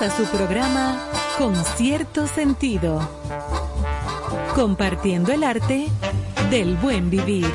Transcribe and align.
Bienvenidos 0.00 0.02
a 0.02 0.10
su 0.16 0.24
programa 0.36 1.10
Con 1.36 1.54
cierto 1.76 2.26
sentido. 2.26 3.06
Compartiendo 4.54 5.30
el 5.32 5.44
arte 5.44 5.88
del 6.50 6.76
buen 6.76 7.10
vivir. 7.10 7.50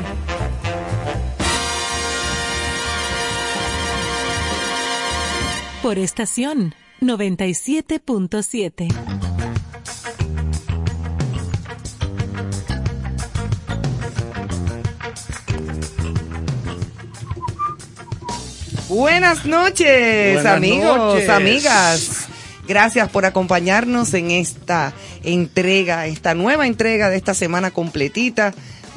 Por 5.82 5.98
estación 5.98 6.76
97.7. 7.02 8.94
Buenas 18.88 19.46
noches, 19.46 20.36
Buenas 20.36 20.46
amigos, 20.46 20.96
noches. 20.96 21.30
amigas. 21.30 22.15
Gracias 22.68 23.10
por 23.10 23.26
acompañarnos 23.26 24.14
en 24.14 24.32
esta 24.32 24.94
entrega, 25.24 26.08
esta 26.08 26.34
nueva 26.34 26.66
entrega 26.66 27.10
de 27.10 27.18
esta 27.18 27.34
semana 27.34 27.72
completita 27.72 28.54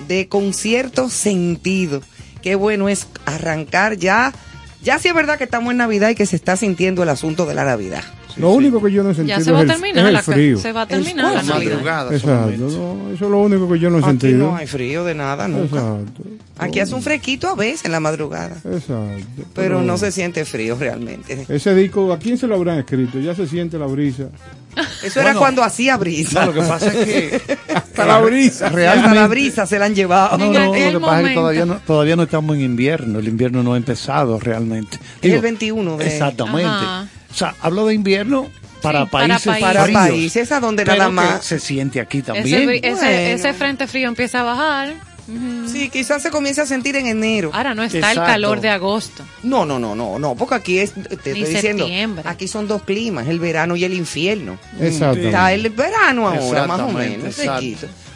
de 0.06 0.28
concierto 0.28 1.10
sentido. 1.10 2.02
Qué 2.42 2.54
bueno 2.54 2.88
es 2.88 3.08
arrancar 3.26 3.96
ya. 3.96 4.32
Ya 4.82 4.98
sí 4.98 5.08
es 5.08 5.14
verdad 5.14 5.38
que 5.38 5.44
estamos 5.44 5.72
en 5.72 5.78
Navidad 5.78 6.10
y 6.10 6.14
que 6.14 6.26
se 6.26 6.36
está 6.36 6.56
sintiendo 6.56 7.02
el 7.02 7.08
asunto 7.08 7.46
de 7.46 7.54
la 7.54 7.64
Navidad. 7.64 8.04
Lo 8.38 8.50
único 8.50 8.82
que 8.82 8.90
yo 8.92 9.02
no 9.02 9.10
he 9.10 9.14
sentido 9.14 9.38
Ya 9.38 9.44
se 9.44 9.50
va 9.52 9.58
a 9.58 9.62
es 9.62 9.68
el, 9.70 9.74
terminar 9.76 10.06
es 10.06 10.12
la 10.12 10.18
el 10.18 10.24
frío. 10.24 10.58
se 10.58 10.72
va 10.72 10.82
a 10.82 10.86
terminar 10.86 11.34
la 11.34 11.42
madrugada 11.42 12.12
Exacto, 12.14 12.28
solamente. 12.28 12.76
no, 12.76 13.10
eso 13.14 13.24
es 13.24 13.30
lo 13.30 13.38
único 13.40 13.70
que 13.72 13.78
yo 13.78 13.90
no 13.90 13.96
he 13.96 14.00
Aquí 14.00 14.08
sentido. 14.08 14.38
no 14.38 14.56
hay 14.56 14.66
frío 14.66 15.04
de 15.04 15.14
nada, 15.14 15.48
nunca. 15.48 15.76
Exacto. 15.76 16.22
Aquí 16.60 16.80
hace 16.80 16.94
un 16.94 17.02
fresquito 17.02 17.48
a 17.48 17.54
veces 17.54 17.84
en 17.84 17.92
la 17.92 18.00
madrugada, 18.00 18.56
Exacto. 18.64 19.44
pero 19.54 19.80
no 19.82 19.96
se 19.96 20.10
siente 20.10 20.44
frío 20.44 20.76
realmente. 20.78 21.46
Ese 21.48 21.74
disco, 21.74 22.12
¿a 22.12 22.18
quién 22.18 22.36
se 22.36 22.46
lo 22.48 22.56
habrán 22.56 22.78
escrito? 22.80 23.20
Ya 23.20 23.34
se 23.34 23.46
siente 23.46 23.78
la 23.78 23.86
brisa. 23.86 24.24
Eso 25.02 25.20
era 25.20 25.30
Bueno, 25.30 25.38
cuando 25.40 25.62
hacía 25.62 25.96
brisa. 25.96 26.40
No, 26.40 26.46
lo 26.46 26.52
que 26.54 26.68
pasa 26.68 26.86
es 26.92 27.04
que 27.04 27.40
Hasta 27.74 28.06
la 28.06 28.18
brisa. 28.20 28.66
Hasta 28.66 28.76
realmente 28.76 29.14
la 29.14 29.26
brisa 29.28 29.66
se 29.66 29.78
la 29.78 29.86
han 29.86 29.94
llevado. 29.94 30.36
No, 30.38 30.52
no, 30.52 30.64
lo 30.66 30.72
que 30.72 31.00
pasa 31.00 31.20
es 31.22 31.28
que 31.28 31.34
todavía 31.34 31.66
no, 31.66 31.74
todavía 31.86 32.16
no 32.16 32.22
estamos 32.24 32.56
en 32.56 32.62
invierno, 32.62 33.18
el 33.18 33.28
invierno 33.28 33.62
no 33.62 33.74
ha 33.74 33.76
empezado 33.76 34.38
realmente. 34.38 34.98
Es 35.22 35.32
el 35.32 35.40
21 35.40 35.96
de- 35.96 36.06
Exactamente. 36.06 36.64
Ajá. 36.68 37.08
O 37.30 37.34
sea, 37.34 37.54
hablo 37.60 37.86
de 37.86 37.94
invierno 37.94 38.48
para 38.82 39.04
Sí, 39.04 39.08
para 39.10 39.26
países 39.28 39.46
países. 39.46 39.68
Para 39.68 39.84
fríos, 39.84 40.00
países 40.00 40.52
a 40.52 40.60
donde 40.60 40.84
nada 40.84 41.08
más. 41.10 41.44
se 41.44 41.58
siente 41.58 42.00
aquí 42.00 42.22
también. 42.22 42.70
ese, 42.70 42.92
Bueno. 42.94 43.08
ese 43.08 43.52
frente 43.54 43.86
frío 43.86 44.08
empieza 44.08 44.40
a 44.40 44.44
bajar. 44.44 44.94
Sí, 45.70 45.90
quizás 45.90 46.22
se 46.22 46.30
comience 46.30 46.62
a 46.62 46.66
sentir 46.66 46.96
en 46.96 47.06
enero. 47.06 47.50
Ahora 47.52 47.74
no 47.74 47.82
está 47.82 47.98
Exacto. 47.98 48.20
el 48.22 48.26
calor 48.26 48.60
de 48.62 48.70
agosto. 48.70 49.22
No, 49.42 49.66
no, 49.66 49.78
no, 49.78 49.94
no, 49.94 50.18
no, 50.18 50.34
porque 50.34 50.54
aquí 50.54 50.78
es, 50.78 50.92
te 50.94 51.00
Ni 51.00 51.42
estoy 51.42 51.44
diciendo, 51.44 51.84
septiembre. 51.84 52.24
aquí 52.26 52.48
son 52.48 52.66
dos 52.66 52.82
climas, 52.82 53.28
el 53.28 53.38
verano 53.38 53.76
y 53.76 53.84
el 53.84 53.92
infierno. 53.92 54.58
Exacto. 54.80 55.18
Está 55.20 55.52
el 55.52 55.68
verano 55.68 56.28
ahora, 56.28 56.66
más 56.66 56.80
o 56.80 56.88
menos. 56.90 57.36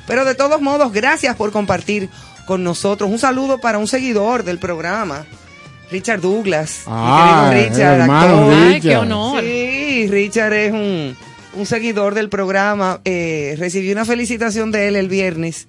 Pero 0.06 0.25
de 0.25 0.34
todos 0.34 0.62
modos, 0.62 0.91
gracias 0.91 1.37
por 1.37 1.53
compartir 1.53 2.09
con 2.47 2.65
nosotros. 2.65 3.11
Un 3.11 3.19
saludo 3.19 3.59
para 3.59 3.77
un 3.77 3.87
seguidor 3.89 4.43
del 4.43 4.59
programa, 4.59 5.27
Richard 5.93 6.21
Douglas. 6.21 6.81
mi 6.87 6.93
Ah, 6.97 7.51
querido 7.53 7.69
Richard, 7.71 8.01
hermano 8.01 8.35
actor. 8.39 8.49
Richard. 8.55 8.73
Ay, 8.73 8.81
qué 8.81 8.97
honor. 8.97 9.41
Sí, 9.43 10.07
Richard 10.11 10.53
es 10.55 10.73
un, 10.73 11.17
un 11.55 11.67
seguidor 11.67 12.15
del 12.15 12.29
programa. 12.29 13.01
Eh, 13.05 13.55
recibí 13.59 13.93
una 13.93 14.05
felicitación 14.05 14.73
de 14.73 14.89
él 14.89 14.97
el 14.97 15.09
viernes. 15.09 15.69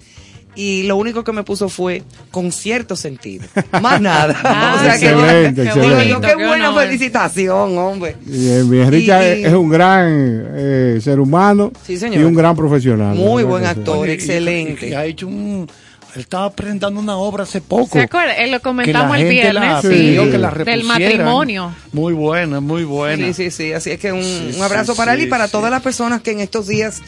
Y 0.56 0.84
lo 0.84 0.98
único 0.98 1.24
que 1.24 1.32
me 1.32 1.42
puso 1.42 1.68
fue 1.68 2.04
con 2.30 2.52
cierto 2.52 2.96
sentido. 2.96 3.44
Más 3.82 4.00
nada. 4.02 4.40
Ah, 4.44 4.76
o 4.78 4.84
sea 4.84 5.00
que 5.00 5.06
excelente, 5.10 5.62
qué 5.64 5.68
excelente. 5.68 6.04
Digo 6.06 6.22
qué 6.22 6.28
qué 6.28 6.36
buena 6.36 6.70
honor. 6.70 6.84
felicitación, 6.84 7.76
hombre. 7.80 8.16
Bien, 8.22 8.70
bien. 8.70 8.92
Richard 8.92 9.40
Y- 9.40 9.46
es 9.46 9.54
un 9.54 9.68
gran 9.70 10.08
eh, 10.56 11.00
ser 11.02 11.20
humano 11.20 11.72
Sí, 11.84 11.98
señor. 11.98 12.22
y 12.22 12.24
un 12.24 12.36
gran 12.36 12.56
profesional. 12.56 13.16
Muy 13.16 13.42
¿verdad 13.44 13.50
buen 13.50 13.64
que 13.64 13.70
actor. 13.70 14.10
Excelente. 14.10 14.88
y- 14.88 14.92
y 14.92 14.94
ha 14.94 15.06
hecho 15.06 15.26
un 15.28 15.68
él 16.16 16.22
estaba 16.22 16.52
presentando 16.52 17.00
una 17.00 17.18
obra 17.18 17.44
hace 17.44 17.60
poco. 17.62 17.94
¿Se 17.94 18.02
acuerda? 18.02 18.36
Eh, 18.38 18.48
lo 18.48 18.60
que 18.60 18.64
comentamos 18.64 19.10
la 19.12 19.16
el 19.18 19.22
gente 19.28 19.42
viernes. 19.42 19.64
la 19.64 19.82
Sí. 19.82 19.88
pidió 19.90 20.32
que 20.32 20.38
la 20.38 20.52
Del 20.52 20.84
matrimonio. 20.84 21.76
Muy 21.92 22.14
buena, 22.14 22.60
muy 22.60 22.84
buena. 22.84 23.26
Sí, 23.28 23.34
sí, 23.34 23.52
sí. 23.52 23.74
Así 23.74 23.92
es 23.92 24.00
que 24.00 24.12
un, 24.12 24.24
Sí, 24.24 24.54
un 24.56 24.62
abrazo 24.64 24.94
sí, 24.94 24.98
para 24.98 25.14
él 25.14 25.22
y 25.22 25.24
sí, 25.24 25.30
para 25.30 25.46
sí. 25.48 25.52
todas 25.52 25.72
las 25.72 25.82
personas 25.82 26.22
que 26.22 26.32
en 26.32 26.40
estos 26.40 26.68
días 26.68 27.02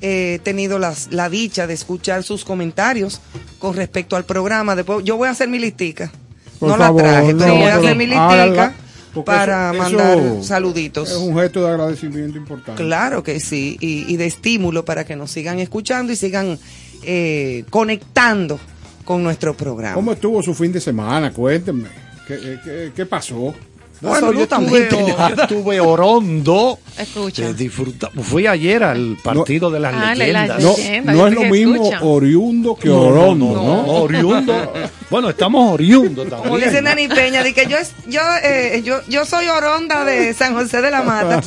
eh, 0.00 0.34
he 0.34 0.38
tenido 0.40 0.78
las, 0.78 1.08
la 1.12 1.28
dicha 1.28 1.66
de 1.66 1.74
escuchar 1.74 2.22
sus 2.24 2.44
comentarios 2.44 3.20
con 3.58 3.74
respecto 3.76 4.16
al 4.16 4.24
programa. 4.24 4.74
Después 4.76 5.04
yo 5.04 5.16
voy 5.16 5.28
a 5.28 5.32
hacer 5.32 5.48
mi 5.48 5.58
listica. 5.58 6.10
Por 6.58 6.70
no 6.70 6.76
favor, 6.76 7.02
la 7.02 7.08
traje, 7.12 7.32
no, 7.34 7.38
pero 7.38 7.54
voy 7.54 7.64
a 7.64 7.76
hacer 7.76 7.96
mi 7.96 8.04
hágala, 8.12 8.44
listica 8.46 8.74
porque 9.14 9.26
para 9.26 9.70
eso- 9.70 9.78
mandar 9.82 10.18
eso 10.18 10.42
saluditos. 10.42 11.10
Es 11.10 11.16
un 11.16 11.36
gesto 11.36 11.62
de 11.64 11.70
agradecimiento 11.70 12.36
importante. 12.38 12.82
Claro 12.82 13.22
que 13.22 13.38
sí, 13.40 13.76
y, 13.80 14.12
y 14.12 14.16
de 14.16 14.26
estímulo 14.26 14.84
para 14.84 15.04
que 15.04 15.14
nos 15.16 15.30
sigan 15.30 15.60
escuchando 15.60 16.12
y 16.12 16.16
sigan 16.16 16.58
eh, 17.02 17.64
conectando 17.70 18.58
con 19.04 19.22
nuestro 19.22 19.54
programa. 19.56 19.94
¿Cómo 19.94 20.12
estuvo 20.12 20.42
su 20.42 20.54
fin 20.54 20.72
de 20.72 20.80
semana? 20.80 21.32
Cuéntenme. 21.32 21.88
¿Qué, 22.26 22.58
qué, 22.64 22.92
qué 22.94 23.06
pasó? 23.06 23.54
Bueno, 24.00 24.32
yo 24.32 24.42
estuve, 24.42 24.88
yo 24.92 25.42
estuve 25.42 25.80
orondo. 25.80 26.78
Escucha. 26.96 27.46
eh, 27.48 27.54
disfruta- 27.54 28.10
Fui 28.22 28.46
ayer 28.46 28.84
al 28.84 29.16
partido 29.24 29.70
de 29.70 29.80
las 29.80 29.92
Ah, 29.92 30.14
leyendas. 30.14 30.62
No, 30.62 30.76
Leyenda, 30.76 31.12
no 31.14 31.26
es 31.26 31.34
lo 31.34 31.42
mismo 31.44 31.74
escucha. 31.74 32.04
oriundo 32.04 32.76
que 32.76 32.88
No, 32.88 33.00
orondo, 33.00 33.46
no, 33.54 33.80
oriundo. 34.02 34.72
Bueno, 35.10 35.30
estamos 35.30 35.72
oriundo 35.72 36.22
también. 36.26 36.42
Como 36.44 36.58
dice 36.58 36.80
Nani 36.80 37.08
Peña, 37.08 37.42
de 37.42 37.52
que 37.52 37.66
yo, 37.66 37.76
es- 37.76 37.92
yo, 38.06 38.20
eh, 38.44 38.82
yo, 38.84 39.00
yo 39.08 39.24
soy 39.24 39.48
Oronda 39.48 40.04
de 40.04 40.32
San 40.32 40.54
José 40.54 40.80
de 40.80 40.90
la 40.92 41.02
Mata. 41.02 41.40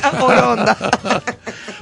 Oronda. 0.22 0.78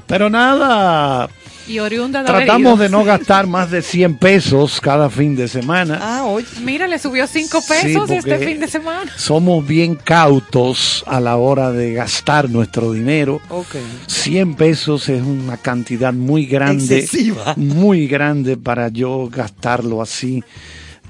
Pero 0.08 0.28
nada, 0.28 1.28
Y 1.68 1.78
oriunda 1.80 2.20
de 2.22 2.26
tratamos 2.28 2.78
de 2.78 2.88
no 2.88 3.04
gastar 3.04 3.46
más 3.46 3.70
de 3.70 3.82
100 3.82 4.16
pesos 4.18 4.80
cada 4.80 5.10
fin 5.10 5.34
de 5.34 5.48
semana. 5.48 5.98
Ah, 6.00 6.24
oye. 6.24 6.46
Mira, 6.62 6.86
le 6.86 6.98
subió 6.98 7.26
cinco 7.26 7.60
Sí, 7.60 7.72
pesos 7.72 8.10
este 8.10 8.38
fin 8.38 8.60
de 8.60 8.68
semana. 8.68 9.10
Somos 9.16 9.66
bien 9.66 9.96
cautos 9.96 11.02
a 11.06 11.20
la 11.20 11.36
hora 11.36 11.72
de 11.72 11.92
gastar 11.94 12.48
nuestro 12.50 12.92
dinero. 12.92 13.40
Ok. 13.48 13.76
100 14.06 14.54
pesos 14.54 15.08
es 15.08 15.22
una 15.22 15.56
cantidad 15.56 16.12
muy 16.12 16.46
grande, 16.46 16.98
Excesiva. 16.98 17.54
muy 17.56 18.06
grande 18.06 18.56
para 18.56 18.88
yo 18.88 19.28
gastarlo 19.30 20.00
así 20.02 20.44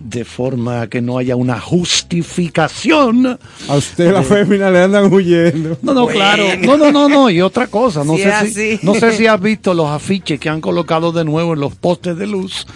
de 0.00 0.24
forma 0.24 0.86
que 0.88 1.00
no 1.00 1.18
haya 1.18 1.36
una 1.36 1.58
justificación. 1.60 3.38
A 3.68 3.74
usted 3.74 4.12
la 4.12 4.22
fémina 4.22 4.70
le 4.70 4.82
andan 4.82 5.12
huyendo. 5.12 5.78
No, 5.82 5.94
no, 5.94 6.02
Bueno. 6.04 6.16
claro. 6.18 6.44
No, 6.62 6.76
no, 6.76 6.92
no, 6.92 7.08
no. 7.08 7.30
Y 7.30 7.40
otra 7.40 7.66
cosa, 7.66 8.04
no 8.04 8.16
sé 8.16 8.28
es 8.28 8.54
si, 8.54 8.78
no 8.82 8.94
sé 8.94 9.12
si 9.16 9.26
has 9.26 9.40
visto 9.40 9.74
los 9.74 9.88
afiches 9.88 10.38
que 10.38 10.48
han 10.48 10.60
colocado 10.60 11.12
de 11.12 11.24
nuevo 11.24 11.54
en 11.54 11.60
los 11.60 11.74
postes 11.74 12.16
de 12.16 12.26
luz 12.26 12.66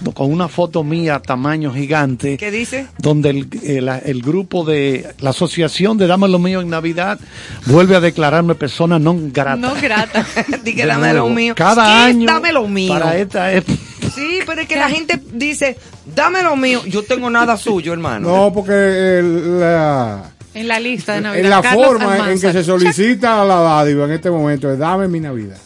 no, 0.00 0.12
con 0.12 0.30
una 0.32 0.48
foto 0.48 0.82
mía 0.82 1.20
tamaño 1.20 1.72
gigante. 1.72 2.36
¿Qué 2.36 2.50
dice? 2.50 2.86
Donde 2.98 3.30
el, 3.30 3.48
el- 3.62 3.88
el 4.04 4.22
grupo 4.22 4.64
de 4.64 5.06
la 5.20 5.30
asociación 5.30 5.96
de 5.96 6.06
Dame 6.06 6.28
lo 6.28 6.38
mío 6.38 6.60
en 6.60 6.68
Navidad 6.68 7.18
vuelve 7.66 7.96
a 7.96 8.00
declararme 8.00 8.54
persona 8.56 8.98
non 8.98 9.30
grata. 9.32 9.56
No 9.56 9.74
grata. 9.80 10.26
Di 10.64 10.74
que 10.74 10.82
De 10.82 10.88
dame 10.88 11.14
lo 11.14 11.28
mío. 11.28 11.54
Cada 11.54 11.84
¿Qué? 11.86 11.92
año. 12.10 12.26
Dame 12.26 12.52
lo 12.52 12.66
mío. 12.68 12.92
Para 12.92 13.16
esta 13.16 13.52
época. 13.52 13.78
Sí, 14.14 14.40
pero 14.44 14.60
es 14.62 14.68
que 14.68 14.76
la 14.84 14.90
gente 14.90 15.20
dice, 15.32 15.76
dame 16.06 16.42
lo 16.42 16.56
mío. 16.56 16.82
Yo 16.86 17.02
tengo 17.02 17.28
nada 17.30 17.56
suyo, 17.56 17.92
hermano. 17.92 18.28
No, 18.28 18.52
porque 18.52 18.72
el- 19.18 19.60
la, 19.60 20.30
En 20.54 20.68
la 20.68 20.78
lista 20.80 21.14
de 21.14 21.20
Navidad. 21.22 21.44
en 21.44 21.50
la 21.50 21.62
Carlos 21.62 21.86
forma 21.86 22.30
en 22.32 22.40
que 22.40 22.52
se 22.52 22.62
solicita 22.64 23.44
la 23.44 23.60
dádiva 23.60 24.04
en 24.04 24.12
este 24.12 24.30
momento 24.30 24.70
es 24.72 24.78
dame 24.78 25.08
mi 25.08 25.20
Navidad. 25.20 25.56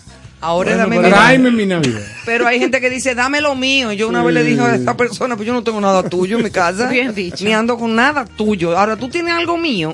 Ahora 0.41 0.87
Bueno, 0.87 1.11
dame 1.11 1.51
mi- 1.51 1.67
Navidad. 1.67 2.01
Pero 2.25 2.47
hay 2.47 2.61
gente 2.61 2.81
que 2.81 2.89
dice, 2.89 3.17
dame 3.17 3.41
lo 3.41 3.57
mío. 3.57 3.91
Yo 3.91 4.09
una 4.09 4.21
Sí. 4.21 4.27
vez 4.27 4.35
le 4.35 4.45
dije 4.45 4.61
a 4.61 4.75
esta 4.77 4.97
persona, 4.97 5.35
pues 5.35 5.49
yo 5.49 5.53
no 5.53 5.65
tengo 5.65 5.81
nada 5.81 6.05
tuyo 6.09 6.39
en 6.39 6.45
mi 6.45 6.51
casa. 6.51 6.89
Bien 6.89 7.13
dicho. 7.13 7.45
Ni 7.45 7.53
ando 7.53 7.77
con 7.77 7.97
nada 7.97 8.25
tuyo. 8.25 8.79
Ahora 8.79 8.95
tú 8.97 9.09
tienes 9.09 9.35
algo 9.35 9.59
mío. 9.59 9.93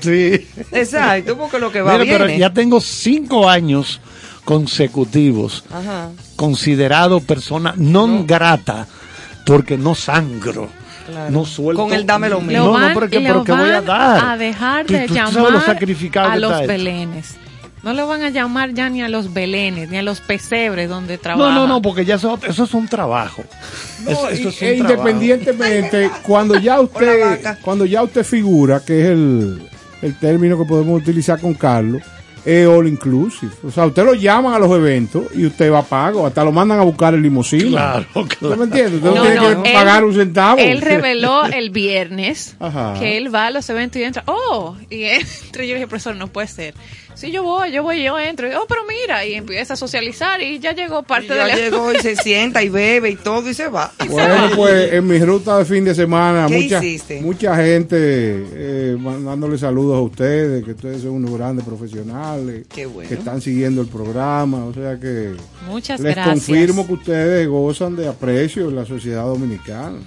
Sí. 0.00 0.48
Exacto, 0.72 1.36
porque 1.36 1.58
lo 1.58 1.70
que 1.70 1.82
va 1.82 1.92
Mira, 1.92 2.04
bien. 2.04 2.18
pero 2.18 2.30
ya 2.38 2.50
tengo 2.54 2.80
cinco 2.80 3.46
años 3.50 4.00
consecutivos 4.66 5.62
Ajá. 5.70 6.08
considerado 6.36 7.20
persona 7.20 7.74
non 7.76 8.24
grata 8.26 8.86
porque 9.46 9.76
no 9.76 9.94
sangro. 9.94 10.68
Claro. 11.06 11.30
No 11.30 11.44
suelto. 11.44 11.82
Con 11.82 11.92
el 11.92 12.06
dame 12.06 12.28
lo 12.28 12.40
mío. 12.40 12.64
No, 12.64 12.72
van, 12.72 12.88
no, 12.88 12.94
pero, 12.94 13.10
¿qué, 13.10 13.20
le 13.20 13.26
pero 13.26 13.44
¿qué 13.44 13.52
voy 13.52 13.70
a 13.70 13.80
dar? 13.80 14.24
a 14.24 14.36
dejar 14.36 14.86
de 14.86 15.08
tú 15.08 15.14
llamar 15.14 15.52
lo 15.52 16.20
a 16.20 16.36
los 16.36 16.66
belenes. 16.66 17.36
No 17.82 17.92
lo 17.94 18.06
van 18.06 18.22
a 18.22 18.30
llamar 18.30 18.72
ya 18.74 18.88
ni 18.88 19.02
a 19.02 19.08
los 19.08 19.34
belenes, 19.34 19.90
ni 19.90 19.98
a 19.98 20.02
los 20.02 20.20
pesebres 20.20 20.88
donde 20.88 21.18
trabaja. 21.18 21.52
No, 21.52 21.62
no, 21.62 21.66
no, 21.66 21.82
porque 21.82 22.04
ya 22.04 22.14
eso, 22.14 22.38
eso 22.46 22.64
es 22.64 22.74
un 22.74 22.86
trabajo. 22.86 23.42
eso, 24.06 24.28
eso 24.28 24.48
es 24.50 24.62
un 24.62 24.68
E 24.68 24.76
trabajo. 24.76 25.08
independientemente, 25.08 26.10
cuando 26.22 26.56
ya 26.56 26.80
usted, 26.80 27.56
cuando 27.62 27.84
ya 27.84 28.04
usted 28.04 28.22
figura, 28.22 28.80
que 28.86 29.00
es 29.00 29.08
el, 29.08 29.68
el 30.00 30.14
término 30.16 30.56
que 30.56 30.64
podemos 30.64 31.02
utilizar 31.02 31.40
con 31.40 31.54
Carlos, 31.54 32.02
es 32.44 32.66
all 32.66 32.86
inclusive. 32.88 33.52
O 33.64 33.70
sea, 33.70 33.86
usted 33.86 34.04
lo 34.04 34.14
llaman 34.14 34.54
a 34.54 34.58
los 34.58 34.70
eventos 34.72 35.24
y 35.34 35.46
usted 35.46 35.70
va 35.72 35.78
a 35.80 35.82
pago, 35.84 36.26
hasta 36.26 36.44
lo 36.44 36.52
mandan 36.52 36.80
a 36.80 36.82
buscar 36.82 37.14
el 37.14 37.22
limusina. 37.22 37.70
Claro, 37.70 38.06
¿Usted 38.22 38.38
claro. 38.38 38.56
me 38.56 38.64
entiende? 38.64 38.96
Usted 38.96 39.08
no, 39.10 39.14
No, 39.16 39.22
tiene 39.22 39.36
no, 39.36 39.62
que 39.62 39.68
él- 39.70 39.74
pagar 39.74 40.04
un 40.04 40.14
centavo. 40.14 40.58
Él 40.58 40.80
reveló 40.80 41.44
el 41.44 41.70
viernes 41.70 42.56
Ajá. 42.60 42.94
que 42.98 43.16
él 43.16 43.34
va 43.34 43.46
a 43.46 43.50
los 43.50 43.68
eventos 43.70 44.00
y 44.00 44.04
entra, 44.04 44.24
oh, 44.26 44.76
y 44.90 45.04
entra. 45.04 45.62
Yo 45.64 45.68
le 45.68 45.74
dije, 45.74 45.86
profesor, 45.86 46.16
no 46.16 46.26
puede 46.28 46.48
ser. 46.48 46.74
Sí, 47.14 47.30
yo 47.30 47.42
voy, 47.42 47.70
yo 47.70 47.82
voy, 47.82 48.02
yo 48.02 48.18
entro. 48.18 48.48
Oh, 48.60 48.64
pero 48.68 48.80
mira, 48.88 49.24
y 49.24 49.34
empieza 49.34 49.74
a 49.74 49.76
socializar 49.76 50.40
y 50.42 50.58
ya 50.58 50.72
llegó 50.74 51.02
parte 51.02 51.28
ya 51.28 51.44
de 51.44 51.48
la... 51.50 51.56
llegó 51.56 51.92
y 51.92 51.98
se 51.98 52.16
sienta 52.22 52.62
y 52.62 52.68
bebe 52.68 53.10
y 53.10 53.16
todo 53.16 53.48
y 53.48 53.54
se 53.54 53.68
va. 53.68 53.92
Bueno, 54.08 54.50
pues 54.56 54.92
en 54.94 55.06
mi 55.06 55.18
ruta 55.18 55.58
de 55.58 55.64
fin 55.64 55.84
de 55.84 55.94
semana, 55.94 56.46
¿Qué 56.48 56.62
mucha, 56.62 56.78
hiciste? 56.82 57.20
mucha 57.20 57.54
gente 57.56 57.96
eh, 57.98 58.96
mandándole 58.98 59.58
saludos 59.58 59.98
a 59.98 60.00
ustedes, 60.00 60.64
que 60.64 60.70
ustedes 60.72 61.02
son 61.02 61.12
unos 61.12 61.32
grandes 61.36 61.64
profesionales, 61.64 62.64
Qué 62.68 62.86
bueno. 62.86 63.08
que 63.08 63.14
están 63.16 63.40
siguiendo 63.40 63.82
el 63.82 63.88
programa, 63.88 64.64
o 64.64 64.72
sea 64.74 64.98
que 64.98 65.32
Muchas 65.68 66.00
les 66.00 66.14
gracias. 66.14 66.34
confirmo 66.46 66.86
que 66.86 66.92
ustedes 66.94 67.46
gozan 67.46 67.94
de 67.94 68.08
aprecio 68.08 68.68
en 68.70 68.76
la 68.76 68.86
sociedad 68.86 69.24
dominicana. 69.24 69.98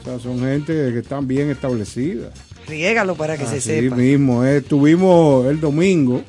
O 0.00 0.04
sea, 0.04 0.18
son 0.18 0.40
gente 0.40 0.72
que 0.72 0.98
están 0.98 1.28
bien 1.28 1.48
establecida. 1.50 2.30
Riégalo 2.66 3.14
para 3.14 3.36
que 3.36 3.46
se 3.46 3.60
sepa. 3.60 3.96
mismo, 3.96 4.44
eh, 4.44 4.58
estuvimos 4.58 5.46
el 5.46 5.60
domingo 5.60 6.22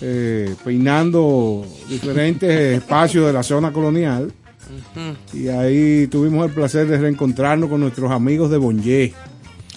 eh, 0.00 0.54
peinando 0.64 1.64
diferentes 1.88 2.50
espacios 2.78 3.26
de 3.26 3.32
la 3.32 3.42
zona 3.42 3.72
colonial 3.72 4.32
y 5.32 5.48
ahí 5.48 6.06
tuvimos 6.08 6.46
el 6.46 6.52
placer 6.52 6.86
de 6.86 6.98
reencontrarnos 6.98 7.70
con 7.70 7.80
nuestros 7.80 8.10
amigos 8.10 8.50
de 8.50 8.58
Bonje, 8.58 9.14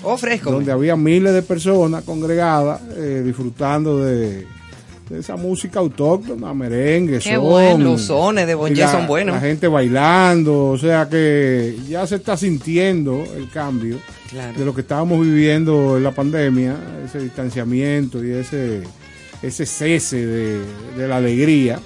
Oh, 0.03 0.18
fresco. 0.18 0.51
donde 0.51 0.71
había 0.71 0.95
miles 0.95 1.33
de 1.33 1.41
personas 1.44 2.03
congregadas 2.03 2.81
eh, 2.97 3.21
disfrutando 3.23 4.00
de, 4.03 4.45
de 5.09 5.19
esa 5.19 5.35
música 5.38 5.79
autóctona, 5.79 6.53
merengue, 6.53 7.19
Qué 7.19 7.35
son. 7.35 7.44
bueno. 7.45 7.83
Los 7.91 8.01
sones 8.01 8.47
de 8.47 8.56
la- 8.75 8.91
son 8.91 9.06
buenos. 9.07 9.35
La 9.35 9.41
gente 9.41 9.68
bailando, 9.68 10.69
o 10.69 10.77
sea 10.77 11.07
que 11.07 11.77
ya 11.88 12.06
se 12.07 12.15
está 12.15 12.35
sintiendo 12.35 13.23
el 13.38 13.50
cambio 13.50 13.97
Claro. 14.29 14.57
de 14.57 14.65
lo 14.65 14.73
que 14.73 14.81
estábamos 14.81 15.21
viviendo 15.25 15.97
en 15.97 16.03
la 16.03 16.12
pandemia, 16.12 16.75
ese 17.06 17.19
distanciamiento 17.19 18.23
y 18.25 18.31
ese, 18.31 18.81
ese 19.42 19.66
cese 19.66 20.26
de, 20.26 20.62
de 20.98 21.08
la 21.08 21.18
alegría. 21.18 21.80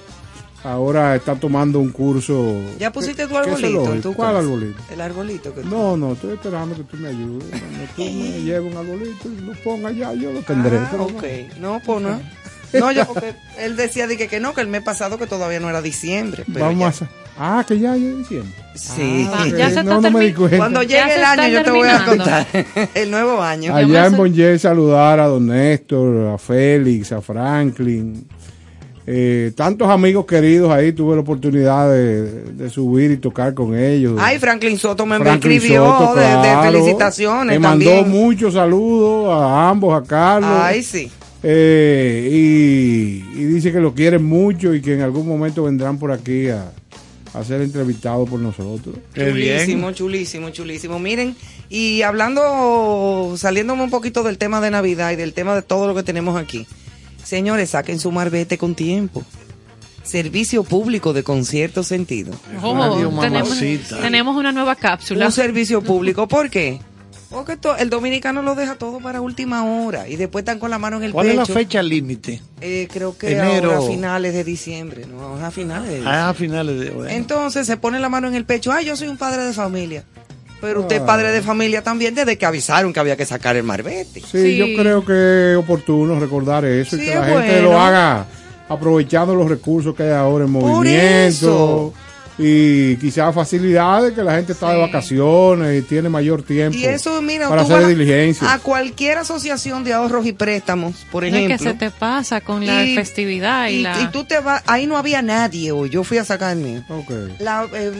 Ahora 0.64 1.14
está 1.14 1.36
tomando 1.36 1.78
un 1.78 1.90
curso. 1.90 2.60
¿Ya 2.78 2.90
pusiste 2.90 3.26
tu 3.28 3.34
¿Qué- 3.34 3.40
qué 3.44 3.50
es 3.50 3.64
arbolito 3.64 4.12
¿Cuál 4.14 4.36
arbolito? 4.36 4.78
El 4.90 5.00
arbolito 5.00 5.54
que 5.54 5.60
tú- 5.60 5.68
No, 5.68 5.96
no, 5.96 6.12
estoy 6.14 6.32
esperando 6.34 6.74
que 6.74 6.82
tú 6.82 6.96
me 6.96 7.08
ayudes. 7.08 7.48
Cuando 7.50 7.84
tú 7.94 8.02
me 8.02 8.40
lleves 8.42 8.72
un 8.72 8.76
arbolito 8.78 9.28
y 9.28 9.40
lo 9.42 9.52
pongas 9.62 9.94
ya, 9.96 10.12
yo 10.14 10.32
lo 10.32 10.40
tendré. 10.40 10.76
Ah, 10.78 10.96
ok. 10.98 11.24
No, 11.60 11.80
pues 11.84 12.00
no. 12.02 12.20
No, 12.72 12.90
yo 12.90 13.06
porque 13.06 13.34
él 13.58 13.76
decía 13.76 14.08
de 14.08 14.16
que, 14.18 14.26
que 14.26 14.40
no, 14.40 14.52
que 14.52 14.60
el 14.60 14.66
mes 14.66 14.82
pasado 14.82 15.18
que 15.18 15.26
todavía 15.28 15.60
no 15.60 15.70
era 15.70 15.80
diciembre. 15.80 16.42
Pero 16.52 16.66
Vamos 16.66 16.98
ya- 16.98 17.08
a... 17.38 17.58
Ah, 17.60 17.64
que 17.66 17.78
ya, 17.78 17.96
ya 17.96 18.08
es 18.08 18.18
diciembre. 18.18 18.52
Sí. 18.76 19.26
Ah, 19.32 19.46
Ya 19.48 19.66
ok. 19.68 19.72
se 19.74 19.84
no, 19.84 20.00
no 20.00 20.10
me 20.10 20.26
di. 20.26 20.32
Cuando 20.32 20.82
llegue 20.82 21.14
el 21.16 21.24
año 21.24 21.48
yo 21.48 21.62
te 21.64 21.70
voy 21.70 21.88
a 21.88 22.04
contar 22.04 22.46
el 22.94 23.10
nuevo 23.10 23.42
año. 23.42 23.74
Allá 23.74 24.06
en 24.06 24.16
Bonje 24.16 24.58
saludar 24.58 25.18
a 25.20 25.26
Don 25.26 25.46
Néstor, 25.46 26.28
a 26.34 26.38
Félix, 26.38 27.12
a 27.12 27.20
Franklin. 27.20 28.26
Eh, 29.08 29.52
tantos 29.54 29.88
amigos 29.88 30.26
queridos 30.26 30.68
ahí, 30.72 30.92
tuve 30.92 31.14
la 31.14 31.20
oportunidad 31.20 31.88
de, 31.92 32.22
de 32.54 32.68
subir 32.70 33.12
y 33.12 33.16
tocar 33.18 33.54
con 33.54 33.78
ellos. 33.78 34.18
Ay, 34.20 34.38
Franklin 34.40 34.76
Soto 34.78 35.06
me 35.06 35.16
Franklin 35.18 35.52
escribió 35.52 35.86
Soto, 35.86 36.14
de- 36.16 36.56
felicitaciones 36.64 37.46
Me 37.54 37.58
mandó 37.60 37.84
también. 37.88 38.10
muchos 38.10 38.54
saludos 38.54 39.28
a 39.30 39.68
ambos, 39.70 39.94
a 40.02 40.04
Carlos. 40.04 40.50
Ay, 40.60 40.82
sí. 40.82 41.08
Eh, 41.40 42.28
y, 42.32 43.40
y 43.40 43.44
dice 43.44 43.70
que 43.70 43.78
lo 43.78 43.94
quieren 43.94 44.24
mucho 44.24 44.74
y 44.74 44.80
que 44.82 44.94
en 44.94 45.02
algún 45.02 45.28
momento 45.28 45.62
vendrán 45.62 45.98
por 45.98 46.10
aquí 46.10 46.48
a, 46.48 46.72
a 47.36 47.44
ser 47.44 47.60
entrevistados 47.60 48.28
por 48.28 48.40
nosotros. 48.40 48.96
Qué 49.12 49.30
bien. 49.30 49.58
Chulísimo, 49.58 49.92
chulísimo, 49.92 50.50
chulísimo. 50.50 50.98
Miren, 50.98 51.36
y 51.68 52.02
hablando, 52.02 53.34
saliéndome 53.36 53.82
un 53.82 53.90
poquito 53.90 54.22
del 54.22 54.38
tema 54.38 54.60
de 54.60 54.70
Navidad 54.70 55.12
y 55.12 55.16
del 55.16 55.34
tema 55.34 55.54
de 55.54 55.62
todo 55.62 55.86
lo 55.86 55.94
que 55.94 56.02
tenemos 56.02 56.40
aquí. 56.40 56.66
Señores, 57.22 57.70
saquen 57.70 57.98
su 57.98 58.10
marbete 58.10 58.56
con 58.56 58.74
tiempo. 58.74 59.22
Servicio 60.02 60.62
público 60.62 61.12
de 61.12 61.24
concierto 61.24 61.82
sentido. 61.82 62.32
Oh, 62.62 62.96
tenemos, 63.20 63.58
tenemos 64.00 64.36
una 64.36 64.52
nueva 64.52 64.76
cápsula. 64.76 65.26
Un 65.26 65.32
servicio 65.32 65.82
público. 65.82 66.28
¿Por 66.28 66.48
qué? 66.48 66.80
Porque 67.30 67.56
to- 67.56 67.76
el 67.76 67.90
dominicano 67.90 68.40
lo 68.42 68.54
deja 68.54 68.76
todo 68.76 69.00
para 69.00 69.20
última 69.20 69.64
hora 69.64 70.08
y 70.08 70.14
después 70.16 70.42
están 70.42 70.58
con 70.60 70.70
la 70.70 70.78
mano 70.78 70.98
en 70.98 71.02
el 71.04 71.12
¿Cuál 71.12 71.26
es 71.26 71.32
pecho. 71.36 71.52
la 71.52 71.58
fecha 71.60 71.82
límite? 71.82 72.40
Eh, 72.60 72.86
creo 72.92 73.18
que 73.18 73.32
Enero. 73.32 73.72
ahora 73.72 73.84
a 73.84 73.88
finales 73.90 74.32
de 74.32 74.44
diciembre, 74.44 75.06
no, 75.06 75.20
ahora 75.22 75.48
a 75.48 75.50
finales 75.50 75.88
de 75.88 75.94
diciembre. 75.96 76.18
Ah, 76.20 76.28
a 76.28 76.34
finales 76.34 76.78
de... 76.80 76.90
bueno. 76.90 77.10
Entonces 77.10 77.66
se 77.66 77.76
pone 77.76 77.98
la 77.98 78.08
mano 78.08 78.28
en 78.28 78.34
el 78.36 78.44
pecho. 78.44 78.70
Ay, 78.72 78.84
yo 78.86 78.96
soy 78.96 79.08
un 79.08 79.16
padre 79.16 79.42
de 79.42 79.52
familia. 79.52 80.04
Pero 80.60 80.80
usted 80.82 80.96
es 80.96 81.02
Ah. 81.02 81.06
padre 81.06 81.32
de 81.32 81.42
familia 81.42 81.82
también 81.82 82.14
desde 82.14 82.38
que 82.38 82.46
avisaron 82.46 82.92
que 82.92 83.00
había 83.00 83.16
que 83.16 83.26
sacar 83.26 83.56
el 83.56 83.64
marbete. 83.64 84.20
Sí, 84.20 84.26
Sí. 84.30 84.56
yo 84.56 84.66
creo 84.80 85.04
que 85.04 85.52
es 85.52 85.56
oportuno 85.58 86.18
recordar 86.20 86.64
eso 86.64 86.96
Sí, 86.96 87.02
y 87.02 87.06
que 87.06 87.14
la 87.16 87.24
gente 87.26 87.60
lo 87.60 87.78
haga 87.78 88.24
aprovechando 88.68 89.34
los 89.34 89.48
recursos 89.48 89.94
que 89.94 90.04
hay 90.04 90.10
ahora 90.12 90.44
en 90.44 90.52
Por 90.52 90.62
movimiento 90.62 91.26
eso. 91.26 91.94
Y 92.38 92.96
quizás 92.96 93.34
facilidades 93.34 94.12
que 94.12 94.22
la 94.22 94.34
gente 94.36 94.52
está 94.52 94.70
de 94.72 94.78
vacaciones 94.78 95.78
y 95.82 95.86
tiene 95.86 96.08
mayor 96.10 96.42
tiempo 96.42 96.76
Y 96.76 96.84
eso, 96.84 97.22
mira, 97.22 97.48
para 97.48 97.62
hacer 97.62 97.86
diligencias. 97.86 98.50
a 98.50 98.58
cualquier 98.58 99.18
asociación 99.18 99.84
de 99.84 99.94
ahorros 99.94 100.26
y 100.26 100.32
préstamos, 100.32 101.06
por 101.10 101.22
No 101.22 101.28
es 101.30 101.34
ejemplo. 101.34 101.56
que 101.56 101.64
se 101.64 101.74
te 101.74 101.90
pasa 101.90 102.40
con 102.42 102.66
la 102.66 102.84
festividad 102.94 103.68
y, 103.68 103.76
y, 103.76 103.82
la... 103.82 104.00
y 104.02 104.08
tú 104.08 104.24
te 104.24 104.40
vas, 104.40 104.62
ahí 104.66 104.86
no 104.86 104.98
había 104.98 105.22
nadie 105.22 105.72
hoy, 105.72 105.88
yo 105.88 106.04
fui 106.04 106.18
a 106.18 106.24
sacar 106.24 106.56
el 106.56 106.62
mío. 106.62 106.82
La, 107.38 107.66
eh, 107.72 107.92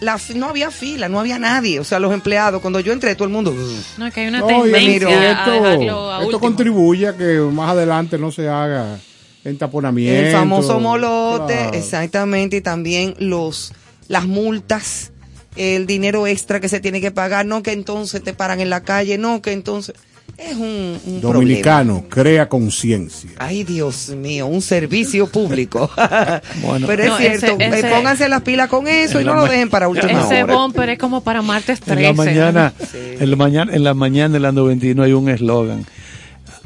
la 0.00 0.18
no 0.34 0.48
había 0.48 0.70
fila, 0.70 1.08
no 1.10 1.20
había 1.20 1.38
nadie, 1.38 1.80
o 1.80 1.84
sea, 1.84 1.98
los 1.98 2.14
empleados, 2.14 2.62
cuando 2.62 2.80
yo 2.80 2.92
entré, 2.94 3.14
todo 3.14 3.24
el 3.26 3.30
mundo... 3.32 3.54
No, 3.98 4.10
que 4.10 4.20
hay 4.20 4.28
una 4.28 4.40
No, 4.40 4.66
y 4.66 4.72
tendencia 4.72 5.08
mira, 5.08 5.08
a 5.08 5.20
dejarlo 5.20 5.54
esto, 5.82 6.10
a 6.10 6.14
esto 6.14 6.26
último. 6.26 6.40
contribuye 6.40 7.08
a 7.08 7.12
que 7.16 7.38
más 7.52 7.70
adelante 7.70 8.16
no 8.18 8.32
se 8.32 8.48
haga 8.48 8.98
entaponamiento. 9.44 10.26
El 10.26 10.32
famoso 10.32 10.80
molote, 10.80 11.54
Claro. 11.54 11.74
exactamente, 11.74 12.56
y 12.56 12.60
también 12.60 13.14
los 13.18 13.72
las 14.08 14.26
multas, 14.26 15.12
el 15.56 15.86
dinero 15.86 16.26
extra 16.26 16.60
que 16.60 16.68
se 16.68 16.80
tiene 16.80 17.00
que 17.00 17.10
pagar, 17.10 17.46
no 17.46 17.62
que 17.62 17.72
entonces 17.72 18.22
te 18.22 18.34
paran 18.34 18.60
en 18.60 18.68
la 18.70 18.82
calle, 18.82 19.16
no 19.18 19.40
que 19.40 19.52
entonces 19.52 19.94
es 20.36 20.56
un, 20.56 20.98
un 21.06 21.20
Dominicano, 21.20 22.04
crea 22.08 22.48
conciencia. 22.48 23.30
Ay, 23.38 23.62
Dios 23.64 24.08
mío, 24.10 24.46
un 24.46 24.60
servicio 24.62 25.26
público. 25.28 25.88
Bueno. 26.62 26.86
Pero 26.86 27.02
es 27.04 27.08
No, 27.10 27.16
cierto, 27.18 27.46
ese- 27.46 27.64
eh, 27.64 27.70
ese- 27.78 27.88
pónganse 27.88 28.28
las 28.28 28.42
pilas 28.42 28.68
con 28.68 28.88
eso 28.88 29.20
y 29.20 29.24
no 29.24 29.34
lo 29.34 29.44
dejen 29.44 29.70
para 29.70 29.88
última 29.88 30.24
Ese 30.24 30.42
hora. 30.42 30.54
bumper 30.56 30.88
es 30.90 30.98
como 30.98 31.22
para 31.22 31.40
martes 31.42 31.80
13. 31.80 32.00
En 32.00 32.16
la 32.16 32.24
mañana, 32.24 32.72
Sí. 32.90 32.98
en 33.20 33.30
la 33.30 33.36
mañana, 33.36 33.72
en 33.74 33.84
la 33.84 33.94
mañana 33.94 34.32
de 34.34 34.40
la 34.40 34.52
91 34.52 35.02
hay 35.04 35.12
un 35.12 35.28
eslogan. 35.28 35.86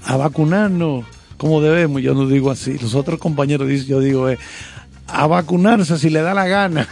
A 0.04 0.16
vacunarnos 0.16 1.04
como 1.38 1.60
debemos, 1.62 2.02
yo 2.02 2.12
no 2.14 2.26
digo 2.28 2.50
así. 2.50 2.76
Los 2.78 2.94
otros 2.94 3.18
compañeros 3.18 3.66
dicen, 3.66 3.86
yo 3.88 4.00
digo, 4.00 4.28
eh, 4.28 4.38
a 5.06 5.26
vacunarse 5.26 5.96
si 5.98 6.10
le 6.10 6.20
da 6.20 6.34
la 6.34 6.46
gana. 6.46 6.86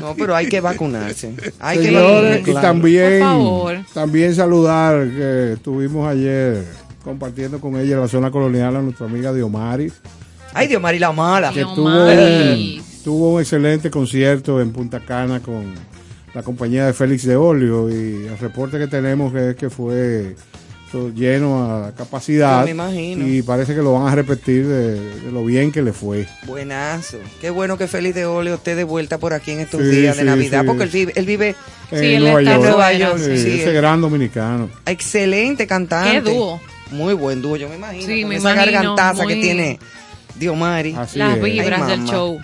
No, 0.00 0.14
pero 0.18 0.34
hay 0.36 0.48
que 0.48 0.60
vacunarse. 0.60 1.34
Hay 1.60 1.78
que 1.78 1.90
vacunarse. 1.92 2.50
y 2.50 2.54
también, 2.54 3.20
Por 3.20 3.28
favor. 3.28 3.78
también 3.94 4.34
saludar 4.34 5.08
que 5.08 5.52
estuvimos 5.54 6.08
ayer 6.08 6.64
compartiendo 7.04 7.60
con 7.60 7.76
ella 7.76 7.94
en 7.94 8.00
la 8.00 8.08
zona 8.08 8.30
colonial 8.30 8.76
a 8.76 8.82
nuestra 8.82 9.06
amiga 9.06 9.32
Diomaris, 9.32 9.94
Ay, 10.52 10.66
Dios, 10.66 10.82
Mari 10.82 10.98
la 10.98 11.12
mala. 11.12 11.52
que 11.52 11.62
tuvo 11.62 11.92
tuvo 13.04 13.34
un 13.34 13.40
excelente 13.40 13.88
concierto 13.88 14.60
en 14.60 14.72
Punta 14.72 14.98
Cana 15.00 15.40
con 15.40 15.72
la 16.34 16.42
compañía 16.42 16.86
de 16.86 16.92
Félix 16.92 17.24
de 17.24 17.36
Olio 17.36 17.88
y 17.88 18.26
el 18.26 18.36
reporte 18.38 18.78
que 18.78 18.88
tenemos 18.88 19.32
es 19.34 19.54
que 19.56 19.70
fue 19.70 20.34
lleno 21.14 21.84
a 21.86 21.92
capacidad 21.92 22.60
Yo 22.60 22.64
me 22.66 22.70
imagino. 22.72 23.26
y 23.26 23.42
parece 23.42 23.74
que 23.74 23.82
lo 23.82 23.92
van 23.94 24.12
a 24.12 24.14
repetir 24.14 24.66
de, 24.66 25.00
de 25.20 25.30
lo 25.32 25.44
bien 25.44 25.70
que 25.72 25.82
le 25.82 25.92
fue. 25.92 26.26
Buenazo. 26.46 27.18
Qué 27.40 27.50
bueno 27.50 27.78
que 27.78 27.86
Félix 27.86 28.14
de 28.14 28.26
Oleo 28.26 28.54
esté 28.56 28.74
de 28.74 28.84
vuelta 28.84 29.18
por 29.18 29.32
aquí 29.32 29.52
en 29.52 29.60
estos 29.60 29.80
Sí, 29.82 29.88
días 29.88 30.16
de 30.16 30.22
sí, 30.22 30.26
Navidad, 30.28 30.60
sí. 30.62 30.66
porque 30.66 30.82
él 30.84 30.88
vive, 30.90 31.12
él 31.16 31.26
vive 31.26 31.54
Sí, 31.90 31.96
en 31.96 32.04
él 32.04 32.20
Nueva 32.22 32.40
está 32.40 32.52
York. 32.52 32.64
en 32.64 32.70
Nueva 32.70 32.84
fuera, 32.90 32.98
York, 32.98 33.18
sí. 33.18 33.24
sí, 33.42 33.50
ese 33.60 33.64
él- 33.70 33.74
gran 33.74 34.00
dominicano. 34.00 34.70
excelente 34.86 35.66
cantante. 35.66 36.10
Qué 36.12 36.20
dúo. 36.20 36.60
Muy 36.90 37.14
buen 37.14 37.40
dúo, 37.40 37.56
yo 37.56 37.68
me 37.68 37.76
imagino. 37.76 38.06
Sí, 38.06 38.20
con 38.22 38.28
me 38.30 38.36
esa 38.36 38.52
imagino, 38.52 38.72
gargantaza 38.72 39.26
que 39.26 39.36
tiene 39.36 39.78
Diomari. 40.38 40.94
Así 40.96 41.18
Las 41.18 41.36
es. 41.36 41.42
vibras 41.44 41.82
Ay, 41.82 41.90
del 41.98 42.04
show. 42.06 42.40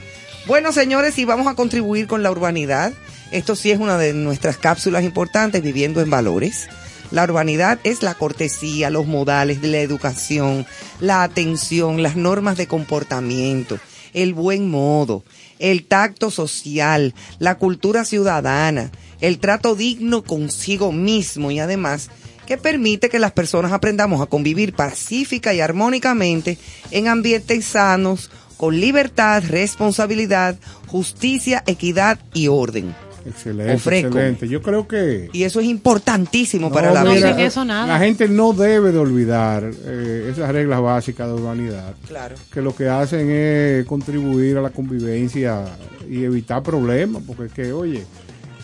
Bueno, 0.47 0.71
señores, 0.73 1.19
y 1.19 1.25
vamos 1.25 1.47
a 1.49 1.55
contribuir 1.55 2.07
con 2.07 2.23
la 2.23 2.31
urbanidad. 2.31 2.93
Esto 3.33 3.57
sí 3.57 3.73
es 3.73 3.81
una 3.81 3.99
de 3.99 4.13
nuestras 4.13 4.57
cápsulas 4.57 5.03
importantes, 5.03 5.61
viviendo 5.63 6.01
en 6.01 6.11
valores. 6.11 6.69
La 7.17 7.25
urbanidad 7.25 7.79
es 7.83 8.03
la 8.03 8.13
cortesía, 8.13 8.91
los 8.91 9.07
modales 9.07 9.63
de 9.63 9.69
la 9.69 9.79
educación, 9.79 10.67
la 11.01 11.23
atención, 11.23 12.03
las 12.03 12.15
normas 12.15 12.59
de 12.59 12.67
comportamiento, 12.67 13.79
el 14.13 14.35
buen 14.35 14.69
modo, 14.69 15.25
el 15.59 15.87
tacto 15.87 16.31
social, 16.31 17.15
la 17.39 17.55
cultura 17.55 18.05
ciudadana, 18.05 18.91
el 19.23 19.39
trato 19.39 19.75
digno 19.75 20.25
consigo 20.25 20.93
mismo 20.93 21.51
y 21.51 21.59
además 21.59 22.11
que 22.45 22.59
permite 22.59 23.09
que 23.09 23.19
las 23.19 23.33
personas 23.33 23.73
aprendamos 23.73 24.21
a 24.21 24.27
convivir 24.27 24.75
pacífica 24.75 25.55
y 25.55 25.63
armónicamente 25.63 26.59
en 26.91 27.09
ambientes 27.09 27.65
sanos, 27.65 28.31
con 28.59 28.79
libertad, 28.79 29.43
responsabilidad, 29.49 30.59
justicia, 30.87 31.65
equidad 31.67 32.19
y 32.35 32.49
orden. 32.49 32.95
Excelente, 33.29 33.75
Ofrezco. 33.75 34.09
excelente. 34.09 34.49
Yo 34.49 34.63
creo 34.63 34.87
que 34.87 35.29
Y 35.33 35.43
eso 35.43 35.59
es 35.61 35.67
importantísimo 35.67 36.69
No, 36.69 36.75
para 36.75 36.93
la 36.93 37.03
No, 37.05 37.13
vida. 37.13 37.41
eso 37.43 37.65
nada. 37.65 37.87
la 37.87 37.99
gente 37.99 38.29
no 38.29 38.53
debe 38.53 38.93
de 38.93 38.99
olvidar 38.99 39.69
eh, 39.85 40.31
esas 40.33 40.51
reglas 40.53 40.81
básicas 40.81 41.27
de 41.27 41.35
urbanidad, 41.35 41.95
Claro. 42.07 42.37
que 42.53 42.63
lo 42.63 42.75
que 42.75 42.89
hacen 42.89 43.29
es 43.31 43.85
contribuir 43.87 44.59
a 44.59 44.63
la 44.63 44.71
convivencia 44.71 45.65
y 46.09 46.23
evitar 46.25 46.63
problemas, 46.63 47.23
porque 47.27 47.47
es 47.47 47.53
que, 47.53 47.73
oye, 47.73 48.05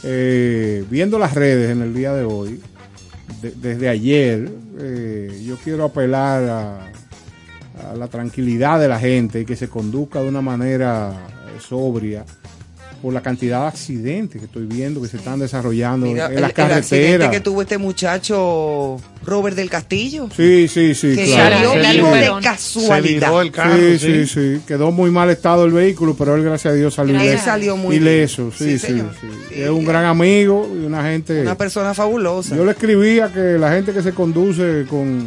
eh, 0.05 0.85
viendo 0.91 1.19
las 1.19 1.35
redes 1.35 1.71
en 1.71 1.83
el 1.83 1.93
día 1.95 2.13
de 2.13 2.25
hoy, 2.25 2.61
de- 3.41 3.51
desde 3.53 3.89
ayer, 3.89 4.49
eh, 4.79 5.43
yo 5.45 5.57
quiero 5.57 5.85
apelar 5.85 6.43
a, 6.45 6.87
a 7.91 7.97
la 7.97 8.07
tranquilidad 8.09 8.79
de 8.81 8.89
la 8.89 8.99
gente 9.01 9.41
y 9.41 9.45
que 9.45 9.57
se 9.57 9.69
conduzca 9.69 10.21
de 10.21 10.29
una 10.29 10.41
manera 10.41 11.13
sobria 11.61 12.25
por 13.03 13.13
la 13.13 13.21
cantidad 13.21 13.63
de 13.63 13.67
accidentes 13.67 14.41
que 14.41 14.47
estoy 14.47 14.65
viendo 14.65 15.03
que 15.03 15.09
se 15.09 15.17
están 15.17 15.41
desarrollando 15.41 16.07
Mira, 16.07 16.27
en 16.27 16.35
el, 16.37 16.41
las 16.41 16.51
el 16.53 16.61
accidente 16.61 16.83
carreteras. 17.19 17.31
que 17.31 17.41
tuvo 17.41 17.63
este 17.63 17.77
muchacho 17.79 18.97
Robert 19.27 19.57
del 19.57 19.69
Castillo. 19.69 20.29
Sí, 20.37 20.69
sí, 20.69 20.95
sí, 20.95 21.17
que 21.17 21.25
claro. 21.25 21.73
salió 21.73 21.93
vivo 21.93 22.15
de. 22.15 22.25
Se 22.27 22.41
casualidad. 22.43 23.29
viró 23.29 23.41
el 23.43 23.51
carro, 23.53 23.77
Sí, 23.77 23.99
sí, 23.99 24.27
sí. 24.27 24.61
Quedó 24.67 24.93
muy 24.93 25.11
mal 25.11 25.29
estado 25.31 25.65
el 25.65 25.73
vehículo, 25.73 26.15
pero 26.17 26.37
él, 26.37 26.45
gracias 26.45 26.73
a 26.73 26.77
Dios, 26.77 26.95
salió 26.95 27.15
Gracias. 27.15 27.31
Él 27.33 27.35
ileso. 27.39 27.45
salió 27.51 27.77
muy 27.77 27.97
ileso. 27.97 28.43
bien. 28.45 28.53
Sí, 28.57 28.65
Sí, 28.65 28.79
sí, 28.79 28.87
señor. 28.87 29.11
sí. 29.21 29.27
Sí. 29.49 29.63
Es 29.63 29.71
un 29.71 29.85
gran 29.85 30.05
amigo 30.05 30.71
y 30.73 30.85
una 30.87 31.03
gente. 31.03 31.41
Una 31.43 31.57
persona 31.59 31.95
fabulosa. 31.95 32.55
Yo 32.57 32.65
le 32.65 32.71
escribía 32.71 33.33
que 33.33 33.59
la 33.59 33.73
gente 33.73 33.93
que 33.93 34.03
se 34.03 34.13
conduce 34.13 34.87
con, 34.89 35.25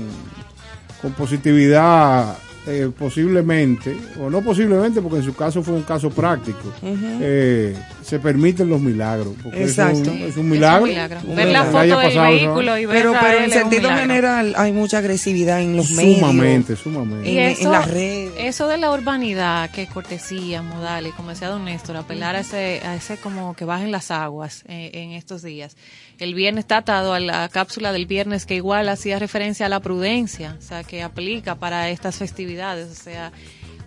con 1.02 1.12
positividad, 1.14 2.38
eh, 2.68 2.90
posiblemente, 2.98 3.96
o 4.20 4.30
no 4.30 4.42
posiblemente, 4.42 5.02
porque 5.02 5.18
en 5.18 5.24
su 5.24 5.36
caso 5.36 5.62
fue 5.64 5.76
un 5.76 5.84
caso 5.84 6.10
práctico, 6.10 6.72
eh, 6.84 7.76
se 8.04 8.20
permiten 8.20 8.70
los 8.70 8.82
milagros. 8.82 9.34
Porque 9.44 9.64
Exacto. 9.64 10.00
Es 10.02 10.08
un, 10.08 10.14
es 10.14 10.22
un 10.22 10.28
Es 10.28 10.38
un 10.38 10.50
milagro. 10.50 11.20
Un 11.28 11.36
Ver 11.36 11.48
la 11.50 11.64
foto 11.66 11.78
del 11.80 11.90
pasado, 11.92 12.28
vehículo 12.32 12.78
y 12.78 12.86
ver 12.86 12.98
pero 12.98 13.14
pero 13.20 13.38
en 13.40 13.44
es 13.46 13.54
sentido 13.54 13.90
general 13.92 14.54
hay 14.58 14.72
mucha 14.72 14.98
agresividad 15.00 15.62
en 15.62 15.76
los 15.78 15.92
medios. 15.92 16.20
Sumamente, 16.20 16.76
sumamente. 16.76 17.30
Y 17.32 17.38
en- 17.38 17.50
eso, 17.52 17.64
en 17.66 17.72
las 17.72 17.88
redes. 17.92 18.32
eso 18.38 18.68
de 18.68 18.78
la 18.78 18.92
urbanidad, 18.92 19.70
que 19.72 19.88
cortesía, 19.88 20.62
modales, 20.62 21.14
como 21.14 21.30
decía 21.30 21.50
don 21.50 21.66
Néstor, 21.66 21.98
apelar 21.98 22.36
a 22.36 22.40
ese, 22.42 22.82
a 22.86 22.96
ese 22.96 23.18
como 23.18 23.56
que 23.56 23.66
bajen 23.66 23.92
las 23.92 24.12
aguas 24.12 24.64
eh, 24.68 24.92
en 24.94 25.12
estos 25.12 25.42
días. 25.44 25.76
El 26.20 26.34
viernes 26.34 26.64
está 26.64 26.78
atado 26.78 27.14
a 27.14 27.20
la 27.20 27.50
cápsula 27.50 27.92
del 27.92 28.06
viernes 28.06 28.46
que 28.46 28.56
igual 28.56 28.88
hacía 28.90 29.20
referencia 29.20 29.66
a 29.66 29.70
la 29.70 29.82
prudencia, 29.82 30.56
o 30.58 30.62
sea, 30.62 30.84
que 30.84 31.04
aplica 31.04 31.56
para 31.56 31.90
estas 31.90 32.16
festividades, 32.16 32.90
o 32.90 33.04
sea, 33.04 33.34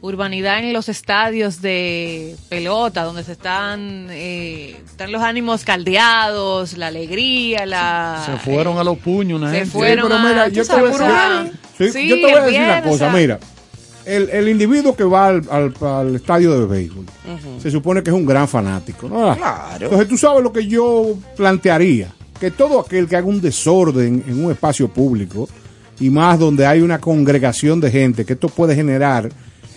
urbanidad 0.02 0.58
en 0.58 0.72
los 0.74 0.90
estadios 0.90 1.62
de 1.62 2.36
pelota, 2.50 3.04
donde 3.04 3.24
se 3.24 3.32
están, 3.32 4.08
eh, 4.10 4.76
están 4.84 5.10
los 5.10 5.22
ánimos 5.22 5.64
caldeados, 5.64 6.76
la 6.76 6.88
alegría, 6.88 7.64
la... 7.64 8.22
Se 8.26 8.36
fueron 8.36 8.76
a 8.78 8.84
los 8.84 8.98
puños 8.98 9.40
una 9.40 9.50
se 9.50 9.56
gente. 9.60 9.70
fueron 9.72 10.08
pero 10.08 10.20
a- 10.20 10.24
mira, 10.28 10.48
yo 10.48 10.62
te 10.62 10.64
sabes, 10.66 11.00
a 11.00 11.44
decir- 11.44 11.52
Sí, 11.78 11.92
sí, 11.92 12.08
yo 12.08 12.16
te 12.16 12.20
voy 12.22 12.32
a 12.32 12.40
decir 12.42 12.58
una 12.60 12.66
viernes, 12.66 12.82
cosa, 12.92 12.94
o 13.08 13.10
sea, 13.10 13.18
mira, 13.20 13.38
el, 14.04 14.28
el 14.30 14.48
individuo 14.48 14.94
que 14.94 15.04
va 15.04 15.28
al, 15.28 15.42
al- 15.50 15.74
al 15.82 16.14
estadio 16.14 16.58
de 16.60 16.66
béisbol 16.66 17.06
se 17.60 17.70
supone 17.70 18.02
que 18.02 18.10
es 18.10 18.16
un 18.16 18.26
gran 18.26 18.46
fanático, 18.48 19.08
¿no? 19.08 19.34
Claro. 19.36 19.84
Entonces 19.86 20.08
tú 20.08 20.16
sabes 20.18 20.42
lo 20.42 20.52
que 20.52 20.66
yo 20.66 21.14
plantearía, 21.36 22.12
que 22.40 22.50
todo 22.50 22.80
aquel 22.80 23.06
que 23.08 23.16
haga 23.16 23.26
un 23.26 23.40
desorden 23.40 24.24
en 24.26 24.44
un 24.44 24.50
espacio 24.50 24.88
público 24.88 25.48
y 26.00 26.10
más 26.10 26.38
donde 26.38 26.64
hay 26.66 26.80
una 26.80 27.00
congregación 27.00 27.80
de 27.80 27.90
gente, 27.90 28.24
que 28.24 28.34
esto 28.34 28.48
puede 28.48 28.74
generar 28.74 29.28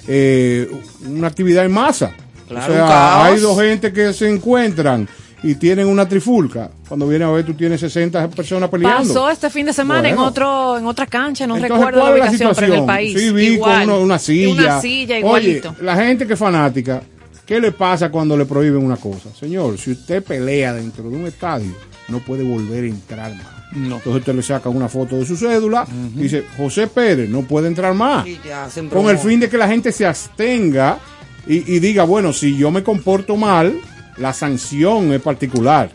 eh, 0.08 0.70
una 1.08 1.27
actividad 1.27 1.65
en 1.65 1.72
masa. 1.72 2.12
Claro, 2.48 2.74
o 2.74 2.75
sea, 2.75 3.25
hay 3.25 3.39
dos 3.39 3.60
gente 3.60 3.94
que 3.94 4.13
se 4.13 4.30
encuentran 4.30 5.08
y 5.44 5.56
tienen 5.56 5.88
una 5.88 6.08
trifulca. 6.08 6.70
Cuando 6.88 7.08
viene 7.08 7.25
a 7.25 7.30
ver, 7.30 7.46
tú 7.46 7.53
tienes 7.53 7.80
60 7.80 8.30
personas 8.30 8.70
peleando. 8.70 9.08
Pasó 9.08 9.30
este 9.30 9.50
fin 9.50 9.65
de 9.65 9.74
semana 9.74 10.10
en 10.10 10.18
otro 10.18 10.77
en 10.77 10.86
otra 10.86 11.08
cancha, 11.08 11.48
no 11.48 11.56
Entonces, 11.56 11.77
recuerdo 11.77 12.00
la 12.00 12.06
¿cuál 12.06 12.13
es 12.18 12.22
ubicación, 12.41 12.51
pero 12.56 12.74
en 12.74 12.80
el 12.82 12.86
país. 12.86 13.20
Sí, 13.20 13.32
vi 13.32 13.46
igual, 13.53 13.86
con 13.86 13.94
uno- 13.96 14.03
una 14.03 14.20
silla. 14.20 14.51
Una 14.51 14.82
silla 14.82 15.18
igualito. 15.18 15.70
Oye, 15.70 15.84
la 15.84 15.96
gente 15.96 16.27
que 16.27 16.34
es 16.34 16.39
fanática, 16.39 17.01
¿qué 17.46 17.60
le 17.60 17.72
pasa 17.72 18.12
cuando 18.12 18.36
le 18.38 18.46
prohíben 18.46 18.84
una 18.86 18.98
cosa? 18.98 19.30
Señor, 19.34 19.77
si 19.80 19.91
usted 19.91 20.22
pelea 20.24 20.74
dentro 20.74 21.10
de 21.10 21.15
un 21.15 21.25
estadio, 21.25 21.72
no 22.08 22.20
puede 22.20 22.43
volver 22.43 22.84
a 22.84 22.88
entrar 22.88 23.36
más. 23.36 23.48
No. 23.72 23.98
Entonces 23.98 24.20
usted 24.20 24.36
le 24.36 24.43
saca 24.43 24.70
una 24.70 24.89
foto 24.89 25.17
de 25.17 25.25
su 25.25 25.38
cédula 25.38 25.88
y 26.15 26.24
dice, 26.24 26.43
José 26.58 26.88
Pérez, 26.88 27.29
no 27.29 27.43
puede 27.43 27.67
entrar 27.67 27.93
más. 27.93 28.27
Y 28.27 28.39
ya, 28.46 28.70
se 28.70 28.86
Con 28.88 29.10
el 29.10 29.17
fin 29.17 29.39
de 29.39 29.50
que 29.50 29.58
la 29.58 29.67
gente 29.67 29.91
se 29.91 30.05
abstenga 30.05 31.00
y, 31.48 31.75
y 31.75 31.79
diga, 31.79 32.03
bueno, 32.03 32.34
si 32.34 32.58
yo 32.58 32.70
me 32.70 32.84
comporto 32.84 33.38
mal, 33.38 33.79
la 34.18 34.34
sanción 34.34 35.13
es 35.13 35.22
particular. 35.22 35.89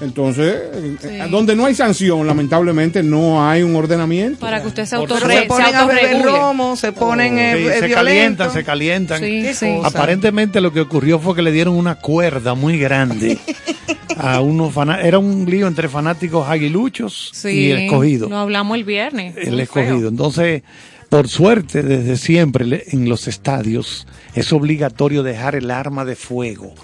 Entonces, 0.00 0.54
eh, 0.74 0.96
Sí. 1.00 1.30
donde 1.30 1.56
no 1.56 1.66
hay 1.66 1.74
sanción, 1.74 2.24
lamentablemente 2.26 3.02
no 3.02 3.46
hay 3.46 3.62
un 3.62 3.74
ordenamiento. 3.74 4.38
para 4.40 4.60
que 4.62 4.68
usted 4.68 4.84
se, 4.86 4.96
Por 4.96 5.06
Pero 5.08 5.16
autorre, 5.16 5.34
se 5.34 5.40
se 5.42 5.46
ponen 5.48 5.74
a 5.74 5.84
beber 5.86 6.04
autorregule. 6.06 6.38
romo, 6.38 6.76
se 6.76 6.92
ponen 6.92 7.32
Sí, 7.34 7.40
eh, 7.40 7.76
eh, 7.76 7.80
se 7.80 7.90
calientan, 7.90 8.52
se 8.52 8.64
calientan. 8.64 9.20
Sí. 9.20 9.66
Aparentemente 9.82 10.60
lo 10.60 10.72
que 10.72 10.80
ocurrió 10.80 11.18
fue 11.18 11.34
que 11.34 11.42
le 11.42 11.50
dieron 11.52 11.74
una 11.74 11.96
cuerda 11.96 12.54
muy 12.54 12.78
grande 12.78 13.38
a 14.16 14.40
unos 14.40 14.72
fanáticos. 14.72 15.06
Era 15.08 15.18
un 15.18 15.44
lío 15.50 15.66
entre 15.66 15.88
fanáticos 15.88 16.48
aguiluchos 16.48 17.30
Sí, 17.34 17.48
y 17.48 17.70
escogido. 17.72 18.28
Lo 18.28 18.38
hablamos 18.38 18.76
el 18.76 18.84
viernes. 18.84 19.34
El 19.36 19.52
muy 19.54 19.62
escogido. 19.62 19.98
feo. 19.98 20.08
Entonces, 20.08 20.62
por 21.08 21.26
suerte, 21.28 21.82
desde 21.82 22.16
siempre 22.16 22.84
en 22.88 23.08
los 23.08 23.26
estadios 23.26 24.06
es 24.34 24.52
obligatorio 24.52 25.22
dejar 25.24 25.56
el 25.56 25.70
arma 25.72 26.04
de 26.04 26.14
fuego 26.14 26.74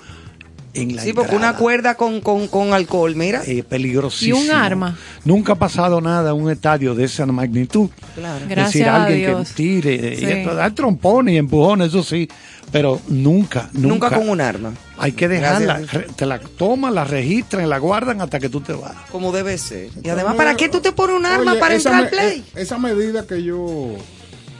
en 0.74 0.96
la 0.96 1.02
Sí, 1.02 1.12
porque 1.12 1.36
una 1.36 1.56
cuerda 1.56 1.94
con, 1.94 2.20
con, 2.20 2.48
con 2.48 2.72
alcohol, 2.74 3.14
mira. 3.16 3.42
Eh, 3.46 3.62
peligrosísimo. 3.62 4.38
Y 4.38 4.42
un 4.44 4.50
arma. 4.50 4.96
Nunca 5.24 5.52
ha 5.54 5.58
pasado 5.58 6.00
nada 6.00 6.30
en 6.30 6.36
un 6.42 6.50
estadio 6.50 6.94
de 6.94 7.04
esa 7.04 7.24
magnitud. 7.26 7.88
Claro. 8.14 8.42
Es 8.44 8.48
Gracias 8.48 8.72
decir, 8.72 8.88
a 8.88 9.04
alguien 9.04 9.30
Dios. 9.36 9.48
que 9.48 9.54
tire, 9.54 10.16
Sí. 10.16 10.24
y 10.24 10.28
esto, 10.30 10.54
dar 10.54 10.72
trompones 10.74 11.34
y 11.34 11.38
empujones, 11.38 11.88
eso 11.88 12.02
sí, 12.02 12.28
pero 12.72 13.00
nunca, 13.08 13.68
nunca. 13.72 13.88
Nunca 14.08 14.10
con 14.10 14.28
un 14.28 14.40
arma. 14.40 14.72
Hay 14.98 15.12
que 15.12 15.28
dejarla, 15.28 15.80
te 16.16 16.26
la 16.26 16.38
toman, 16.38 16.94
la 16.94 17.04
registran 17.04 17.68
la 17.68 17.78
guardan 17.78 18.20
hasta 18.20 18.38
que 18.40 18.48
tú 18.48 18.60
te 18.60 18.72
vas. 18.72 18.92
Como 19.10 19.32
debe 19.32 19.56
ser. 19.58 19.90
Y 20.02 20.08
además, 20.08 20.34
¿para 20.36 20.54
qué 20.56 20.68
tú 20.68 20.80
te 20.80 20.92
pones 20.92 21.16
un 21.16 21.26
arma 21.26 21.52
Oye, 21.52 21.60
para 21.60 21.74
entrar 21.74 21.94
al 21.94 22.08
play? 22.10 22.44
eh, 22.54 22.62
Esa 22.62 22.78
medida 22.78 23.26
que 23.26 23.42
yo 23.42 23.90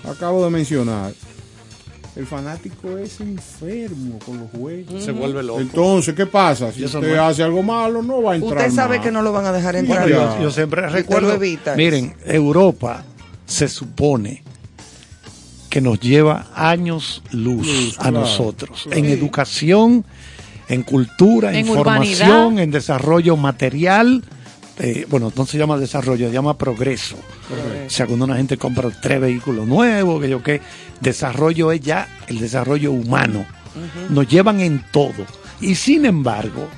acabo 0.08 0.44
de 0.44 0.50
mencionar, 0.50 1.12
el 2.16 2.26
fanático 2.26 2.96
es 2.96 3.20
enfermo 3.20 4.18
con 4.24 4.38
los 4.38 4.50
juegos. 4.50 5.02
Se 5.02 5.10
vuelve 5.10 5.42
loco. 5.42 5.60
Entonces, 5.60 6.14
¿qué 6.14 6.26
pasa? 6.26 6.72
Si 6.72 6.84
eso 6.84 6.98
usted 7.00 7.16
no- 7.16 7.24
hace 7.24 7.42
algo 7.42 7.62
malo, 7.62 8.02
no 8.02 8.22
va 8.22 8.32
a 8.32 8.36
entrar. 8.36 8.58
Usted 8.58 8.70
sabe 8.72 8.96
más. 8.98 9.04
que 9.06 9.10
no 9.12 9.22
lo 9.22 9.32
van 9.32 9.46
a 9.46 9.52
dejar 9.52 9.74
entrar. 9.76 10.08
Yo, 10.08 10.40
yo 10.40 10.50
siempre 10.50 10.88
recuerdo, 10.88 11.32
evita. 11.34 11.74
miren, 11.74 12.14
Europa 12.24 13.04
se 13.46 13.68
supone 13.68 14.42
que 15.70 15.80
nos 15.80 15.98
lleva 15.98 16.46
años 16.54 17.20
luz, 17.32 17.66
Luz, 17.66 17.96
a 17.98 18.02
claro, 18.02 18.20
nosotros, 18.20 18.82
claro. 18.84 18.96
en 18.98 19.06
educación, 19.06 20.04
en 20.68 20.82
cultura, 20.84 21.52
En 21.52 21.68
urbanidad. 21.68 22.56
en 22.58 22.70
desarrollo 22.70 23.36
material, 23.36 24.22
eh, 24.78 25.06
bueno, 25.08 25.32
no 25.36 25.46
se 25.46 25.56
llama 25.58 25.76
desarrollo, 25.78 26.26
se 26.28 26.32
llama 26.34 26.56
progreso. 26.58 27.16
O 27.86 27.90
sea, 27.90 28.06
cuando 28.06 28.24
una 28.24 28.36
gente 28.36 28.56
compra 28.56 28.90
tres 29.00 29.20
vehículos 29.20 29.66
nuevos, 29.66 30.20
que 30.20 30.28
yo 30.28 30.42
qué, 30.42 30.60
desarrollo 31.00 31.72
es 31.72 31.80
ya 31.80 32.08
el 32.26 32.38
desarrollo 32.40 32.92
humano. 32.92 33.46
Nos 34.10 34.28
llevan 34.28 34.60
en 34.60 34.84
todo. 34.92 35.26
Y 35.60 35.74
sin 35.74 36.04
embargo, 36.06 36.68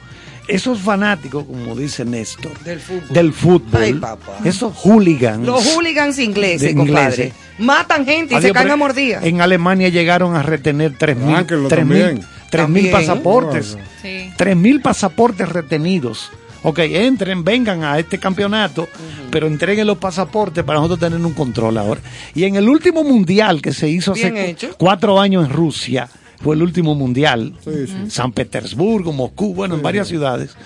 esos 0.49 0.79
fanáticos, 0.81 1.45
como 1.45 1.75
dice 1.75 2.05
Néstor, 2.05 2.59
Del 2.61 2.79
fútbol. 2.81 3.09
del 3.13 3.33
fútbol, 3.33 3.83
Ay, 3.83 3.93
papá. 3.95 4.39
esos 4.45 4.73
hooligans. 4.77 5.45
Los 5.47 5.75
hooligans 5.75 6.19
ingleses, 6.19 6.75
compadre. 6.75 7.03
ingleses. 7.27 7.33
Matan 7.59 8.05
gente 8.05 8.35
y 8.35 8.37
Adiós, 8.37 8.49
se 8.51 8.53
caen 8.55 8.71
a 8.71 8.77
mordidas. 8.77 9.25
En 9.25 9.41
Alemania 9.41 9.89
llegaron 9.89 10.37
a 10.37 10.43
retener 10.43 10.97
3.000 10.97 11.33
Bánquenlo 11.33 11.69
3.000 11.69 11.77
también. 11.77 12.21
3.000 12.21 12.51
También. 12.51 12.91
pasaportes. 12.93 13.77
Sí. 14.01 14.31
3.000 14.39 14.83
pasaportes 14.83 15.49
retenidos. 15.49 16.31
Ok, 16.63 16.79
entren, 16.81 17.45
vengan 17.45 17.85
a 17.85 17.99
este 17.99 18.19
campeonato, 18.19 18.89
pero 19.31 19.47
entreguen 19.47 19.87
los 19.87 19.99
pasaportes 19.99 20.65
para 20.65 20.79
nosotros 20.81 20.99
tener 21.11 21.25
un 21.25 21.33
control 21.35 21.79
ahora. 21.79 22.01
Y 22.35 22.45
en 22.45 22.57
el 22.57 22.69
último 22.69 23.05
mundial 23.05 23.63
que 23.63 23.73
se 23.73 23.89
hizo 23.89 24.13
hace 24.13 24.51
hecho. 24.51 24.71
cuatro 24.79 25.21
años 25.21 25.47
en 25.47 25.53
Rusia, 25.53 26.09
fue 26.41 26.55
el 26.57 26.63
último 26.63 26.95
mundial, 26.95 27.55
Sí, 27.65 27.87
sí. 27.87 28.11
San 28.11 28.33
Petersburgo, 28.33 29.13
Moscú, 29.13 29.55
bueno, 29.55 29.75
en 29.77 29.83
varias 29.83 30.09
ciudades. 30.09 30.57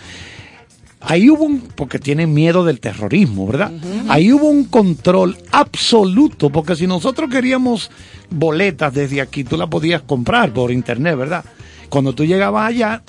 Ahí 1.02 1.30
hubo 1.30 1.44
un, 1.44 1.60
porque 1.60 1.98
tienen 1.98 2.34
miedo 2.34 2.62
del 2.62 2.78
terrorismo, 2.78 3.46
¿verdad? 3.46 3.72
Ahí 4.08 4.32
hubo 4.32 4.48
un 4.48 4.64
control 4.64 5.38
absoluto, 5.50 6.50
porque 6.50 6.76
si 6.76 6.86
nosotros 6.86 7.30
queríamos 7.30 7.90
boletas 8.28 8.92
desde 8.92 9.22
aquí, 9.22 9.42
tú 9.44 9.56
las 9.56 9.68
podías 9.68 10.02
comprar 10.02 10.52
por 10.52 10.70
internet, 10.70 11.16
¿verdad? 11.16 11.44
Cuando 11.88 12.12
tú 12.12 12.24
llegabas 12.26 12.68
allá, 12.68 13.02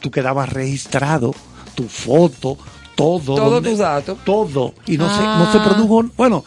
tú 0.00 0.10
quedabas 0.10 0.52
registrado, 0.52 1.34
tu 1.82 1.88
foto, 1.88 2.58
todo. 2.96 3.36
Todos 3.36 3.62
tus 3.62 3.78
datos. 3.78 4.18
Todo. 4.24 4.74
Y 4.86 4.98
no, 4.98 5.06
se, 5.08 5.22
Ah. 5.22 5.36
no 5.38 5.52
se 5.52 5.60
produjo, 5.68 6.04
bueno, 6.16 6.44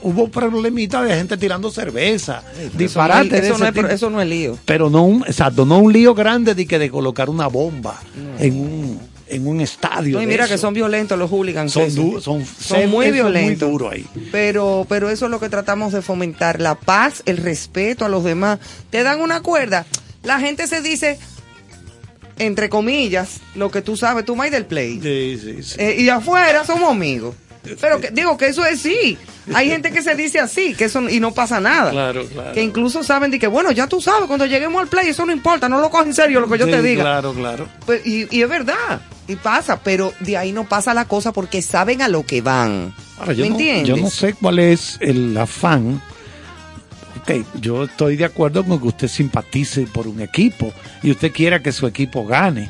hubo 0.00 0.28
problemitas 0.28 1.06
de 1.06 1.14
gente 1.14 1.36
tirando 1.36 1.70
cerveza, 1.70 2.42
disparate 2.74 3.28
de 3.40 3.48
eso, 3.48 3.58
no 3.58 3.66
es, 3.66 3.76
eso 3.92 4.08
no 4.10 4.20
es 4.22 4.28
lío. 4.28 4.58
Pero 4.64 4.88
no 4.88 5.04
un, 5.04 5.22
exacto, 5.26 5.66
no 5.66 5.78
un 5.78 5.92
lío 5.92 6.14
grande 6.14 6.54
de 6.54 6.66
que 6.66 6.78
de 6.78 6.90
colocar 6.90 7.28
una 7.28 7.46
bomba 7.48 8.00
en 8.38 8.58
un 8.60 9.12
en 9.28 9.46
un 9.46 9.62
estadio. 9.62 10.16
No, 10.18 10.22
y 10.22 10.26
mira 10.26 10.46
que 10.46 10.58
son 10.58 10.74
violentos 10.74 11.18
los 11.18 11.30
hooligans. 11.30 11.72
Son 11.72 11.84
eso. 11.84 12.02
du- 12.02 12.20
son- 12.20 12.44
Son 12.44 12.80
eso 12.80 12.88
muy 12.88 13.10
violentos. 13.10 13.66
muy 13.66 13.72
duro 13.78 13.88
ahí. 13.90 14.04
Pero, 14.30 14.84
pero 14.90 15.08
eso 15.08 15.24
es 15.24 15.30
lo 15.30 15.40
que 15.40 15.48
tratamos 15.48 15.92
de 15.94 16.02
fomentar, 16.02 16.60
la 16.60 16.74
paz, 16.74 17.22
el 17.24 17.38
respeto 17.38 18.04
a 18.04 18.10
los 18.10 18.24
demás. 18.24 18.58
Te 18.90 19.02
dan 19.02 19.20
una 19.22 19.40
cuerda, 19.40 19.86
la 20.22 20.38
gente 20.38 20.66
se 20.66 20.82
dice, 20.82 21.18
entre 22.38 22.68
comillas, 22.68 23.40
lo 23.54 23.70
que 23.70 23.82
tú 23.82 23.96
sabes, 23.96 24.24
tú 24.24 24.36
más 24.36 24.50
del 24.50 24.66
play. 24.66 25.00
Sí, 25.02 25.38
sí, 25.42 25.62
sí. 25.62 25.76
Eh, 25.78 25.96
y 25.98 26.08
afuera 26.08 26.64
somos 26.64 26.90
amigos. 26.90 27.34
Pero 27.80 28.00
que, 28.00 28.10
digo 28.10 28.36
que 28.36 28.46
eso 28.46 28.64
es 28.64 28.80
sí. 28.80 29.16
Hay 29.54 29.68
gente 29.68 29.92
que 29.92 30.02
se 30.02 30.14
dice 30.14 30.40
así, 30.40 30.74
que 30.74 30.84
eso 30.84 31.08
y 31.08 31.20
no 31.20 31.32
pasa 31.32 31.60
nada. 31.60 31.90
Claro, 31.90 32.26
claro. 32.26 32.52
Que 32.52 32.62
incluso 32.62 33.02
saben 33.02 33.30
de 33.30 33.38
que, 33.38 33.46
bueno, 33.46 33.70
ya 33.72 33.86
tú 33.86 34.00
sabes, 34.00 34.26
cuando 34.26 34.46
lleguemos 34.46 34.80
al 34.82 34.88
play, 34.88 35.08
eso 35.08 35.24
no 35.26 35.32
importa, 35.32 35.68
no 35.68 35.80
lo 35.80 35.90
coges 35.90 36.08
en 36.08 36.14
serio 36.14 36.40
lo 36.40 36.48
que 36.48 36.58
yo 36.58 36.66
Sí, 36.66 36.72
te 36.72 36.82
diga. 36.82 37.02
Claro, 37.02 37.32
claro. 37.32 37.68
Pues, 37.86 38.04
y, 38.06 38.26
y 38.36 38.42
es 38.42 38.48
verdad, 38.48 39.00
y 39.28 39.36
pasa, 39.36 39.80
pero 39.82 40.12
de 40.20 40.36
ahí 40.36 40.52
no 40.52 40.68
pasa 40.68 40.94
la 40.94 41.06
cosa 41.06 41.32
porque 41.32 41.62
saben 41.62 42.02
a 42.02 42.08
lo 42.08 42.24
que 42.24 42.40
van. 42.40 42.94
Ahora, 43.18 43.32
yo 43.32 43.44
¿Me 43.44 43.50
no, 43.50 43.56
entiendes? 43.56 43.88
Yo 43.88 43.96
no 43.96 44.10
sé 44.10 44.34
cuál 44.34 44.58
es 44.58 44.96
el 45.00 45.36
afán. 45.36 46.00
Ok, 47.22 47.30
yo 47.60 47.84
estoy 47.84 48.16
de 48.16 48.24
acuerdo 48.24 48.64
con 48.64 48.80
que 48.80 48.88
usted 48.88 49.06
simpatice 49.06 49.82
por 49.82 50.08
un 50.08 50.20
equipo 50.20 50.72
y 51.04 51.12
usted 51.12 51.30
quiera 51.30 51.62
que 51.62 51.70
su 51.70 51.86
equipo 51.86 52.26
gane. 52.26 52.68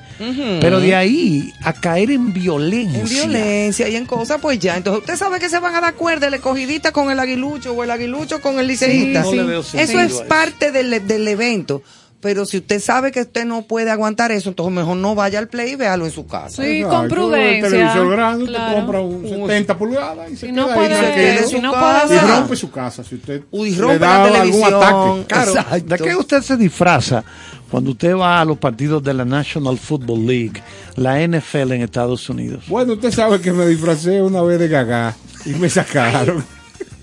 Pero 0.60 0.78
de 0.78 0.94
ahí 0.94 1.54
a 1.62 1.72
caer 1.72 2.10
en 2.10 2.34
violencia. 2.34 3.00
En 3.00 3.08
violencia 3.08 3.88
y 3.88 3.96
en 3.96 4.04
cosas, 4.04 4.40
pues 4.42 4.58
ya. 4.58 4.76
Entonces, 4.76 5.00
usted 5.00 5.16
sabe 5.16 5.40
que 5.40 5.48
se 5.48 5.58
van 5.58 5.74
a 5.74 5.80
dar 5.80 5.94
cuerda 5.94 6.26
el 6.26 6.34
escogidita 6.34 6.92
con 6.92 7.10
el 7.10 7.18
aguilucho 7.18 7.72
o 7.72 7.82
el 7.82 7.90
aguilucho 7.90 8.42
con 8.42 8.60
el 8.60 8.66
liceísta. 8.66 9.24
Sí, 9.24 9.36
no 9.36 9.46
veo 9.46 9.60
Eso 9.60 10.00
es 10.00 10.12
parte 10.28 10.70
del, 10.70 11.06
del 11.06 11.28
evento. 11.28 11.82
Pero 12.22 12.46
si 12.46 12.58
usted 12.58 12.78
sabe 12.80 13.10
que 13.10 13.22
usted 13.22 13.44
no 13.44 13.62
puede 13.62 13.90
aguantar 13.90 14.30
eso, 14.30 14.48
entonces 14.50 14.72
mejor 14.72 14.96
no 14.96 15.16
vaya 15.16 15.40
al 15.40 15.48
play 15.48 15.72
y 15.72 15.74
véalo 15.76 16.04
en 16.06 16.12
su 16.12 16.24
casa. 16.24 16.62
Sí, 16.62 16.78
Exacto. 16.78 16.96
con 16.96 17.08
prudencia. 17.08 17.66
El 17.66 17.72
televisor 17.72 18.10
grande, 18.12 18.46
Claro. 18.46 18.64
usted 18.68 18.76
compra 18.80 19.00
un 19.00 19.28
70 19.28 19.76
pulgadas 19.78 20.30
y 20.30 20.36
se 20.36 20.52
no 20.52 20.66
queda 20.66 20.74
puede- 20.76 20.94
ahí 20.94 21.14
tranquilo. 21.16 21.48
su 21.50 21.56
y 21.56 21.60
no 21.60 21.72
casa. 21.72 22.06
puede 22.06 22.16
Y 22.16 22.20
rompe 22.30 22.56
su 22.56 22.70
casa 22.70 23.02
si 23.04 23.14
usted 23.16 23.42
Uy, 23.50 23.70
le 23.72 23.76
rompe 23.82 23.98
da 23.98 24.06
la 24.30 24.40
algún 24.40 24.60
televisión. 24.62 24.74
ataque. 24.74 25.24
Claro, 25.26 25.50
Exacto. 25.50 25.84
¿de 25.84 25.98
qué 25.98 26.14
usted 26.16 26.42
se 26.42 26.56
disfraza 26.56 27.24
cuando 27.68 27.90
usted 27.90 28.14
va 28.16 28.40
a 28.40 28.44
los 28.44 28.56
partidos 28.58 29.02
de 29.02 29.14
la 29.14 29.24
National 29.24 29.76
Football 29.76 30.24
League, 30.24 30.62
la 30.94 31.20
NFL 31.20 31.72
en 31.74 31.82
Estados 31.82 32.28
Unidos? 32.30 32.64
Bueno, 32.68 32.92
usted 32.92 33.10
sabe 33.10 33.40
que 33.40 33.52
me 33.52 33.66
disfracé 33.66 34.22
una 34.22 34.42
vez 34.42 34.60
de 34.60 34.68
gagá 34.68 35.16
y 35.44 35.50
me 35.54 35.68
sacaron. 35.68 36.44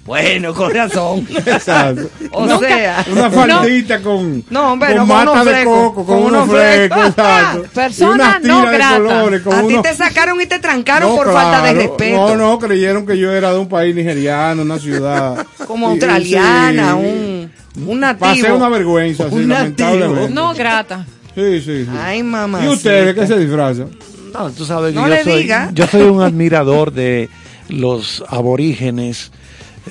Bueno, 0.09 0.55
con 0.55 0.73
razón. 0.73 1.27
Exacto. 1.45 2.09
o 2.31 2.59
sea, 2.59 3.05
Una 3.11 3.29
faldita 3.29 4.01
con, 4.01 4.43
No, 4.49 4.73
hombre, 4.73 4.89
con 4.95 4.97
con 4.97 5.07
mata 5.07 5.31
unos 5.33 5.45
de 5.45 5.63
coco, 5.63 5.93
con, 6.03 6.05
con 6.05 6.23
unos 6.23 6.49
flecos. 6.49 6.97
flecos, 6.97 7.07
exacto. 7.09 7.63
Persona 7.75 8.11
y 8.11 8.15
unas 8.15 8.41
no 8.41 8.57
tiras 8.61 8.73
grata. 8.73 8.93
de 8.93 8.99
colores, 9.07 9.41
con 9.43 9.53
a 9.53 9.67
ti 9.67 9.77
te 9.83 9.93
sacaron 9.95 10.41
y 10.41 10.45
te 10.47 10.57
trancaron 10.57 11.09
No, 11.11 11.15
por 11.15 11.31
falta 11.31 11.61
de 11.61 11.73
respeto. 11.73 12.27
No, 12.29 12.35
no, 12.35 12.57
creyeron 12.57 13.05
que 13.05 13.19
yo 13.19 13.31
era 13.31 13.51
de 13.53 13.59
un 13.59 13.69
país 13.69 13.93
nigeriano, 13.93 14.63
una 14.63 14.79
ciudad. 14.79 15.45
Como 15.67 15.85
Y- 15.85 15.89
y 15.89 15.93
australiana, 15.93 16.93
sí. 16.93 16.97
un, 17.05 17.51
un 17.87 17.99
nativo. 17.99 18.25
Pasé 18.31 18.51
una 18.51 18.69
vergüenza, 18.69 19.29
sí, 19.29 19.35
Un 19.35 19.47
nativo. 19.47 19.89
lamentablemente. 19.89 20.33
No 20.33 20.53
grata. 20.55 21.05
Sí, 21.35 21.61
sí, 21.61 21.85
sí. 21.85 21.89
Ay, 22.03 22.23
mamá. 22.23 22.65
¿Y 22.65 22.69
ustedes 22.69 23.13
qué 23.13 23.27
se 23.27 23.37
disfrazan? 23.37 23.89
No, 24.33 24.49
tú 24.49 24.65
sabes 24.65 24.91
que 24.91 24.99
No 24.99 25.07
yo, 25.07 25.13
le 25.13 25.23
soy, 25.23 25.41
diga. 25.43 25.69
yo 25.71 25.85
soy 25.85 26.01
un 26.01 26.23
admirador 26.23 26.91
de 26.91 27.29
los 27.67 28.23
aborígenes, 28.27 29.31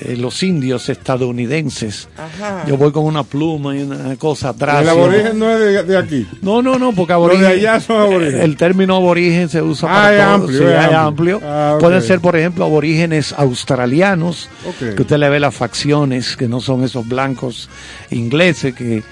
eh, 0.01 0.15
los 0.17 0.41
indios 0.43 0.87
estadounidenses. 0.89 2.07
Ajá. 2.17 2.65
Yo 2.67 2.77
voy 2.77 2.91
con 2.91 3.05
una 3.05 3.23
pluma 3.23 3.75
y 3.75 3.81
una 3.83 4.15
cosa 4.15 4.49
atrás. 4.49 4.81
El 4.81 4.89
aborigen 4.89 5.37
no 5.39 5.49
es 5.51 5.59
de, 5.59 5.83
de 5.83 5.97
aquí. 5.97 6.27
No, 6.41 6.61
no, 6.61 6.79
no, 6.79 6.93
porque 6.93 7.13
Los 7.13 7.17
aborigen. 7.17 7.43
de 7.45 7.47
allá 7.53 7.79
son 7.79 7.97
aborígenes. 8.01 8.41
El 8.43 8.57
término 8.57 8.95
aborigen 8.95 9.49
se 9.49 9.61
usa 9.61 9.89
Ah, 9.89 9.93
para 10.03 10.11
es 10.13 10.23
todo. 10.23 10.33
amplio, 10.35 10.57
sí, 10.59 10.63
es 10.65 10.77
amplio. 10.79 10.99
amplio. 10.99 11.41
Ah. 11.43 11.77
Pueden 11.79 12.01
ser, 12.01 12.19
por 12.19 12.35
ejemplo, 12.35 12.65
aborígenes 12.65 13.33
australianos, 13.37 14.49
que 14.79 15.01
usted 15.01 15.17
le 15.17 15.29
ve 15.29 15.39
las 15.39 15.53
facciones, 15.55 16.35
que 16.35 16.47
no 16.47 16.61
son 16.61 16.83
esos 16.83 17.07
blancos 17.07 17.69
ingleses 18.09 18.73
que, 18.73 19.03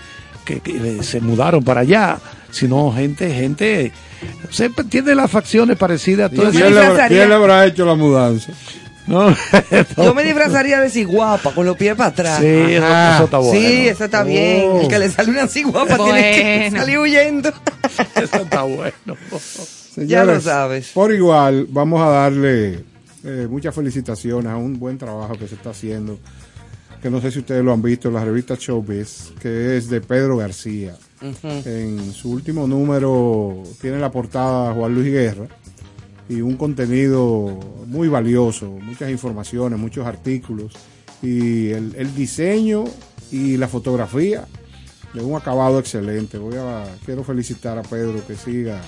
que- 0.45 0.59
que 0.61 1.03
se 1.03 1.19
mudaron 1.19 1.63
para 1.63 1.81
allá, 1.81 2.17
sino 2.51 2.91
gente, 2.93 3.29
gente, 3.33 3.91
se 4.49 4.69
tiene 4.89 5.13
las 5.13 5.29
facciones 5.29 5.77
parecidas 5.77 6.31
a 6.31 6.33
¿Y 6.33 6.37
todas 6.37 6.53
me 6.53 6.61
¿Quién 6.61 6.73
le, 6.73 6.79
habrá, 6.79 6.89
disfrazaría. 6.89 7.17
quién 7.17 7.29
le 7.29 7.35
habrá 7.35 7.65
hecho 7.65 7.85
la 7.85 7.95
mudanza? 7.95 8.53
No, 9.07 9.33
Yo 10.03 10.13
me 10.13 10.23
disfrazaría 10.23 10.81
de 10.81 10.89
ciguapa 10.89 11.53
con 11.53 11.65
los 11.65 11.77
pies 11.77 11.95
para 11.95 12.09
atrás. 12.09 12.39
Sí, 12.41 12.45
eso, 12.45 13.23
está 13.23 13.37
bueno. 13.37 13.59
Sí, 13.59 13.87
eso 13.87 14.05
está 14.05 14.23
bien. 14.23 14.63
Oh. 14.65 14.81
El 14.81 14.87
que 14.89 14.99
le 14.99 15.09
sale 15.09 15.31
una 15.31 15.47
ciguapa 15.47 15.95
tiene 15.97 16.31
que 16.33 16.59
Bueno. 16.69 16.77
salir 16.79 16.99
huyendo. 16.99 17.49
Eso 18.15 18.37
está 18.37 18.63
bueno. 18.63 19.15
Ya 19.95 20.23
lo 20.25 20.39
sabes. 20.41 20.89
Por 20.93 21.13
igual, 21.13 21.67
vamos 21.69 22.01
a 22.01 22.09
darle 22.09 22.83
eh, 23.23 23.47
muchas 23.49 23.73
felicitaciones 23.73 24.51
a 24.51 24.57
un 24.57 24.77
buen 24.77 24.97
trabajo 24.97 25.37
que 25.37 25.47
se 25.47 25.55
está 25.55 25.69
haciendo, 25.71 26.19
que 27.01 27.09
no 27.09 27.21
sé 27.21 27.31
si 27.31 27.39
ustedes 27.39 27.63
lo 27.63 27.71
han 27.73 27.81
visto 27.81 28.09
en 28.09 28.13
la 28.15 28.25
revista 28.25 28.55
Showbiz, 28.59 29.31
que 29.41 29.77
es 29.77 29.89
de 29.89 30.01
Pedro 30.01 30.37
García. 30.37 30.95
En 31.41 32.13
su 32.13 32.31
último 32.31 32.67
número 32.67 33.63
tiene 33.81 33.97
la 33.99 34.11
portada 34.11 34.73
Juan 34.73 34.93
Luis 34.93 35.11
Guerra 35.11 35.47
y 36.29 36.41
un 36.41 36.57
contenido 36.57 37.59
muy 37.85 38.07
valioso, 38.07 38.65
muchas 38.81 39.09
informaciones, 39.09 39.79
muchos 39.79 40.05
artículos 40.05 40.73
y 41.21 41.69
el, 41.69 41.95
el 41.95 42.13
diseño 42.15 42.83
y 43.31 43.57
la 43.57 43.67
fotografía 43.67 44.45
de 45.13 45.23
un 45.23 45.35
acabado 45.35 45.79
excelente. 45.79 46.37
Voy 46.37 46.55
a 46.57 46.85
quiero 47.05 47.23
felicitar 47.23 47.77
a 47.77 47.83
Pedro 47.83 48.25
que 48.25 48.35
siga 48.35 48.81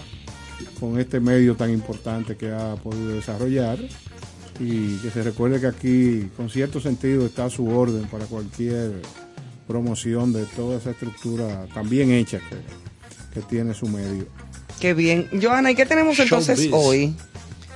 con 0.80 1.00
este 1.00 1.20
medio 1.20 1.56
tan 1.56 1.72
importante 1.72 2.36
que 2.36 2.52
ha 2.52 2.76
podido 2.76 3.10
desarrollar 3.12 3.80
y 4.60 4.98
que 4.98 5.10
se 5.10 5.24
recuerde 5.24 5.62
que 5.62 5.68
aquí 5.68 6.30
con 6.36 6.50
cierto 6.50 6.82
sentido 6.82 7.26
está 7.26 7.46
a 7.46 7.50
su 7.50 7.68
orden 7.70 8.08
para 8.08 8.26
cualquier 8.26 9.02
promoción 9.68 10.34
de 10.34 10.46
toda 10.46 10.78
esa 10.78 10.92
estructura 10.92 11.68
tan 11.74 11.90
bien 11.90 12.12
hecha 12.12 12.40
que, 12.40 13.40
que 13.40 13.46
tiene 13.48 13.74
su 13.74 13.88
medio. 13.88 14.26
Qué 14.80 14.94
bien. 14.94 15.28
Joana, 15.42 15.72
¿y 15.72 15.76
qué 15.76 15.86
tenemos 15.86 16.18
entonces 16.20 16.60
Showbiz. 16.60 16.74
hoy? 16.74 17.16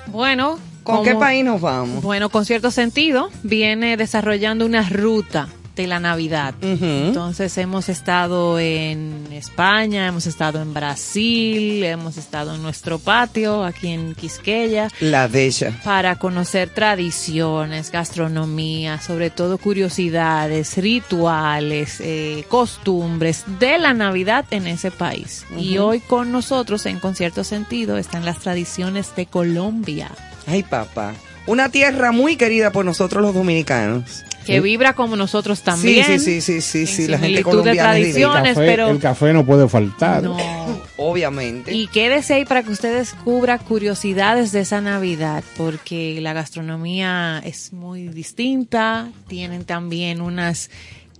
Bueno, 0.07 0.59
¿Con 0.83 0.97
como- 0.97 1.03
qué 1.03 1.15
país 1.15 1.43
nos 1.45 1.61
vamos? 1.61 2.03
Bueno, 2.03 2.29
con 2.29 2.45
cierto 2.45 2.71
sentido, 2.71 3.29
viene 3.43 3.97
desarrollando 3.97 4.65
una 4.65 4.87
ruta 4.89 5.47
de 5.75 5.87
la 5.87 5.99
Navidad. 5.99 6.53
Entonces 6.61 7.57
hemos 7.57 7.89
estado 7.89 8.59
en 8.59 9.27
España, 9.31 10.07
hemos 10.07 10.27
estado 10.27 10.61
en 10.61 10.73
Brasil, 10.73 11.83
hemos 11.83 12.17
estado 12.17 12.55
en 12.55 12.61
nuestro 12.61 12.99
patio, 12.99 13.63
aquí 13.63 13.89
en 13.89 14.13
Quisqueya, 14.15 14.89
La 14.99 15.27
bella. 15.27 15.73
para 15.83 16.17
conocer 16.17 16.69
tradiciones, 16.69 17.91
gastronomía, 17.91 18.99
sobre 19.01 19.29
todo 19.29 19.57
curiosidades, 19.57 20.77
rituales, 20.77 21.99
eh, 21.99 22.45
costumbres 22.49 23.43
de 23.59 23.79
la 23.79 23.93
Navidad 23.93 24.45
en 24.51 24.67
ese 24.67 24.91
país. 24.91 25.45
Y 25.57 25.77
hoy 25.77 25.99
con 25.99 26.31
nosotros, 26.31 26.85
en 26.85 26.99
concierto 26.99 27.43
sentido, 27.43 27.97
están 27.97 28.25
las 28.25 28.39
tradiciones 28.39 29.15
de 29.15 29.25
Colombia. 29.25 30.11
Ay, 30.45 30.63
papá. 30.63 31.13
Una 31.45 31.69
tierra 31.69 32.11
muy 32.11 32.37
querida 32.37 32.71
por 32.71 32.85
nosotros 32.85 33.21
los 33.21 33.33
dominicanos. 33.33 34.23
Que 34.43 34.59
vibra 34.61 34.93
como 34.93 35.15
nosotros 35.15 35.61
también. 35.61 36.05
Sí, 36.19 36.19
sí, 36.19 36.41
sí, 36.41 36.61
sí, 36.61 36.85
sí, 36.87 37.07
la 37.07 37.17
gente 37.17 37.37
de 37.37 37.43
colombiana 37.43 37.93
divina. 37.93 38.11
tradiciones, 38.13 38.53
Café- 38.57 38.65
pero 38.65 38.89
el 38.89 38.99
café 38.99 39.33
no 39.33 39.45
puede 39.45 39.67
faltar. 39.69 40.23
no. 40.23 40.37
Obviamente. 40.97 41.73
Y 41.73 41.87
quédese 41.87 42.35
ahí 42.35 42.45
para 42.45 42.61
que 42.63 42.71
usted 42.71 42.95
descubra 42.97 43.57
curiosidades 43.57 44.51
de 44.51 44.59
esa 44.61 44.79
Navidad, 44.79 45.43
porque 45.57 46.19
la 46.21 46.33
gastronomía 46.33 47.41
es 47.43 47.73
muy 47.73 48.07
distinta, 48.09 49.09
tienen 49.27 49.65
también 49.65 50.21
unas 50.21 50.69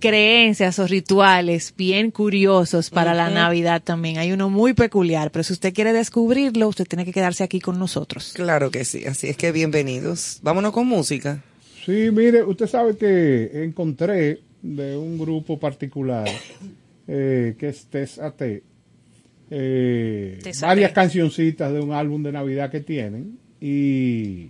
creencias 0.00 0.78
o 0.78 0.86
rituales 0.86 1.72
bien 1.76 2.10
curiosos 2.10 2.90
para 2.90 3.14
la 3.14 3.30
Navidad 3.30 3.82
también. 3.82 4.18
Hay 4.18 4.32
uno 4.32 4.50
muy 4.50 4.74
peculiar, 4.74 5.30
pero 5.30 5.42
si 5.42 5.52
usted 5.54 5.72
quiere 5.72 5.92
descubrirlo, 5.92 6.68
usted 6.68 6.86
tiene 6.86 7.04
que 7.04 7.12
quedarse 7.12 7.42
aquí 7.42 7.58
con 7.60 7.78
nosotros. 7.78 8.32
Claro 8.34 8.70
que 8.70 8.84
sí, 8.84 9.04
así 9.06 9.28
es 9.28 9.36
que 9.36 9.50
bienvenidos. 9.50 10.38
Vámonos 10.42 10.72
con 10.72 10.86
música. 10.86 11.42
Sí, 11.84 12.10
mire, 12.12 12.42
usted 12.42 12.66
sabe 12.66 12.96
que 12.96 13.64
encontré 13.64 14.40
de 14.62 14.96
un 14.96 15.18
grupo 15.18 15.58
particular 15.58 16.26
eh, 17.06 17.54
que 17.58 17.68
es 17.68 17.84
Tess 17.86 18.18
AT, 18.18 18.42
eh, 19.50 20.38
varias 20.62 20.92
cancioncitas 20.92 21.72
de 21.72 21.80
un 21.80 21.92
álbum 21.92 22.22
de 22.22 22.32
Navidad 22.32 22.70
que 22.70 22.80
tienen 22.80 23.38
y 23.60 24.48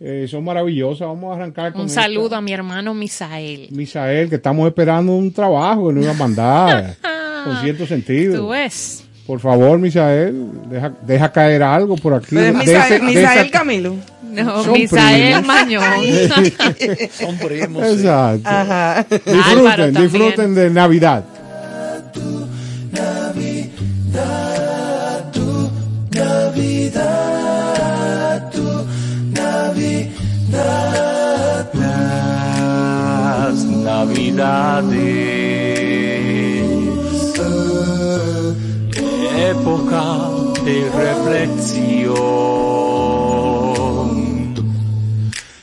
eh, 0.00 0.26
son 0.28 0.44
maravillosas. 0.44 1.08
Vamos 1.08 1.32
a 1.32 1.36
arrancar 1.36 1.72
con 1.72 1.82
Un 1.82 1.88
saludo 1.88 2.36
a 2.36 2.40
mi 2.40 2.52
hermano 2.52 2.94
Misael. 2.94 3.68
Misael, 3.72 4.28
que 4.28 4.36
estamos 4.36 4.66
esperando 4.68 5.14
un 5.16 5.32
trabajo 5.32 5.88
que 5.88 5.94
nos 5.94 6.04
iba 6.04 6.12
a 6.12 6.16
mandar 6.16 6.96
con 7.44 7.56
cierto 7.62 7.86
sentido. 7.86 8.36
Tú 8.36 8.48
ves. 8.48 9.04
Por 9.26 9.38
favor, 9.40 9.78
Misael, 9.78 10.48
deja, 11.06 11.30
caer 11.32 11.62
algo 11.62 11.96
por 11.96 12.14
aquí. 12.14 12.34
Misael. 12.34 13.50
Camilo. 13.50 13.94
No, 14.32 14.64
Misael 14.72 15.42
primos. 15.42 15.46
Mañón. 15.46 15.82
Son 17.12 17.36
primos. 17.38 17.84
Exacto. 17.84 18.50
Disfruten, 19.24 19.94
disfruten 19.94 20.54
de 20.54 20.70
Navidad. 20.70 21.24
Tu 22.12 22.46
Navidad, 22.92 24.22
tu 25.32 25.70
Navidad, 26.10 27.30
tu 28.50 28.86
Navidad. 29.32 30.22
Las 31.74 33.54
Navidades. 33.64 35.41
Época 39.52 40.02
de 40.64 40.76
reflexión, 41.04 42.14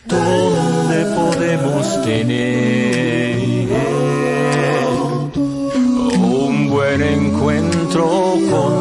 donde 0.06 1.00
podemos 1.20 2.02
tener 2.04 3.68
un 6.20 6.70
buen 6.70 7.02
encuentro 7.02 8.06
con 8.52 8.79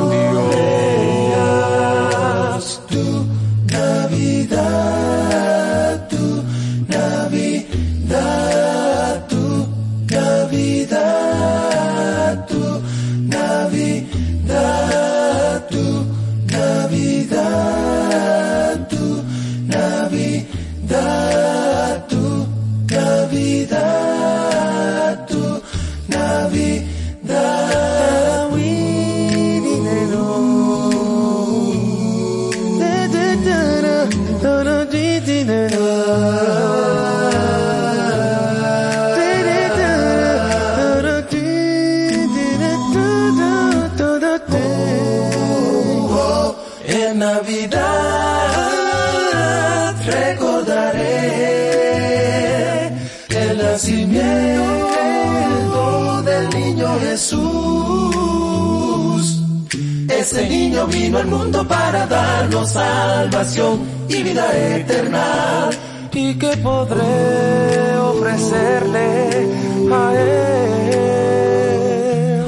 vino 61.09 61.19
al 61.21 61.27
mundo 61.27 61.67
para 61.67 62.07
darnos 62.07 62.73
salvación 62.73 63.81
y 64.11 64.23
vida 64.23 64.47
eterna. 64.77 65.71
¿Y 66.13 66.35
qué 66.35 66.55
podré 66.59 67.97
ofrecerle 67.97 69.49
a 69.91 70.13
él? 70.15 71.09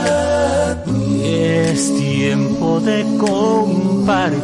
Es 1.25 1.93
tiempo 1.97 2.79
de 2.79 3.03
compartir, 4.03 4.43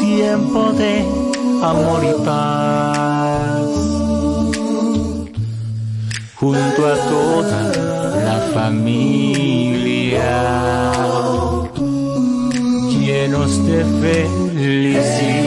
tiempo 0.00 0.72
de 0.72 1.04
amor 1.62 2.02
y 2.04 2.12
paz, 2.24 3.68
junto 6.34 6.86
a 6.86 6.96
toda 7.08 7.60
la 8.24 8.38
familia 8.52 8.90
llenos 12.90 13.64
de 13.66 13.84
felicidad. 14.02 15.40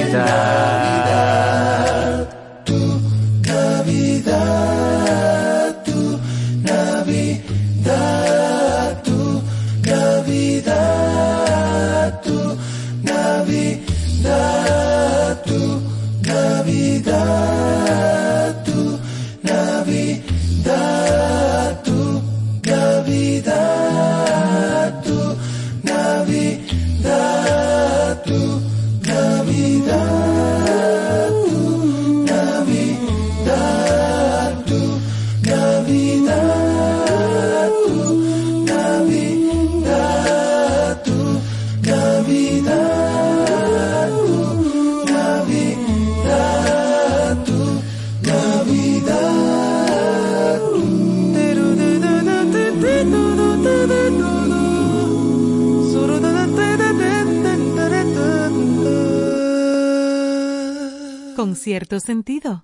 Cierto 61.64 62.02
sentido. 62.02 62.64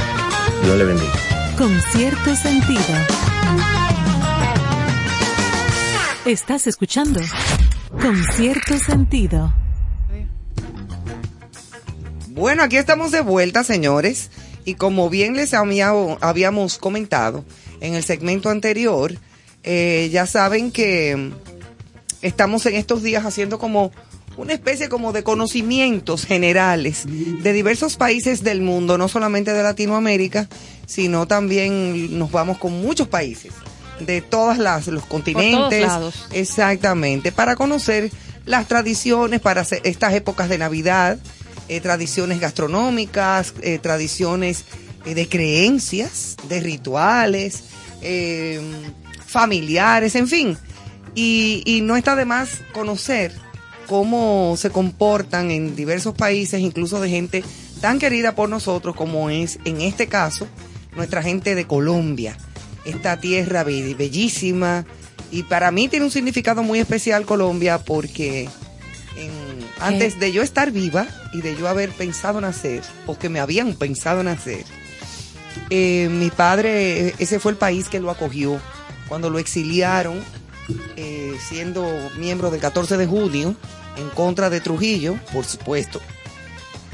Dios 0.63 0.77
le 0.77 0.83
bendiga. 0.85 1.11
Con 1.57 1.79
cierto 1.91 2.35
sentido. 2.35 2.81
Estás 6.25 6.67
escuchando 6.67 7.19
Con 8.01 8.15
cierto 8.35 8.77
sentido. 8.77 9.53
Bueno, 12.29 12.63
aquí 12.63 12.77
estamos 12.77 13.11
de 13.11 13.21
vuelta, 13.21 13.63
señores. 13.63 14.29
Y 14.63 14.75
como 14.75 15.09
bien 15.09 15.35
les 15.35 15.53
había- 15.53 15.91
habíamos 16.21 16.77
comentado 16.77 17.43
en 17.81 17.95
el 17.95 18.03
segmento 18.03 18.49
anterior, 18.49 19.13
eh, 19.63 20.09
ya 20.11 20.25
saben 20.27 20.71
que 20.71 21.31
estamos 22.21 22.65
en 22.67 22.75
estos 22.75 23.01
días 23.03 23.25
haciendo 23.25 23.57
como 23.59 23.91
una 24.37 24.53
especie 24.53 24.89
como 24.89 25.11
de 25.13 25.23
conocimientos 25.23 26.25
generales 26.25 27.03
de 27.05 27.53
diversos 27.53 27.97
países 27.97 28.43
del 28.43 28.61
mundo, 28.61 28.97
no 28.97 29.07
solamente 29.07 29.53
de 29.53 29.63
Latinoamérica, 29.63 30.47
sino 30.85 31.27
también 31.27 32.17
nos 32.17 32.31
vamos 32.31 32.57
con 32.57 32.81
muchos 32.81 33.07
países 33.07 33.53
de 33.99 34.21
todas 34.21 34.57
las 34.57 34.87
los 34.87 35.05
continentes, 35.05 35.85
lados. 35.85 36.27
exactamente, 36.31 37.31
para 37.31 37.55
conocer 37.55 38.11
las 38.45 38.67
tradiciones 38.67 39.39
para 39.39 39.61
hacer 39.61 39.81
estas 39.83 40.13
épocas 40.13 40.49
de 40.49 40.57
Navidad, 40.57 41.19
eh, 41.67 41.79
tradiciones 41.79 42.39
gastronómicas, 42.39 43.53
eh, 43.61 43.79
tradiciones 43.79 44.65
eh, 45.05 45.13
de 45.13 45.29
creencias, 45.29 46.35
de 46.49 46.59
rituales, 46.59 47.63
familiares, 49.27 50.15
en 50.15 50.27
fin. 50.27 50.57
Y, 51.13 51.61
y 51.65 51.81
no 51.81 51.95
está 51.95 52.15
de 52.15 52.25
más 52.25 52.61
conocer 52.73 53.31
cómo 53.87 54.55
se 54.57 54.69
comportan 54.69 55.51
en 55.51 55.75
diversos 55.75 56.15
países, 56.15 56.59
incluso 56.61 56.99
de 57.01 57.09
gente 57.09 57.43
tan 57.81 57.99
querida 57.99 58.35
por 58.35 58.47
nosotros 58.49 58.95
como 58.95 59.29
es, 59.29 59.59
en 59.65 59.81
este 59.81 60.07
caso, 60.07 60.47
nuestra 60.95 61.21
gente 61.23 61.55
de 61.55 61.65
Colombia. 61.67 62.37
Esta 62.85 63.19
tierra 63.19 63.63
be- 63.63 63.93
bellísima. 63.95 64.85
Y 65.31 65.43
para 65.43 65.71
mí 65.71 65.87
tiene 65.87 66.05
un 66.05 66.11
significado 66.11 66.61
muy 66.63 66.79
especial 66.79 67.25
Colombia 67.25 67.77
porque 67.79 68.43
en- 69.17 69.65
antes 69.79 70.19
de 70.19 70.31
yo 70.31 70.41
estar 70.43 70.71
viva 70.71 71.07
y 71.33 71.41
de 71.41 71.55
yo 71.55 71.67
haber 71.67 71.89
pensado 71.91 72.41
nacer, 72.41 72.81
o 73.07 73.17
que 73.17 73.29
me 73.29 73.39
habían 73.39 73.73
pensado 73.75 74.21
nacer, 74.23 74.63
eh, 75.69 76.09
mi 76.11 76.29
padre, 76.29 77.07
eh, 77.09 77.15
ese 77.19 77.39
fue 77.39 77.51
el 77.53 77.57
país 77.57 77.87
que 77.87 77.99
lo 77.99 78.11
acogió 78.11 78.59
cuando 79.07 79.29
lo 79.29 79.39
exiliaron, 79.39 80.19
eh, 80.95 81.35
siendo 81.47 81.87
miembro 82.17 82.51
del 82.51 82.61
14 82.61 82.97
de 82.97 83.07
junio, 83.07 83.55
en 83.97 84.09
contra 84.09 84.49
de 84.49 84.61
Trujillo, 84.61 85.17
por 85.33 85.45
supuesto. 85.45 86.01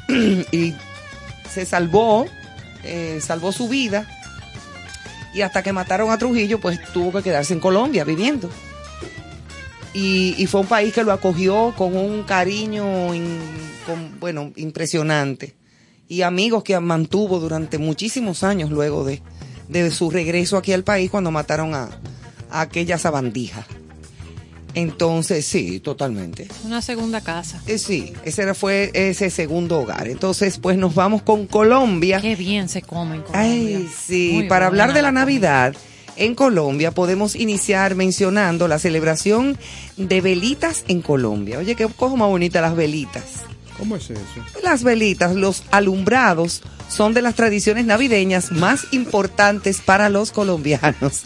y 0.52 0.74
se 1.52 1.66
salvó, 1.66 2.26
eh, 2.84 3.20
salvó 3.22 3.52
su 3.52 3.68
vida. 3.68 4.08
Y 5.34 5.42
hasta 5.42 5.62
que 5.62 5.74
mataron 5.74 6.10
a 6.12 6.18
Trujillo, 6.18 6.60
pues 6.60 6.80
tuvo 6.94 7.12
que 7.12 7.24
quedarse 7.24 7.54
en 7.54 7.60
Colombia 7.60 8.04
viviendo. 8.04 8.50
Y, 9.94 10.46
fue 10.48 10.62
un 10.62 10.68
país 10.68 10.94
que 10.94 11.04
lo 11.04 11.12
acogió 11.12 11.74
con 11.76 11.96
un 11.98 12.24
cariño, 12.24 12.86
con, 13.86 14.20
bueno, 14.20 14.52
impresionante. 14.56 15.56
Y 16.08 16.22
amigos 16.22 16.64
que 16.64 16.80
mantuvo 16.80 17.40
durante 17.40 17.80
muchísimos 17.80 18.44
años 18.44 18.70
luego 18.70 19.04
de, 19.04 19.24
de 19.68 19.90
su 19.90 20.12
regreso 20.12 20.58
aquí 20.58 20.72
al 20.72 20.84
país 20.84 21.10
cuando 21.10 21.32
mataron 21.32 21.74
a 21.74 21.90
aquella 22.52 22.98
sabandija. 22.98 23.66
Entonces, 24.74 25.46
sí, 25.46 25.80
totalmente. 25.80 26.48
Una 26.64 26.82
segunda 26.84 27.22
casa. 27.22 27.62
Eh, 27.66 27.80
sí, 27.80 28.14
ese 28.26 28.44
era- 28.44 28.54
fue 28.54 28.92
ese 28.94 29.30
segundo 29.32 29.80
hogar. 29.80 30.08
Entonces, 30.08 30.60
pues 30.60 30.78
nos 30.78 30.94
vamos 30.94 31.24
con 31.24 31.48
Colombia. 31.48 32.22
Qué 32.22 32.36
bien 32.36 32.70
se 32.70 32.84
come 32.84 33.16
en 33.16 33.22
Colombia. 33.24 33.42
Ay, 33.42 33.90
sí, 34.06 34.32
Muy 34.36 34.48
para 34.48 34.68
hablar 34.68 34.94
de 34.94 35.02
la. 35.02 35.12
Navidad 35.12 35.74
en 36.16 36.36
Colombia 36.36 36.92
podemos 36.92 37.36
iniciar 37.36 37.96
mencionando 37.96 38.68
la 38.68 38.78
celebración 38.78 39.58
de 39.98 40.22
velitas 40.22 40.84
en 40.88 41.02
Colombia. 41.02 41.58
Oye, 41.58 41.74
qué 41.76 41.88
cosa 41.88 42.16
más 42.16 42.28
bonita 42.30 42.62
las 42.62 42.76
velitas. 42.76 43.24
¿Cómo 43.80 43.96
es 43.96 44.10
eso? 44.12 44.22
Las 44.64 44.84
velitas, 44.84 45.36
los 45.36 45.64
alumbrados, 45.72 46.62
son 46.90 47.14
de 47.14 47.22
las 47.24 47.36
tradiciones 47.36 47.86
navideñas 47.86 48.52
más 48.52 48.86
importantes 48.92 49.82
para 49.82 50.10
los 50.10 50.32
colombianos. 50.32 51.24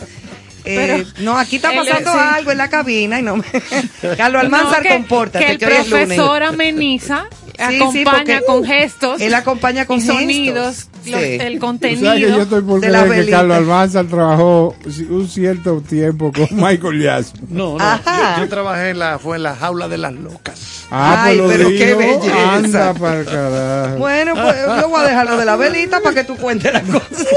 Eh, 0.63 0.75
Pero 0.75 1.09
no, 1.19 1.37
aquí 1.37 1.55
está 1.57 1.71
pasando 1.73 2.11
sí. 2.13 2.19
algo 2.19 2.51
en 2.51 2.57
la 2.57 2.69
cabina 2.69 3.19
y 3.19 3.23
no 3.23 3.37
me... 3.37 3.43
Carlos 4.17 4.41
Almanzar, 4.43 4.77
No, 4.77 4.83
que- 4.83 4.89
compórtate, 4.89 5.45
Que 5.45 5.51
el 5.53 5.57
que 5.57 5.65
hoy 5.65 5.71
es 5.73 5.89
lunes. 5.89 6.07
profesor 6.07 6.43
ameniza, 6.43 7.25
Sí, 7.69 7.77
sí, 7.91 8.01
acompaña 8.01 8.41
con 8.45 8.63
gestos. 8.63 9.21
Él 9.21 9.33
acompaña 9.35 9.85
con 9.85 9.99
y 9.99 10.01
sonidos, 10.01 10.65
los- 10.65 10.87
Sí. 11.03 11.13
el 11.13 11.13
Tú 11.13 11.19
sabes 11.19 11.41
que 11.41 11.49
yo 11.49 11.59
contenido. 11.59 12.41
estoy 12.43 12.61
por 12.61 12.79
de 12.79 12.89
las 12.89 13.01
creer 13.01 13.13
que 13.15 13.19
velitas. 13.21 13.39
Carlos 13.39 13.57
Almanzar 13.57 14.05
trabajó 14.05 14.75
un 15.09 15.27
cierto 15.27 15.81
tiempo 15.81 16.31
con 16.31 16.47
Michael 16.51 17.01
Jackson. 17.01 17.39
No, 17.49 17.77
no. 17.79 17.95
Yo, 18.05 18.43
yo 18.43 18.49
trabajé 18.49 18.89
en 18.91 18.99
la, 18.99 19.17
fue 19.17 19.37
en 19.37 19.43
la 19.43 19.55
jaula 19.55 19.87
de 19.87 19.97
las 19.97 20.13
locas. 20.13 20.85
Ah, 20.91 21.23
Ay, 21.23 21.37
pues 21.39 21.57
lo 21.59 21.65
pero 21.65 21.69
qué 21.77 21.93
belleza. 21.95 22.53
Anda 22.53 22.93
para 22.93 23.19
el 23.21 23.25
carajo. 23.25 23.97
Bueno, 23.97 24.33
pues 24.35 24.55
yo 24.81 24.89
voy 24.89 25.01
a 25.01 25.07
dejarlo 25.07 25.37
de 25.37 25.45
la 25.45 25.55
velita 25.55 26.01
para 26.01 26.15
que 26.15 26.23
tú 26.23 26.35
cuentes 26.37 26.71
las 26.73 26.83
cosas. 26.83 27.27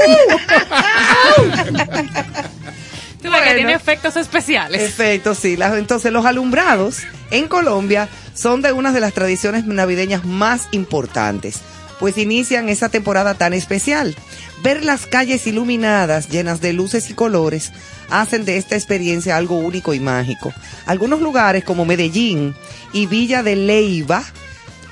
Que 3.31 3.53
tiene 3.55 3.73
efectos 3.73 4.15
especiales. 4.17 4.81
Perfecto, 4.81 5.35
sí. 5.35 5.55
Las- 5.57 5.77
entonces, 5.77 6.11
los 6.11 6.25
alumbrados 6.25 6.99
en 7.31 7.47
Colombia 7.47 8.07
son 8.33 8.61
de 8.61 8.71
unas 8.71 8.93
de 8.93 8.99
las 8.99 9.13
tradiciones 9.13 9.65
navideñas 9.65 10.25
más 10.25 10.67
importantes, 10.71 11.59
pues 11.99 12.17
inician 12.17 12.69
esa 12.69 12.89
temporada 12.89 13.33
tan 13.35 13.53
especial. 13.53 14.15
Ver 14.63 14.83
las 14.83 15.05
calles 15.05 15.45
iluminadas, 15.47 16.29
llenas 16.29 16.59
de 16.61 16.73
luces 16.73 17.09
y 17.09 17.13
colores, 17.13 17.71
hacen 18.09 18.45
de 18.45 18.57
esta 18.57 18.75
experiencia 18.75 19.37
algo 19.37 19.57
único 19.57 19.93
y 19.93 19.99
mágico. 19.99 20.53
Algunos 20.85 21.21
lugares 21.21 21.63
como 21.63 21.85
Medellín 21.85 22.55
y 22.93 23.05
Villa 23.05 23.43
de 23.43 23.55
Leiva 23.55 24.23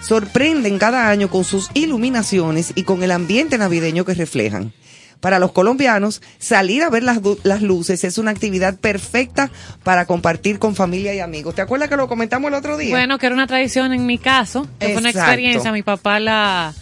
sorprenden 0.01 0.77
cada 0.79 1.09
año 1.09 1.29
con 1.29 1.43
sus 1.43 1.69
iluminaciones 1.73 2.73
y 2.75 2.83
con 2.83 3.03
el 3.03 3.11
ambiente 3.11 3.57
navideño 3.57 4.05
que 4.05 4.13
reflejan. 4.13 4.73
Para 5.23 5.39
los 5.39 5.53
colombianos, 5.53 6.21
salir 6.37 6.83
a 6.83 6.89
ver 6.89 7.01
las, 7.03 7.19
las 7.43 7.61
luces 7.61 8.03
es 8.03 8.17
una 8.17 8.31
actividad 8.31 8.75
perfecta 8.77 9.49
para 9.81 10.05
compartir 10.05 10.59
con 10.59 10.75
familia 10.75 11.13
y 11.15 11.21
amigos. 11.21 11.55
¿Te 11.55 11.61
acuerdas 11.61 11.87
que 11.87 11.95
lo 11.95 12.09
comentamos 12.09 12.49
el 12.49 12.55
otro 12.55 12.75
día? 12.75 12.89
Bueno, 12.89 13.17
que 13.17 13.27
era 13.27 13.33
una 13.33 13.47
tradición 13.47 13.93
en 13.93 14.05
mi 14.05 14.17
caso, 14.17 14.67
que 14.79 14.89
fue 14.89 14.97
una 14.97 15.11
experiencia, 15.11 15.71
mi 15.71 15.81
papá 15.81 16.19
la, 16.19 16.73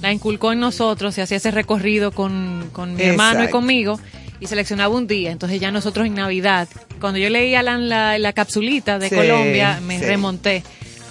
la 0.00 0.10
inculcó 0.10 0.52
en 0.52 0.60
nosotros 0.60 1.18
y 1.18 1.20
hacía 1.20 1.36
ese 1.36 1.50
recorrido 1.50 2.12
con, 2.12 2.70
con 2.72 2.94
mi 2.94 3.02
hermano 3.02 3.44
y 3.44 3.48
conmigo 3.50 4.00
y 4.40 4.46
seleccionaba 4.46 4.94
un 4.96 5.06
día. 5.06 5.30
Entonces 5.30 5.60
ya 5.60 5.70
nosotros 5.70 6.06
en 6.06 6.14
Navidad, 6.14 6.68
cuando 6.98 7.18
yo 7.18 7.28
leía 7.28 7.62
la, 7.62 7.76
la, 7.76 8.18
la 8.18 8.32
capsulita 8.32 8.98
de 8.98 9.10
Sí, 9.10 9.14
Colombia, 9.14 9.80
me 9.82 9.98
sí. 9.98 10.06
remonté 10.06 10.64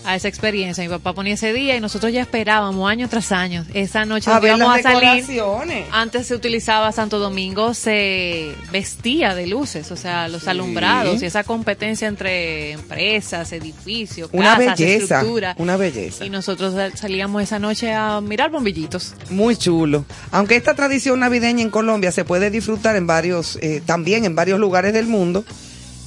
a 0.04 0.16
esa 0.16 0.28
experiencia. 0.28 0.84
Mi 0.84 0.90
papá 0.90 1.14
ponía 1.14 1.34
ese 1.36 1.54
día 1.54 1.76
y 1.76 1.80
nosotros 1.80 2.12
ya 2.12 2.22
esperábamos 2.22 2.90
año 2.90 3.08
tras 3.08 3.32
año. 3.32 3.66
Esa 3.74 4.06
noche 4.06 4.30
a 4.30 4.34
donde 4.34 4.48
ver 4.50 4.58
íbamos 4.58 4.76
las 4.78 4.86
a 4.86 4.92
salir. 4.94 5.84
Antes 5.92 6.28
se 6.28 6.36
utilizaba 6.36 6.92
Santo 6.92 7.20
Domingo, 7.20 7.74
se 7.74 8.54
vestía 8.72 9.36
de 9.36 9.48
luces, 9.48 9.92
o 9.92 9.96
sea, 9.96 10.28
los 10.28 10.48
alumbrados 10.48 11.22
y 11.22 11.26
esa 11.26 11.44
competencia 11.44 12.08
entre 12.08 12.72
empresas, 12.72 13.52
edificios, 13.52 14.30
Una 14.34 14.58
casas, 14.58 14.80
belleza, 14.80 15.16
estructura. 15.18 15.56
una 15.58 15.78
belleza. 15.78 16.26
Y 16.26 16.30
nosotros 16.30 16.74
sal- 16.74 16.98
salíamos 16.98 17.44
esa 17.44 17.60
noche 17.60 17.94
a 17.94 18.22
mirar 18.22 18.50
bombillitos. 18.52 19.14
Muy 19.30 19.56
chulo. 19.56 20.06
Aunque 20.32 20.56
esta 20.56 20.74
tradición 20.74 21.20
navideña 21.20 21.62
en 21.62 21.70
Colombia 21.70 22.12
se 22.12 22.26
puede 22.26 22.50
disfrutar 22.50 22.96
en 22.96 23.08
varios, 23.08 23.58
eh, 23.62 23.82
también 23.86 24.26
en 24.26 24.36
varios 24.36 24.60
lugares 24.60 24.94
del 24.94 25.06
mundo, 25.08 25.44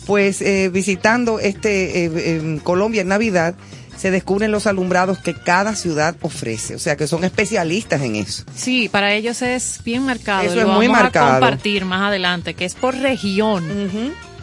pues 0.06 0.42
eh, 0.42 0.68
visitando 0.70 1.38
este 1.38 2.04
eh, 2.04 2.36
en 2.36 2.58
Colombia 2.58 3.00
en 3.02 3.08
Navidad 3.08 3.54
se 3.96 4.10
descubren 4.10 4.50
los 4.50 4.66
alumbrados 4.66 5.18
que 5.18 5.34
cada 5.34 5.74
ciudad 5.74 6.16
ofrece, 6.20 6.74
o 6.74 6.78
sea 6.78 6.96
que 6.96 7.06
son 7.06 7.24
especialistas 7.24 8.02
en 8.02 8.16
eso. 8.16 8.44
Sí, 8.54 8.88
para 8.88 9.12
ellos 9.12 9.42
es 9.42 9.80
bien 9.84 10.04
marcado. 10.04 10.42
Eso 10.42 10.56
y 10.56 10.60
es 10.60 10.66
muy 10.66 10.86
vamos 10.86 11.02
marcado. 11.02 11.26
a 11.26 11.40
compartir 11.40 11.84
más 11.84 12.08
adelante, 12.08 12.54
que 12.54 12.64
es 12.64 12.74
por 12.74 12.96
región. 12.96 13.64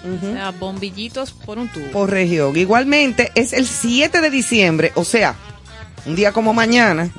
O 0.03 0.33
sea, 0.33 0.51
bombillitos 0.51 1.31
por 1.31 1.59
un 1.59 1.67
tubo. 1.67 1.85
Por 1.91 2.09
región. 2.09 2.57
Igualmente 2.57 3.31
es 3.35 3.53
el 3.53 3.67
7 3.67 4.21
de 4.21 4.31
diciembre, 4.31 4.91
o 4.95 5.03
sea, 5.03 5.35
un 6.05 6.15
día 6.15 6.31
como 6.31 6.53
mañana, 6.53 7.11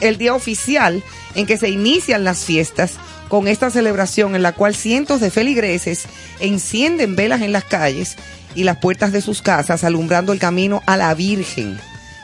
el 0.00 0.16
día 0.16 0.34
oficial 0.34 1.02
en 1.34 1.46
que 1.46 1.58
se 1.58 1.68
inician 1.68 2.24
las 2.24 2.44
fiestas 2.44 2.92
con 3.28 3.48
esta 3.48 3.70
celebración 3.70 4.34
en 4.34 4.42
la 4.42 4.52
cual 4.52 4.74
cientos 4.74 5.20
de 5.20 5.30
feligreses 5.30 6.04
encienden 6.40 7.16
velas 7.16 7.42
en 7.42 7.52
las 7.52 7.64
calles 7.64 8.16
y 8.54 8.64
las 8.64 8.78
puertas 8.78 9.12
de 9.12 9.20
sus 9.20 9.42
casas 9.42 9.84
alumbrando 9.84 10.32
el 10.32 10.38
camino 10.38 10.82
a 10.86 10.96
la 10.96 11.12
Virgen 11.14 11.78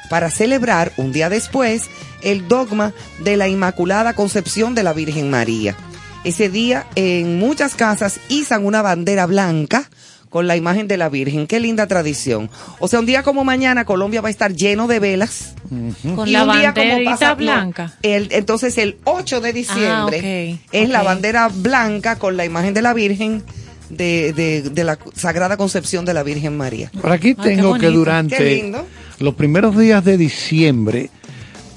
para 0.09 0.31
celebrar 0.31 0.93
un 0.97 1.13
día 1.13 1.29
después 1.29 1.83
el 2.23 2.49
dogma 2.49 2.93
de 3.25 3.37
la 3.37 3.49
Inmaculada 3.49 4.15
Concepción 4.15 4.75
de 4.75 4.83
la 4.83 4.93
Virgen 4.93 5.31
María. 5.31 5.75
Ese 6.25 6.49
día 6.51 6.87
en 6.97 7.39
muchas 7.39 7.75
casas 7.75 8.21
izan 8.29 8.67
una 8.67 8.83
bandera 8.83 9.27
blanca 9.27 9.89
con 10.29 10.47
la 10.47 10.55
imagen 10.57 10.87
de 10.87 10.97
la 10.97 11.09
Virgen. 11.09 11.47
Qué 11.49 11.59
linda 11.59 11.87
tradición. 11.89 12.51
O 12.79 12.87
sea, 12.89 13.01
un 13.01 13.07
día 13.07 13.23
como 13.25 13.43
mañana 13.43 13.85
Colombia 13.85 14.21
va 14.21 14.29
a 14.29 14.31
estar 14.31 14.53
lleno 14.53 14.87
de 14.87 15.01
velas. 15.01 15.55
Con 16.15 16.29
Y 16.29 16.33
la 16.33 16.45
un 16.45 16.59
día 16.59 16.73
como 16.75 16.87
banderita 16.87 17.11
pasa- 17.13 17.31
no, 17.31 17.37
blanca. 17.37 17.95
el- 18.03 18.29
entonces 18.33 18.79
el 18.79 18.99
8 19.05 19.41
de 19.41 19.53
diciembre 19.53 20.19
Ah, 20.19 20.55
ok, 20.55 20.69
es 20.73 20.89
la 20.89 21.03
bandera 21.03 21.49
blanca 21.49 22.17
con 22.17 22.37
la 22.37 22.45
imagen 22.45 22.75
de 22.75 22.83
la 22.83 22.93
Virgen 22.95 23.43
de, 23.91 24.33
de- 24.33 24.63
de 24.71 24.85
la 24.85 24.99
Sagrada 25.15 25.57
Concepción 25.57 26.05
de 26.05 26.15
la 26.15 26.23
Virgen 26.23 26.57
María. 26.57 26.91
Por 27.01 27.13
aquí 27.13 27.35
Ah, 27.37 27.43
qué 27.43 27.51
tengo 27.57 27.77
que 27.79 27.89
durante 27.89 28.73
los 29.19 29.35
primeros 29.35 29.77
días 29.79 30.05
de 30.05 30.17
diciembre 30.17 31.11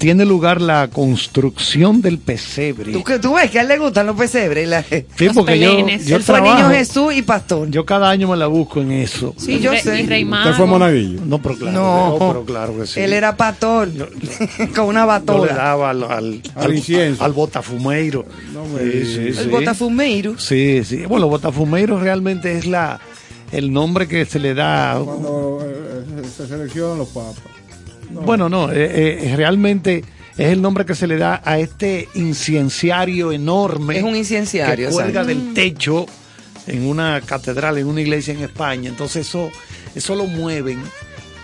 tiene 0.04 0.26
lugar 0.26 0.60
la 0.60 0.88
construcción 0.88 2.02
del 2.02 2.18
pesebre. 2.18 2.92
¿Tú, 2.92 3.02
que- 3.02 3.18
tú 3.18 3.32
ves 3.36 3.50
que 3.50 3.58
a 3.58 3.62
él 3.62 3.68
le 3.68 3.78
gustan 3.78 4.06
los 4.06 4.14
pesebres. 4.16 4.68
La, 4.68 4.82
Sí, 4.82 5.06
Los 5.24 5.34
porque 5.34 5.58
yo, 5.58 5.70
pelenes. 5.70 6.04
yo 6.06 6.16
él 6.16 6.22
fue 6.22 6.34
trabajo, 6.34 6.56
niño 6.68 6.68
Jesús 6.78 7.14
y 7.14 7.22
pastor. 7.22 7.70
yo 7.70 7.86
cada 7.86 8.10
año 8.10 8.28
me 8.28 8.36
la 8.36 8.46
busco 8.46 8.82
en 8.82 8.92
eso. 8.92 9.34
Sí, 9.38 9.60
yo 9.60 9.70
Re- 9.70 9.80
sé. 9.80 10.02
y 10.02 10.06
Rey 10.06 10.24
Usted 10.24 10.52
fue 10.52 10.66
monaguillo. 10.66 11.20
No, 11.24 11.40
pero 11.40 11.56
claro, 11.56 11.72
No, 11.72 12.18
no, 12.18 12.28
pero 12.28 12.44
claro 12.44 12.76
que 12.78 12.86
sí. 12.86 13.00
Él 13.00 13.14
era 13.14 13.34
pastor 13.34 13.88
con 14.76 14.84
una 14.88 15.06
Yo 15.26 15.46
le 15.46 15.52
daba 15.54 15.88
al, 15.88 16.02
al, 16.04 16.42
Al 16.54 16.74
incienso. 16.74 17.24
al 17.24 17.32
botafumeiro. 17.32 18.26
No 18.52 18.66
me 18.66 18.82
Sí, 18.82 19.04
sí, 19.06 19.20
El 19.28 19.34
sí. 19.36 19.48
botafumeiro. 19.48 20.38
Sí, 20.38 20.82
sí. 20.84 21.06
Bueno, 21.06 21.28
botafumeiro 21.28 21.98
realmente 21.98 22.58
es 22.58 22.66
la 22.66 23.00
el 23.52 23.72
nombre 23.72 24.06
que 24.06 24.26
se 24.26 24.38
le 24.38 24.52
da. 24.52 25.00
Cuando 25.02 25.60
eh, 25.64 26.22
se 26.36 26.46
seleccionan 26.46 26.98
los 26.98 27.08
papas. 27.08 27.38
Bueno, 28.22 28.48
no, 28.48 28.70
eh, 28.70 29.28
eh, 29.32 29.36
realmente 29.36 30.04
es 30.36 30.48
el 30.48 30.60
nombre 30.62 30.84
que 30.84 30.94
se 30.94 31.06
le 31.06 31.16
da 31.16 31.40
a 31.44 31.58
este 31.58 32.08
incienciario 32.14 33.32
enorme. 33.32 33.98
Es 33.98 34.02
un 34.02 34.16
incienciario, 34.16 34.88
que 34.88 34.92
cuelga 34.94 35.22
exacto. 35.22 35.28
del 35.28 35.54
techo 35.54 36.06
en 36.66 36.86
una 36.86 37.20
catedral, 37.20 37.78
en 37.78 37.86
una 37.86 38.00
iglesia 38.00 38.34
en 38.34 38.40
España. 38.42 38.88
Entonces 38.88 39.26
eso, 39.28 39.50
eso 39.94 40.14
lo 40.14 40.26
mueven. 40.26 40.80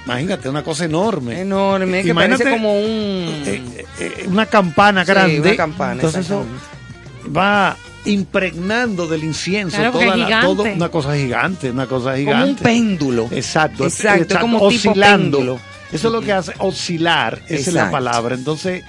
Imagínate, 0.07 0.49
una 0.49 0.65
cosa 0.65 0.87
enorme. 0.87 1.41
Enorme, 1.43 2.03
que 2.03 2.09
Imagínate, 2.09 2.45
parece 2.45 2.57
como 2.59 2.79
un... 2.81 3.43
eh, 3.47 3.85
eh, 4.01 4.25
una 4.29 4.47
campana 4.47 5.05
Sí, 5.05 5.11
grande. 5.13 5.41
una 5.41 5.57
campana, 5.57 5.93
Entonces 5.93 6.25
eso 6.25 6.45
va 7.37 7.77
impregnando 8.07 9.07
del 9.07 9.23
incienso 9.25 9.77
Claro, 9.77 9.93
toda 9.93 10.17
la- 10.17 10.41
todo- 10.41 10.63
una 10.63 10.89
cosa 10.89 11.15
gigante, 11.17 11.71
una 11.71 11.87
cosa 11.87 12.17
gigante. 12.17 12.41
Como 12.41 12.51
un 12.53 12.57
péndulo. 12.57 13.29
Exacto, 13.31 13.85
Exacto, 13.85 14.35
es 14.35 14.41
como 14.41 14.57
tipo 14.69 14.91
oscilando. 14.91 15.39
péndulo. 15.39 15.61
Eso 15.93 16.09
es 16.09 16.13
lo 16.13 16.21
que 16.21 16.33
hace 16.33 16.53
oscilar, 16.59 17.41
esa 17.49 17.71
es 17.71 17.75
la 17.75 17.91
palabra. 17.91 18.35
Entonces, 18.35 18.85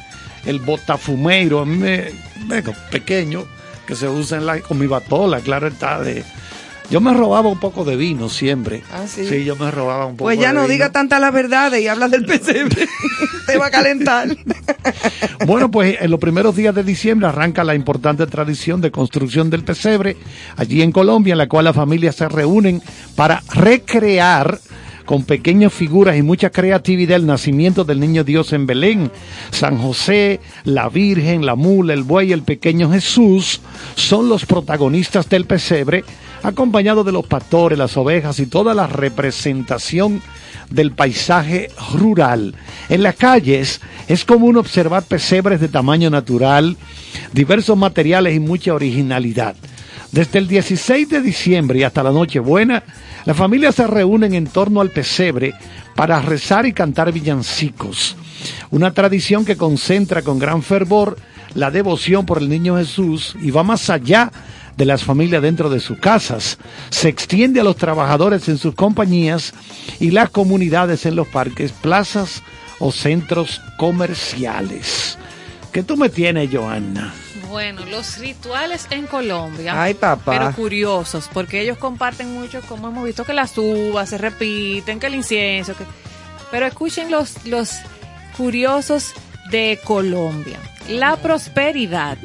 el 0.45 0.59
botafumeiro, 0.59 1.59
a 1.59 1.65
mí 1.65 1.77
me, 1.77 2.11
pequeño, 2.91 3.45
que 3.85 3.95
se 3.95 4.07
usa 4.07 4.37
en 4.37 4.45
la, 4.45 4.59
con 4.59 4.77
mi 4.77 4.87
batola, 4.87 5.39
claro 5.39 5.67
está, 5.67 5.99
de... 6.01 6.23
Yo 6.89 6.99
me 6.99 7.13
robaba 7.13 7.47
un 7.47 7.57
poco 7.59 7.85
de 7.85 7.95
vino 7.95 8.27
siempre. 8.27 8.83
Ah, 8.91 9.05
¿sí? 9.07 9.45
yo 9.45 9.55
me 9.55 9.71
robaba 9.71 10.05
un 10.07 10.17
poco 10.17 10.25
Pues 10.25 10.37
ya 10.37 10.49
de 10.49 10.55
no 10.55 10.61
vino. 10.63 10.73
diga 10.73 10.91
tanta 10.91 11.19
la 11.19 11.31
verdad 11.31 11.71
y 11.77 11.87
habla 11.87 12.09
del 12.09 12.25
pesebre. 12.25 12.85
Te 13.47 13.57
va 13.57 13.67
a 13.67 13.71
calentar. 13.71 14.27
Bueno, 15.45 15.71
pues 15.71 15.95
en 16.01 16.11
los 16.11 16.19
primeros 16.19 16.53
días 16.53 16.75
de 16.75 16.83
diciembre 16.83 17.29
arranca 17.29 17.63
la 17.63 17.75
importante 17.75 18.27
tradición 18.27 18.81
de 18.81 18.91
construcción 18.91 19.49
del 19.49 19.63
pesebre 19.63 20.17
allí 20.57 20.81
en 20.81 20.91
Colombia, 20.91 21.31
en 21.31 21.37
la 21.37 21.47
cual 21.47 21.63
las 21.63 21.77
familias 21.77 22.15
se 22.17 22.27
reúnen 22.27 22.81
para 23.15 23.41
recrear 23.53 24.59
con 25.05 25.23
pequeñas 25.23 25.73
figuras 25.73 26.17
y 26.17 26.21
mucha 26.21 26.49
creatividad 26.49 27.17
el 27.17 27.25
nacimiento 27.25 27.83
del 27.83 27.99
niño 27.99 28.23
Dios 28.23 28.53
en 28.53 28.65
Belén. 28.65 29.11
San 29.51 29.77
José, 29.77 30.39
la 30.63 30.89
Virgen, 30.89 31.45
la 31.45 31.55
mula, 31.55 31.93
el 31.93 32.03
buey 32.03 32.29
y 32.29 32.33
el 32.33 32.43
pequeño 32.43 32.91
Jesús 32.91 33.61
son 33.95 34.29
los 34.29 34.45
protagonistas 34.45 35.29
del 35.29 35.45
pesebre, 35.45 36.03
acompañados 36.43 37.05
de 37.05 37.11
los 37.11 37.25
pastores, 37.25 37.77
las 37.77 37.97
ovejas 37.97 38.39
y 38.39 38.45
toda 38.45 38.73
la 38.73 38.87
representación 38.87 40.21
del 40.69 40.91
paisaje 40.91 41.69
rural. 41.93 42.55
En 42.89 43.03
las 43.03 43.15
calles 43.15 43.81
es 44.07 44.25
común 44.25 44.57
observar 44.57 45.03
pesebres 45.03 45.59
de 45.59 45.67
tamaño 45.67 46.09
natural, 46.09 46.77
diversos 47.33 47.77
materiales 47.77 48.35
y 48.35 48.39
mucha 48.39 48.73
originalidad. 48.73 49.55
Desde 50.11 50.39
el 50.39 50.47
16 50.47 51.09
de 51.09 51.21
diciembre 51.21 51.79
y 51.79 51.83
hasta 51.83 52.03
la 52.03 52.11
Nochebuena, 52.11 52.83
las 53.25 53.37
familias 53.37 53.75
se 53.75 53.87
reúnen 53.87 54.33
en 54.33 54.47
torno 54.47 54.81
al 54.81 54.89
pesebre 54.89 55.53
para 55.95 56.21
rezar 56.21 56.65
y 56.65 56.73
cantar 56.73 57.11
villancicos. 57.11 58.15
Una 58.71 58.91
tradición 58.91 59.45
que 59.45 59.57
concentra 59.57 60.21
con 60.21 60.39
gran 60.39 60.63
fervor 60.63 61.17
la 61.53 61.69
devoción 61.69 62.25
por 62.25 62.39
el 62.39 62.49
niño 62.49 62.77
Jesús 62.77 63.35
y 63.41 63.51
va 63.51 63.63
más 63.63 63.89
allá 63.89 64.31
de 64.77 64.85
las 64.85 65.03
familias 65.03 65.41
dentro 65.41 65.69
de 65.69 65.79
sus 65.79 65.99
casas. 65.99 66.57
Se 66.89 67.09
extiende 67.09 67.59
a 67.59 67.63
los 67.63 67.75
trabajadores 67.75 68.47
en 68.49 68.57
sus 68.57 68.73
compañías 68.73 69.53
y 69.99 70.11
las 70.11 70.29
comunidades 70.29 71.05
en 71.05 71.15
los 71.15 71.27
parques, 71.27 71.71
plazas 71.71 72.41
o 72.79 72.91
centros 72.91 73.61
comerciales. 73.77 75.17
¿Qué 75.71 75.83
tú 75.83 75.97
me 75.97 76.09
tienes, 76.09 76.49
Johanna? 76.51 77.13
Bueno, 77.51 77.85
los 77.85 78.17
rituales 78.17 78.87
en 78.89 79.05
Colombia. 79.07 79.79
Ay, 79.81 79.93
papá. 79.93 80.31
Pero 80.31 80.51
curiosos, 80.55 81.29
porque 81.31 81.61
ellos 81.61 81.77
comparten 81.77 82.33
mucho, 82.33 82.61
como 82.61 82.87
hemos 82.87 83.03
visto, 83.05 83.25
que 83.25 83.33
las 83.33 83.55
uvas 83.57 84.09
se 84.09 84.17
repiten, 84.17 84.99
que 84.99 85.07
el 85.07 85.15
incienso, 85.15 85.75
que... 85.75 85.83
Pero 86.49 86.65
escuchen 86.65 87.11
los, 87.11 87.45
los 87.45 87.71
curiosos 88.37 89.13
de 89.51 89.79
Colombia. 89.83 90.57
La 90.89 91.17
prosperidad 91.17 92.17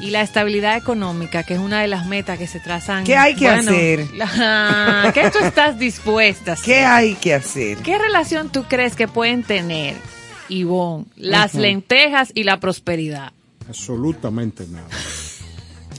y 0.00 0.10
la 0.10 0.22
estabilidad 0.22 0.76
económica, 0.76 1.44
que 1.44 1.54
es 1.54 1.60
una 1.60 1.80
de 1.80 1.88
las 1.88 2.06
metas 2.06 2.38
que 2.38 2.46
se 2.46 2.58
trazan. 2.60 3.04
¿Qué 3.04 3.16
hay 3.16 3.34
que 3.36 3.46
Bueno, 3.50 3.70
hacer? 3.70 4.06
la- 4.14 5.10
¿Qué 5.14 5.30
tú 5.30 5.38
estás 5.44 5.78
dispuesta? 5.78 6.56
¿Qué 6.62 6.84
hay 6.84 7.14
que 7.14 7.34
hacer? 7.34 7.78
¿Qué 7.78 7.96
relación 7.98 8.50
tú 8.50 8.64
crees 8.64 8.96
que 8.96 9.08
pueden 9.08 9.42
tener, 9.44 9.94
Ivonne, 10.48 11.04
las 11.16 11.54
lentejas 11.54 12.32
y 12.34 12.44
la 12.44 12.58
prosperidad? 12.60 13.32
Absolutamente 13.68 14.66
nada. 14.68 14.86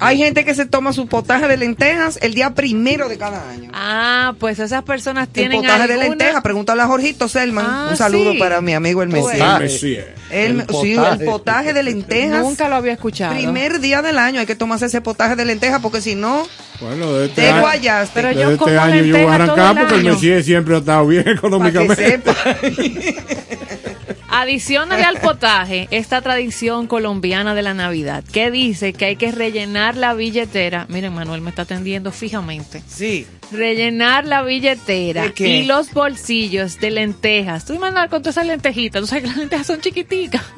Hay 0.01 0.17
gente 0.17 0.43
que 0.43 0.53
se 0.53 0.65
toma 0.65 0.91
su 0.91 1.07
potaje 1.07 1.47
de 1.47 1.55
lentejas 1.55 2.19
el 2.21 2.33
día 2.33 2.53
primero 2.53 3.07
de 3.07 3.17
cada 3.17 3.49
año. 3.49 3.69
Ah, 3.73 4.33
pues 4.41 4.59
esas 4.59 4.83
personas 4.83 5.27
El 5.27 5.33
tienen 5.33 5.61
potaje 5.61 5.87
de 5.87 5.95
lentejas, 5.97 6.41
pregúntale 6.41 6.81
a 6.81 6.87
Jorgito 6.87 7.29
Selman. 7.29 7.65
Ah, 7.65 7.87
Un 7.91 7.95
saludo 7.97 8.33
sí. 8.33 8.37
para 8.37 8.59
mi 8.59 8.73
amigo 8.73 9.03
el. 9.03 9.07
Mesías. 9.09 9.55
El 9.55 9.63
Mesías. 9.63 10.05
El, 10.29 10.59
El 10.59 10.67
sí, 10.81 10.95
potaje. 10.95 11.23
el 11.23 11.25
potaje 11.29 11.73
de 11.73 11.83
lentejas. 11.83 12.41
Nunca 12.43 12.67
lo 12.67 12.75
había 12.75 12.91
escuchado. 12.91 13.35
Primer 13.35 13.79
día 13.79 14.01
del 14.01 14.17
año 14.19 14.41
hay 14.41 14.45
que 14.45 14.55
tomarse 14.55 14.87
ese 14.87 14.99
potaje 14.99 15.37
de 15.37 15.45
lentejas 15.45 15.79
porque 15.81 16.01
si 16.01 16.13
no, 16.15 16.45
Bueno, 16.81 17.13
de 17.13 17.27
este 17.27 17.43
te 17.43 17.47
año, 17.51 17.61
guayaste. 17.61 18.11
Pero 18.13 18.27
de 18.27 18.35
yo 18.35 18.51
este 18.51 18.57
como 18.57 18.77
año 18.81 19.01
yo 19.01 19.17
voy 19.17 19.27
a 19.27 19.35
arrancar 19.35 19.77
el 19.77 19.87
porque 19.87 19.95
el. 19.95 20.03
Mesías 20.13 20.43
siempre 20.43 20.75
ha 20.75 20.79
estado 20.79 21.07
bien 21.07 21.23
Para 21.23 21.31
que 21.35 21.37
económicamente. 21.37 22.21
sepa. 24.35 24.41
Adiciónale 24.41 25.03
al 25.03 25.19
potaje 25.19 25.87
esta 25.91 26.21
tradición 26.21 26.87
colombiana 26.87 27.53
de 27.55 27.61
la 27.61 27.73
Navidad, 27.73 28.23
que 28.31 28.51
dice 28.51 28.93
que 28.93 29.05
hay 29.05 29.15
que 29.15 29.31
rellenar 29.31 29.95
la 29.95 30.13
billetera. 30.13 30.85
Miren, 30.89 31.13
Manuel 31.13 31.41
me 31.41 31.49
está 31.49 31.63
atendiendo 31.63 32.11
fijamente. 32.11 32.81
Sí. 32.87 33.25
Rellenar 33.51 34.25
la 34.25 34.41
billetera 34.41 35.31
y 35.37 35.63
los 35.63 35.91
bolsillos 35.93 36.79
de 36.79 36.91
lentejas. 36.91 37.65
Tú 37.65 37.73
imaginas 37.73 38.09
con 38.09 38.21
todas 38.21 38.35
esas 38.37 38.47
lentejitas. 38.47 39.01
Tú 39.01 39.07
sabes 39.07 39.23
que 39.23 39.29
las 39.29 39.37
lentejas 39.37 39.67
son 39.67 39.81
chiquiticas. 39.81 40.41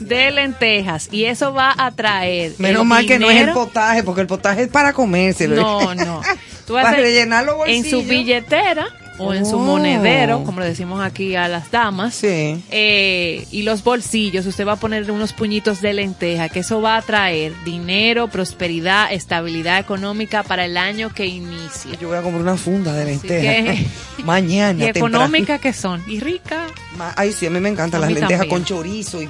De 0.00 0.32
lentejas. 0.32 1.08
Y 1.12 1.26
eso 1.26 1.54
va 1.54 1.72
a 1.78 1.92
traer. 1.92 2.54
Menos 2.58 2.84
mal 2.84 3.06
que 3.06 3.20
no 3.20 3.30
es 3.30 3.40
el 3.40 3.52
potaje, 3.52 4.02
porque 4.02 4.22
el 4.22 4.26
potaje 4.26 4.62
es 4.62 4.68
para 4.68 4.92
comérselo. 4.92 5.54
No, 5.54 5.94
no. 5.94 6.20
Tú 6.66 6.72
vas 6.74 6.84
Para 6.84 6.96
a 6.98 7.00
rellenar 7.00 7.44
los 7.44 7.56
en 7.68 7.84
su 7.84 7.98
bolsillos. 7.98 8.08
billetera 8.08 8.86
o 9.18 9.32
en 9.34 9.46
su 9.46 9.56
Oh. 9.56 9.60
monedero, 9.60 10.42
como 10.44 10.60
le 10.60 10.66
decimos 10.66 11.00
aquí 11.04 11.36
a 11.36 11.46
las 11.48 11.70
damas. 11.70 12.14
Sí. 12.14 12.62
Eh, 12.70 13.46
y 13.50 13.62
los 13.62 13.84
bolsillos, 13.84 14.44
usted 14.46 14.66
va 14.66 14.72
a 14.72 14.76
poner 14.76 15.10
unos 15.10 15.32
puñitos 15.32 15.80
de 15.80 15.92
lenteja, 15.94 16.48
que 16.48 16.60
eso 16.60 16.80
va 16.82 16.96
a 16.96 17.02
traer 17.02 17.52
dinero, 17.64 18.28
prosperidad, 18.28 19.12
estabilidad 19.12 19.78
económica 19.78 20.42
para 20.42 20.64
el 20.64 20.76
año 20.76 21.10
que 21.14 21.26
inicia. 21.26 21.92
Yo 22.00 22.08
voy 22.08 22.16
a 22.16 22.22
comprar 22.22 22.42
una 22.42 22.56
funda 22.56 22.92
de 22.92 23.02
Así 23.02 23.28
lentejas. 23.28 23.78
que- 23.78 23.86
Mañana. 24.24 24.84
Y 24.84 24.88
económica 24.88 25.58
que 25.58 25.72
son, 25.72 26.02
y 26.08 26.20
rica. 26.20 26.66
Ay, 27.16 27.32
sí, 27.32 27.46
a 27.46 27.50
mí 27.50 27.60
me 27.60 27.68
encantan 27.68 27.98
A 28.02 28.06
las 28.06 28.12
lentejas 28.12 28.46
también. 28.48 28.50
con 28.50 28.64
chorizo 28.64 29.20
y, 29.22 29.28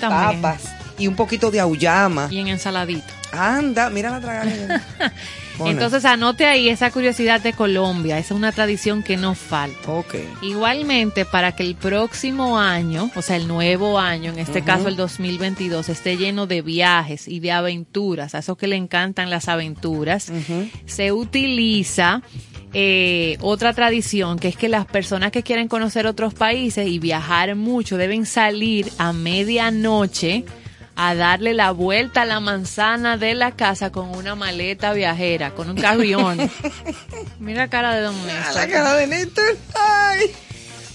papas. 0.00 0.62
Y 0.98 1.06
un 1.06 1.14
poquito 1.14 1.50
de 1.50 1.60
auyama. 1.60 2.28
Y 2.30 2.38
en 2.38 2.48
ensaladita. 2.48 3.06
Anda, 3.32 3.88
mira 3.90 4.10
la 4.10 4.20
tragada. 4.20 4.82
Pone. 5.58 5.72
Entonces 5.72 6.04
anote 6.04 6.46
ahí 6.46 6.68
esa 6.68 6.90
curiosidad 6.90 7.40
de 7.40 7.52
Colombia, 7.52 8.18
esa 8.18 8.34
es 8.34 8.38
una 8.38 8.52
tradición 8.52 9.02
que 9.02 9.16
no 9.16 9.34
falta. 9.34 9.92
Igualmente, 10.42 11.24
para 11.24 11.52
que 11.52 11.64
el 11.64 11.74
próximo 11.74 12.58
año, 12.58 13.10
o 13.14 13.22
sea, 13.22 13.36
el 13.36 13.48
nuevo 13.48 13.98
año, 13.98 14.32
en 14.32 14.38
este 14.38 14.62
caso 14.62 14.88
el 14.88 14.96
2022, 14.96 15.88
esté 15.88 16.16
lleno 16.16 16.46
de 16.46 16.62
viajes 16.62 17.28
y 17.28 17.40
de 17.40 17.52
aventuras, 17.52 18.34
a 18.34 18.38
esos 18.38 18.56
que 18.56 18.68
le 18.68 18.76
encantan 18.76 19.30
las 19.30 19.48
aventuras, 19.48 20.32
se 20.86 21.12
utiliza 21.12 22.22
eh, 22.74 23.38
otra 23.40 23.72
tradición, 23.72 24.38
que 24.38 24.48
es 24.48 24.56
que 24.56 24.68
las 24.68 24.84
personas 24.84 25.32
que 25.32 25.42
quieren 25.42 25.68
conocer 25.68 26.06
otros 26.06 26.34
países 26.34 26.86
y 26.86 26.98
viajar 26.98 27.54
mucho 27.56 27.96
deben 27.96 28.26
salir 28.26 28.90
a 28.98 29.12
medianoche 29.12 30.44
a 31.00 31.14
darle 31.14 31.54
la 31.54 31.70
vuelta 31.70 32.22
a 32.22 32.24
la 32.24 32.40
manzana 32.40 33.16
de 33.16 33.34
la 33.34 33.52
casa 33.52 33.90
con 33.92 34.08
una 34.16 34.34
maleta 34.34 34.92
viajera, 34.92 35.52
con 35.52 35.70
un 35.70 35.76
carrión. 35.76 36.50
Mira 37.38 37.60
la 37.62 37.68
cara 37.68 37.94
de 37.94 38.00
Don 38.00 38.26
Néstor. 38.26 38.54
La 38.56 38.68
cara 38.68 38.94
de 38.94 39.06
Néstor. 39.06 39.56
Ay. 39.74 40.34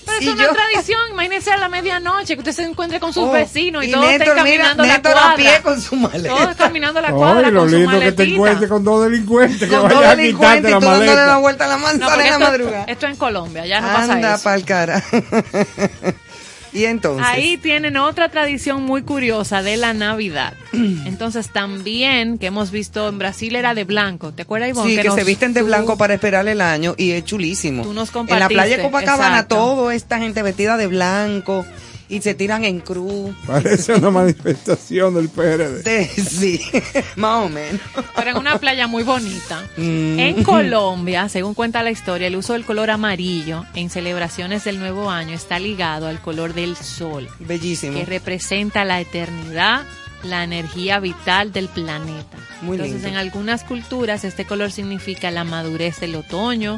Pero 0.05 0.17
es 0.19 0.25
Y 0.25 0.27
una 0.27 0.43
yo- 0.43 0.51
tradición, 0.53 0.99
imagínese 1.11 1.53
a 1.53 1.55
la 1.57 1.69
medianoche 1.69 2.33
que 2.33 2.39
usted 2.39 2.51
se 2.51 2.63
encuentre 2.63 2.99
con 2.99 3.13
sus 3.13 3.23
Oh, 3.23 3.31
vecinos 3.31 3.85
y, 3.85 3.87
y 3.87 3.91
todos 3.93 4.03
estén 4.11 4.19
Néstor, 4.27 4.43
mira, 4.43 4.63
caminando 4.65 4.83
la 4.83 4.93
Néstor 4.95 5.11
a 5.11 5.15
cuadra. 5.21 5.35
pie 5.37 5.61
con 5.63 5.81
su 5.81 5.95
maleta. 5.95 6.35
Todos 6.35 6.55
caminando 6.57 6.99
la 7.01 7.07
Ay, 7.07 7.13
cuadra 7.13 7.49
lo 7.49 7.59
con 7.61 7.69
su 7.69 7.75
lindo 7.77 7.91
que 7.91 7.97
te 7.97 8.03
maletita. 8.03 8.23
encuentres 8.35 8.69
con 8.69 8.83
dos 8.83 9.03
delincuentes 9.05 9.59
que 9.59 9.67
Con 9.69 9.87
dos 9.87 9.93
vayan 9.93 10.03
a 10.11 10.15
delincuentes 10.17 10.57
quitarte 10.65 10.67
y 10.67 10.71
la 10.73 10.79
tú 10.79 10.85
dándole 10.85 11.07
maleta. 11.11 11.25
la 11.27 11.37
vuelta 11.37 11.63
a 11.63 11.67
la 11.69 11.77
No, 11.77 11.81
manzana 11.83 12.11
porque 12.13 12.21
en 12.23 12.27
la 12.27 12.35
esto, 12.35 12.45
madrugada. 12.51 12.83
esto 12.89 13.07
en 13.07 13.15
Colombia, 13.15 13.65
ya 13.65 13.79
no 13.79 13.87
pasa 13.87 14.13
Anda 14.13 14.35
eso. 14.35 14.43
pa'l 14.43 14.65
cara. 14.65 15.03
y 16.73 16.85
entonces. 16.85 17.25
Ahí 17.29 17.57
tienen 17.57 17.97
otra 17.97 18.29
tradición 18.29 18.83
muy 18.83 19.03
curiosa 19.03 19.61
de 19.61 19.77
la 19.77 19.93
Navidad. 19.93 20.53
Entonces 20.73 21.49
también, 21.51 22.37
que 22.37 22.47
hemos 22.47 22.71
visto 22.71 23.07
en 23.09 23.19
Brasil 23.19 23.55
era 23.55 23.73
de 23.75 23.83
blanco. 23.83 24.31
¿Te 24.31 24.41
acuerdas, 24.41 24.69
Ivonne? 24.69 24.89
Sí, 24.91 25.01
que, 25.01 25.07
nos- 25.07 25.15
se 25.15 25.23
visten 25.23 25.53
de 25.53 25.59
tú- 25.61 25.67
blanco 25.67 25.97
para 25.97 26.13
esperar 26.13 26.47
el 26.47 26.61
año 26.61 26.95
y 26.97 27.11
es 27.11 27.23
chulísimo. 27.25 27.83
Tú 27.83 27.93
nos 27.93 28.09
en 28.15 28.39
la 28.39 28.47
playa 28.47 28.77
de 28.77 28.81
compartiste, 28.81 29.11
Copacabana, 29.11 29.35
exacto. 29.35 29.55
todo 29.55 29.91
esta 29.91 30.17
gente 30.19 30.41
vestida 30.41 30.77
de 30.77 30.87
blanco 30.87 31.65
y 32.09 32.21
se 32.21 32.33
tiran 32.35 32.63
en 32.65 32.79
cruz. 32.79 33.35
Parece 33.47 33.93
una 33.95 34.09
manifestación 34.11 35.15
del 35.15 35.29
PRD. 35.29 35.83
De- 35.83 36.07
sí, 36.07 36.61
más 37.15 37.45
o 37.45 37.49
menos. 37.49 37.81
Pero 38.15 38.31
en 38.31 38.37
una 38.37 38.59
playa 38.59 38.87
muy 38.87 39.03
bonita. 39.03 39.61
Mm. 39.77 40.19
En 40.19 40.43
Colombia, 40.43 41.29
según 41.29 41.53
cuenta 41.53 41.81
la 41.83 41.91
historia, 41.91 42.27
el 42.27 42.35
uso 42.35 42.53
del 42.53 42.65
color 42.65 42.89
amarillo 42.91 43.65
en 43.75 43.89
celebraciones 43.89 44.63
del 44.63 44.79
nuevo 44.79 45.09
año 45.09 45.33
está 45.33 45.59
ligado 45.59 46.07
al 46.07 46.19
color 46.19 46.53
del 46.53 46.75
sol, 46.75 47.27
Bellísimo. 47.39 47.97
que 47.97 48.05
representa 48.05 48.83
la 48.85 48.99
eternidad, 49.01 49.81
la 50.23 50.43
energía 50.43 50.99
vital 50.99 51.51
del 51.51 51.67
planeta. 51.67 52.37
Muy 52.61 52.75
Entonces, 52.77 52.95
lindo. 53.03 53.07
en 53.09 53.15
algunas 53.17 53.63
culturas 53.63 54.23
este 54.23 54.45
color 54.45 54.71
significa 54.71 55.31
la 55.31 55.43
madurez 55.43 55.99
del 55.99 56.15
otoño, 56.15 56.77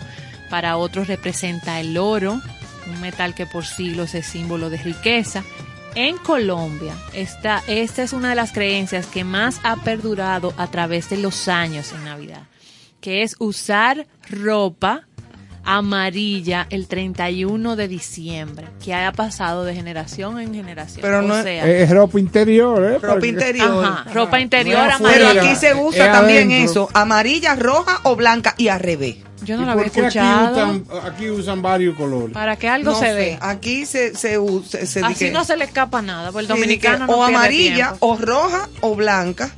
para 0.49 0.78
otros 0.78 1.07
representa 1.07 1.80
el 1.80 1.97
oro, 1.97 2.39
un 2.88 3.01
metal 3.01 3.36
que 3.36 3.45
por 3.45 3.65
siglos 3.65 4.15
es 4.15 4.25
símbolo 4.25 4.69
de 4.69 4.77
riqueza. 4.77 5.43
En 5.95 6.17
Colombia, 6.17 6.93
esta, 7.13 7.63
esta 7.67 8.03
es 8.03 8.11
una 8.11 8.29
de 8.29 8.36
las 8.36 8.51
creencias 8.51 9.07
que 9.07 9.23
más 9.23 9.61
ha 9.63 9.77
perdurado 9.77 10.53
a 10.57 10.67
través 10.67 11.09
de 11.09 11.17
los 11.17 11.47
años 11.47 11.93
en 11.93 12.03
Navidad, 12.03 12.43
que 12.99 13.23
es 13.23 13.36
usar 13.39 14.05
ropa 14.29 15.07
amarilla 15.66 16.68
el 16.70 16.88
31 16.88 17.76
de 17.76 17.88
diciembre, 17.88 18.68
que 18.84 18.93
haya 18.93 19.11
pasado 19.11 19.63
de 19.66 19.74
generación 19.76 20.39
en 20.39 20.53
generación. 20.53 20.99
Pero 21.01 21.22
no 21.22 21.34
o 21.34 21.38
es- 21.38 21.43
sea, 21.43 21.66
Es 21.68 21.89
ropa 21.89 22.20
interior, 22.20 22.84
¿eh? 22.84 22.93
Ropa 22.95 23.07
Porque- 23.13 23.28
interior. 23.28 23.86
Ajá, 23.86 24.05
ropa 24.13 24.39
interior 24.39 24.78
No 24.80 24.86
es 24.89 25.13
Pero 25.13 25.28
amarilla. 25.28 25.41
aquí 25.51 25.55
se 25.59 25.74
usa 25.74 26.05
Es 26.05 26.11
también 26.11 26.51
adentro. 26.51 26.72
eso, 26.72 26.89
amarilla, 26.93 27.55
roja 27.55 27.99
o 28.03 28.16
blanca 28.16 28.53
y 28.57 28.68
al 28.70 28.80
revés. 28.80 29.18
Yo 29.43 29.57
no 29.57 29.63
¿Y 29.63 29.66
lo 29.66 29.72
había 29.74 29.84
por 29.84 29.91
qué 29.91 29.99
aquí 30.07 30.18
escuchado. 30.18 30.53
usan, 30.53 30.86
aquí 31.05 31.30
usan 31.30 31.61
varios 31.61 31.95
colores? 31.95 32.34
Para 32.34 32.55
que 32.55 32.68
algo 32.70 32.91
No 32.93 32.99
se 32.99 33.07
sé, 33.07 33.13
ve. 33.13 33.38
Aquí 33.41 33.86
se, 33.86 34.16
se, 34.16 34.38
se, 34.68 34.88
se 34.88 34.99
Así 35.03 35.26
que- 35.26 35.32
no 35.32 35.43
se 35.43 35.57
le 35.57 35.66
escapa 35.66 36.01
nada, 36.01 36.32
porque 36.32 36.43
el 36.43 36.47
dominicano 36.47 37.05
no 37.05 37.13
o 37.13 37.24
amarilla, 37.24 37.89
tiempo. 37.89 38.07
o 38.07 38.18
roja 38.18 38.70
o 38.82 38.95
blanca, 38.95 39.51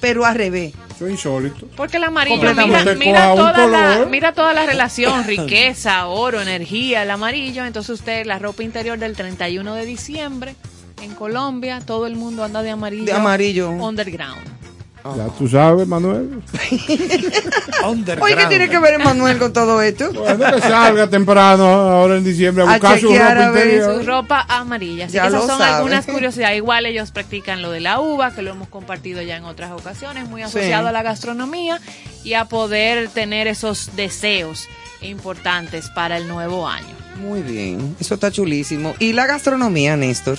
pero 0.00 0.24
al 0.24 0.34
revés. 0.36 0.72
Eso 0.94 1.06
es 1.06 1.12
insólito. 1.12 1.66
Porque 1.76 1.96
el 1.96 2.04
amarillo, 2.04 2.54
mira, 2.54 2.94
mira, 2.94 3.34
toda 3.34 3.66
la, 3.66 4.06
mira 4.08 4.32
toda 4.32 4.52
la 4.52 4.64
relación, 4.64 5.24
riqueza, 5.26 6.06
oro, 6.06 6.40
energía, 6.40 7.02
el 7.02 7.10
amarillo. 7.10 7.64
Entonces 7.64 7.90
usted, 7.98 8.26
la 8.26 8.38
ropa 8.38 8.62
interior 8.62 8.98
del 8.98 9.16
31 9.16 9.74
de 9.74 9.86
diciembre, 9.86 10.54
en 11.02 11.14
Colombia, 11.14 11.80
todo 11.84 12.06
el 12.06 12.16
mundo 12.16 12.44
anda 12.44 12.62
de 12.62 12.70
amarillo. 12.70 13.04
De 13.04 13.12
amarillo. 13.12 13.70
Underground. 13.70 14.63
Ya 15.04 15.26
tú 15.38 15.46
sabes, 15.46 15.86
Manuel. 15.86 16.42
Oye, 18.20 18.36
¿qué 18.36 18.46
tiene 18.46 18.70
que 18.70 18.78
ver 18.78 18.94
Emanuel 18.94 19.38
con 19.38 19.52
todo 19.52 19.82
esto? 19.82 20.10
Bueno, 20.14 20.52
que 20.54 20.60
salga 20.62 21.08
temprano 21.08 21.66
ahora 21.66 22.16
en 22.16 22.24
diciembre 22.24 22.64
a 22.64 22.66
A 22.66 22.72
buscar 22.72 22.98
su 22.98 23.08
ropa 23.12 23.26
a 23.28 23.50
ver 23.50 23.66
interior. 23.66 24.00
Su 24.00 24.06
ropa 24.06 24.46
amarilla. 24.48 25.04
Así 25.04 25.14
Ya 25.16 25.22
que 25.22 25.28
esas 25.28 25.46
son 25.46 25.58
sabe. 25.58 25.74
algunas 25.74 26.06
curiosidades. 26.06 26.56
Igual 26.56 26.86
ellos 26.86 27.10
practican 27.10 27.60
lo 27.60 27.70
de 27.70 27.80
la 27.80 28.00
uva, 28.00 28.30
que 28.34 28.40
lo 28.40 28.52
hemos 28.52 28.68
compartido 28.68 29.20
ya 29.20 29.36
en 29.36 29.44
otras 29.44 29.72
ocasiones, 29.72 30.26
muy 30.28 30.40
asociado 30.42 30.84
Sí. 30.84 30.88
a 30.88 30.92
la 30.92 31.02
gastronomía 31.02 31.80
y 32.24 32.32
a 32.34 32.46
poder 32.46 33.08
tener 33.08 33.46
esos 33.46 33.94
deseos 33.96 34.68
importantes 35.02 35.90
para 35.90 36.16
el 36.16 36.28
nuevo 36.28 36.66
año. 36.66 36.96
Muy 37.20 37.42
bien, 37.42 37.94
eso 38.00 38.14
está 38.14 38.30
chulísimo. 38.30 38.94
¿Y 38.98 39.12
la 39.12 39.26
gastronomía, 39.26 39.96
Néstor? 39.98 40.38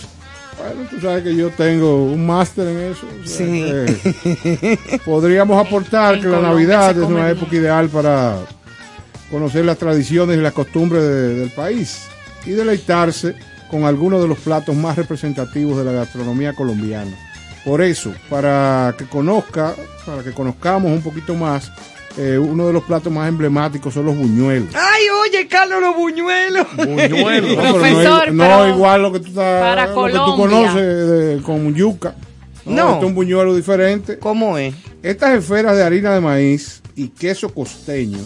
Bueno, 0.57 0.89
tú 0.89 0.99
sabes 1.01 1.23
que 1.23 1.35
yo 1.35 1.49
tengo 1.51 2.05
un 2.05 2.25
máster 2.25 2.67
en 2.67 2.77
eso. 2.91 3.05
o 3.07 3.27
sea 3.27 3.87
Sí. 3.87 4.99
podríamos 5.05 5.65
aportar 5.65 6.15
en 6.15 6.21
que 6.21 6.27
la 6.27 6.37
Colombia 6.37 6.49
Navidad 6.77 6.91
es 6.91 7.03
una 7.09 7.25
bien. 7.25 7.37
época 7.37 7.55
ideal 7.55 7.89
para 7.89 8.37
conocer 9.29 9.65
las 9.65 9.77
tradiciones 9.77 10.37
y 10.37 10.41
las 10.41 10.53
costumbres 10.53 11.03
de- 11.03 11.35
del 11.35 11.49
país 11.51 12.03
y 12.45 12.51
deleitarse 12.51 13.35
con 13.69 13.83
algunos 13.85 14.21
de 14.21 14.27
los 14.27 14.37
platos 14.39 14.75
más 14.75 14.95
representativos 14.95 15.77
de 15.77 15.83
la 15.83 15.91
gastronomía 15.91 16.53
colombiana. 16.53 17.11
Por 17.65 17.81
eso, 17.81 18.13
para 18.29 18.93
que 18.97 19.05
conozca, 19.05 19.73
para 20.05 20.23
que 20.23 20.31
conozcamos 20.31 20.91
un 20.91 21.01
poquito 21.01 21.33
más, 21.33 21.71
eh, 22.17 22.37
uno 22.37 22.67
de 22.67 22.73
los 22.73 22.83
platos 22.83 23.11
más 23.11 23.27
emblemáticos 23.27 23.93
son 23.93 24.05
los 24.05 24.15
buñuelos. 24.17 24.69
Ay, 24.73 25.03
oye, 25.27 25.47
Carlos, 25.47 25.81
los 25.81 25.95
buñuelos. 25.95 26.65
Buñuelos. 26.77 27.55
No, 28.33 28.67
igual 28.69 29.01
lo 29.01 29.11
que 29.11 29.19
tú, 29.19 29.27
estás- 29.29 29.61
lo 29.85 29.95
que 30.11 30.17
tú 30.31 30.37
conoces 30.37 31.07
de- 31.09 31.41
con 31.43 31.73
yuca. 31.75 32.15
No. 32.65 32.93
Este 32.93 32.99
es 32.99 33.05
un 33.05 33.15
buñuelo 33.15 33.55
diferente. 33.55 34.17
¿Cómo 34.19 34.57
es? 34.57 34.73
Estas 35.03 35.33
esferas 35.35 35.75
de 35.75 35.83
harina 35.83 36.13
de 36.13 36.21
maíz 36.21 36.81
y 36.95 37.09
queso 37.09 37.53
costeño 37.53 38.19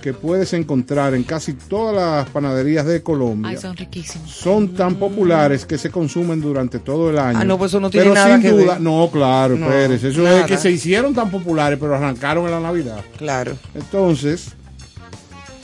que 0.00 0.14
puedes 0.14 0.52
encontrar 0.52 1.14
en 1.14 1.22
casi 1.24 1.52
todas 1.54 1.94
las 1.94 2.28
panaderías 2.30 2.86
de 2.86 3.02
Colombia 3.02 3.50
Ay, 3.50 3.56
son 3.58 3.76
riquísimos. 3.76 4.30
son 4.30 4.74
tan 4.74 4.94
populares 4.96 5.66
que 5.66 5.76
se 5.78 5.90
consumen 5.90 6.40
durante 6.40 6.78
todo 6.78 7.10
el 7.10 7.18
año. 7.18 7.38
Ah, 7.40 7.44
no, 7.44 7.58
pues 7.58 7.70
eso 7.72 7.80
no 7.80 7.90
tiene 7.90 8.04
pero 8.04 8.14
nada 8.14 8.34
sin 8.34 8.42
que 8.42 8.50
duda, 8.50 8.72
ver. 8.74 8.80
no, 8.80 9.08
claro, 9.12 9.56
No, 9.56 9.66
Pérez, 9.68 10.02
eso 10.04 10.22
nada. 10.22 10.40
es 10.40 10.46
que 10.46 10.56
se 10.56 10.70
hicieron 10.70 11.14
tan 11.14 11.30
populares, 11.30 11.78
pero 11.80 11.94
arrancaron 11.94 12.44
en 12.46 12.50
la 12.52 12.60
Navidad. 12.60 13.02
Claro. 13.16 13.56
Entonces, 13.74 14.52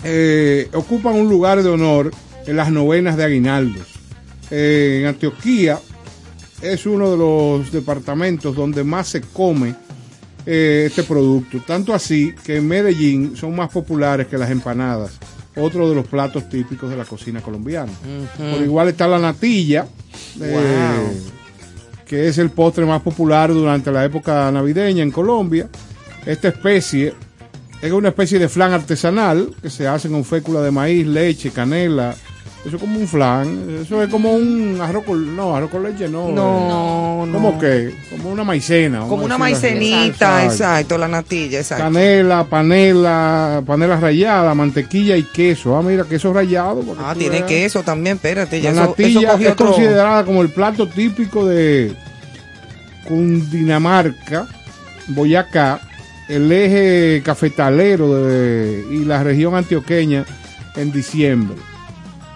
eh, 0.02 0.68
ocupan 0.74 1.14
un 1.14 1.28
lugar 1.28 1.62
de 1.62 1.68
honor 1.70 2.10
en 2.46 2.56
las 2.56 2.70
novenas 2.70 3.16
de 3.16 3.24
aguinaldos. 3.24 3.86
Eh, 4.50 4.98
en 5.02 5.06
Antioquía 5.08 5.78
es 6.60 6.86
uno 6.86 7.10
de 7.10 7.16
los 7.16 7.72
departamentos 7.72 8.54
donde 8.54 8.84
más 8.84 9.08
se 9.08 9.20
come 9.22 9.74
eh, 10.46 10.84
este 10.86 11.02
producto. 11.02 11.58
Tanto 11.66 11.94
así 11.94 12.34
que 12.44 12.56
en 12.56 12.68
Medellín 12.68 13.36
son 13.36 13.54
más 13.56 13.70
populares 13.70 14.26
que 14.26 14.38
las 14.38 14.50
empanadas, 14.50 15.18
otro 15.56 15.88
de 15.88 15.94
los 15.94 16.06
platos 16.06 16.48
típicos 16.48 16.90
de 16.90 16.96
la 16.96 17.04
cocina 17.04 17.40
colombiana. 17.40 17.92
Por 18.36 18.62
igual 18.62 18.88
está 18.88 19.08
la 19.08 19.18
natilla, 19.18 19.86
eh, 20.40 21.22
que 22.06 22.28
es 22.28 22.38
el 22.38 22.50
postre 22.50 22.84
más 22.84 23.02
popular 23.02 23.52
durante 23.52 23.90
la 23.90 24.04
época 24.04 24.50
navideña 24.50 25.02
en 25.02 25.10
Colombia. 25.10 25.68
Esta 26.26 26.48
especie 26.48 27.14
es 27.80 27.92
una 27.92 28.08
especie 28.08 28.38
de 28.38 28.48
flan 28.48 28.72
artesanal 28.72 29.54
que 29.60 29.68
se 29.70 29.86
hace 29.86 30.08
con 30.08 30.24
fécula 30.24 30.60
de 30.62 30.70
maíz, 30.70 31.06
leche, 31.06 31.50
canela. 31.50 32.14
Eso 32.66 32.76
es 32.76 32.80
como 32.82 32.98
un 32.98 33.06
flan. 33.06 33.80
Eso 33.82 34.02
es 34.02 34.08
como 34.08 34.32
un 34.32 34.78
arroz 34.80 35.04
con, 35.04 35.36
no, 35.36 35.54
arroz 35.54 35.70
con 35.70 35.82
leche 35.82 36.08
no. 36.08 36.28
No, 36.30 37.24
eh, 37.24 37.26
no. 37.26 37.32
¿Cómo 37.34 37.58
que? 37.58 37.94
Como 38.10 38.30
una 38.30 38.42
maicena. 38.42 39.00
Como 39.00 39.24
una 39.26 39.34
así. 39.34 39.40
maicenita, 39.40 40.44
Exacto. 40.46 40.96
la 40.96 41.06
natilla, 41.06 41.58
exacto. 41.58 41.84
Canela, 41.84 42.44
panela, 42.44 43.62
panela 43.66 44.00
rallada, 44.00 44.54
mantequilla 44.54 45.14
y 45.16 45.24
queso. 45.24 45.76
Ah, 45.76 45.82
mira, 45.82 46.04
queso 46.04 46.32
rallado. 46.32 46.82
Ah, 46.98 47.14
tiene 47.16 47.36
veas. 47.40 47.48
queso 47.48 47.82
también, 47.82 48.16
espérate. 48.16 48.58
Ya 48.62 48.72
La 48.72 48.86
natilla 48.86 49.32
eso 49.34 49.38
es 49.42 49.48
otro- 49.52 49.66
considerada 49.66 50.24
como 50.24 50.40
el 50.40 50.48
plato 50.48 50.88
típico 50.88 51.44
de 51.46 51.94
Cundinamarca, 53.06 54.46
Boyacá, 55.08 55.80
el 56.28 56.50
eje 56.50 57.20
cafetalero 57.22 58.24
de- 58.24 58.84
y 58.90 59.04
la 59.04 59.22
región 59.22 59.54
antioqueña 59.54 60.24
en 60.76 60.90
diciembre. 60.92 61.56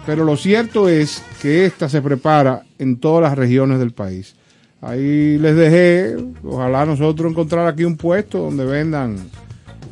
Pero 0.09 0.25
lo 0.25 0.39
cierto 0.39 0.89
es 0.89 1.23
que 1.43 1.67
esta 1.67 1.87
se 1.91 2.01
prepara 2.01 2.63
en 2.79 2.97
todas 2.97 3.23
las 3.29 3.37
regiones 3.37 3.79
del 3.79 3.91
país. 3.91 4.35
Ahí 4.81 5.37
les 5.37 5.55
dejé, 5.55 6.17
ojalá 6.43 6.87
nosotros 6.87 7.31
encontrar 7.31 7.67
aquí 7.67 7.85
un 7.85 7.99
puesto 7.99 8.39
donde 8.39 8.65
vendan 8.65 9.17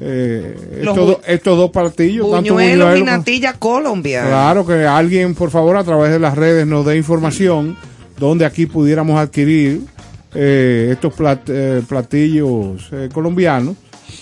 eh, 0.01 0.57
estos, 0.79 0.97
bu- 0.97 1.07
do- 1.07 1.21
estos 1.27 1.59
dos 1.59 1.71
platillos, 1.71 2.31
tanto 2.31 2.55
Buñuelos 2.55 2.99
y 2.99 3.03
natilla 3.03 3.53
colombiana. 3.59 4.29
Claro 4.29 4.67
que 4.67 4.87
alguien, 4.87 5.35
por 5.35 5.51
favor, 5.51 5.77
a 5.77 5.85
través 5.85 6.11
de 6.13 6.19
las 6.19 6.35
redes 6.35 6.67
nos 6.67 6.87
dé 6.87 6.97
información 6.97 7.77
donde 8.19 8.47
aquí 8.47 8.65
pudiéramos 8.65 9.19
adquirir 9.21 9.83
eh, 10.35 10.89
estos 10.93 11.13
plat- 11.15 11.49
eh, 11.49 11.83
platillos 11.87 12.89
eh, 12.93 13.09
colombianos, 13.13 13.77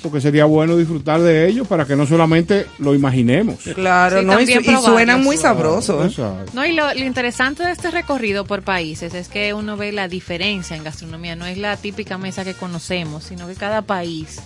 porque 0.05 0.21
sería 0.21 0.45
bueno 0.45 0.77
disfrutar 0.77 1.21
de 1.23 1.49
ellos 1.49 1.67
para 1.67 1.87
que 1.87 1.97
no 1.97 2.07
solamente 2.07 2.67
lo 2.79 2.95
imaginemos. 2.95 3.57
Claro, 3.75 4.21
Sí, 4.21 4.27
no, 4.27 4.39
y, 4.39 4.45
y 4.45 4.77
suenan 4.85 5.23
muy 5.25 5.39
sabrosos. 5.39 6.05
¿eh? 6.05 6.09
Exacto. 6.09 6.53
No, 6.53 6.67
y 6.67 6.73
lo, 6.73 6.93
lo 6.93 7.05
interesante 7.05 7.65
de 7.65 7.73
este 7.73 7.91
recorrido 7.91 8.45
por 8.45 8.63
países 8.63 9.15
es 9.15 9.29
que 9.29 9.55
uno 9.55 9.79
ve 9.79 9.93
la 9.93 10.07
diferencia 10.07 10.77
en 10.77 10.85
gastronomía. 10.85 11.37
No 11.37 11.47
es 11.47 11.57
la 11.57 11.79
típica 11.79 12.19
mesa 12.19 12.45
que 12.45 12.53
conocemos, 12.53 13.25
sino 13.25 13.49
que 13.49 13.55
cada 13.55 13.81
país 13.83 14.41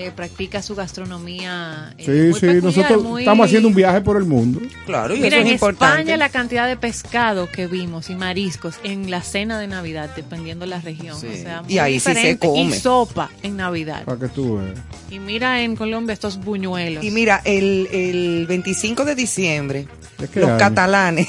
eh, 0.00 0.12
practica 0.14 0.62
su 0.62 0.76
gastronomía. 0.76 1.92
eh, 1.98 2.04
Sí, 2.04 2.10
muy 2.12 2.34
sí, 2.34 2.40
peculiar, 2.40 2.62
nosotros 2.62 3.02
muy- 3.02 3.22
estamos 3.22 3.46
haciendo 3.46 3.66
un 3.66 3.74
viaje 3.74 4.00
por 4.00 4.16
el 4.16 4.24
mundo. 4.26 4.60
Claro, 4.86 5.12
y 5.16 5.18
Mira, 5.18 5.38
eso 5.38 5.40
en 5.40 5.46
es 5.48 5.52
importante. 5.54 5.96
España 6.02 6.16
la 6.16 6.28
cantidad 6.28 6.68
de 6.68 6.76
pescado 6.76 7.48
que 7.50 7.66
vimos 7.66 8.08
y 8.08 8.14
mariscos 8.14 8.76
en 8.84 9.10
la 9.10 9.22
cena 9.22 9.58
de 9.58 9.66
Navidad, 9.66 10.10
dependiendo 10.14 10.66
de 10.66 10.70
la 10.70 10.80
región. 10.80 11.20
Sí. 11.20 11.26
O 11.26 11.34
sea, 11.36 11.62
Y 11.66 11.70
muy 11.72 11.78
ahí 11.80 11.94
sí 11.94 12.00
se 12.00 12.10
diferente. 12.10 12.46
come. 12.46 12.76
Y 12.76 12.78
sopa 12.78 13.28
en 13.42 13.56
Navidad. 13.56 14.04
Para 14.04 14.20
que 14.20 14.28
tú 14.28 14.58
veas. 14.58 14.78
Y 15.10 15.18
mira 15.18 15.62
en 15.62 15.74
Colombia 15.74 16.12
estos 16.12 16.38
buñuelos. 16.38 17.02
Y 17.02 17.10
mira, 17.10 17.42
el, 17.44 17.88
el 17.90 18.46
25 18.46 19.04
de 19.04 19.16
diciembre, 19.16 19.88
¿De 20.18 20.28
qué 20.28 20.38
los 20.38 20.50
año? 20.50 20.58
catalanes 20.58 21.26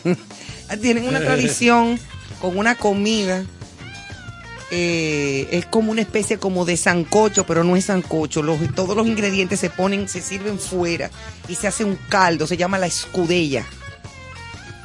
tienen 0.80 1.06
una 1.06 1.20
tradición 1.20 1.98
con 2.40 2.56
una 2.56 2.74
comida. 2.76 3.44
Eh, 4.70 5.48
es 5.50 5.66
como 5.66 5.90
una 5.90 6.00
especie 6.02 6.38
como 6.38 6.64
de 6.64 6.76
sancocho, 6.76 7.44
pero 7.46 7.64
no 7.64 7.76
es 7.76 7.86
sancocho. 7.86 8.42
Los, 8.42 8.58
todos 8.74 8.96
los 8.96 9.06
ingredientes 9.06 9.58
se 9.60 9.70
ponen, 9.70 10.08
se 10.08 10.20
sirven 10.22 10.58
fuera 10.58 11.10
y 11.48 11.54
se 11.56 11.66
hace 11.66 11.84
un 11.84 11.96
caldo. 12.08 12.46
Se 12.46 12.56
llama 12.56 12.78
la 12.78 12.86
escudella. 12.86 13.64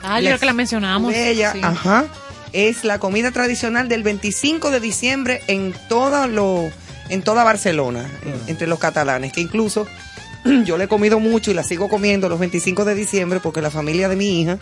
ah, 0.04 0.20
yo 0.20 0.28
creo 0.28 0.40
que 0.40 0.46
la 0.46 0.54
mencionamos. 0.54 1.12
Escudella, 1.14 1.52
sí. 1.54 1.60
ajá. 1.64 2.06
Es 2.54 2.84
la 2.86 3.00
comida 3.00 3.32
tradicional 3.32 3.90
del 3.90 4.02
25 4.04 4.72
de 4.72 4.80
diciembre 4.80 5.42
en 5.48 5.74
todo 5.90 6.28
lo, 6.28 6.70
en 7.10 7.22
toda 7.22 7.44
Barcelona, 7.44 8.10
Ah. 8.10 8.28
en- 8.28 8.50
entre 8.52 8.68
los 8.68 8.80
catalanes, 8.80 9.34
que 9.34 9.42
incluso 9.42 9.86
yo 10.66 10.78
le 10.78 10.86
he 10.86 10.88
comido 10.88 11.20
mucho 11.20 11.52
y 11.52 11.54
la 11.54 11.64
sigo 11.64 11.90
comiendo 11.90 12.30
los 12.30 12.40
25 12.40 12.86
de 12.86 12.96
diciembre 12.96 13.40
porque 13.42 13.62
la 13.62 13.72
familia 13.72 14.08
de 14.10 14.16
mi 14.16 14.42
hija, 14.42 14.58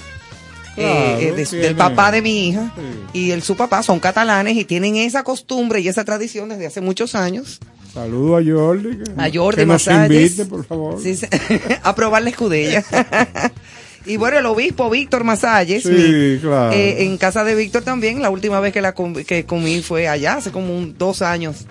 Claro, 0.76 1.20
eh, 1.20 1.32
de- 1.36 1.46
tiene- 1.46 1.66
del 1.66 1.76
papá 1.76 2.12
de 2.12 2.22
mi 2.22 2.48
hija 2.50 2.74
Sí. 2.76 3.20
y 3.20 3.32
el 3.32 3.42
su 3.44 3.56
papá 3.56 3.84
son 3.84 4.00
catalanes 4.00 4.58
y 4.58 4.66
tienen 4.66 4.96
esa 4.96 5.24
costumbre 5.24 5.80
y 5.82 5.88
esa 5.88 6.04
tradición 6.04 6.50
desde 6.50 6.66
hace 6.68 6.82
muchos 6.82 7.14
años. 7.16 7.60
Saludo 7.94 8.38
a 8.38 8.42
Jordi. 8.44 8.98
Que, 8.98 9.12
A 9.22 9.30
Jordi 9.32 9.58
que 9.62 9.66
nos 9.68 9.86
invite, 9.86 10.46
por 10.46 10.66
favor. 10.66 11.00
Sí, 11.02 11.16
a 11.84 11.94
probar 11.96 12.24
la 12.24 12.30
escudella. 12.32 12.84
y 14.06 14.18
bueno, 14.18 14.40
el 14.40 14.46
obispo 14.48 14.90
Víctor 14.90 15.24
Masalles, 15.24 15.84
Sí, 15.84 15.90
mi- 15.90 16.40
claro. 16.40 16.72
eh, 16.74 17.04
en 17.06 17.18
casa 17.18 17.44
de 17.44 17.54
Víctor 17.56 17.84
también, 17.84 18.22
la 18.22 18.32
última 18.32 18.60
vez 18.60 18.74
que 18.74 18.82
la 18.82 18.94
com- 18.94 19.14
que 19.14 19.46
comí 19.46 19.82
fue 19.84 20.08
allá, 20.08 20.36
hace 20.38 20.52
como 20.52 20.76
un- 20.76 20.98
dos 20.98 21.22
años, 21.22 21.66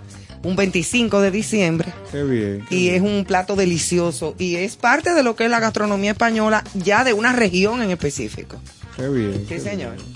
un 0.44 0.54
25 0.56 1.20
de 1.20 1.30
diciembre. 1.32 1.92
Qué 2.12 2.22
bien. 2.22 2.64
qué 2.68 2.74
Y 2.76 2.82
bien. 2.84 2.94
es 2.94 3.02
un 3.02 3.24
plato 3.24 3.56
delicioso 3.56 4.34
y 4.38 4.56
es 4.56 4.76
parte 4.76 5.14
de 5.14 5.22
lo 5.24 5.34
que 5.36 5.44
es 5.46 5.50
la 5.50 5.58
gastronomía 5.60 6.12
española, 6.12 6.62
ya 6.74 7.02
de 7.04 7.12
una 7.14 7.32
región 7.32 7.82
en 7.82 7.90
específico. 7.90 8.58
Qué 8.96 9.08
bien. 9.08 9.34
Sí, 9.34 9.44
qué 9.48 9.60
señor. 9.60 9.94
bien. 9.96 10.06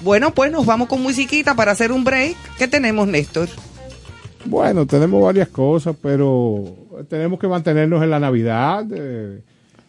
Bueno, 0.00 0.34
pues 0.34 0.50
nos 0.50 0.66
vamos 0.66 0.88
con 0.88 1.02
musiquita 1.02 1.54
para 1.54 1.72
hacer 1.72 1.92
un 1.92 2.02
break. 2.04 2.36
¿Qué 2.58 2.66
tenemos, 2.68 3.06
Néstor? 3.06 3.48
Bueno, 4.44 4.86
tenemos 4.86 5.22
varias 5.22 5.48
cosas, 5.48 5.94
pero 6.02 6.64
tenemos 7.08 7.38
que 7.38 7.46
mantenernos 7.46 8.02
en 8.02 8.10
la 8.10 8.18
Navidad. 8.18 8.84
eh, 8.92 9.40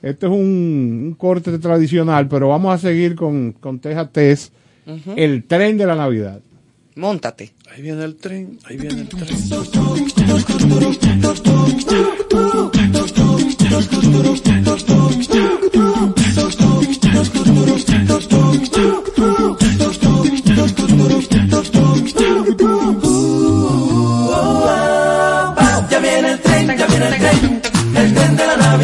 esto 0.04 0.28
es 0.28 0.32
un, 0.34 1.06
un 1.08 1.16
corte 1.18 1.58
tradicional, 1.60 2.28
pero 2.28 2.50
vamos 2.50 2.76
a 2.76 2.78
seguir 2.78 3.16
con, 3.16 3.54
con 3.54 3.80
Teja 3.80 4.10
Tess, 4.10 4.52
el 5.16 5.46
tren 5.46 5.78
de 5.78 5.86
la 5.86 5.96
Navidad. 5.96 6.42
Móntate. 6.96 7.54
Ahí 7.74 7.82
viene 7.82 8.04
el 8.04 8.16
tren, 8.18 8.60
ahí 8.66 8.78
viene 8.78 9.02
el 9.02 9.08
tren. 9.08 9.28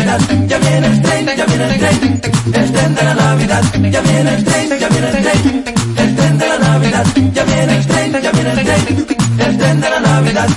Navidad. 0.09 0.47
Ya 0.47 0.57
viene 0.57 0.87
el 0.87 1.01
tren, 1.01 1.25
ya 1.37 1.45
viene 1.45 1.65
el 1.65 1.79
tren, 1.79 2.21
el 2.53 2.71
tren 2.71 2.95
de 2.95 3.03
la 3.03 3.13
Navidad. 3.13 3.63
Ya 3.91 4.01
viene 4.01 4.35
el 4.35 4.43
tren, 4.43 4.79
ya 4.79 4.89
viene 4.89 5.07
el 5.07 5.21
tren, 5.23 5.63
el 5.97 6.15
tren 6.15 6.37
de 6.37 6.47
la 6.47 6.57
Navidad. 6.57 7.05
Ya 7.33 7.43
viene 7.43 7.77
el 7.77 7.85
tren, 7.85 8.11
ya 8.21 8.31
viene 8.31 8.51
el 8.51 8.65
tren, 8.65 9.07
el 9.39 9.57
tren 9.57 9.81
de 9.81 9.89
la 9.89 9.99
Navidad. 9.99 10.49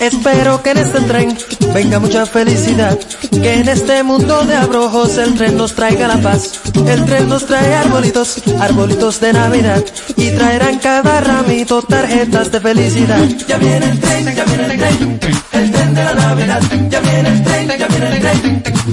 Espero 0.00 0.62
que 0.62 0.70
en 0.70 0.78
este 0.78 1.00
tren 1.00 1.38
venga 1.74 1.98
mucha 1.98 2.26
felicidad, 2.26 2.98
que 3.30 3.54
en 3.60 3.68
este 3.68 4.02
mundo 4.02 4.44
de 4.44 4.56
abrojos 4.56 5.16
el 5.18 5.34
tren 5.34 5.56
nos 5.56 5.74
traiga 5.74 6.06
la 6.06 6.18
paz. 6.18 6.60
El 6.86 7.04
tren 7.04 7.28
nos 7.28 7.46
trae 7.46 7.74
arbolitos, 7.74 8.42
arbolitos 8.60 9.20
de 9.20 9.32
Navidad 9.32 9.82
y 10.16 10.30
traerán 10.30 10.78
cada 10.78 11.20
ramito 11.20 11.82
tarjetas 11.82 12.52
de 12.52 12.60
felicidad. 12.60 13.26
Ya 13.48 13.56
viene 13.56 13.86
el 13.86 13.98
tren, 14.00 14.34
ya 14.34 14.44
viene 14.44 14.64
el 14.64 14.78
tren, 14.78 15.20
el 15.52 15.70
tren 15.72 15.94
de 15.94 16.04
la 16.04 16.14
Navidad. 16.14 16.62
Ya 16.90 17.00
viene 17.00 17.28
el 17.28 17.42
tren, 17.42 17.68
ya 17.68 17.88
viene 17.88 18.06
el 18.06 18.20
tren, 18.20 18.27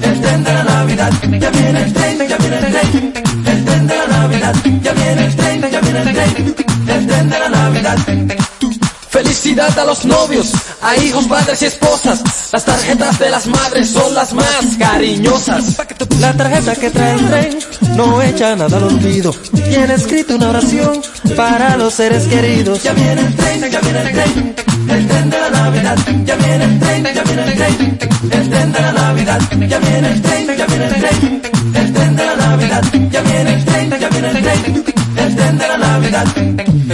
el 0.01 0.21
tren 0.21 0.43
de 0.43 0.53
la 0.53 0.63
Navidad. 0.63 1.13
Ya 1.39 1.49
viene 1.49 1.83
el 1.83 1.93
tren, 1.93 2.17
ya 2.27 2.37
viene 2.37 2.57
el 2.57 2.71
tren, 2.71 3.13
el 3.45 3.65
tren 3.65 3.87
de 3.87 3.95
la 3.95 4.07
Navidad. 4.07 4.55
Ya 4.81 4.93
viene 4.93 5.25
el 5.25 5.35
tren, 5.35 5.61
ya 5.71 5.79
viene 5.81 6.01
el 6.01 6.13
tren, 6.13 6.55
el 6.87 7.07
tren 7.07 7.29
de 7.29 7.39
la 7.39 7.49
Navidad. 7.49 8.64
Felicidad 9.15 9.79
a 9.79 9.85
los 9.85 10.03
novios, 10.03 10.51
a 10.81 10.97
hijos, 10.97 11.25
padres 11.27 11.61
y 11.61 11.67
esposas. 11.67 12.21
Las 12.51 12.65
tarjetas 12.65 13.17
de 13.17 13.29
las 13.29 13.47
madres 13.47 13.89
son 13.89 14.13
las 14.13 14.33
más 14.33 14.75
cariñosas. 14.77 15.77
La 16.19 16.33
tarjeta 16.33 16.75
que 16.75 16.89
trae 16.91 17.13
el 17.13 17.25
tren 17.25 17.59
no 17.95 18.21
echa 18.21 18.57
nada 18.57 18.75
al 18.75 18.83
olvido. 18.83 19.33
Tiene 19.53 19.93
escrito 19.93 20.35
una 20.35 20.49
oración 20.49 21.01
para 21.37 21.77
los 21.77 21.93
seres 21.93 22.25
queridos. 22.25 22.83
Ya 22.83 22.91
viene 22.91 23.21
el 23.21 23.35
tren, 23.37 23.71
ya 23.71 23.79
viene 23.79 24.01
el 24.01 24.11
tren, 24.11 24.55
el 24.89 25.07
tren 25.07 25.29
de 25.29 25.39
la 25.39 25.49
Navidad. 25.49 25.97
Ya 26.25 26.35
viene 26.35 26.65
el 26.65 26.79
tren, 26.79 27.03
ya 27.15 27.23
viene 27.23 27.43
el 27.45 27.55
tren, 27.55 27.99
el 28.31 28.49
tren 28.49 28.71
de 28.73 28.81
la 28.81 28.91
Navidad. 28.91 29.41
Ya 29.69 29.79
viene 29.79 30.11
el 30.11 30.21
tren, 30.21 30.57
ya 30.57 30.65
viene 30.65 30.87
el 30.87 30.93
tren, 30.93 31.41
el 31.73 31.93
tren 31.93 32.15
de 32.17 32.25
la 32.25 32.35
Navidad. 32.35 32.83
Ya 33.11 33.21
viene 33.21 33.53
el 33.53 33.63
tren, 33.63 33.89
ya 33.97 34.09
viene 34.09 34.29
el 34.29 34.41
tren, 34.43 34.83
el 35.15 35.35
tren 35.37 35.57
de 35.57 35.67
la 35.69 35.77
Navidad. 35.77 36.84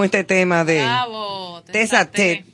Buenísimo 0.00 0.04
este 0.04 0.24
tema 0.24 0.64
de 0.64 0.82
Bravo. 0.82 1.62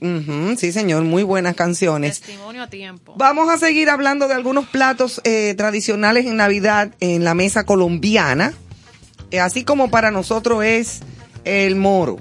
Ujú, 0.00 0.56
sí, 0.58 0.72
señor, 0.72 1.02
muy 1.04 1.22
buenas 1.22 1.54
canciones. 1.54 2.20
Testimonio 2.20 2.62
a 2.64 2.66
tiempo. 2.68 3.14
Vamos 3.16 3.48
a 3.48 3.56
seguir 3.56 3.88
hablando 3.88 4.28
de 4.28 4.34
algunos 4.34 4.66
platos 4.66 5.20
eh, 5.24 5.54
tradicionales 5.56 6.26
en 6.26 6.36
Navidad 6.36 6.90
en 7.00 7.24
la 7.24 7.34
mesa 7.34 7.64
colombiana. 7.64 8.52
Eh, 9.30 9.40
así 9.40 9.64
como 9.64 9.90
para 9.90 10.10
nosotros 10.10 10.64
es 10.64 11.00
el 11.44 11.76
moro. 11.76 12.18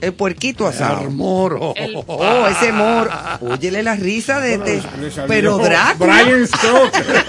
El 0.00 0.12
puerquito 0.12 0.66
asado. 0.66 1.02
El 1.02 1.10
moro. 1.10 1.74
Oh, 2.06 2.46
ese 2.46 2.70
moro. 2.72 3.10
Óyele 3.40 3.82
la 3.82 3.96
risa 3.96 4.38
de... 4.40 4.58
de- 4.58 4.80
salió 4.80 5.26
pero 5.26 5.58
Drácula. 5.58 6.22
Brian 6.22 6.46
Stoker. 6.46 7.04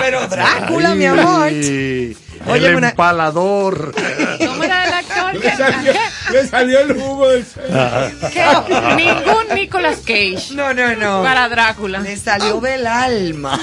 Pero 0.00 0.26
Drácula, 0.28 0.94
mi 0.94 1.06
amor. 1.06 1.48
Oye, 1.48 2.66
el 2.66 2.84
empalador. 2.84 3.94
¿Cómo 4.38 4.62
era 4.64 4.81
el 4.81 4.81
actor? 4.81 4.81
Le, 5.32 5.56
salió, 5.56 5.92
le 6.32 6.46
salió 6.48 6.80
el 6.80 6.92
humo 6.92 7.26
del 7.28 7.44
ningún 8.96 9.54
Nicolas 9.54 9.98
Cage 9.98 10.54
No, 10.54 10.72
no, 10.74 10.94
no. 10.96 11.22
para 11.22 11.48
Drácula. 11.48 12.00
Le 12.00 12.16
salió 12.16 12.60
del 12.60 12.86
alma. 12.86 13.58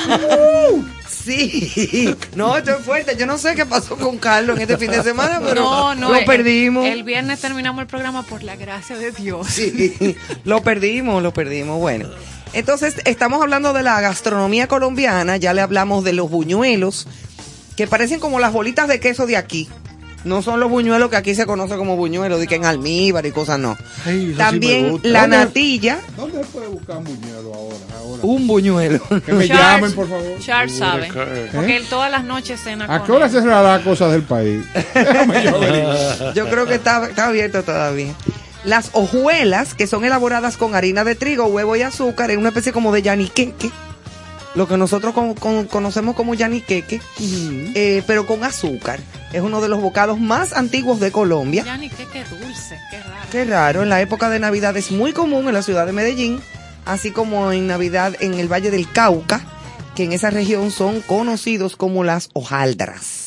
Sí. 1.08 2.16
No, 2.36 2.56
esto 2.58 2.72
es 2.72 2.86
fuerte. 2.86 3.16
Yo 3.18 3.26
no 3.26 3.38
sé 3.38 3.56
qué 3.56 3.66
pasó 3.66 3.98
con 3.98 4.18
Carlos 4.18 4.56
en 4.58 4.62
este 4.64 4.78
fin 4.78 4.92
de 4.92 5.04
semana, 5.04 5.42
pero 5.44 5.62
No, 5.64 5.96
no. 5.96 6.10
lo 6.10 6.16
el- 6.16 6.26
perdimos. 6.26 6.86
El 6.86 7.04
viernes 7.04 7.40
terminamos 7.42 7.82
el 7.82 7.88
programa 7.88 8.24
por 8.24 8.44
la 8.44 8.56
gracia 8.56 8.96
de 8.98 9.12
Dios. 9.12 9.48
Sí, 9.48 10.16
lo 10.44 10.62
perdimos, 10.64 11.22
lo 11.22 11.34
perdimos. 11.34 11.80
Bueno, 11.80 12.10
entonces 12.54 12.96
estamos 13.06 13.42
hablando 13.42 13.74
de 13.74 13.84
la 13.84 14.00
gastronomía 14.02 14.68
colombiana, 14.68 15.38
ya 15.38 15.54
le 15.54 15.62
hablamos 15.62 16.04
de 16.04 16.14
los 16.14 16.30
buñuelos, 16.30 17.08
que 17.76 17.86
parecen 17.88 18.20
como 18.20 18.40
las 18.40 18.54
bolitas 18.54 18.88
de 18.88 19.00
queso 19.00 19.26
de 19.28 19.38
aquí. 19.38 19.68
No 20.26 20.42
son 20.42 20.60
los 20.60 20.70
buñuelos 20.70 21.10
que 21.10 21.16
aquí 21.16 21.34
se 21.34 21.46
conoce 21.46 21.76
como 21.78 21.96
buñuelos, 21.96 22.40
de 22.40 22.48
que 22.48 22.56
en 22.56 22.66
almíbar 22.66 23.26
y 23.26 23.32
cosas 23.32 23.58
no. 23.58 23.78
Ay, 24.06 24.28
sí 24.32 24.34
También 24.38 25.00
la 25.04 25.22
¿Dónde- 25.22 25.38
natilla, 25.38 26.00
¿Dónde 26.18 26.40
se 26.40 26.50
puede 26.50 26.68
buscar 26.68 26.98
un 26.98 27.04
buñuelo 27.06 27.54
ahora? 27.54 27.76
ahora? 27.98 28.20
un 28.24 28.48
buñuelo. 28.48 29.00
Que 29.26 29.32
me 29.34 29.48
Charles- 29.48 29.48
llamen, 29.48 29.92
por 29.94 30.10
favor. 30.10 30.40
Charles 30.40 30.78
sabe. 30.78 31.08
¿Eh? 31.16 31.50
Porque 31.56 31.78
él 31.78 31.86
todas 31.90 32.12
las 32.12 32.24
noches 32.26 32.60
cena 32.62 32.86
¿A 32.86 32.98
con 33.00 33.08
qué 33.08 33.12
hora 33.14 33.26
él. 33.28 33.32
se 33.32 33.42
cerrará 33.42 33.82
cosas 33.84 34.12
del 34.12 34.24
país? 34.24 34.66
Yo 36.36 36.50
creo 36.50 36.66
que 36.66 36.76
está, 36.76 37.08
está 37.08 37.28
abierto 37.28 37.64
todavía. 37.64 38.14
Las 38.66 38.90
hojuelas, 38.94 39.74
que 39.74 39.88
son 39.88 40.04
elaboradas 40.04 40.58
con 40.58 40.76
harina 40.76 41.04
de 41.06 41.16
trigo, 41.16 41.46
huevo 41.46 41.76
y 41.78 41.82
azúcar, 41.82 42.30
en 42.32 42.40
una 42.40 42.50
especie 42.50 42.74
como 42.74 42.92
de 42.92 43.02
yaniqueque, 43.04 43.72
lo 44.56 44.68
que 44.68 44.78
nosotros 44.78 45.14
con- 45.14 45.34
con- 45.36 45.66
conocemos 45.68 46.16
como 46.16 46.34
yaniqueque, 46.34 47.02
eh, 47.76 48.04
pero 48.08 48.26
con 48.26 48.44
azúcar. 48.44 49.00
Es 49.32 49.42
uno 49.42 49.62
de 49.62 49.70
los 49.70 49.80
bocados 49.82 50.20
más 50.20 50.54
antiguos 50.54 51.00
de 51.00 51.12
Colombia. 51.12 51.64
Ya 51.64 51.78
ni 51.78 51.90
qué, 51.90 52.06
qué 52.12 52.24
dulce, 52.26 52.78
qué 52.90 53.00
raro. 53.00 53.26
Qué 53.32 53.46
raro, 53.46 53.84
en 53.84 53.90
la 53.90 54.02
época 54.02 54.30
de 54.30 54.40
Navidad 54.40 54.76
es 54.78 54.92
muy 54.92 55.14
común 55.14 55.48
en 55.48 55.54
la 55.54 55.62
ciudad 55.62 55.86
de 55.86 55.92
Medellín, 55.94 56.42
así 56.86 57.12
como 57.12 57.52
en 57.52 57.68
Navidad 57.68 58.16
en 58.22 58.34
el 58.36 58.52
Valle 58.52 58.72
del 58.72 58.92
Cauca, 58.92 59.42
que 59.96 60.04
en 60.06 60.14
esa 60.14 60.30
región 60.32 60.72
son 60.72 61.02
conocidos 61.02 61.76
como 61.76 62.04
las 62.04 62.30
hojaldras. 62.34 63.19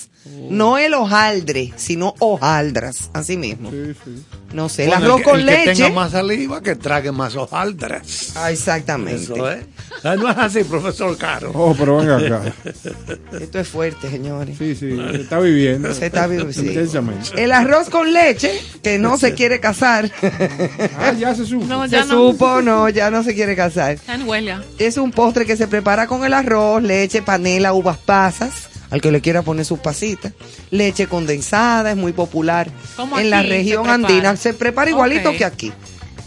No 0.50 0.78
el 0.78 0.94
hojaldre, 0.94 1.72
sino 1.76 2.14
hojaldras, 2.20 3.10
así 3.12 3.36
mismo. 3.36 3.70
Sí, 3.70 3.92
sí. 4.04 4.22
No 4.52 4.68
sé, 4.68 4.84
el 4.84 4.92
arroz 4.92 5.16
que- 5.18 5.22
con 5.24 5.40
el 5.40 5.46
que 5.46 5.52
leche. 5.66 5.82
tenga 5.82 5.94
más 5.94 6.12
saliva, 6.12 6.60
que 6.62 6.76
trague 6.76 7.10
más 7.10 7.34
hojaldras. 7.36 8.32
Ah, 8.36 8.50
exactamente. 8.52 9.22
Eso 9.22 9.50
es. 9.50 9.64
No 10.04 10.30
es 10.30 10.36
así, 10.36 10.62
profesor 10.64 11.16
Caro. 11.16 11.50
Oh, 11.54 11.74
pero 11.76 11.96
venga 11.96 12.18
acá. 12.18 12.52
Esto 13.40 13.58
es 13.60 13.68
fuerte, 13.68 14.10
señores. 14.10 14.56
Sí, 14.58 14.74
sí, 14.74 14.90
se 14.96 15.22
está 15.22 15.40
viviendo. 15.40 15.92
Se 15.94 16.06
está 16.06 16.26
viviendo, 16.26 16.52
sí. 16.52 16.66
Intensamente. 16.68 17.42
El 17.42 17.50
arroz 17.50 17.88
con 17.88 18.12
leche, 18.12 18.60
que 18.82 18.98
no 18.98 19.16
se 19.18 19.34
quiere 19.34 19.58
casar. 19.60 20.10
Ah, 20.98 21.12
ya 21.12 21.34
se 21.34 21.46
supo. 21.46 21.64
No, 21.66 21.88
se 21.88 21.98
no. 21.98 22.06
supo, 22.06 22.62
no, 22.62 22.88
ya 22.88 23.10
no 23.10 23.22
se 23.24 23.34
quiere 23.34 23.56
casar. 23.56 23.92
Está 23.92 24.14
en 24.14 24.28
huelga. 24.28 24.62
Es 24.78 24.96
un 24.98 25.10
postre 25.10 25.46
que 25.46 25.56
se 25.56 25.66
prepara 25.66 26.06
con 26.06 26.24
el 26.24 26.32
arroz, 26.34 26.82
leche, 26.82 27.22
panela, 27.22 27.72
uvas 27.72 27.96
pasas, 27.98 28.68
al 28.92 29.00
que 29.00 29.10
le 29.10 29.22
quiera 29.22 29.40
poner 29.42 29.64
sus 29.64 29.78
pasitas. 29.78 30.34
Leche 30.70 31.06
condensada, 31.06 31.90
es 31.90 31.96
muy 31.96 32.12
popular. 32.12 32.70
¿Cómo 32.94 33.18
en 33.18 33.30
la 33.30 33.40
se 33.40 33.48
región 33.48 33.88
andina 33.88 34.36
se 34.36 34.52
prepara 34.52 34.90
igualito 34.90 35.32
que 35.32 35.46
aquí. 35.46 35.72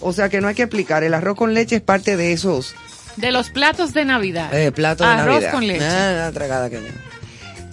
O 0.01 0.11
sea 0.11 0.29
que 0.29 0.41
no 0.41 0.47
hay 0.47 0.55
que 0.55 0.63
explicar, 0.63 1.03
el 1.03 1.13
arroz 1.13 1.37
con 1.37 1.53
leche 1.53 1.77
es 1.77 1.81
parte 1.81 2.17
de 2.17 2.33
esos 2.33 2.75
De 3.17 3.31
los 3.31 3.51
platos 3.51 3.93
de 3.93 4.03
Navidad. 4.03 4.53
eh, 4.53 4.71
platos 4.71 5.07
de 5.07 5.13
Arroz 5.13 5.35
Navidad. 5.35 5.51
con 5.51 5.67
leche. 5.67 5.85
Ah, 5.85 6.31
tragada 6.33 6.69
que 6.71 6.77
no. 6.77 6.87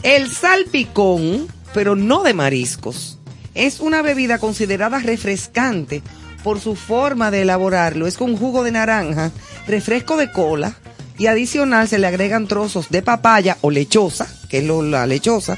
El 0.02 0.30
salpicón, 0.30 1.48
pero 1.72 1.96
no 1.96 2.22
de 2.22 2.34
mariscos, 2.34 3.18
es 3.54 3.80
una 3.80 4.02
bebida 4.02 4.38
considerada 4.38 4.98
refrescante 4.98 6.02
por 6.44 6.60
su 6.60 6.76
forma 6.76 7.30
de 7.30 7.42
elaborarlo. 7.42 8.06
Es 8.06 8.18
con 8.18 8.36
jugo 8.36 8.62
de 8.62 8.72
naranja, 8.72 9.30
refresco 9.66 10.16
de 10.16 10.30
cola 10.30 10.76
y 11.22 11.26
adicional 11.28 11.86
se 11.86 11.98
le 12.00 12.08
agregan 12.08 12.48
trozos 12.48 12.88
de 12.90 13.00
papaya 13.02 13.56
o 13.60 13.70
lechosa, 13.70 14.26
que 14.48 14.58
es 14.58 14.64
lo- 14.64 14.82
la 14.82 15.06
lechosa, 15.06 15.56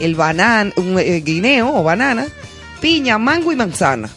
el 0.00 0.14
banán, 0.14 0.72
un 0.76 0.98
eh, 0.98 1.20
guineo 1.20 1.74
o 1.74 1.82
banana, 1.82 2.26
piña, 2.80 3.18
mango 3.18 3.52
y 3.52 3.56
manzana. 3.56 4.08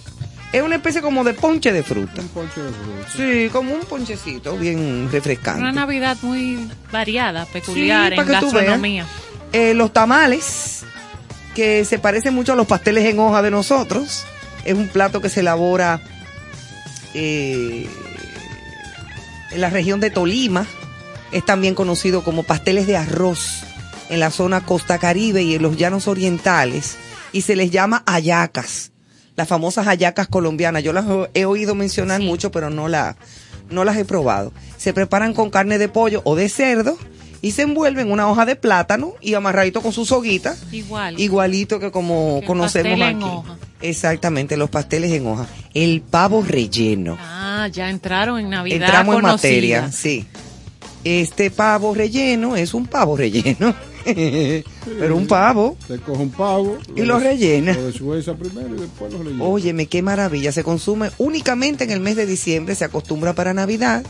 Es 0.54 0.62
una 0.62 0.76
especie 0.76 1.02
como 1.02 1.26
de 1.26 1.34
ponche 1.34 1.74
de 1.74 1.84
fruta. 1.84 2.22
Un 2.22 2.30
ponche 2.30 2.62
de 2.62 2.72
fruta. 2.72 3.10
Sí, 3.18 3.50
como 3.52 3.74
un 3.74 3.82
ponchecito 3.82 4.56
bien 4.58 5.10
refrescante. 5.12 5.60
Una 5.60 5.74
Navidad 5.74 6.16
muy 6.22 6.70
variada, 6.94 7.46
peculiar 7.46 8.14
Sí, 8.14 8.20
en 8.22 8.26
gastronomía. 8.28 9.06
Eh, 9.52 9.74
los 9.74 9.92
tamales, 9.92 10.84
que 11.56 11.84
se 11.84 12.00
parecen 12.00 12.34
mucho 12.34 12.54
a 12.54 12.56
los 12.56 12.68
pasteles 12.68 13.04
en 13.04 13.20
hoja 13.20 13.42
de 13.42 13.52
nosotros. 13.52 14.24
Es 14.64 14.74
un 14.76 14.88
plato 14.88 15.20
que 15.20 15.28
se 15.30 15.42
elabora 15.42 16.00
eh, 17.14 17.86
en 19.52 19.62
la 19.62 19.70
región 19.70 20.00
de 20.00 20.10
Tolima. 20.10 20.66
Es 21.36 21.46
también 21.46 21.76
conocido 21.76 22.24
como 22.24 22.44
pasteles 22.44 22.88
de 22.88 22.96
arroz 22.98 23.64
en 24.10 24.20
la 24.20 24.32
zona 24.32 24.62
costa 24.66 24.98
caribe 25.00 25.44
y 25.44 25.56
en 25.56 25.62
los 25.62 25.76
llanos 25.78 26.08
orientales. 26.08 26.96
Y 27.34 27.42
se 27.42 27.56
les 27.56 27.72
llama 27.72 28.04
hallacas, 28.06 28.92
las 29.36 29.48
famosas 29.48 29.86
hallacas 29.88 30.28
colombianas. 30.28 30.82
Yo 30.84 30.94
las 30.94 31.06
he- 31.34 31.46
oído 31.46 31.76
mencionar 31.76 32.22
Sí. 32.22 32.26
mucho, 32.28 32.52
pero 32.52 32.70
no, 32.70 32.88
la, 32.88 33.18
no 33.70 33.84
las 33.84 33.98
he 33.98 34.06
probado. 34.06 34.54
Se 34.78 34.94
preparan 34.94 35.34
con 35.34 35.50
carne 35.50 35.78
de 35.78 35.90
pollo 35.90 36.22
o 36.24 36.36
de 36.36 36.48
cerdo 36.48 36.98
y 37.42 37.52
se 37.52 37.64
envuelven 37.64 38.08
en 38.08 38.14
una 38.14 38.30
hoja 38.30 38.46
de 38.46 38.56
plátano 38.56 39.14
y 39.20 39.34
amarradito 39.34 39.82
con 39.82 39.92
su 39.92 40.06
soguita. 40.06 40.56
Igual. 40.72 41.20
Igualito 41.20 41.80
que 41.82 41.92
como 41.92 42.40
Que 42.40 42.48
conocemos 42.48 42.94
aquí. 43.02 43.02
en 43.12 43.24
hoja. 43.24 43.58
Exactamente, 43.82 44.56
los 44.56 44.70
pasteles 44.70 45.12
en 45.12 45.28
hoja. 45.28 45.46
El 45.74 46.02
pavo 46.02 46.42
relleno. 46.48 47.18
Ah, 47.20 47.68
ya 47.72 47.90
entraron 47.90 48.40
en 48.40 48.50
Navidad. 48.50 48.82
Entramos 48.84 49.16
en 49.18 49.22
materia, 49.24 49.92
sí. 49.92 50.26
Este 51.06 51.52
pavo 51.52 51.94
relleno 51.94 52.56
es 52.56 52.74
un 52.74 52.88
pavo 52.88 53.16
relleno. 53.16 53.76
Pero 54.06 55.16
un 55.16 55.28
pavo. 55.28 55.78
Se 55.88 56.00
coge 56.00 56.24
un 56.24 56.32
pavo. 56.32 56.78
Y 56.96 57.04
lo 57.04 57.20
rellena. 57.20 57.74
Lo 57.74 57.86
deshuesa 57.86 58.36
primero 58.36 58.76
y 58.76 58.80
después 58.82 59.14
lo 59.14 59.22
rellena. 59.22 59.44
Óyeme, 59.44 59.86
qué 59.86 60.02
maravilla. 60.02 60.52
Se 60.52 60.64
consume 60.64 61.12
únicamente 61.20 61.84
en 61.84 61.92
el 61.92 62.00
mes 62.00 62.16
de 62.16 62.26
diciembre, 62.26 62.74
se 62.74 62.86
acostumbra 62.86 63.34
para 63.34 63.54
Navidad 63.54 64.04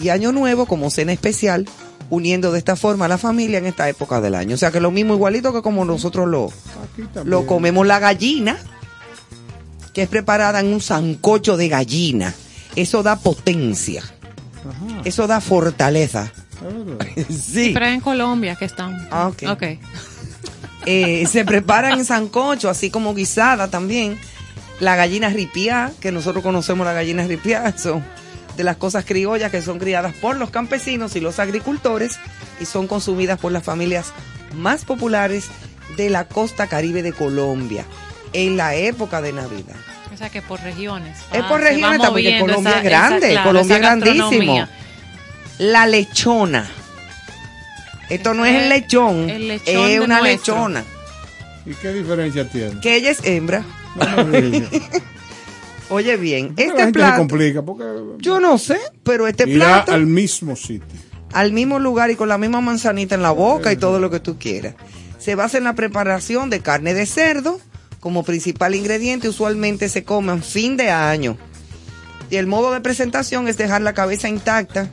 y 0.00 0.08
Año 0.08 0.32
Nuevo 0.32 0.66
como 0.66 0.90
cena 0.90 1.12
especial, 1.12 1.68
uniendo 2.10 2.50
de 2.50 2.58
esta 2.58 2.74
forma 2.74 3.04
a 3.04 3.08
la 3.08 3.18
familia 3.18 3.58
en 3.58 3.66
esta 3.66 3.88
época 3.88 4.20
del 4.20 4.34
año. 4.34 4.56
O 4.56 4.58
sea 4.58 4.72
que 4.72 4.80
lo 4.80 4.90
mismo 4.90 5.14
igualito 5.14 5.52
que 5.52 5.62
como 5.62 5.84
nosotros 5.84 6.28
lo, 6.28 6.50
lo 7.24 7.46
comemos. 7.46 7.86
La 7.86 8.00
gallina, 8.00 8.58
que 9.92 10.02
es 10.02 10.08
preparada 10.08 10.58
en 10.58 10.66
un 10.66 10.80
sancocho 10.80 11.56
de 11.56 11.68
gallina, 11.68 12.34
eso 12.74 13.04
da 13.04 13.20
potencia, 13.20 14.02
Ajá, 14.02 15.02
eso 15.04 15.28
da 15.28 15.40
fortaleza. 15.40 16.32
Sí. 17.30 17.70
Pero 17.74 17.86
en 17.86 18.00
Colombia 18.00 18.56
que 18.56 18.64
están. 18.64 19.08
Ah, 19.10 19.28
ok. 19.28 19.42
Ok. 19.50 19.62
Eh, 20.86 21.26
se 21.30 21.44
prepara 21.44 21.90
en 21.92 22.06
sancocho, 22.06 22.70
así 22.70 22.90
como 22.90 23.14
guisada 23.14 23.68
también. 23.68 24.18
La 24.80 24.96
gallina 24.96 25.28
ripiá, 25.28 25.92
que 26.00 26.10
nosotros 26.10 26.42
conocemos 26.42 26.86
la 26.86 26.94
gallina 26.94 27.22
ripiá, 27.26 27.70
son 27.76 28.02
de 28.56 28.64
las 28.64 28.76
cosas 28.78 29.04
criollas 29.04 29.50
que 29.50 29.60
son 29.60 29.78
criadas 29.78 30.14
por 30.14 30.36
los 30.36 30.48
campesinos 30.50 31.16
y 31.16 31.20
los 31.20 31.38
agricultores 31.38 32.18
y 32.60 32.64
son 32.64 32.86
consumidas 32.86 33.38
por 33.38 33.52
las 33.52 33.62
familias 33.62 34.12
más 34.56 34.86
populares 34.86 35.48
de 35.98 36.08
la 36.08 36.24
costa 36.24 36.66
caribe 36.66 37.02
de 37.02 37.12
Colombia 37.12 37.84
en 38.32 38.56
la 38.56 38.74
época 38.74 39.20
de 39.20 39.34
Navidad. 39.34 39.76
O 40.12 40.16
sea 40.16 40.30
que 40.30 40.40
por 40.40 40.60
regiones. 40.62 41.18
Es 41.32 41.42
Ah, 41.42 41.48
por 41.48 41.60
regiones 41.60 42.00
también, 42.00 42.38
porque 42.40 42.52
Colombia 42.52 42.70
esa- 42.72 42.78
es 42.78 42.84
grande, 42.84 43.16
esa- 43.18 43.28
claro, 43.28 43.48
Colombia 43.50 43.76
es 43.76 43.82
grandísimo. 43.82 44.68
La 45.60 45.86
lechona. 45.86 46.68
Esto 48.08 48.34
no 48.34 48.44
es 48.44 48.62
el 48.62 48.68
lechón, 48.70 49.30
el 49.30 49.46
lechón 49.46 49.88
es 49.88 50.00
una 50.00 50.18
nuestro. 50.20 50.54
lechona. 50.54 50.84
¿Y 51.64 51.74
qué 51.74 51.92
diferencia 51.92 52.48
tiene? 52.48 52.80
Que 52.80 52.96
ella 52.96 53.10
es 53.10 53.22
hembra. 53.22 53.64
No. 53.94 54.26
Oye 55.94 56.16
bien, 56.16 56.48
¿Por 56.48 56.56
qué 56.56 56.66
la 56.68 56.80
este 56.80 56.92
plato, 56.92 57.18
complica? 57.18 57.62
Porque 57.62 57.84
yo 58.18 58.40
no 58.40 58.58
sé, 58.58 58.78
pero 59.04 59.26
este 59.26 59.48
irá 59.48 59.66
plato 59.66 59.92
al 59.92 60.00
al... 60.00 60.06
mismo 60.06 60.56
sitio. 60.56 60.86
mismo 61.52 61.78
lugar 61.78 62.10
y 62.10 62.16
con 62.16 62.28
la 62.28 62.38
misma 62.38 62.60
manzanita 62.60 63.14
en 63.14 63.22
la 63.22 63.32
boca 63.32 63.72
y 63.72 63.76
todo 63.76 64.00
lo 64.00 64.10
que 64.10 64.20
tú 64.20 64.38
quieras. 64.38 64.74
Se 65.18 65.34
basa 65.34 65.58
en 65.58 65.64
la 65.64 65.74
preparación 65.74 66.48
de 66.48 66.60
carne 66.60 66.94
de 66.94 67.06
cerdo 67.06 67.60
como 68.00 68.24
principal 68.24 68.74
ingrediente, 68.74 69.28
usualmente 69.28 69.88
se 69.88 70.04
come 70.04 70.32
en 70.32 70.42
fin 70.42 70.76
de 70.76 70.90
año. 70.90 71.36
Y 72.30 72.36
el 72.36 72.46
modo 72.46 72.72
de 72.72 72.80
presentación 72.80 73.46
es 73.46 73.58
dejar 73.58 73.82
la 73.82 73.92
cabeza 73.92 74.28
intacta. 74.28 74.88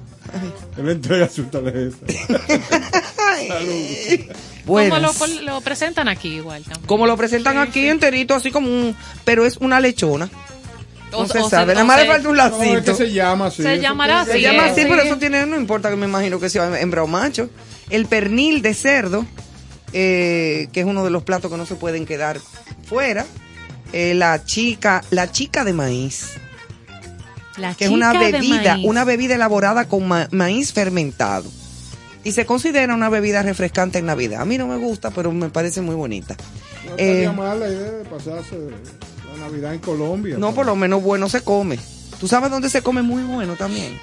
Él 0.78 0.90
entrega 0.90 1.28
su 1.30 1.44
tarjeta. 1.46 1.98
Bueno, 4.66 4.96
Como 5.14 5.28
lo, 5.42 5.62
presentan 5.62 6.10
aquí 6.10 6.28
igual 6.36 6.64
también. 6.64 6.86
como 6.88 7.08
lo 7.08 7.16
presentan 7.16 7.58
aquí 7.58 7.88
enterito, 7.88 8.34
así 8.36 8.52
como 8.52 8.68
un, 8.68 8.96
pero 9.24 9.46
es 9.46 9.58
una 9.58 9.80
lechona. 9.80 10.30
O- 11.14 11.22
No 11.22 11.28
se 11.30 11.40
o 11.40 11.50
sabe, 11.50 11.74
nada 11.74 11.86
más 11.86 12.02
le 12.02 12.08
falta 12.08 12.28
un 12.30 12.36
No, 12.36 12.44
es 12.46 12.52
lacito. 12.52 12.84
que 12.84 12.94
se 13.06 13.14
llama 13.14 13.46
así. 13.46 13.64
Se 13.64 13.80
llamará 13.80 14.26
tiene- 14.26 14.40
Se 14.40 14.42
llama 14.46 14.66
es, 14.66 14.72
así, 14.74 14.82
sí. 14.82 14.88
pero 14.90 15.02
eso 15.04 15.18
tiene, 15.18 15.46
no 15.46 15.56
importa 15.56 15.90
que 15.90 15.96
me 15.96 16.06
imagino 16.06 16.38
que 16.40 16.50
sea 16.50 16.80
hembra 16.82 17.04
o 17.04 17.08
macho. 17.08 17.50
El 17.90 18.08
pernil 18.08 18.62
de 18.62 18.74
cerdo, 18.74 19.26
eh, 19.94 20.68
que 20.74 20.82
es 20.82 20.86
uno 20.86 21.06
de 21.06 21.12
los 21.12 21.24
platos 21.24 21.50
que 21.50 21.56
no 21.58 21.66
se 21.66 21.76
pueden 21.76 22.06
quedar 22.06 22.40
fuera. 22.86 23.26
Eh, 23.94 24.14
la 24.16 24.44
chica, 24.44 25.02
la 25.12 25.32
chica 25.32 25.64
de 25.64 25.72
maíz, 25.72 26.32
La 27.58 27.74
que 27.76 27.86
es 27.86 27.92
una 27.92 28.14
bebida, 28.14 28.78
una 28.84 29.04
bebida 29.04 29.36
elaborada 29.36 29.86
con 29.88 30.08
ma- 30.08 30.28
maíz 30.32 30.74
fermentado. 30.74 31.50
Y 32.24 32.32
se 32.34 32.46
considera 32.46 32.94
una 32.94 33.10
bebida 33.10 33.42
refrescante 33.42 34.00
en 34.00 34.06
Navidad. 34.06 34.42
A 34.42 34.46
mí 34.46 34.58
no 34.58 34.68
me 34.68 34.78
gusta, 34.78 35.12
pero 35.12 35.32
me 35.32 35.50
parece 35.50 35.82
muy 35.82 35.96
bonita. 35.96 36.36
No 36.86 36.94
Eh, 36.98 37.32
mal 37.36 37.60
la 37.60 37.68
idea 37.70 37.92
de 37.92 38.04
pasarse 38.06 38.56
la 39.34 39.46
Navidad 39.46 39.74
en 39.74 39.80
Colombia. 39.80 40.36
no, 40.38 40.54
por 40.54 40.66
lo 40.66 40.76
menos 40.76 41.02
bueno 41.02 41.30
se 41.30 41.42
come. 41.42 41.80
¿Tú 42.20 42.28
sabes 42.28 42.50
dónde 42.52 42.70
se 42.70 42.82
come 42.82 43.02
muy 43.02 43.24
bueno 43.24 43.56
también? 43.56 43.98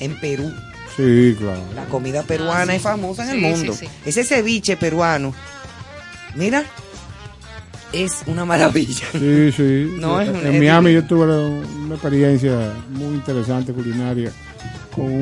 En 0.00 0.18
Perú. 0.20 0.52
Sí, 0.96 1.36
claro. 1.38 1.60
La 1.74 1.84
comida 1.86 2.22
peruana 2.22 2.62
Ah, 2.62 2.66
sí. 2.66 2.76
es 2.76 2.82
famosa 2.82 3.24
en 3.24 3.30
el 3.30 3.40
mundo. 3.40 3.72
sí, 3.74 3.86
sí. 3.86 3.92
Ese 4.06 4.24
ceviche 4.24 4.76
peruano, 4.78 5.34
mira, 6.34 6.64
es 7.92 8.22
una 8.26 8.44
maravilla. 8.44 9.06
Sí, 9.12 9.52
sí. 9.52 9.92
No, 9.98 10.20
es 10.20 10.28
un- 10.28 10.36
en 10.36 10.46
es 10.54 10.58
Miami 10.60 10.92
yo 10.92 11.04
tuve 11.04 11.24
una 11.26 11.94
experiencia 11.94 12.72
muy 12.90 13.14
interesante 13.14 13.72
culinaria 13.72 14.30
con 14.94 15.04
un, 15.04 15.12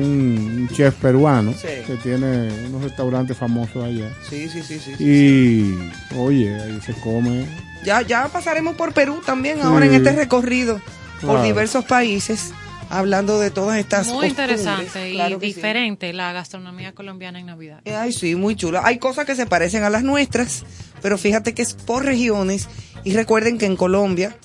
un 0.61 0.69
chef 0.73 0.93
peruano 0.95 1.51
Sí. 1.53 1.67
que 1.85 1.95
tiene 2.01 2.49
unos 2.69 2.83
restaurantes 2.83 3.37
famosos 3.37 3.83
allá. 3.83 4.09
Sí, 4.29 4.47
sí, 4.49 4.61
sí, 4.63 4.79
sí. 4.79 4.93
sí. 4.97 5.03
Y, 5.03 5.91
oye, 6.17 6.55
ahí 6.61 6.79
se 6.81 6.93
come. 6.93 7.45
Ya, 7.83 8.01
ya 8.01 8.27
pasaremos 8.29 8.75
por 8.75 8.93
Perú 8.93 9.21
también 9.25 9.57
Sí. 9.57 9.63
ahora 9.63 9.85
en 9.85 9.93
este 9.93 10.11
recorrido 10.13 10.79
por 11.21 11.41
diversos 11.43 11.83
países, 11.85 12.51
hablando 12.89 13.39
de 13.39 13.51
todas 13.51 13.77
estas 13.77 14.07
Muy 14.07 14.29
costumbres. 14.29 14.59
interesante 14.61 15.09
y 15.09 15.13
Claro 15.15 15.39
diferente 15.39 16.13
la 16.13 16.31
gastronomía 16.33 16.93
colombiana 16.93 17.39
en 17.39 17.47
Navidad. 17.47 17.81
Ay, 17.85 18.11
sí, 18.13 18.35
muy 18.35 18.55
chula. 18.55 18.81
Hay 18.85 18.97
cosas 18.99 19.25
que 19.25 19.35
se 19.35 19.45
parecen 19.45 19.83
a 19.83 19.89
las 19.89 20.03
nuestras, 20.03 20.63
pero 21.05 21.19
fíjate 21.19 21.53
que 21.53 21.61
es 21.61 21.75
por 21.75 22.03
regiones. 22.03 22.67
Y 23.03 23.13
recuerden 23.13 23.59
que 23.59 23.67
en 23.67 23.75
Colombia 23.75 24.35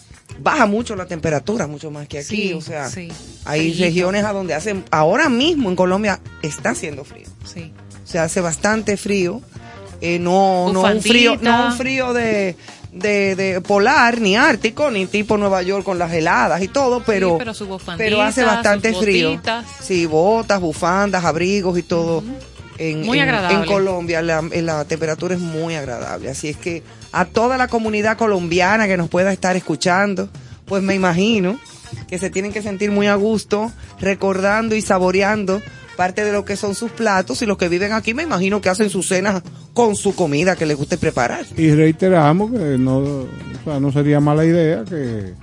baja 0.40 0.66
mucho 0.66 0.94
la 0.94 1.06
temperatura, 1.06 1.66
mucho 1.66 1.90
más 1.90 2.06
que 2.06 2.18
aquí. 2.18 2.48
Sí, 2.48 2.52
o 2.52 2.60
sea, 2.60 2.86
sí. 2.90 3.08
hay 3.46 3.72
regiones 3.72 4.26
a 4.26 4.34
donde 4.34 4.52
hacen, 4.52 4.84
ahora 4.90 5.30
mismo 5.30 5.70
en 5.70 5.76
Colombia 5.76 6.20
está 6.42 6.72
haciendo 6.72 7.02
frío. 7.04 7.24
Sí. 7.46 7.72
Se 8.04 8.18
hace 8.18 8.42
bastante 8.42 8.98
frío. 8.98 9.40
Eh, 10.02 10.18
no, 10.18 10.70
no 10.70 10.82
un 10.82 11.00
frío, 11.00 11.38
no 11.40 11.68
un 11.68 11.72
frío 11.72 12.12
de, 12.12 12.56
de, 12.92 13.36
de 13.36 13.62
polar, 13.62 14.20
ni 14.20 14.36
ártico, 14.36 14.90
ni 14.90 15.06
tipo 15.06 15.38
Nueva 15.38 15.62
York 15.62 15.82
con 15.82 15.98
las 15.98 16.12
heladas 16.12 16.60
y 16.62 16.68
todo, 16.68 17.02
pero, 17.06 17.38
Sí, 17.38 17.64
pero 17.96 18.20
hace 18.20 18.44
bastante 18.44 18.92
frío. 18.92 19.30
botitas. 19.30 19.64
Sí, 19.82 20.04
botas, 20.04 20.60
bufandas, 20.60 21.24
abrigos 21.24 21.78
y 21.78 21.82
todo. 21.82 22.22
En, 22.80 23.02
Muy 23.04 23.18
en- 23.18 23.24
agradable. 23.28 23.58
En 23.58 23.64
Colombia 23.66 24.22
la, 24.22 24.42
en 24.50 24.64
la 24.66 24.84
temperatura 24.86 25.34
es 25.34 25.40
muy 25.40 25.74
agradable. 25.74 26.30
Así 26.30 26.48
es 26.48 26.56
que 26.56 26.82
a 27.12 27.26
toda 27.26 27.58
la 27.58 27.68
comunidad 27.68 28.16
colombiana 28.16 28.86
que 28.88 28.96
nos 28.96 29.08
pueda 29.10 29.32
estar 29.32 29.54
escuchando, 29.54 30.30
pues 30.64 30.82
me 30.82 30.94
imagino 30.94 31.58
que 32.08 32.18
se 32.18 32.30
tienen 32.30 32.52
que 32.52 32.62
sentir 32.62 32.90
muy 32.90 33.06
a 33.06 33.16
gusto 33.16 33.70
recordando 34.00 34.74
y 34.76 34.80
saboreando 34.82 35.60
parte 35.96 36.24
de 36.24 36.32
lo 36.32 36.46
que 36.46 36.56
son 36.56 36.74
sus 36.74 36.90
platos 36.90 37.42
y 37.42 37.46
los 37.46 37.58
que 37.58 37.68
viven 37.68 37.92
aquí 37.92 38.14
me 38.14 38.22
imagino 38.22 38.62
que 38.62 38.70
hacen 38.70 38.88
sus 38.88 39.06
cenas 39.08 39.42
con 39.74 39.94
su 39.96 40.14
comida 40.14 40.56
que 40.56 40.64
les 40.64 40.76
guste 40.78 40.96
preparar. 40.96 41.44
Y 41.58 41.72
reiteramos 41.72 42.50
que 42.52 42.78
no, 42.78 42.96
o 42.98 43.28
sea, 43.64 43.78
no 43.78 43.92
sería 43.92 44.20
mala 44.20 44.46
idea 44.46 44.84
que 44.88 45.34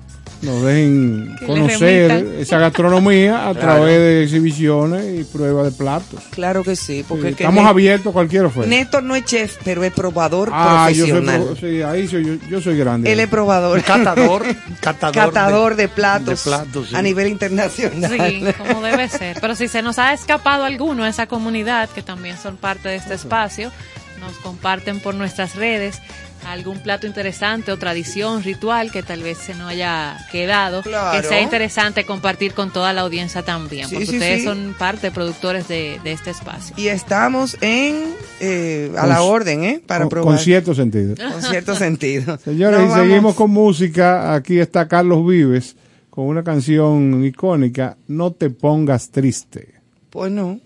nos 0.42 0.62
dejen 0.64 1.36
conocer 1.46 2.36
esa 2.40 2.60
gastronomía 2.60 3.50
a 3.50 3.54
Claro. 3.54 3.60
través 3.60 3.98
de 4.00 4.24
exhibiciones 4.24 5.20
y 5.20 5.24
pruebas 5.24 5.66
de 5.66 5.72
platos. 5.72 6.20
Claro 6.30 6.64
que 6.64 6.76
sí, 6.76 7.04
porque 7.08 7.30
Sí, 7.30 7.36
que 7.36 7.44
estamos 7.44 7.66
abiertos 7.66 8.12
a 8.12 8.14
cualquier 8.14 8.46
oferta. 8.46 8.70
Néstor 8.70 9.04
no 9.04 9.16
es 9.16 9.26
chef, 9.26 9.58
pero 9.64 9.84
es 9.84 9.92
probador 9.94 10.50
Ah, 10.54 10.90
yo 10.92 11.06
soy, 11.08 11.12
profesional. 11.22 11.58
sí, 11.60 11.82
ahí 11.82 12.08
soy, 12.08 12.26
yo, 12.26 12.34
yo 12.50 12.62
soy 12.62 12.78
grande. 12.78 13.12
Él 13.12 13.20
es 13.20 13.28
probador. 13.28 13.82
Catador, 13.84 14.44
catador, 14.82 15.16
catador 15.16 15.76
de, 15.76 15.88
platos, 15.88 16.44
de 16.44 16.50
platos, 16.52 16.90
sí. 16.90 16.96
a 16.96 17.02
nivel 17.02 17.28
internacional. 17.28 18.12
Sí, 18.12 18.44
como 18.58 18.82
debe 18.82 19.10
ser. 19.10 19.38
Pero 19.42 19.56
si 19.56 19.68
se 19.68 19.82
nos 19.82 19.98
ha 20.00 20.14
escapado 20.14 20.66
alguno 20.66 21.04
a 21.04 21.10
esa 21.10 21.26
comunidad, 21.28 21.90
que 21.90 22.04
también 22.04 22.38
son 22.38 22.58
parte 22.58 22.90
de 22.90 22.96
este 22.98 23.16
espacio, 23.16 23.72
nos 24.20 24.34
comparten 24.38 25.00
por 25.00 25.16
nuestras 25.16 25.56
redes 25.56 26.00
algún 26.52 26.80
plato 26.80 27.08
interesante 27.08 27.72
o 27.72 27.78
tradición, 27.78 28.44
ritual 28.44 28.92
que 28.92 29.04
tal 29.04 29.22
vez 29.24 29.38
se 29.38 29.54
nos 29.56 29.70
haya 29.70 30.18
quedado, 30.32 30.82
Claro. 30.84 31.22
que 31.22 31.28
sea 31.28 31.42
interesante 31.42 32.06
compartir 32.06 32.54
con 32.54 32.72
toda 32.72 32.94
la 32.94 33.02
audiencia 33.02 33.44
también, 33.44 33.88
Sí, 33.90 33.96
porque 33.96 34.06
sí, 34.08 34.14
ustedes 34.16 34.40
sí. 34.40 34.46
son 34.46 34.76
parte 34.78 35.12
productores 35.12 35.68
de, 35.68 36.00
de 36.04 36.12
este 36.12 36.30
espacio. 36.32 36.76
Y 36.78 36.88
estamos 36.88 37.58
en 37.62 38.14
eh, 38.40 38.92
a 38.96 39.02
Con- 39.02 39.10
la 39.10 39.22
orden, 39.22 39.64
¿eh? 39.64 39.82
Para 39.86 40.02
con, 40.06 40.10
probar. 40.10 40.36
con 40.36 40.44
cierto 40.44 40.74
sentido. 40.76 41.16
Con 41.32 41.42
cierto 41.42 41.76
sentido. 41.76 42.38
Señores, 42.38 42.80
y 42.80 42.84
vamos- 42.88 42.98
seguimos 43.00 43.36
con 43.36 43.52
música. 43.52 44.34
Aquí 44.34 44.60
está 44.60 44.88
Carlos 44.88 45.26
Vives 45.26 45.76
con 46.10 46.26
una 46.26 46.44
canción 46.44 47.24
icónica, 47.26 47.98
No 48.08 48.32
te 48.32 48.50
pongas 48.50 49.12
triste. 49.12 49.76
Pues 50.10 50.32
no. 50.32 50.60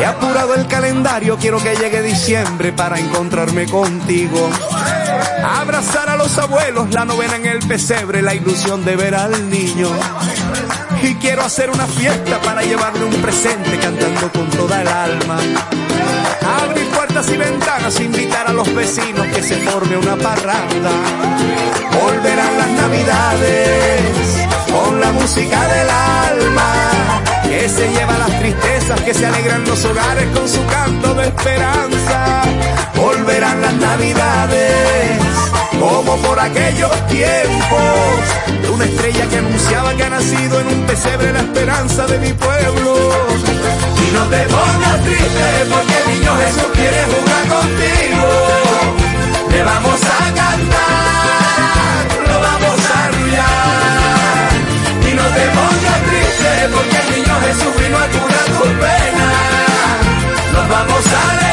He 0.00 0.06
apurado 0.06 0.54
el 0.54 0.66
calendario, 0.66 1.36
quiero 1.36 1.58
que 1.62 1.76
llegue 1.76 2.00
diciembre 2.00 2.72
para 2.72 2.98
encontrarme 2.98 3.66
contigo. 3.66 4.48
Abrazar 5.44 6.08
a 6.08 6.16
los 6.16 6.38
abuelos, 6.38 6.90
la 6.90 7.04
novena 7.04 7.36
en 7.36 7.44
el 7.44 7.58
pesebre, 7.58 8.22
la 8.22 8.32
ilusión 8.32 8.82
de 8.82 8.96
ver 8.96 9.14
al 9.14 9.50
niño. 9.50 9.90
Y 11.02 11.16
quiero 11.16 11.42
hacer 11.42 11.68
una 11.68 11.86
fiesta 11.86 12.40
para 12.40 12.62
llevarle 12.62 13.04
un 13.04 13.14
presente 13.20 13.78
cantando 13.78 14.32
con 14.32 14.48
toda 14.48 14.80
el 14.80 14.88
alma. 14.88 15.36
Abrir 16.62 16.88
puertas 16.88 17.28
y 17.28 17.36
ventanas, 17.36 18.00
invitar 18.00 18.48
a 18.48 18.54
los 18.54 18.74
vecinos 18.74 19.26
que 19.26 19.42
se 19.42 19.56
forme 19.56 19.98
una 19.98 20.16
parranda. 20.16 20.92
Volverán 22.02 22.56
las 22.56 22.70
navidades 22.70 24.46
con 24.72 24.98
la 24.98 25.12
música 25.12 25.68
del 25.68 25.90
alma 25.90 27.29
que 27.50 27.68
se 27.68 27.90
lleva 27.90 28.16
las 28.16 28.38
tristezas, 28.38 29.00
que 29.00 29.12
se 29.12 29.26
alegran 29.26 29.64
los 29.66 29.84
hogares 29.84 30.26
con 30.32 30.48
su 30.48 30.64
canto 30.66 31.14
de 31.14 31.26
esperanza. 31.26 32.42
Volverán 32.94 33.60
las 33.60 33.74
navidades 33.74 35.18
como 35.80 36.16
por 36.18 36.38
aquellos 36.38 36.92
tiempos 37.08 38.20
de 38.62 38.68
una 38.68 38.84
estrella 38.84 39.26
que 39.28 39.36
anunciaba 39.36 39.94
que 39.94 40.04
ha 40.04 40.10
nacido 40.10 40.60
en 40.60 40.66
un 40.68 40.86
pesebre 40.86 41.32
la 41.32 41.40
esperanza 41.40 42.06
de 42.06 42.18
mi 42.18 42.32
pueblo. 42.34 42.94
Y 44.06 44.12
no 44.12 44.22
te 44.26 44.42
pongas 44.54 45.04
triste 45.04 45.46
porque 45.72 45.94
el 46.02 46.06
niño 46.12 46.36
Jesús 46.36 46.70
quiere 46.74 47.00
jugar 47.12 47.44
contigo. 47.56 48.28
Le 49.50 49.62
vamos 49.64 50.00
a 50.04 50.24
cantar, 50.42 52.02
lo 52.28 52.40
vamos 52.48 52.80
a 52.94 53.04
arrullar. 53.06 54.50
Y 55.10 55.14
no 55.14 55.26
te 55.36 55.44
pongas 55.58 56.00
triste 56.08 56.68
porque 56.74 56.89
niño 57.40 57.46
Jesús 57.46 57.76
vino 57.78 57.96
a 57.96 58.06
curar 58.08 58.44
tus 58.58 58.68
penas. 58.68 60.52
Nos 60.52 60.68
vamos 60.68 61.04
a 61.06 61.49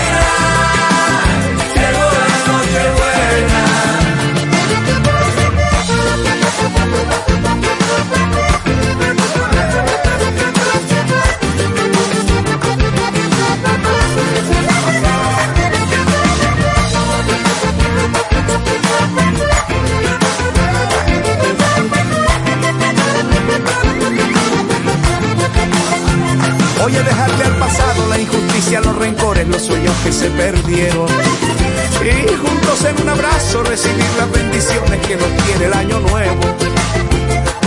Oye, 26.87 27.03
dejarle 27.03 27.43
al 27.43 27.57
pasado 27.57 28.07
la 28.07 28.17
injusticia, 28.17 28.79
los 28.79 28.95
rencores, 28.95 29.45
los 29.49 29.61
sueños 29.61 29.93
que 30.05 30.13
se 30.13 30.29
perdieron. 30.29 31.09
Y 32.01 32.33
juntos 32.33 32.85
en 32.85 33.01
un 33.01 33.09
abrazo 33.09 33.61
recibir 33.63 34.05
las 34.17 34.31
bendiciones 34.31 35.05
que 35.05 35.17
nos 35.17 35.27
tiene 35.43 35.65
el 35.65 35.73
año 35.73 35.99
nuevo. 35.99 36.39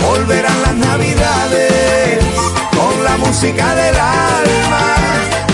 Volverán 0.01 0.59
las 0.63 0.73
navidades 0.73 2.23
con 2.71 3.19
música 3.27 3.75
del 3.75 3.95
alma, 3.95 4.95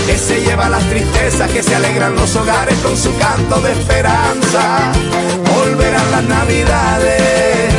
que 0.06 0.18
se 0.18 0.40
lleva 0.46 0.70
las 0.70 0.88
tristezas, 0.88 1.52
que 1.52 1.62
se 1.62 1.76
alegran 1.76 2.16
los 2.16 2.34
hogares 2.38 2.78
con 2.80 2.96
su 2.96 3.14
canto 3.18 3.60
de 3.60 3.74
esperanza. 3.74 4.94
Volverán 5.54 6.10
las 6.12 6.24
navidades, 6.24 7.77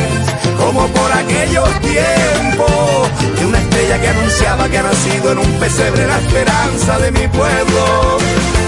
como 0.69 0.85
por 0.89 1.11
aquellos 1.11 1.67
tiempos, 1.81 3.09
de 3.39 3.45
una 3.47 3.57
estrella 3.57 3.99
que 3.99 4.07
anunciaba 4.07 4.69
que 4.69 4.77
ha 4.77 4.83
nacido 4.83 5.31
en 5.31 5.39
un 5.39 5.51
pesebre 5.59 6.05
la 6.05 6.19
esperanza 6.19 6.99
de 6.99 7.11
mi 7.11 7.27
pueblo. 7.27 8.19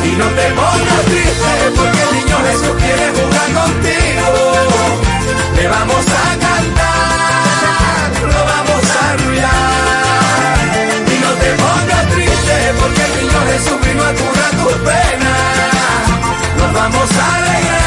Y 0.03 0.11
no 0.17 0.25
te 0.25 0.47
pongas 0.57 1.05
triste 1.05 1.53
porque 1.77 2.01
el 2.01 2.11
niño 2.17 2.37
Jesús 2.47 2.75
quiere 2.81 3.05
jugar 3.17 3.49
contigo. 3.61 4.29
Le 5.57 5.67
vamos 5.67 6.05
a 6.07 6.25
cantar, 6.45 8.09
lo 8.33 8.41
vamos 8.51 8.83
a 8.97 9.01
arrullar. 9.11 10.57
Y 11.05 11.15
no 11.21 11.31
te 11.41 11.49
pongas 11.61 12.05
triste 12.15 12.55
porque 12.81 13.01
el 13.05 13.13
niño 13.21 13.39
Jesús 13.51 13.77
vino 13.85 14.03
a 14.09 14.11
curar 14.19 14.53
tus 14.57 14.77
penas. 14.89 16.03
Nos 16.57 16.73
vamos 16.73 17.09
a 17.13 17.25
alegrar, 17.35 17.80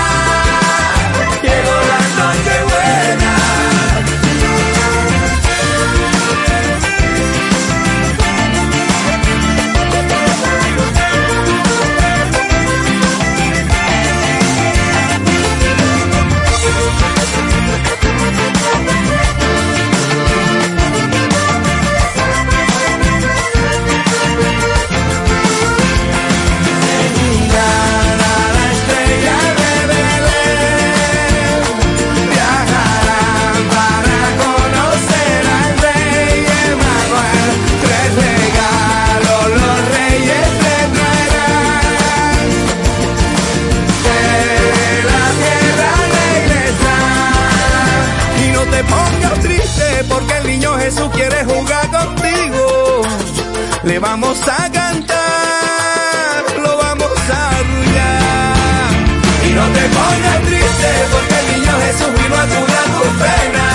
pena. 63.22 63.66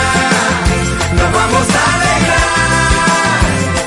Nos 1.17 1.29
vamos 1.39 1.67
a 1.79 1.83
alegrar, 1.95 3.39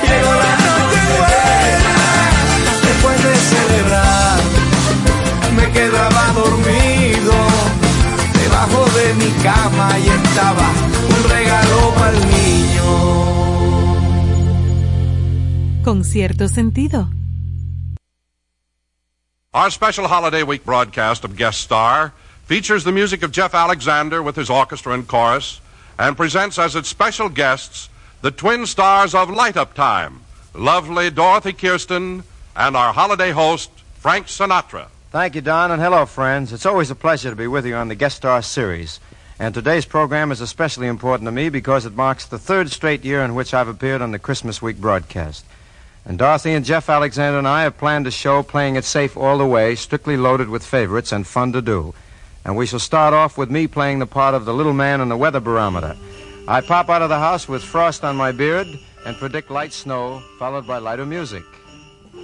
llegó 0.09 0.33
la 0.43 0.53
noche 0.67 1.01
buena. 1.17 1.97
Después 2.87 3.17
de 3.27 3.33
celebrar, 3.53 4.39
me 5.57 5.65
quedaba 5.71 6.23
dormido 6.33 7.35
debajo 8.41 8.81
de 8.97 9.07
mi 9.15 9.31
cama 9.43 9.87
y 9.99 10.07
estaba 10.09 10.67
un 11.15 11.21
regalo 11.29 11.77
para 11.95 12.17
el 12.17 12.23
niño. 12.29 12.89
Con 15.83 16.03
cierto 16.03 16.47
sentido. 16.47 17.09
Our 19.55 19.69
special 19.69 20.07
Holiday 20.07 20.41
Week 20.41 20.65
broadcast 20.65 21.23
of 21.23 21.35
Guest 21.35 21.59
Star 21.59 22.11
features 22.45 22.83
the 22.83 22.91
music 22.91 23.23
of 23.23 23.31
Jeff 23.31 23.53
Alexander 23.53 24.21
with 24.21 24.35
his 24.35 24.49
orchestra 24.49 24.93
and 24.93 25.07
chorus 25.07 25.61
and 25.97 26.17
presents 26.17 26.59
as 26.59 26.75
its 26.75 26.89
special 26.89 27.29
guests 27.29 27.89
the 28.21 28.31
twin 28.31 28.65
stars 28.65 29.13
of 29.13 29.29
Light 29.29 29.57
Up 29.57 29.73
Time, 29.73 30.21
lovely 30.53 31.09
Dorothy 31.09 31.53
Kirsten 31.53 32.23
and 32.55 32.77
our 32.77 32.93
holiday 32.93 33.31
host, 33.31 33.69
Frank 33.95 34.27
Sinatra. 34.27 34.87
Thank 35.11 35.35
you, 35.35 35.41
Don, 35.41 35.71
and 35.71 35.81
hello, 35.81 36.05
friends. 36.05 36.53
It's 36.53 36.65
always 36.65 36.89
a 36.89 36.95
pleasure 36.95 37.29
to 37.29 37.35
be 37.35 37.47
with 37.47 37.65
you 37.65 37.75
on 37.75 37.87
the 37.87 37.95
Guest 37.95 38.17
Star 38.17 38.41
series. 38.41 38.99
And 39.39 39.53
today's 39.53 39.85
program 39.85 40.31
is 40.31 40.41
especially 40.41 40.87
important 40.87 41.27
to 41.27 41.31
me 41.31 41.49
because 41.49 41.85
it 41.85 41.95
marks 41.95 42.25
the 42.25 42.39
third 42.39 42.71
straight 42.71 43.03
year 43.03 43.23
in 43.23 43.35
which 43.35 43.53
I've 43.53 43.67
appeared 43.67 44.01
on 44.01 44.11
the 44.11 44.19
Christmas 44.19 44.61
Week 44.61 44.77
broadcast. 44.77 45.45
And 46.05 46.17
Dorothy 46.17 46.53
and 46.53 46.65
Jeff 46.65 46.89
Alexander 46.89 47.39
and 47.39 47.47
I 47.47 47.63
have 47.63 47.77
planned 47.77 48.07
a 48.07 48.11
show 48.11 48.43
playing 48.43 48.75
it 48.75 48.85
safe 48.85 49.15
all 49.17 49.37
the 49.37 49.45
way, 49.45 49.75
strictly 49.75 50.17
loaded 50.17 50.49
with 50.49 50.65
favorites 50.65 51.11
and 51.11 51.25
fun 51.25 51.51
to 51.53 51.61
do. 51.61 51.93
And 52.45 52.57
we 52.57 52.65
shall 52.65 52.79
start 52.79 53.13
off 53.13 53.37
with 53.37 53.49
me 53.49 53.67
playing 53.67 53.99
the 53.99 54.05
part 54.05 54.35
of 54.35 54.45
the 54.45 54.53
little 54.53 54.73
man 54.73 55.01
in 55.01 55.09
the 55.09 55.17
weather 55.17 55.39
barometer. 55.39 55.95
I 56.47 56.61
pop 56.61 56.89
out 56.89 57.01
of 57.01 57.09
the 57.09 57.19
house 57.19 57.47
with 57.47 57.63
frost 57.63 58.03
on 58.03 58.17
my 58.17 58.33
beard 58.33 58.67
and 59.05 59.15
predict 59.17 59.49
light 59.49 59.71
snow, 59.71 60.21
followed 60.37 60.67
by 60.67 60.79
lighter 60.79 61.05
music. 61.05 61.43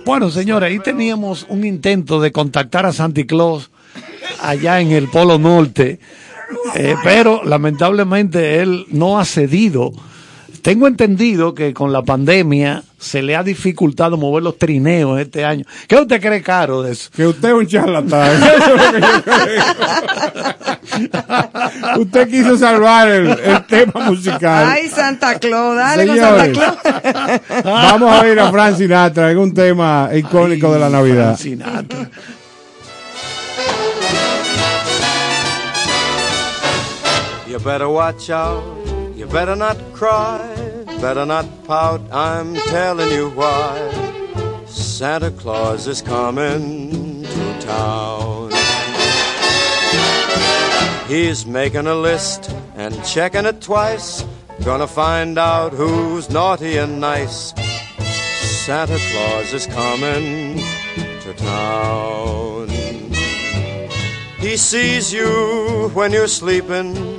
Bueno, 0.05 0.29
señores, 0.29 0.69
ahí 0.69 0.79
teníamos 0.79 1.45
un 1.49 1.63
intento 1.65 2.19
de 2.19 2.31
contactar 2.31 2.85
a 2.85 2.93
Santa 2.93 3.25
Claus 3.25 3.69
allá 4.41 4.79
en 4.81 4.91
el 4.91 5.07
Polo 5.09 5.37
Norte, 5.37 5.99
eh, 6.75 6.95
pero 7.03 7.43
lamentablemente 7.43 8.59
él 8.61 8.85
no 8.89 9.19
ha 9.19 9.25
cedido. 9.25 9.91
Tengo 10.61 10.87
entendido 10.87 11.53
que 11.53 11.73
con 11.73 11.91
la 11.93 12.01
pandemia 12.03 12.83
se 12.97 13.21
le 13.21 13.35
ha 13.35 13.43
dificultado 13.43 14.17
mover 14.17 14.43
los 14.43 14.57
trineos 14.57 15.19
este 15.19 15.45
año. 15.45 15.65
¿Qué 15.87 15.95
usted 15.95 16.19
cree 16.21 16.41
caro 16.41 16.81
de 16.81 16.91
eso? 16.91 17.09
Que 17.15 17.27
usted 17.27 17.49
es 17.49 17.55
un 17.55 17.67
charlatán. 17.67 18.43
Eso 18.43 18.75
es 18.75 18.79
lo 18.83 18.91
que 18.91 19.01
yo 19.01 19.23
creo. 19.23 19.63
usted 22.01 22.29
quiso 22.29 22.57
salvar 22.57 23.07
el, 23.09 23.27
el 23.29 23.65
tema 23.67 24.09
musical. 24.09 24.67
Ay, 24.69 24.87
Santa 24.89 25.39
Claus, 25.39 25.75
dale 25.75 26.07
con 26.07 26.17
Santa 26.17 26.45
Señores, 26.45 26.57
Claus. 26.57 26.77
Vamos 27.63 28.21
a 28.21 28.27
ir 28.27 28.39
a 28.39 28.51
Frank 28.51 28.75
Sinatra 28.77 29.31
en 29.31 29.37
un 29.37 29.53
tema 29.53 30.09
icónico 30.13 30.73
de 30.73 30.79
la 30.79 30.89
Navidad. 30.89 31.37
Frank 31.37 31.39
Sinatra. 31.39 32.09
You 37.47 37.57
better 37.57 37.87
watch 37.89 38.29
out, 38.29 38.61
better 39.31 39.55
not 39.55 39.77
cry, 39.93 40.39
better 41.01 41.25
not 41.25 41.45
pout, 41.65 42.01
I'm 42.11 42.55
telling 42.55 43.11
you 43.11 43.29
why. 43.29 44.65
Santa 44.65 45.31
Claus 45.31 45.87
is 45.87 46.01
coming 46.01 47.23
to 47.23 47.59
town. 47.61 48.51
He's 51.07 51.45
making 51.45 51.87
a 51.87 51.95
list 51.95 52.51
and 52.75 52.93
checking 53.05 53.45
it 53.45 53.61
twice, 53.61 54.25
gonna 54.63 54.87
find 54.87 55.37
out 55.37 55.73
who's 55.73 56.29
naughty 56.29 56.77
and 56.77 56.99
nice. 56.99 57.53
Santa 58.65 58.99
Claus 59.11 59.53
is 59.53 59.65
coming 59.67 60.61
to 61.21 61.33
town. 61.33 62.69
He 64.39 64.55
sees 64.57 65.11
you 65.11 65.89
when 65.93 66.11
you're 66.11 66.27
sleeping. 66.27 67.18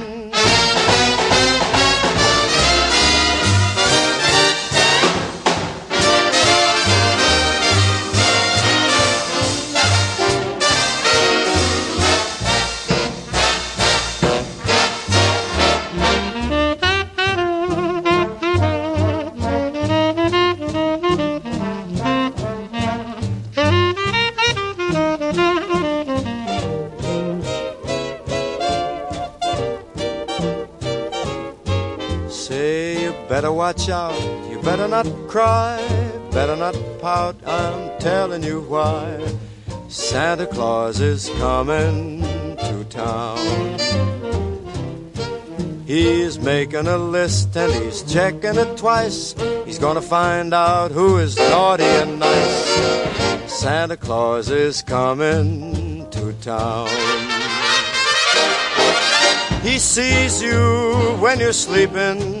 Watch 33.71 33.89
out, 33.89 34.49
you 34.49 34.61
better 34.61 34.85
not 34.85 35.07
cry, 35.29 35.77
better 36.31 36.57
not 36.57 36.75
pout, 36.99 37.37
I'm 37.47 37.97
telling 37.99 38.43
you 38.43 38.59
why. 38.63 39.17
Santa 39.87 40.45
Claus 40.45 40.99
is 40.99 41.29
coming 41.37 42.21
to 42.57 42.85
town. 42.89 43.37
He's 45.85 46.37
making 46.37 46.87
a 46.87 46.97
list 46.97 47.55
and 47.55 47.71
he's 47.71 48.03
checking 48.03 48.57
it 48.57 48.77
twice. 48.77 49.35
He's 49.65 49.79
gonna 49.79 50.01
find 50.01 50.53
out 50.53 50.91
who 50.91 51.19
is 51.19 51.37
naughty 51.37 51.85
and 51.85 52.19
nice. 52.19 53.51
Santa 53.61 53.95
Claus 53.95 54.49
is 54.49 54.81
coming 54.81 56.09
to 56.09 56.33
town. 56.41 56.89
He 59.63 59.79
sees 59.79 60.43
you 60.43 61.15
when 61.21 61.39
you're 61.39 61.53
sleeping. 61.53 62.40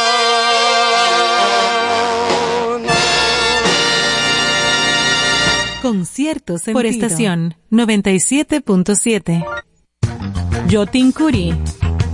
Con 5.91 6.05
cierto 6.05 6.57
sentido. 6.57 6.73
Por 6.73 6.85
estación 6.85 7.55
97.7. 7.69 9.45
Yotin 10.69 11.11
Curi. 11.11 11.53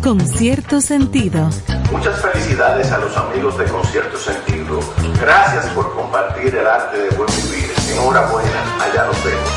Con 0.01 0.19
cierto 0.19 0.81
sentido. 0.81 1.47
Muchas 1.91 2.19
felicidades 2.19 2.91
a 2.91 2.97
los 2.97 3.15
amigos 3.15 3.55
de 3.59 3.65
Concierto 3.65 4.17
Sentido. 4.17 4.79
Gracias 5.21 5.67
por 5.75 5.93
compartir 5.93 6.55
el 6.55 6.65
arte 6.65 6.97
de 6.97 7.09
buen 7.11 7.29
vivir. 7.29 7.69
Enhorabuena, 7.91 8.83
allá 8.83 9.05
nos 9.05 9.23
vemos. 9.23 9.47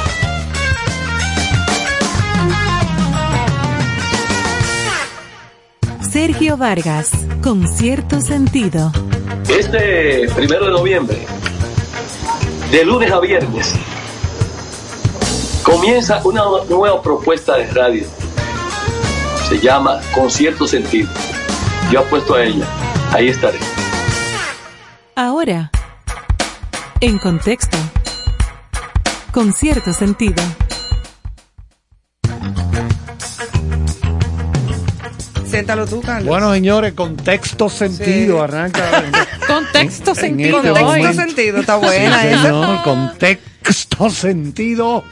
Sergio 6.12 6.58
Vargas. 6.58 7.10
Con 7.42 7.66
cierto 7.66 8.20
sentido. 8.20 8.92
Este 9.48 10.28
primero 10.36 10.66
de 10.66 10.72
noviembre, 10.72 11.26
de 12.70 12.84
lunes 12.84 13.10
a 13.10 13.18
viernes, 13.20 13.74
comienza 15.62 16.20
una 16.24 16.42
nueva 16.68 17.02
propuesta 17.02 17.56
de 17.56 17.66
radio. 17.68 18.04
Se 19.48 19.58
llama 19.60 20.00
Con 20.14 20.30
cierto 20.30 20.66
sentido. 20.66 21.08
Yo 21.90 22.00
apuesto 22.00 22.34
a 22.34 22.44
ella. 22.44 22.64
Ahí 23.12 23.28
estaré. 23.28 23.58
Ahora. 25.16 25.70
En 27.00 27.18
contexto. 27.18 27.76
Con 29.32 29.52
cierto 29.52 29.92
sentido. 29.92 30.42
Siéntalo 35.46 35.84
tú, 35.86 36.00
Carlos. 36.00 36.28
Bueno, 36.28 36.52
señores, 36.52 36.92
contexto 36.94 37.68
sentido, 37.68 38.36
Sí. 38.36 38.42
arranca. 38.44 39.02
Contexto 39.48 40.10
en 40.12 40.16
sentido. 40.16 40.58
este 40.58 40.68
Contexto 40.70 40.86
momento. 40.98 41.22
sentido, 41.22 41.58
está 41.58 41.76
buena 41.76 42.20
Sí, 42.22 42.28
esa. 42.28 42.42
señor, 42.42 42.82
contexto 42.82 44.10
sentido. 44.10 45.04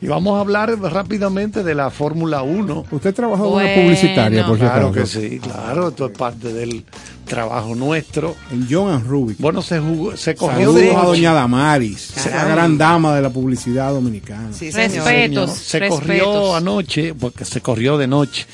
Y 0.00 0.06
vamos 0.06 0.36
a 0.36 0.40
hablar 0.40 0.78
rápidamente 0.80 1.64
de 1.64 1.74
la 1.74 1.90
Fórmula 1.90 2.42
1. 2.42 2.84
Usted 2.90 3.12
trabajó 3.14 3.46
en 3.46 3.52
una 3.52 3.62
Bueno. 3.64 3.82
publicitaria, 3.82 4.46
por 4.46 4.56
si 4.56 4.60
Claro 4.60 4.92
que 4.92 5.06
sí, 5.06 5.40
claro, 5.40 5.88
esto 5.88 6.06
es 6.06 6.12
parte 6.16 6.52
del 6.52 6.84
trabajo 7.26 7.74
nuestro. 7.74 8.36
En 8.52 8.68
John 8.70 9.04
Rubik. 9.04 9.38
Bueno, 9.38 9.60
se 9.60 9.80
jugó, 9.80 10.16
se 10.16 10.36
corrió 10.36 10.72
Saludos 10.72 10.80
de 10.82 10.94
a 10.94 11.02
doña 11.02 11.32
Damaris, 11.32 12.14
la 12.32 12.44
gran 12.44 12.78
dama 12.78 13.16
de 13.16 13.22
la 13.22 13.30
publicidad 13.30 13.90
dominicana. 13.92 14.52
Sí, 14.52 14.70
señor. 14.70 15.04
Respetos. 15.04 15.50
Se 15.52 15.78
respetos. 15.80 16.00
corrió 16.00 16.54
anoche, 16.54 17.14
porque 17.14 17.44
se 17.44 17.60
corrió 17.60 17.98
de 17.98 18.06
noche 18.06 18.46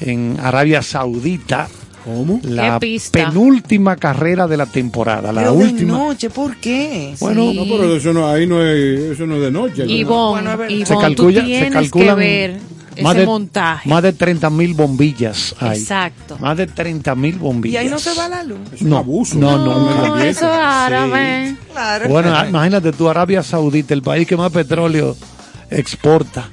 en 0.00 0.38
Arabia 0.42 0.80
Saudita. 0.82 1.68
¿Cómo? 2.06 2.40
La 2.44 2.74
¿Qué 2.78 2.86
pista? 2.86 3.26
penúltima 3.26 3.96
carrera 3.96 4.46
de 4.46 4.56
la 4.56 4.66
temporada, 4.66 5.32
la 5.32 5.40
Pero 5.42 5.52
de 5.56 5.64
última. 5.64 5.92
noche, 5.98 6.30
¿por 6.30 6.56
qué? 6.58 7.14
Bueno, 7.18 7.52
No, 7.52 7.64
pero 7.64 7.96
eso 7.96 8.12
no, 8.12 8.28
ahí 8.28 8.46
no 8.46 8.62
es, 8.62 9.00
eso 9.10 9.26
no 9.26 9.34
es 9.34 9.40
de 9.42 9.50
noche. 9.50 9.84
¿no? 9.84 9.90
Ivonne, 9.90 10.54
Bueno, 10.56 10.86
se 10.86 10.94
tú 10.94 11.00
calcula, 11.00 11.40
se 11.40 11.46
tienes 11.46 11.72
calculan 11.72 12.14
que 12.14 12.20
ver 12.20 12.50
ese 12.94 13.02
más 13.02 13.16
de, 13.16 13.26
montaje. 13.26 13.88
Más 13.90 14.02
de 14.04 14.12
30 14.12 14.50
mil 14.50 14.74
bombillas 14.74 15.54
hay. 15.58 15.80
Exacto. 15.80 16.38
Más 16.38 16.56
de 16.56 16.68
30 16.68 17.14
mil 17.16 17.38
bombillas. 17.40 17.74
Y 17.82 17.86
ahí 17.86 17.90
no 17.90 17.98
se 17.98 18.14
va 18.14 18.28
la 18.28 18.44
luz. 18.44 18.58
Es 18.72 18.82
un 18.82 18.90
no, 18.90 18.98
abuso. 18.98 19.36
No, 19.36 19.58
No, 19.58 19.80
no, 19.80 20.06
No, 20.06 20.18
eso 20.18 20.46
es 20.46 20.58
árabe. 20.60 21.56
Claro. 21.72 22.08
Bueno, 22.08 22.32
ah, 22.34 22.46
imagínate 22.48 22.92
tú, 22.92 23.08
Arabia 23.08 23.42
Saudita, 23.42 23.92
el 23.94 24.02
país 24.02 24.28
que 24.28 24.36
más 24.36 24.52
petróleo 24.52 25.16
exporta, 25.70 26.48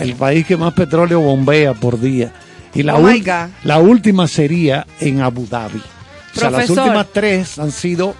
el 0.00 0.14
país 0.16 0.44
que 0.44 0.56
más 0.56 0.74
petróleo 0.74 1.20
bombea 1.20 1.72
por 1.72 2.00
día. 2.00 2.32
Y 2.76 2.82
la, 2.82 2.96
Oh 2.96 3.02
my 3.02 3.20
ul- 3.20 3.24
God. 3.24 3.50
la 3.64 3.78
última 3.78 4.28
sería 4.28 4.86
en 5.00 5.20
Abu 5.22 5.46
Dhabi. 5.46 5.82
O 6.34 6.38
sea, 6.38 6.50
las 6.50 6.68
últimas 6.70 7.06
tres 7.12 7.58
han 7.58 7.72
sido 7.72 8.14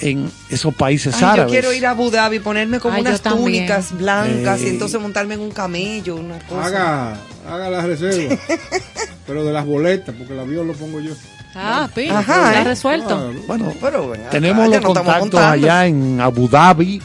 en 0.00 0.30
esos 0.48 0.74
países 0.74 1.14
Ay, 1.16 1.20
yo 1.20 1.26
árabes. 1.28 1.52
quiero 1.52 1.72
ir 1.72 1.86
a 1.86 1.90
Abu 1.90 2.10
Dhabi, 2.10 2.38
ponerme 2.38 2.80
como 2.80 2.94
Ay, 2.96 3.02
yo 3.02 3.08
unas 3.10 3.20
túnicas 3.22 3.92
blancas 3.96 4.60
Eh. 4.60 4.64
y 4.66 4.68
entonces 4.68 5.00
montarme 5.00 5.34
en 5.34 5.40
un 5.40 5.50
camello, 5.50 6.16
una 6.16 6.38
cosa. 6.40 6.66
Haga, 6.66 7.16
haga 7.48 7.70
las 7.70 7.84
reservas. 7.84 8.38
pero 9.26 9.44
de 9.44 9.52
las 9.52 9.64
boletas, 9.66 10.14
porque 10.16 10.32
el 10.32 10.40
avión 10.40 10.66
lo 10.66 10.72
pongo 10.74 11.00
yo. 11.00 11.12
Ah, 11.54 11.88
pi, 11.94 12.08
Ajá, 12.08 12.48
está 12.50 12.60
¿eh? 12.60 12.64
resuelto. 12.64 13.32
Bueno, 13.46 13.72
Pero 13.80 14.08
ven 14.10 14.20
acá, 14.22 14.30
tenemos 14.30 14.68
los 14.68 14.80
no 14.80 14.94
contactos 14.94 15.40
allá 15.40 15.86
en 15.86 16.20
Abu 16.20 16.48
Dhabi 16.48 17.02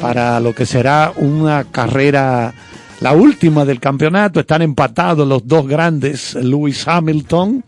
para 0.00 0.38
lo 0.40 0.54
que 0.54 0.66
será 0.66 1.12
una 1.16 1.64
carrera, 1.64 2.52
la 3.00 3.12
última 3.12 3.64
del 3.64 3.80
campeonato. 3.80 4.40
Están 4.40 4.62
empatados 4.62 5.26
los 5.26 5.46
dos 5.46 5.66
grandes, 5.66 6.34
Lewis 6.34 6.86
Hamilton, 6.86 7.64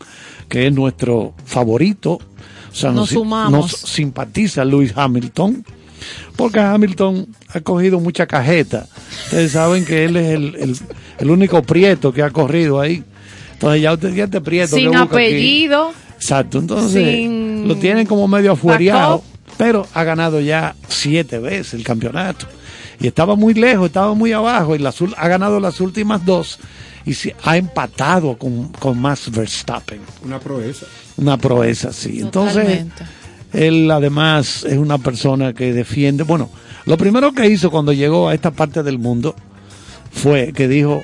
que 0.49 0.67
es 0.67 0.73
nuestro 0.73 1.33
favorito. 1.45 2.13
O 2.71 2.75
sea, 2.75 2.91
Nos 2.91 3.09
sumamos. 3.09 3.51
nos 3.51 3.71
simpatiza 3.71 4.63
Lewis 4.63 4.93
Hamilton, 4.95 5.65
porque 6.35 6.59
Hamilton 6.59 7.27
ha 7.49 7.59
cogido 7.61 7.99
mucha 7.99 8.27
cajeta. 8.27 8.87
Ustedes 9.25 9.51
saben 9.53 9.83
que 9.85 10.05
él 10.05 10.15
es 10.17 10.27
el, 10.35 10.55
el- 10.55 10.77
el 11.19 11.29
único 11.31 11.63
prieto 11.63 12.13
que 12.13 12.21
ha 12.21 12.29
corrido 12.29 12.79
ahí. 12.79 13.03
Entonces 13.53 13.81
ya 13.81 13.93
usted 13.93 14.13
ya 14.13 14.25
este 14.25 14.39
prieto 14.41 14.75
Sin 14.75 14.89
aquí- 14.95 14.97
apellido. 15.15 15.91
Exacto, 16.15 16.59
entonces 16.59 17.03
Sin 17.03 17.67
lo 17.67 17.75
tienen 17.75 18.05
como 18.05 18.27
medio 18.27 18.51
afuereado, 18.51 19.23
pero 19.57 19.87
ha 19.95 20.03
ganado 20.03 20.39
ya 20.39 20.75
siete 20.87 21.39
veces 21.39 21.73
el 21.73 21.83
campeonato. 21.83 22.45
Y 22.99 23.07
estaba 23.07 23.35
muy 23.35 23.53
lejos, 23.53 23.87
estaba 23.87 24.13
muy 24.13 24.31
abajo, 24.33 24.75
y 24.75 24.79
las 24.79 24.99
ul- 25.01 25.13
ha 25.17 25.27
ganado 25.27 25.59
las 25.59 25.79
últimas 25.81 26.25
dos 26.25 26.59
y 27.05 27.13
se 27.13 27.35
ha 27.43 27.55
empatado 27.57 28.37
con, 28.37 28.69
con 28.69 28.99
Max 28.99 29.29
Verstappen. 29.31 29.99
Una 30.25 30.39
proeza. 30.39 30.85
Una 31.17 31.37
proeza, 31.37 31.93
sí. 31.93 32.19
Entonces, 32.21 32.85
él 33.53 33.89
además 33.91 34.63
es 34.65 34.77
una 34.77 34.97
persona 34.97 35.53
que 35.53 35.73
defiende. 35.73 36.23
Bueno, 36.23 36.49
lo 36.85 36.97
primero 36.97 37.31
que 37.33 37.47
hizo 37.47 37.69
cuando 37.71 37.93
llegó 37.93 38.27
a 38.29 38.33
esta 38.33 38.51
parte 38.51 38.81
del 38.83 38.97
mundo 38.99 39.35
fue 40.11 40.51
que 40.53 40.67
dijo: 40.67 41.03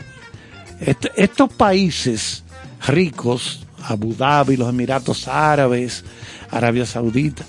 "Est- 0.81 1.07
estos 1.15 1.53
países 1.53 2.43
ricos, 2.87 3.65
Abu 3.87 4.13
Dhabi, 4.13 4.57
los 4.57 4.69
Emiratos 4.69 5.27
Árabes, 5.27 6.03
Arabia 6.51 6.85
Saudita, 6.85 7.43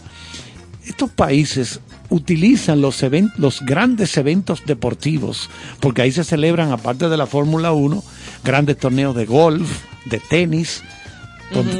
estos 0.87 1.11
países 1.11 1.81
utilizan 2.11 2.81
los, 2.81 3.03
even- 3.03 3.33
los 3.37 3.63
grandes 3.65 4.17
eventos 4.17 4.65
deportivos, 4.67 5.51
porque 5.81 6.03
ahí 6.03 6.13
se 6.13 6.25
celebran, 6.25 6.71
aparte 6.73 7.09
de 7.09 7.17
la 7.17 7.27
Fórmula 7.27 7.73
1, 7.73 8.03
grandes 8.45 8.79
torneos 8.79 9.15
de 9.17 9.25
golf, 9.27 9.69
de 10.05 10.21
tenis, 10.21 10.83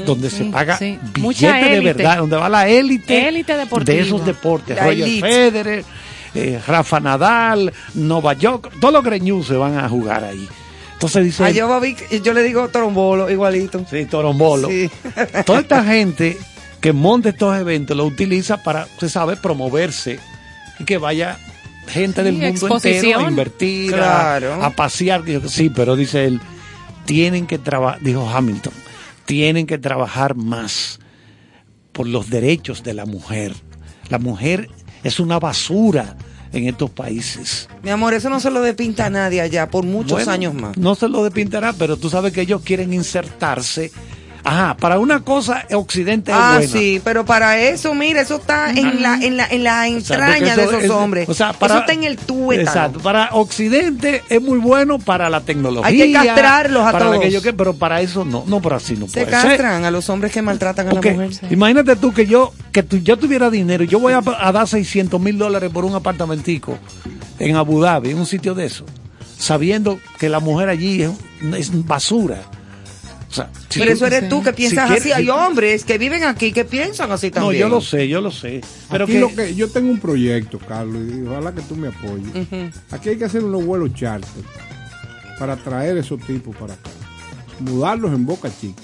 donde, 0.07 0.31
se 0.31 0.39
sí, 0.45 0.45
paga 0.53 0.79
sí. 0.79 0.99
billete 1.15 1.21
Mucha 1.21 1.53
de 1.55 1.77
élite. 1.77 1.93
verdad, 1.95 2.19
donde 2.19 2.37
va 2.37 2.49
la 2.49 2.69
élite, 2.69 3.13
de 3.85 4.01
esos 4.01 4.25
deportes. 4.25 4.77
La 4.77 4.85
Roger 4.85 5.03
elite. 5.03 5.21
Federer, 5.27 5.85
eh, 6.35 6.61
Rafa 6.67 7.01
Nadal, 7.01 7.73
Nova 7.95 8.35
York, 8.35 8.71
todos 8.81 8.95
los 8.95 9.03
greñús 9.05 9.47
se 9.49 9.55
van 9.55 9.77
a 9.79 9.89
jugar 9.89 10.25
ahí. 10.25 10.49
Entonces 10.95 11.25
dice... 11.25 11.45
A 11.45 11.51
yo, 11.51 12.33
le 12.33 12.43
digo 12.43 12.69
trombolo, 12.69 13.29
igualito. 13.31 13.85
Sí, 13.91 14.05
Torombolo. 14.07 14.69
Sí. 14.69 14.89
Toda 15.45 15.61
esta 15.61 15.85
gente 15.85 16.39
que 16.85 16.93
monta 16.93 17.31
estos 17.31 17.57
eventos 17.59 17.97
lo 17.97 18.05
utiliza 18.05 18.63
para, 18.63 18.87
se 19.01 19.09
sabe, 19.09 19.37
promoverse 19.39 20.19
y 20.79 20.85
que 20.85 20.99
vaya 20.99 21.39
gente 21.89 22.21
Sí, 22.21 22.25
del 22.25 22.35
mundo 22.53 22.67
entero 22.77 23.21
a 23.21 23.23
invertir, 23.31 23.95
a- 23.95 24.71
pasear. 24.77 25.23
Sí, 25.49 25.71
pero 25.75 25.97
dice 25.97 26.27
él, 26.27 26.43
tienen 27.07 27.47
que 27.47 27.57
trabajar, 27.59 28.03
dijo 28.03 28.29
Hamilton, 28.29 28.75
tienen 29.25 29.67
que 29.67 29.79
trabajar 29.79 30.35
más 30.35 30.99
por 31.93 32.07
los 32.07 32.29
derechos 32.29 32.83
de 32.83 32.93
la 32.93 33.07
mujer. 33.07 33.55
La 34.11 34.19
mujer 34.19 34.69
es 35.05 35.21
una 35.21 35.39
basura 35.39 36.17
en 36.53 36.69
estos 36.69 36.91
países. 36.91 37.67
Mi 37.83 37.89
amor, 37.89 38.13
eso 38.13 38.29
no 38.29 38.41
se 38.41 38.51
lo 38.51 38.61
depinta 38.61 39.07
a 39.07 39.11
nadie 39.11 39.41
allá 39.41 39.71
por 39.71 39.85
muchos 39.87 40.13
Bueno, 40.19 40.31
años 40.33 40.53
más. 40.53 40.77
No 40.77 40.95
se 40.97 41.09
lo 41.09 41.25
depintará, 41.25 41.73
pero 41.73 41.97
tú 41.97 42.11
sabes 42.11 42.35
que 42.35 42.43
ellos 42.43 42.61
quieren 42.63 42.93
insertarse 42.93 43.91
Ajá, 44.47 44.77
para 44.77 44.99
una 44.99 45.21
cosa 45.21 45.65
Occidente 45.73 46.31
es 46.31 46.37
Ah, 46.39 46.57
buena. 46.59 46.71
sí, 46.73 47.01
pero 47.03 47.25
para 47.25 47.59
eso, 47.59 47.95
mira, 47.95 48.21
eso 48.21 48.37
está 48.37 48.71
en 48.73 49.01
la, 49.01 49.15
en 49.15 49.39
la, 49.39 49.47
en 49.47 49.65
la 49.65 49.81
O 49.89 50.01
sea, 50.01 50.17
entraña 50.17 50.55
de 50.55 50.63
eso 50.65 50.71
esos 50.73 50.85
es- 50.85 50.91
hombres. 50.91 51.29
o 51.31 51.33
sea, 51.35 51.55
para- 51.55 51.75
eso 51.75 51.81
está 51.81 51.93
en 51.95 52.05
el 52.05 52.19
tuétano. 52.19 52.69
Exacto, 52.69 53.01
para 53.01 53.31
Occidente 53.33 54.23
es 54.29 54.43
muy 54.43 54.59
bueno 54.59 54.99
para 54.99 55.31
la 55.31 55.41
tecnología. 55.41 55.89
Hay 55.89 55.97
que 55.97 56.13
castrarlos 56.13 56.87
a 56.87 56.93
para 56.93 57.07
todos. 57.07 57.19
aquello 57.19 57.41
que, 57.41 57.55
pero 57.55 57.75
para 57.75 58.03
eso 58.03 58.25
no, 58.27 58.45
no, 58.47 58.61
pero 58.61 58.77
así 58.77 58.97
no 58.97 59.09
Se 59.09 59.21
puede 59.25 59.31
castran 59.31 59.85
a 59.87 59.91
los 59.91 60.11
hombres 60.11 60.31
que 60.31 60.43
maltratan 60.43 60.89
a 60.89 60.93
la 60.93 60.97
mujer. 61.01 61.31
imagínate 61.51 61.97
tú 61.97 62.13
que 62.13 62.27
yo 62.27 62.53
que 62.71 62.83
tú, 62.83 62.99
yo 62.99 63.17
tuviera 63.17 63.49
dinero 63.49 63.85
y 63.85 63.87
yo 63.89 63.99
voy 63.99 64.13
a, 64.13 64.21
a 64.41 64.53
dar 64.53 64.69
600 64.69 65.19
mil 65.21 65.39
dólares 65.39 65.71
por 65.73 65.85
un 65.87 65.95
apartamentico 65.95 66.77
en 67.39 67.57
Abu 67.57 67.81
Dhabi, 67.81 68.11
en 68.11 68.19
un 68.19 68.27
sitio 68.27 68.55
de 68.55 68.67
eso, 68.67 68.85
sabiendo 69.39 69.99
que 70.19 70.29
la 70.29 70.41
mujer 70.41 70.69
allí 70.69 71.03
es, 71.03 71.11
es 71.57 71.87
basura. 71.87 72.43
O 73.35 73.37
sea, 73.37 73.51
si 73.69 73.81
Pero 73.81 73.91
tú- 73.91 73.97
eso 73.97 74.07
eres 74.07 74.29
tú 74.29 74.43
que 74.45 74.51
si 74.51 74.57
piensas 74.57 74.87
quieres- 74.87 75.03
así. 75.03 75.13
Hay 75.13 75.29
hombres 75.29 75.85
que 75.85 75.99
viven 75.99 76.23
aquí 76.23 76.53
que 76.53 76.65
piensan 76.65 77.11
así 77.11 77.29
No, 77.31 77.33
también. 77.35 77.63
yo 77.63 77.69
lo 77.69 77.81
sé, 77.81 78.07
yo 78.07 78.21
lo 78.21 78.31
sé. 78.31 78.61
Pero 78.89 79.05
Aquí 79.05 79.15
que, 79.15 79.21
lo 79.21 79.35
que 79.35 79.55
yo 79.57 79.69
tengo 79.69 79.91
un 79.91 79.99
proyecto, 79.99 80.61
Carlos, 80.61 81.03
y 81.13 81.27
ojalá 81.27 81.53
que 81.53 81.63
tú 81.63 81.75
me 81.75 81.89
apoyes. 81.89 82.73
Aquí 82.93 83.09
hay 83.09 83.17
que 83.17 83.25
hacer 83.25 83.43
unos 83.43 83.65
vuelos 83.65 83.93
charter 83.93 84.45
para 85.41 85.57
traer 85.57 85.97
esos 85.99 86.21
tipos 86.25 86.55
para 86.55 86.75
acá, 86.75 86.91
mudarlos 87.59 88.13
en 88.13 88.25
Boca 88.25 88.49
Chica 88.61 88.81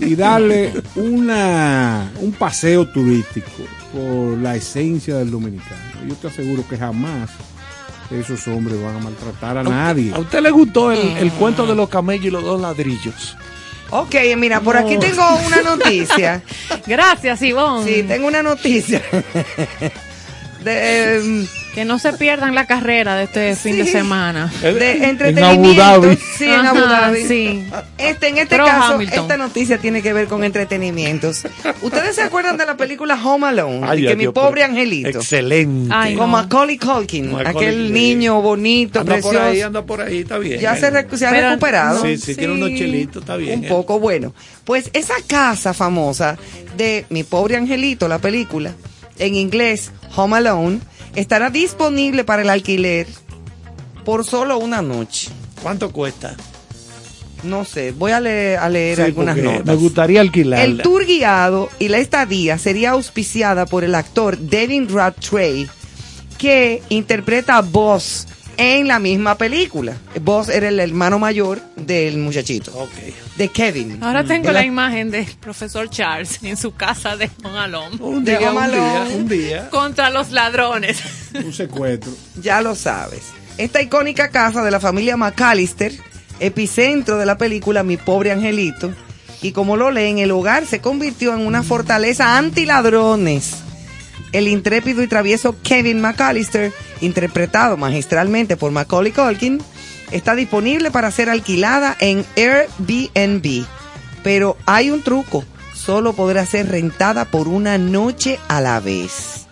y 0.00 0.14
darle 0.14 0.72
una 0.94 2.12
un 2.20 2.30
paseo 2.32 2.86
turístico 2.88 3.48
por 3.92 4.36
la 4.38 4.54
esencia 4.54 5.16
del 5.16 5.30
dominicano. 5.30 5.80
Yo 6.06 6.14
te 6.16 6.26
aseguro 6.28 6.62
que 6.68 6.76
jamás 6.76 7.30
esos 8.10 8.46
hombres 8.48 8.80
van 8.82 8.96
a 8.96 8.98
maltratar 8.98 9.58
a 9.58 9.62
nadie. 9.62 10.12
¿A 10.14 10.18
usted 10.18 10.40
le 10.40 10.50
gustó 10.50 10.92
el, 10.92 11.16
el 11.16 11.32
cuento 11.32 11.66
de 11.66 11.74
los 11.74 11.88
camellos 11.88 12.26
y 12.26 12.30
los 12.30 12.44
dos 12.44 12.60
ladrillos? 12.60 13.36
Ok, 13.90 14.14
mira, 14.36 14.60
por 14.60 14.76
aquí 14.76 14.98
tengo 14.98 15.22
una 15.46 15.62
noticia. 15.62 16.42
Gracias, 16.86 17.42
Ivonne. 17.42 17.84
Sí, 17.84 18.02
tengo 18.02 18.26
una 18.26 18.42
noticia. 18.42 19.00
De, 20.64 21.16
em, 21.16 21.46
Que 21.74 21.84
no 21.84 21.98
se 21.98 22.12
pierdan 22.12 22.54
la 22.54 22.66
carrera 22.66 23.16
de 23.16 23.24
este 23.24 23.56
fin 23.56 23.76
de 23.78 23.86
semana. 23.86 24.52
de 24.62 25.08
entretenimiento. 25.08 25.74
Dhabi. 25.82 26.16
Sí, 26.38 26.44
en 26.44 26.66
Abu 26.66 26.78
Dhabi. 26.80 27.22
sí. 27.26 27.66
Este, 27.98 28.28
en 28.28 28.38
este 28.38 28.54
Pro 28.56 28.64
caso, 28.64 28.94
Hamilton. 28.94 29.18
esta 29.22 29.36
noticia 29.36 29.78
tiene 29.78 30.00
que 30.00 30.12
ver 30.12 30.28
con 30.28 30.44
entretenimientos. 30.44 31.42
¿Ustedes 31.82 32.14
se 32.14 32.22
acuerdan 32.22 32.56
de 32.56 32.66
la 32.66 32.76
película 32.76 33.18
Home 33.24 33.48
Alone? 33.48 33.80
Ay, 33.82 34.02
que 34.02 34.14
Dios, 34.14 34.16
mi 34.16 34.28
pobre 34.28 34.62
angelito. 34.62 35.08
Excelente. 35.18 35.92
Ay, 35.92 36.14
Con 36.14 36.26
no. 36.30 36.36
Macaulay 36.36 36.78
Culkin, 36.78 37.32
Macaulay 37.32 37.56
aquel 37.68 37.92
niño 37.92 38.40
bonito, 38.40 39.00
Anda 39.00 39.14
por 39.16 39.22
precioso. 39.22 39.44
ahí, 39.46 39.60
anda 39.60 39.82
por 39.84 40.00
ahí, 40.00 40.18
está 40.20 40.38
bien. 40.38 40.60
ya 40.60 40.76
se, 40.76 40.86
ha 40.86 40.90
Pero- 40.92 41.48
recuperado. 41.48 42.02
Sí, 42.02 42.16
sí, 42.18 42.36
tiene 42.36 42.52
unos 42.52 42.70
chelitos, 42.70 43.22
está 43.22 43.36
bien. 43.36 43.58
Un 43.58 43.64
eh. 43.64 43.68
poco, 43.68 43.98
bueno. 43.98 44.32
Pues 44.64 44.90
esa 44.92 45.14
casa 45.26 45.74
famosa 45.74 46.36
de 46.76 47.04
Mi 47.10 47.24
Pobre 47.24 47.56
Angelito, 47.56 48.06
la 48.06 48.18
película, 48.18 48.72
en 49.18 49.34
inglés, 49.34 49.90
Home 50.16 50.36
Alone, 50.36 50.78
estará 51.14 51.50
disponible 51.50 52.24
para 52.24 52.42
el 52.42 52.50
alquiler 52.50 53.06
por 54.04 54.24
solo 54.24 54.58
una 54.58 54.82
noche. 54.82 55.30
¿Cuánto 55.62 55.90
cuesta? 55.92 56.36
No 57.42 57.64
sé, 57.64 57.92
voy 57.92 58.12
a 58.12 58.20
leer, 58.20 58.58
a 58.58 58.68
leer 58.68 58.96
Sí, 58.96 59.02
algunas 59.02 59.36
notas. 59.36 59.66
Me 59.66 59.74
gustaría 59.74 60.20
alquilarla. 60.20 60.64
El 60.64 60.78
tour 60.78 61.04
guiado 61.04 61.68
y 61.78 61.88
la 61.88 61.98
estadía 61.98 62.58
sería 62.58 62.92
auspiciada 62.92 63.66
por 63.66 63.84
el 63.84 63.94
actor 63.94 64.38
Devin 64.38 64.88
Rattray, 64.88 65.68
que 66.38 66.82
interpreta 66.88 67.58
a 67.58 67.62
Boss 67.62 68.26
en 68.56 68.88
la 68.88 68.98
misma 68.98 69.36
película. 69.36 69.96
Boss 70.22 70.48
era 70.48 70.68
el 70.68 70.80
hermano 70.80 71.18
mayor 71.18 71.60
del 71.76 72.18
muchachito, 72.18 72.72
Ok. 72.76 72.90
de 73.36 73.48
Kevin. 73.48 74.02
Ahora 74.02 74.24
tengo 74.24 74.48
El 74.48 74.54
la 74.54 74.64
imagen 74.64 75.10
del 75.10 75.26
profesor 75.40 75.88
Charles 75.90 76.38
en 76.42 76.56
su 76.56 76.72
casa 76.74 77.16
de 77.16 77.30
Home 77.42 77.58
Alone 77.58 77.96
Un 78.00 78.24
día, 78.24 78.38
un 78.52 78.70
día, 78.70 79.06
un 79.16 79.28
día. 79.28 79.70
contra 79.70 80.10
los 80.10 80.30
ladrones. 80.30 80.98
Un 81.34 81.52
secuestro. 81.52 82.12
Ya 82.40 82.60
lo 82.60 82.74
sabes. 82.74 83.22
Esta 83.58 83.80
icónica 83.82 84.28
casa 84.30 84.62
de 84.64 84.70
la 84.70 84.80
familia 84.80 85.16
McAllister, 85.16 85.92
epicentro 86.40 87.18
de 87.18 87.26
la 87.26 87.38
película 87.38 87.82
Mi 87.82 87.96
pobre 87.96 88.32
angelito, 88.32 88.92
y 89.42 89.52
como 89.52 89.76
lo 89.76 89.90
leen, 89.90 90.18
el 90.18 90.30
hogar 90.30 90.64
se 90.66 90.80
convirtió 90.80 91.34
en 91.34 91.46
una 91.46 91.62
fortaleza 91.62 92.38
antiladrones. 92.38 93.56
El 94.32 94.48
intrépido 94.48 95.02
y 95.02 95.06
travieso 95.06 95.54
Kevin 95.62 96.00
McAllister, 96.00 96.72
interpretado 97.04 97.76
magistralmente 97.76 98.56
por 98.56 98.70
Macaulay 98.72 99.12
Culkin, 99.12 99.60
está 100.10 100.34
disponible 100.34 100.90
para 100.90 101.10
ser 101.10 101.28
alquilada 101.30 101.96
en 102.00 102.24
Airbnb. 102.36 103.64
Pero 104.22 104.56
hay 104.66 104.90
un 104.90 105.02
truco, 105.02 105.44
solo 105.74 106.14
podrá 106.14 106.46
ser 106.46 106.68
rentada 106.70 107.26
por 107.26 107.48
una 107.48 107.78
noche 107.78 108.38
a 108.48 108.60
la 108.60 108.80
vez 108.80 109.44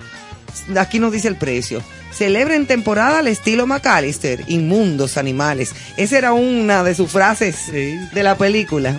aquí 0.77 0.99
nos 0.99 1.13
dice 1.13 1.29
el 1.29 1.37
precio. 1.37 1.83
Celebra 2.13 2.55
en 2.55 2.67
temporada 2.67 3.21
al 3.21 3.29
estilo 3.29 3.67
McAllister, 3.67 4.45
inmundos 4.49 5.17
animales. 5.17 5.75
Esa 5.97 6.19
era 6.19 6.33
una 6.35 6.85
de 6.85 6.95
sus 6.95 7.11
frases 7.11 7.57
Sí. 7.71 7.99
de 8.13 8.23
la 8.23 8.37
película. 8.37 8.97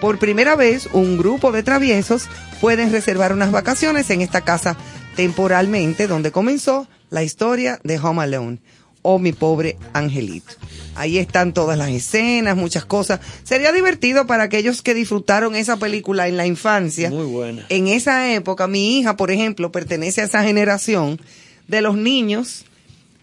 Por 0.00 0.18
primera 0.18 0.56
vez, 0.56 0.88
un 0.92 1.18
grupo 1.18 1.52
de 1.52 1.62
traviesos 1.62 2.26
pueden 2.60 2.90
reservar 2.90 3.32
unas 3.32 3.50
vacaciones 3.52 4.08
en 4.10 4.22
esta 4.22 4.40
casa 4.40 4.76
temporalmente, 5.14 6.06
donde 6.06 6.32
comenzó 6.32 6.88
la 7.10 7.22
historia 7.22 7.80
de 7.84 7.98
Home 7.98 8.22
Alone 8.22 8.58
o 9.02 9.18
mi 9.18 9.32
pobre 9.32 9.76
angelito. 9.92 10.54
Ahí 10.94 11.18
están 11.18 11.52
todas 11.52 11.76
las 11.76 11.90
escenas, 11.90 12.56
muchas 12.56 12.84
cosas. 12.84 13.20
Sería 13.42 13.72
divertido 13.72 14.26
para 14.26 14.44
aquellos 14.44 14.80
que 14.80 14.94
disfrutaron 14.94 15.56
esa 15.56 15.76
película 15.76 16.28
en 16.28 16.36
la 16.36 16.46
infancia. 16.46 17.10
Muy 17.10 17.26
buena. 17.26 17.66
En 17.68 17.88
esa 17.88 18.32
época, 18.32 18.66
mi 18.66 18.98
hija, 18.98 19.16
por 19.16 19.30
ejemplo, 19.30 19.70
pertenece 19.70 20.22
a 20.22 20.24
esa 20.24 20.42
generación 20.42 21.20
de 21.68 21.80
los 21.80 21.96
niños 21.96 22.64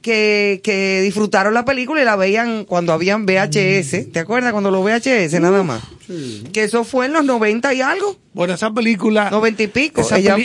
que, 0.01 0.61
que 0.63 1.01
disfrutaron 1.01 1.53
la 1.53 1.63
película 1.65 2.01
y 2.01 2.05
la 2.05 2.15
veían 2.15 2.65
cuando 2.65 2.91
habían 2.93 3.25
VHS. 3.25 4.11
¿Te 4.11 4.19
acuerdas 4.19 4.51
cuando 4.51 4.71
los 4.71 4.83
VHS 4.83 5.39
nada 5.39 5.63
más? 5.63 5.81
Que 6.51 6.63
eso 6.63 6.83
fue 6.83 7.05
en 7.05 7.13
los 7.13 7.23
90 7.23 7.73
y 7.73 7.81
algo. 7.81 8.17
Bueno, 8.33 8.53
esa 8.55 8.71
película. 8.73 9.29
90 9.29 9.63
y 9.63 9.67
pico. 9.67 10.01
Esa, 10.01 10.17
Ella- 10.17 10.37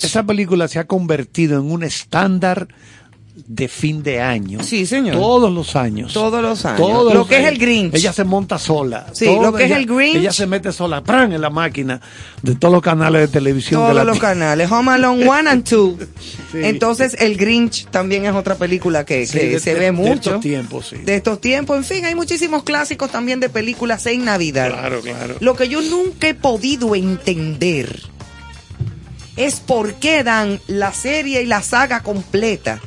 esa 0.00 0.22
película 0.24 0.68
se 0.68 0.78
ha 0.78 0.86
convertido 0.86 1.58
en 1.58 1.70
un 1.70 1.82
estándar 1.84 2.68
de 3.50 3.66
fin 3.66 4.02
de 4.02 4.20
año. 4.20 4.62
Sí, 4.62 4.84
señor. 4.84 5.16
Todos 5.16 5.50
los 5.50 5.74
años. 5.74 6.12
Todos 6.12 6.42
los 6.42 6.66
años. 6.66 6.76
Todos 6.78 7.14
Lo 7.14 7.20
los 7.20 7.28
que 7.28 7.38
es 7.40 7.46
el 7.46 7.56
Grinch. 7.56 7.94
Ella 7.94 8.12
se 8.12 8.22
monta 8.24 8.58
sola. 8.58 9.06
Sí, 9.12 9.24
lo 9.24 9.54
que 9.54 9.64
es 9.64 9.70
el 9.70 9.86
Grinch. 9.86 10.16
Ella 10.16 10.32
se 10.32 10.46
mete 10.46 10.70
sola 10.70 11.02
¡pran! 11.02 11.32
en 11.32 11.40
la 11.40 11.48
máquina 11.48 11.98
de 12.42 12.54
todos 12.56 12.74
los 12.74 12.82
canales 12.82 13.22
de 13.22 13.28
televisión. 13.28 13.80
de 13.80 13.84
Todos 13.86 13.96
la 13.96 14.04
los 14.04 14.18
canales. 14.18 14.70
Home 14.70 14.90
Alone 14.92 15.26
1 15.26 15.50
and 15.50 15.66
2. 15.66 15.94
Sí. 16.52 16.58
Entonces, 16.62 17.16
El 17.18 17.38
Grinch 17.38 17.86
también 17.86 18.26
es 18.26 18.34
otra 18.34 18.56
película 18.56 19.06
que, 19.06 19.26
Sí, 19.26 19.38
que 19.38 19.46
de- 19.48 19.60
se 19.60 19.72
de- 19.72 19.78
ve 19.80 19.84
de 19.86 19.92
mucho. 19.92 20.12
estos 20.12 20.40
tiempos, 20.40 20.88
sí. 20.88 20.96
De 20.98 21.14
estos 21.16 21.40
tiempos. 21.40 21.78
En 21.78 21.84
fin, 21.84 22.04
hay 22.04 22.14
muchísimos 22.14 22.64
clásicos 22.64 23.10
también 23.10 23.40
de 23.40 23.48
películas 23.48 24.04
en 24.06 24.26
Navidad. 24.26 24.68
Claro, 24.72 25.00
claro. 25.00 25.36
Lo 25.40 25.56
que 25.56 25.70
yo 25.70 25.80
nunca 25.80 26.28
he 26.28 26.34
podido 26.34 26.94
entender 26.94 28.02
es 29.36 29.60
por 29.60 29.94
qué 29.94 30.22
dan 30.22 30.60
la 30.66 30.92
serie 30.92 31.42
y 31.42 31.46
la 31.46 31.62
saga 31.62 32.02
completa 32.02 32.80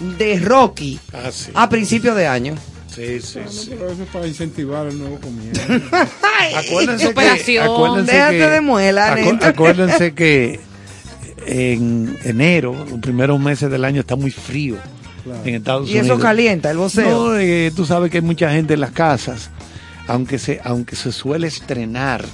de 0.00 0.38
Rocky 0.40 0.98
Ah, 1.12 1.30
sí. 1.32 1.50
a 1.54 1.68
principios 1.68 2.16
de 2.16 2.26
año. 2.26 2.54
Sí, 2.94 3.20
sí, 3.20 3.40
No, 3.44 3.50
sí. 3.50 3.70
pero 3.70 3.90
eso 3.90 4.02
es 4.04 4.08
para 4.10 4.26
incentivar 4.26 4.86
el 4.86 4.98
nuevo 4.98 5.18
comienzo. 5.18 5.60
Acuérdense 6.56 7.04
que, 7.04 7.08
Superación. 7.10 7.64
acuérdense 7.64 8.12
Déjate 8.12 8.38
que- 8.38 8.50
de 8.50 8.60
muela, 8.60 9.16
acu- 9.16 9.42
acuérdense 9.44 10.14
que 10.14 10.60
en 11.46 12.16
enero, 12.24 12.74
los 12.88 13.00
primeros 13.00 13.38
meses 13.40 13.70
del 13.70 13.84
año, 13.84 14.00
está 14.00 14.16
muy 14.16 14.30
frío 14.30 14.76
en 15.44 15.56
Estados 15.56 15.88
Y 15.88 15.98
Unidos. 15.98 16.06
eso 16.06 16.18
calienta 16.20 16.70
el 16.70 16.76
voceo. 16.78 17.28
No, 17.32 17.38
eh, 17.38 17.72
tú 17.74 17.84
sabes 17.84 18.10
que 18.10 18.18
hay 18.18 18.22
mucha 18.22 18.50
gente 18.52 18.74
en 18.74 18.80
las 18.80 18.92
casas, 18.92 19.50
aunque 20.06 20.38
se, 20.38 20.60
aunque 20.64 20.96
se 20.96 21.12
suele 21.12 21.46
estrenar, 21.48 22.24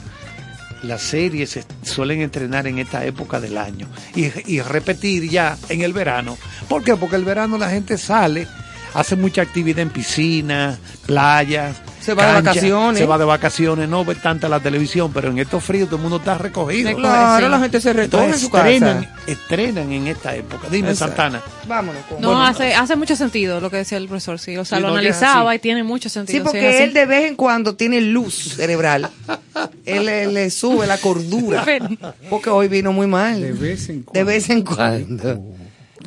las 0.82 1.02
series 1.02 1.51
se 1.51 1.65
suelen 1.82 2.23
estrenar 2.23 2.66
en 2.66 2.78
esta 2.78 3.05
época 3.05 3.40
del 3.40 3.59
año 3.59 3.89
y, 4.15 4.31
y 4.47 4.61
repetir 4.61 5.28
ya 5.28 5.57
en 5.69 5.82
el 5.82 5.93
verano. 5.93 6.39
¿Por 6.69 6.82
qué? 6.82 6.97
Porque 6.97 7.16
el 7.16 7.24
verano 7.24 7.59
la 7.59 7.70
gente 7.70 7.98
sale, 7.98 8.47
hace 8.94 9.16
mucha 9.16 9.43
actividad 9.43 9.81
en 9.81 9.90
piscinas, 9.90 10.78
playas. 11.07 11.77
Se 12.01 12.14
va 12.14 12.27
de 12.27 12.32
vacaciones. 12.43 12.98
Se 12.98 13.06
va 13.06 13.18
de 13.18 13.24
vacaciones, 13.24 13.89
no 13.89 14.05
ve 14.05 14.14
tanta 14.14 14.48
la 14.48 14.59
televisión, 14.60 15.12
pero 15.12 15.28
en 15.31 15.39
estos 15.39 15.62
fríos 15.62 15.89
todo 15.89 15.97
el 15.97 16.02
mundo 16.02 16.16
está 16.16 16.39
recogido. 16.39 16.94
Claro, 16.97 17.47
sí. 17.47 17.51
la 17.51 17.60
gente 17.60 17.81
se 17.81 17.93
recoge 17.93 18.24
en 18.24 18.31
Entonces 18.35 18.48
casa. 18.48 19.09
estrenan, 19.27 19.93
en 19.93 20.06
esta 20.06 20.35
época. 20.35 20.68
Dime, 20.70 20.90
Exacto. 20.90 21.16
Santana. 21.16 21.43
Vámonos 21.68 22.02
con 22.05 22.20
No, 22.20 22.43
hace, 22.44 22.74
hace 22.74 22.97
mucho 22.97 23.16
sentido 23.16 23.60
lo 23.60 23.70
que 23.70 23.77
decía 23.78 23.98
el 23.98 24.09
profesor, 24.09 24.39
sí. 24.39 24.56
O 24.56 24.64
sea, 24.64 24.78
Sí, 24.78 24.82
lo 24.82 24.89
no, 24.89 24.94
analizaba 24.94 25.55
y 25.55 25.59
tiene 25.59 25.82
mucho 25.85 26.09
sentido. 26.09 26.39
Sí, 26.39 26.44
porque 26.44 26.85
él 26.85 26.93
de 26.94 27.06
vez 27.06 27.27
en 27.27 27.36
cuando 27.36 27.74
tiene 27.74 28.01
luz 28.01 28.55
cerebral. 28.56 29.10
él 29.85 30.06
le, 30.06 30.27
le 30.27 30.51
sube 30.51 30.86
la 30.86 30.98
cordura. 30.98 31.64
Porque 32.31 32.51
hoy 32.51 32.68
vino 32.68 32.93
muy 32.93 33.06
mal. 33.06 33.40
De 33.40 33.52
vez 33.52 33.89
en 33.90 33.98
De 33.98 34.05
cuando. 34.05 34.24
vez 34.24 34.51
en 34.51 34.62
cuando. 34.62 35.43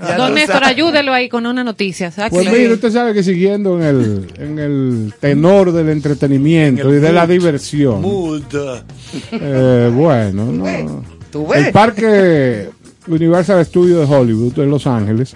Ya 0.07 0.17
Don 0.17 0.33
Néstor, 0.33 0.63
ayúdelo 0.63 1.13
ahí 1.13 1.29
con 1.29 1.45
una 1.45 1.63
noticia. 1.63 2.11
Pues 2.29 2.51
mire, 2.51 2.73
usted 2.73 2.91
sabe 2.91 3.13
que 3.13 3.23
siguiendo 3.23 3.79
en 3.79 3.83
el, 3.83 4.27
en 4.37 4.59
el 4.59 5.13
tenor 5.19 5.71
del 5.71 5.89
entretenimiento 5.89 6.89
En 6.89 6.97
y 6.97 6.99
de 6.99 7.13
la 7.13 7.25
diversión, 7.25 8.01
Mood. 8.01 8.43
eh, 9.31 9.91
bueno, 9.93 10.45
no. 10.51 11.03
¿Tú 11.31 11.47
ves? 11.47 11.67
el 11.67 11.71
parque 11.71 12.69
Universal 13.07 13.65
Studios 13.65 14.07
de 14.07 14.15
Hollywood 14.15 14.59
en 14.59 14.69
Los 14.69 14.85
Ángeles 14.87 15.35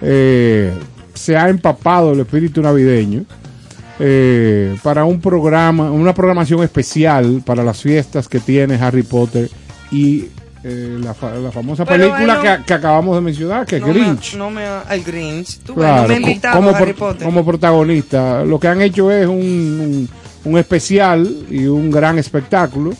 eh, 0.00 0.72
se 1.14 1.36
ha 1.36 1.48
empapado 1.48 2.12
el 2.12 2.20
espíritu 2.20 2.60
navideño 2.60 3.24
eh, 3.98 4.76
para 4.82 5.04
un 5.04 5.20
programa, 5.20 5.90
una 5.90 6.12
programación 6.14 6.62
especial 6.62 7.42
para 7.44 7.62
las 7.62 7.80
fiestas 7.80 8.28
que 8.28 8.40
tiene 8.40 8.74
Harry 8.74 9.02
Potter 9.02 9.48
y 9.90 10.26
eh, 10.64 10.98
la, 11.02 11.12
fa- 11.14 11.34
la 11.34 11.50
famosa 11.50 11.84
Pero 11.84 12.04
película 12.10 12.38
bueno, 12.38 12.56
que, 12.58 12.64
que 12.64 12.74
acabamos 12.74 13.14
de 13.16 13.20
mencionar, 13.20 13.66
que 13.66 13.76
es 13.76 13.82
No 13.82 13.88
me- 13.88 13.94
Grinch. 13.94 14.34
no 14.36 14.50
me, 14.50 14.62
el 14.90 15.02
Grinch. 15.04 15.58
Tú 15.60 15.74
Claro, 15.74 16.08
me 16.08 16.16
invitaron 16.16 16.58
como, 16.64 16.70
a 16.76 16.78
Harry 16.78 16.92
por- 16.92 17.08
Potter. 17.12 17.24
como 17.26 17.44
protagonista. 17.44 18.44
Lo 18.44 18.60
que 18.60 18.68
han 18.68 18.80
hecho 18.82 19.10
es 19.10 19.26
un, 19.26 19.34
un- 19.36 20.08
un 20.44 20.58
especial 20.58 21.28
y 21.50 21.66
un 21.66 21.90
gran 21.90 22.18
espectáculo 22.18 22.92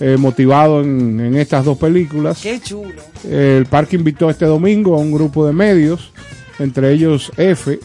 eh, 0.00 0.16
motivado 0.18 0.82
en, 0.82 1.20
en 1.20 1.36
estas 1.36 1.64
dos 1.64 1.78
películas. 1.78 2.40
Qué 2.42 2.60
chulo. 2.60 2.90
El 3.30 3.66
parque 3.66 3.96
invitó 3.96 4.28
este 4.30 4.44
domingo 4.46 4.94
a 4.94 4.98
un 4.98 5.12
grupo 5.12 5.46
de 5.46 5.52
medios, 5.52 6.10
entre 6.58 6.92
ellos 6.92 7.32
F, 7.36 7.78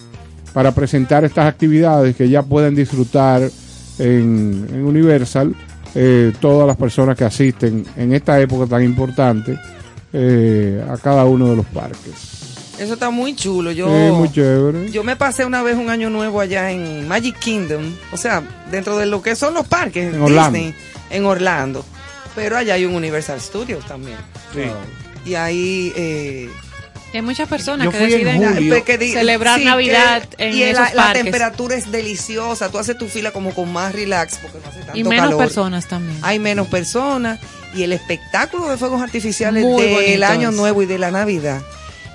para 0.53 0.73
presentar 0.73 1.23
estas 1.23 1.45
actividades 1.45 2.15
que 2.15 2.27
ya 2.29 2.41
pueden 2.43 2.73
disfrutar 2.75 3.41
en, 3.99 4.67
en 4.73 4.85
Universal 4.85 5.55
eh, 5.95 6.33
todas 6.39 6.67
las 6.67 6.77
personas 6.77 7.17
que 7.17 7.23
asisten 7.25 7.85
en 7.95 8.13
esta 8.13 8.39
época 8.39 8.67
tan 8.67 8.83
importante 8.83 9.57
eh, 10.13 10.83
a 10.89 10.97
cada 10.97 11.25
uno 11.25 11.49
de 11.49 11.55
los 11.57 11.65
parques. 11.67 12.73
Eso 12.79 12.93
está 12.93 13.09
muy 13.09 13.35
chulo. 13.35 13.71
Yo, 13.71 13.87
Sí, 13.87 14.13
muy 14.13 14.31
chévere. 14.31 14.89
yo 14.91 15.03
me 15.03 15.15
pasé 15.17 15.43
una 15.45 15.61
vez 15.63 15.75
un 15.75 15.89
año 15.89 16.09
nuevo 16.09 16.39
allá 16.39 16.71
en 16.71 17.07
Magic 17.07 17.37
Kingdom. 17.39 17.83
O 18.13 18.17
sea, 18.17 18.41
dentro 18.71 18.97
de 18.97 19.05
lo 19.05 19.21
que 19.21 19.35
son 19.35 19.53
los 19.53 19.67
parques 19.67 20.13
En 20.13 20.21
Orlando. 20.21 20.57
Disney, 20.57 20.75
en 21.09 21.25
Orlando. 21.25 21.83
Pero 22.35 22.55
allá 22.57 22.75
hay 22.75 22.85
un 22.85 22.95
Universal 22.95 23.41
Studios 23.41 23.85
también. 23.85 24.17
Y 25.25 25.35
ahí... 25.35 25.91
Eh, 25.95 26.49
Hay 27.13 27.21
muchas 27.23 27.47
personas 27.49 27.85
Yo 27.85 27.91
que 27.91 27.97
deciden 27.97 28.43
julio. 28.55 28.83
que 28.85 28.97
di- 28.97 29.11
celebrar 29.13 29.59
sí, 29.59 29.65
Navidad 29.65 30.23
que- 30.23 30.45
en 30.49 30.53
y 30.55 30.63
esos 30.63 30.93
la, 30.93 31.07
la 31.07 31.13
temperatura 31.13 31.75
es 31.75 31.91
deliciosa. 31.91 32.69
Tú 32.69 32.77
haces 32.77 32.97
tu 32.97 33.07
fila 33.07 33.31
como 33.31 33.51
con 33.53 33.71
más 33.73 33.93
relax 33.93 34.37
porque 34.37 34.59
no 34.63 34.69
hace 34.69 34.79
tanto 34.81 34.97
y 34.97 35.03
menos 35.03 35.25
calor. 35.25 35.37
personas 35.39 35.87
también. 35.87 36.17
Hay 36.21 36.37
menos 36.39 36.67
personas 36.67 37.39
y 37.73 37.83
el 37.83 37.93
espectáculo 37.93 38.69
de 38.69 38.77
fuegos 38.77 39.01
artificiales 39.01 39.63
Muy 39.63 39.81
del 39.83 39.93
bonito 39.93 40.25
año 40.25 40.51
nuevo 40.51 40.81
y 40.83 40.85
de 40.85 40.97
la 40.99 41.11
Navidad 41.11 41.61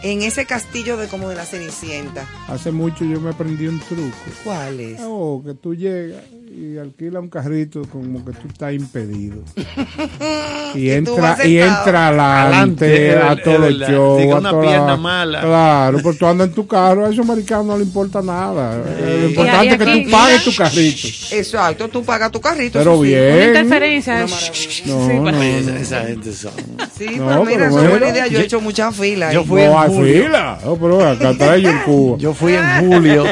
en 0.05 0.23
ese 0.23 0.45
castillo 0.47 0.97
de 0.97 1.09
como 1.09 1.29
de 1.29 1.35
la 1.35 1.45
Cenicienta. 1.45 2.25
Hace 2.49 2.71
mucho 2.71 3.05
yo 3.05 3.21
me 3.21 3.31
aprendí 3.31 3.67
un 3.67 3.81
truco. 3.81 4.15
¿Cuál 4.45 4.79
es? 4.81 5.01
Oh, 5.03 5.43
que 5.45 5.55
tú 5.55 5.75
llegas 5.75 6.23
y 6.57 6.79
alquila 6.79 7.19
un 7.19 7.29
carrito 7.29 7.83
como 7.91 8.25
que 8.25 8.31
tú 8.33 8.47
estás 8.47 8.73
impedido. 8.75 9.43
y 10.75 10.91
entra 10.91 11.37
y 11.45 11.59
entra 11.59 12.09
adelante 12.09 12.85
a 13.17 13.33
el 13.33 13.39
verdad. 13.79 13.91
show. 13.91 14.19
Diga 14.19 14.35
a 14.37 14.39
una 14.39 14.61
pierna 14.61 14.97
mala. 14.97 15.41
Claro, 15.41 15.99
pues 16.03 16.19
tú 16.19 16.27
andas 16.27 16.49
en 16.49 16.55
tu 16.55 16.67
carro, 16.67 17.07
a 17.07 17.11
esos 17.11 17.25
americanos 17.29 17.67
no 17.67 17.77
le 17.79 17.85
importa 17.85 18.23
nada. 18.23 18.77
Eh, 18.87 19.19
Lo 19.23 19.29
importante 19.31 19.69
es 19.75 19.79
que 19.79 20.05
tú 20.05 20.11
pagues 20.11 20.45
tu 20.45 20.55
carrito. 20.55 21.09
Exacto, 21.33 21.89
tú 21.89 22.05
pagas 22.05 22.31
tu 22.31 22.41
carrito. 22.41 22.79
Pero 22.79 22.95
eso 22.95 23.03
sí. 23.03 23.09
bien. 23.09 23.35
Una 23.35 23.45
interferencia. 23.47 24.21
No, 24.21 24.29
Sí, 24.29 24.83
no, 24.87 24.97
bueno. 25.23 25.33
no. 25.33 25.43
Esa, 25.43 25.79
esa 25.79 26.01
gente 26.07 26.33
son. 26.33 26.53
Sí, 26.97 27.07
No, 27.17 27.27
pero 27.29 27.45
mira, 27.45 27.67
eso 27.69 27.83
es 27.83 27.91
buena 27.91 28.09
idea. 28.11 28.27
Yo 28.27 28.33
Yo- 28.35 28.39
he 28.41 28.45
hecho 28.45 28.61
muchas 28.61 28.95
filas. 28.97 29.33
yo 29.35 29.45
fui 29.45 29.63
No. 29.63 29.73
Fila. 30.03 30.59
No, 30.65 30.77
pero 30.77 31.07
acá 31.07 31.35
trae 31.37 31.63
yo 31.63 31.71
en 31.71 31.79
Cuba. 31.81 32.19
Yo 32.19 32.35
fui 32.35 32.55
en 32.55 32.65
julio 32.89 33.25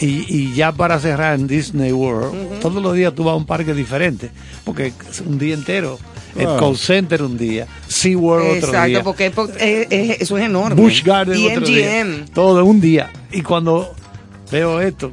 y, 0.00 0.24
y 0.28 0.54
ya 0.54 0.72
para 0.72 0.98
cerrar 1.00 1.38
en 1.38 1.46
Disney 1.46 1.92
World, 1.92 2.60
todos 2.60 2.82
los 2.82 2.94
días 2.94 3.14
tú 3.14 3.24
vas 3.24 3.32
a 3.32 3.36
un 3.36 3.46
parque 3.46 3.72
diferente, 3.74 4.30
porque 4.64 4.92
es 5.10 5.20
un 5.20 5.38
día 5.38 5.54
entero. 5.54 5.98
El 6.36 6.46
Ah. 6.48 6.56
Call 6.60 6.76
Center 6.76 7.22
un 7.22 7.38
día, 7.38 7.66
SeaWorld 7.88 8.44
otro 8.58 8.68
Exacto, 8.68 8.88
día, 8.88 9.02
porque 9.02 9.32
es 9.58 10.20
eso 10.20 10.36
es 10.36 10.44
enorme. 10.44 10.82
Busch 10.82 11.02
Garden 11.02 11.38
y 11.38 11.46
otro 11.48 11.66
día, 11.66 12.04
MGM. 12.04 12.24
todo 12.34 12.62
un 12.62 12.78
día. 12.78 13.10
Y 13.32 13.40
cuando 13.40 13.94
veo 14.52 14.82
esto, 14.82 15.12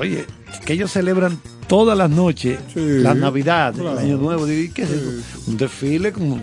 oye, 0.00 0.24
que 0.64 0.72
ellos 0.72 0.90
celebran 0.90 1.38
todas 1.68 1.96
las 1.96 2.10
noches 2.10 2.58
Sí, 2.74 2.80
la 2.80 3.14
Navidad, 3.14 3.74
claro. 3.74 3.92
el 3.92 3.98
Año 4.06 4.16
Nuevo, 4.16 4.44
digo, 4.44 4.60
¿y 4.62 4.70
qué 4.70 4.82
es 4.82 4.90
esto? 4.90 5.10
Un 5.46 5.56
desfile 5.56 6.10
como... 6.10 6.40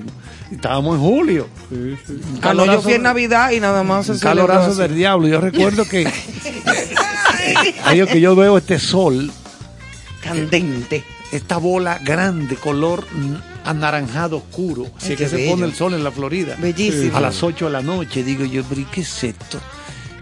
Estábamos 0.52 0.96
en 0.96 1.02
julio. 1.02 1.48
Sí, 1.70 1.98
sí. 2.08 2.20
Yo 2.42 2.82
fui 2.82 2.94
en 2.94 3.04
Navidad 3.04 3.52
y 3.52 3.60
nada 3.60 3.84
más 3.84 4.08
un 4.10 4.20
calorazo 4.20 4.76
del 4.76 4.96
diablo. 4.96 5.28
Yo 5.28 5.42
recuerdo 5.42 5.86
que 5.88 6.08
ahí 7.86 8.06
que 8.06 8.22
yo 8.22 8.36
veo 8.36 8.58
este 8.58 8.80
sol, 8.80 9.32
Candente. 10.22 11.04
esta 11.32 11.58
bola 11.58 12.00
grande, 12.04 12.56
color 12.56 13.06
anaranjado 13.66 14.38
oscuro. 14.38 14.88
Así 14.98 15.14
es 15.14 15.18
que 15.18 15.28
se 15.28 15.36
bello. 15.36 15.52
pone 15.52 15.66
el 15.66 15.74
sol 15.76 15.94
en 15.94 16.04
la 16.04 16.12
Florida. 16.12 16.56
Bellísimo. 16.58 17.18
A 17.18 17.22
las 17.22 17.44
8 17.44 17.66
de 17.66 17.72
la 17.72 17.82
noche, 17.82 18.24
digo 18.24 18.46
yo, 18.46 18.64
pero 18.64 18.82
¿y 18.82 18.86
qué 18.86 19.02
es 19.02 19.24
esto? 19.24 19.60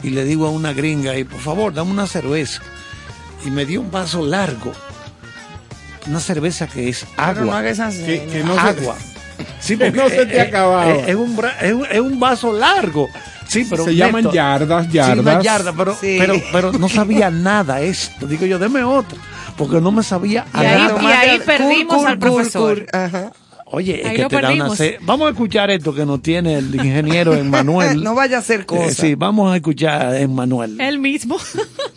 Y 0.03 0.09
le 0.09 0.23
digo 0.23 0.47
a 0.47 0.49
una 0.51 0.73
gringa, 0.73 1.15
y 1.17 1.23
por 1.23 1.39
favor, 1.39 1.73
dame 1.73 1.91
una 1.91 2.07
cerveza. 2.07 2.61
Y 3.45 3.51
me 3.51 3.65
dio 3.65 3.81
un 3.81 3.91
vaso 3.91 4.25
largo. 4.25 4.71
Una 6.07 6.19
cerveza 6.19 6.67
que 6.67 6.89
es 6.89 7.05
Pero 7.15 7.33
no 7.33 7.41
agua. 7.53 7.59
hagas 7.59 7.95
Que- 7.95 8.43
no 8.45 8.53
se- 8.55 8.59
agua. 8.59 8.95
Sí, 9.65 9.77
Que 9.77 9.85
porque 9.85 9.97
no 9.99 10.09
se 10.09 10.25
te 10.27 10.37
es- 10.41 10.47
acababa. 10.47 10.91
Es, 10.91 11.07
es 11.09 11.15
un, 11.15 11.35
bra- 11.35 11.55
es, 11.61 11.73
un, 11.73 11.85
es 11.85 11.99
un 11.99 12.19
vaso 12.19 12.53
largo. 12.53 13.07
Sí, 13.47 13.65
pero 13.69 13.83
Se 13.85 13.95
llaman 13.95 14.23
Néstor, 14.23 14.33
yardas, 14.33 14.85
Sí, 14.91 14.97
una 14.99 15.07
yardas. 15.15 15.43
yarda, 15.43 15.73
pero, 15.75 15.95
Sí. 15.99 16.15
pero, 16.19 16.35
pero 16.51 16.71
no 16.73 16.87
sabía 16.89 17.29
nada 17.31 17.81
esto. 17.81 18.27
Digo 18.27 18.45
yo, 18.45 18.59
deme 18.59 18.83
otro. 18.83 19.17
Porque 19.57 19.79
no 19.81 19.91
me 19.91 20.03
sabía 20.03 20.45
Y 20.53 20.57
ahí- 20.57 20.77
nada. 20.83 21.01
y 21.01 21.05
ahí 21.29 21.39
perdimos 21.45 22.05
al 22.05 22.19
profesor. 22.19 22.85
Ajá. 22.93 23.31
Oye, 23.67 24.01
es 24.01 24.07
Ahí 24.07 24.17
que 24.17 24.25
te 24.25 24.41
da 24.41 24.53
una. 24.53 24.69
Vamos 25.01 25.27
a 25.27 25.29
escuchar 25.31 25.71
esto 25.71 25.93
que 25.93 26.05
nos 26.05 26.21
tiene 26.21 26.55
el 26.59 26.73
ingeniero 26.75 27.33
Emmanuel. 27.35 28.03
no 28.03 28.13
vaya 28.13 28.37
a 28.37 28.39
hacer 28.39 28.61
Eh, 28.61 28.65
cosas. 28.65 28.93
sí, 28.95 29.15
vamos 29.15 29.51
a 29.51 29.55
escuchar 29.55 30.05
a 30.07 30.19
Emmanuel. 30.19 30.79
Él 30.79 30.99
mismo. 30.99 31.37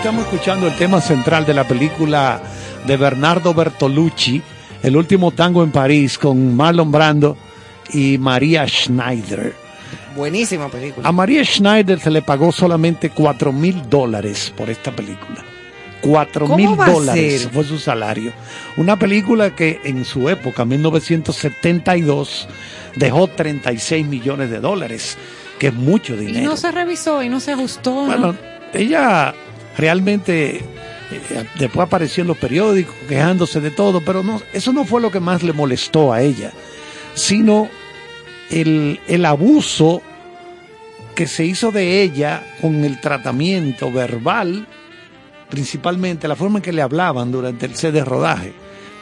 estamos 0.00 0.24
escuchando 0.24 0.66
el 0.66 0.74
tema 0.76 0.98
central 1.02 1.44
de 1.44 1.52
la 1.52 1.68
película 1.68 2.40
de 2.86 2.96
Bernardo 2.96 3.52
Bertolucci, 3.52 4.40
El 4.82 4.96
último 4.96 5.30
tango 5.30 5.62
en 5.62 5.70
París, 5.72 6.16
con 6.16 6.56
Marlon 6.56 6.90
Brando 6.90 7.36
y 7.92 8.16
María 8.16 8.66
Schneider. 8.66 9.54
Buenísima 10.16 10.68
película. 10.70 11.06
A 11.06 11.12
María 11.12 11.44
Schneider 11.44 12.00
se 12.00 12.10
le 12.10 12.22
pagó 12.22 12.50
solamente 12.50 13.10
4 13.10 13.52
mil 13.52 13.90
dólares 13.90 14.50
por 14.56 14.70
esta 14.70 14.90
película. 14.90 15.44
4 16.00 16.46
¿Cómo 16.46 16.56
mil 16.56 16.74
dólares 16.76 17.50
fue 17.52 17.64
su 17.64 17.78
salario. 17.78 18.32
Una 18.78 18.98
película 18.98 19.54
que 19.54 19.82
en 19.84 20.06
su 20.06 20.30
época, 20.30 20.64
1972, 20.64 22.48
dejó 22.96 23.28
36 23.28 24.06
millones 24.06 24.48
de 24.48 24.60
dólares, 24.60 25.18
que 25.58 25.66
es 25.66 25.74
mucho 25.74 26.14
Y 26.14 26.24
dinero. 26.24 26.52
no 26.52 26.56
se 26.56 26.70
revisó 26.72 27.22
y 27.22 27.28
no 27.28 27.38
se 27.38 27.52
ajustó. 27.52 27.90
¿no? 27.90 28.06
Bueno, 28.06 28.34
ella 28.72 29.34
realmente 29.80 30.56
eh, 30.58 31.44
después 31.58 31.86
apareció 31.86 32.22
en 32.22 32.28
los 32.28 32.36
periódicos 32.38 32.94
quejándose 33.08 33.60
de 33.60 33.70
todo, 33.70 34.00
pero 34.02 34.22
no, 34.22 34.40
eso 34.52 34.72
no 34.72 34.84
fue 34.84 35.00
lo 35.00 35.10
que 35.10 35.20
más 35.20 35.42
le 35.42 35.52
molestó 35.52 36.12
a 36.12 36.20
ella, 36.22 36.52
sino 37.14 37.68
el, 38.50 39.00
el 39.08 39.24
abuso 39.24 40.02
que 41.14 41.26
se 41.26 41.44
hizo 41.44 41.72
de 41.72 42.02
ella 42.02 42.44
con 42.60 42.84
el 42.84 43.00
tratamiento 43.00 43.90
verbal, 43.90 44.66
principalmente 45.48 46.28
la 46.28 46.36
forma 46.36 46.58
en 46.58 46.62
que 46.62 46.72
le 46.72 46.82
hablaban 46.82 47.32
durante 47.32 47.66
el 47.66 47.74
set 47.74 47.92
de 47.92 48.04
rodaje. 48.04 48.52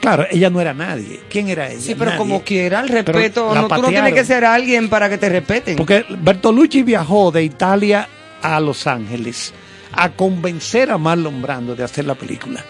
Claro, 0.01 0.27
ella 0.31 0.49
no 0.49 0.61
era 0.61 0.73
nadie. 0.73 1.21
¿Quién 1.29 1.49
era 1.49 1.69
ella? 1.69 1.81
Sí, 1.81 1.95
pero 1.95 2.13
Nadie. 2.13 2.19
como 2.19 2.43
quiera, 2.45 2.81
el 2.81 2.89
respeto. 2.89 3.53
No, 3.53 3.67
tú 3.67 3.83
no 3.83 3.89
tienes 3.89 4.15
que 4.15 4.25
ser 4.25 4.45
alguien 4.45 4.89
para 4.89 5.09
que 5.09 5.19
te 5.19 5.29
respeten. 5.29 5.77
Porque 5.77 6.05
Bertolucci 6.09 6.85
viajó 6.85 7.33
de 7.33 7.43
Italia 7.43 8.09
a 8.41 8.61
Los 8.61 8.87
Ángeles 8.87 9.53
a 9.93 10.11
convencer 10.11 10.91
a 10.91 10.99
Marlon 10.99 11.41
Brando 11.43 11.75
de 11.75 11.85
hacer 11.85 12.05
la 12.05 12.15
película. 12.15 12.65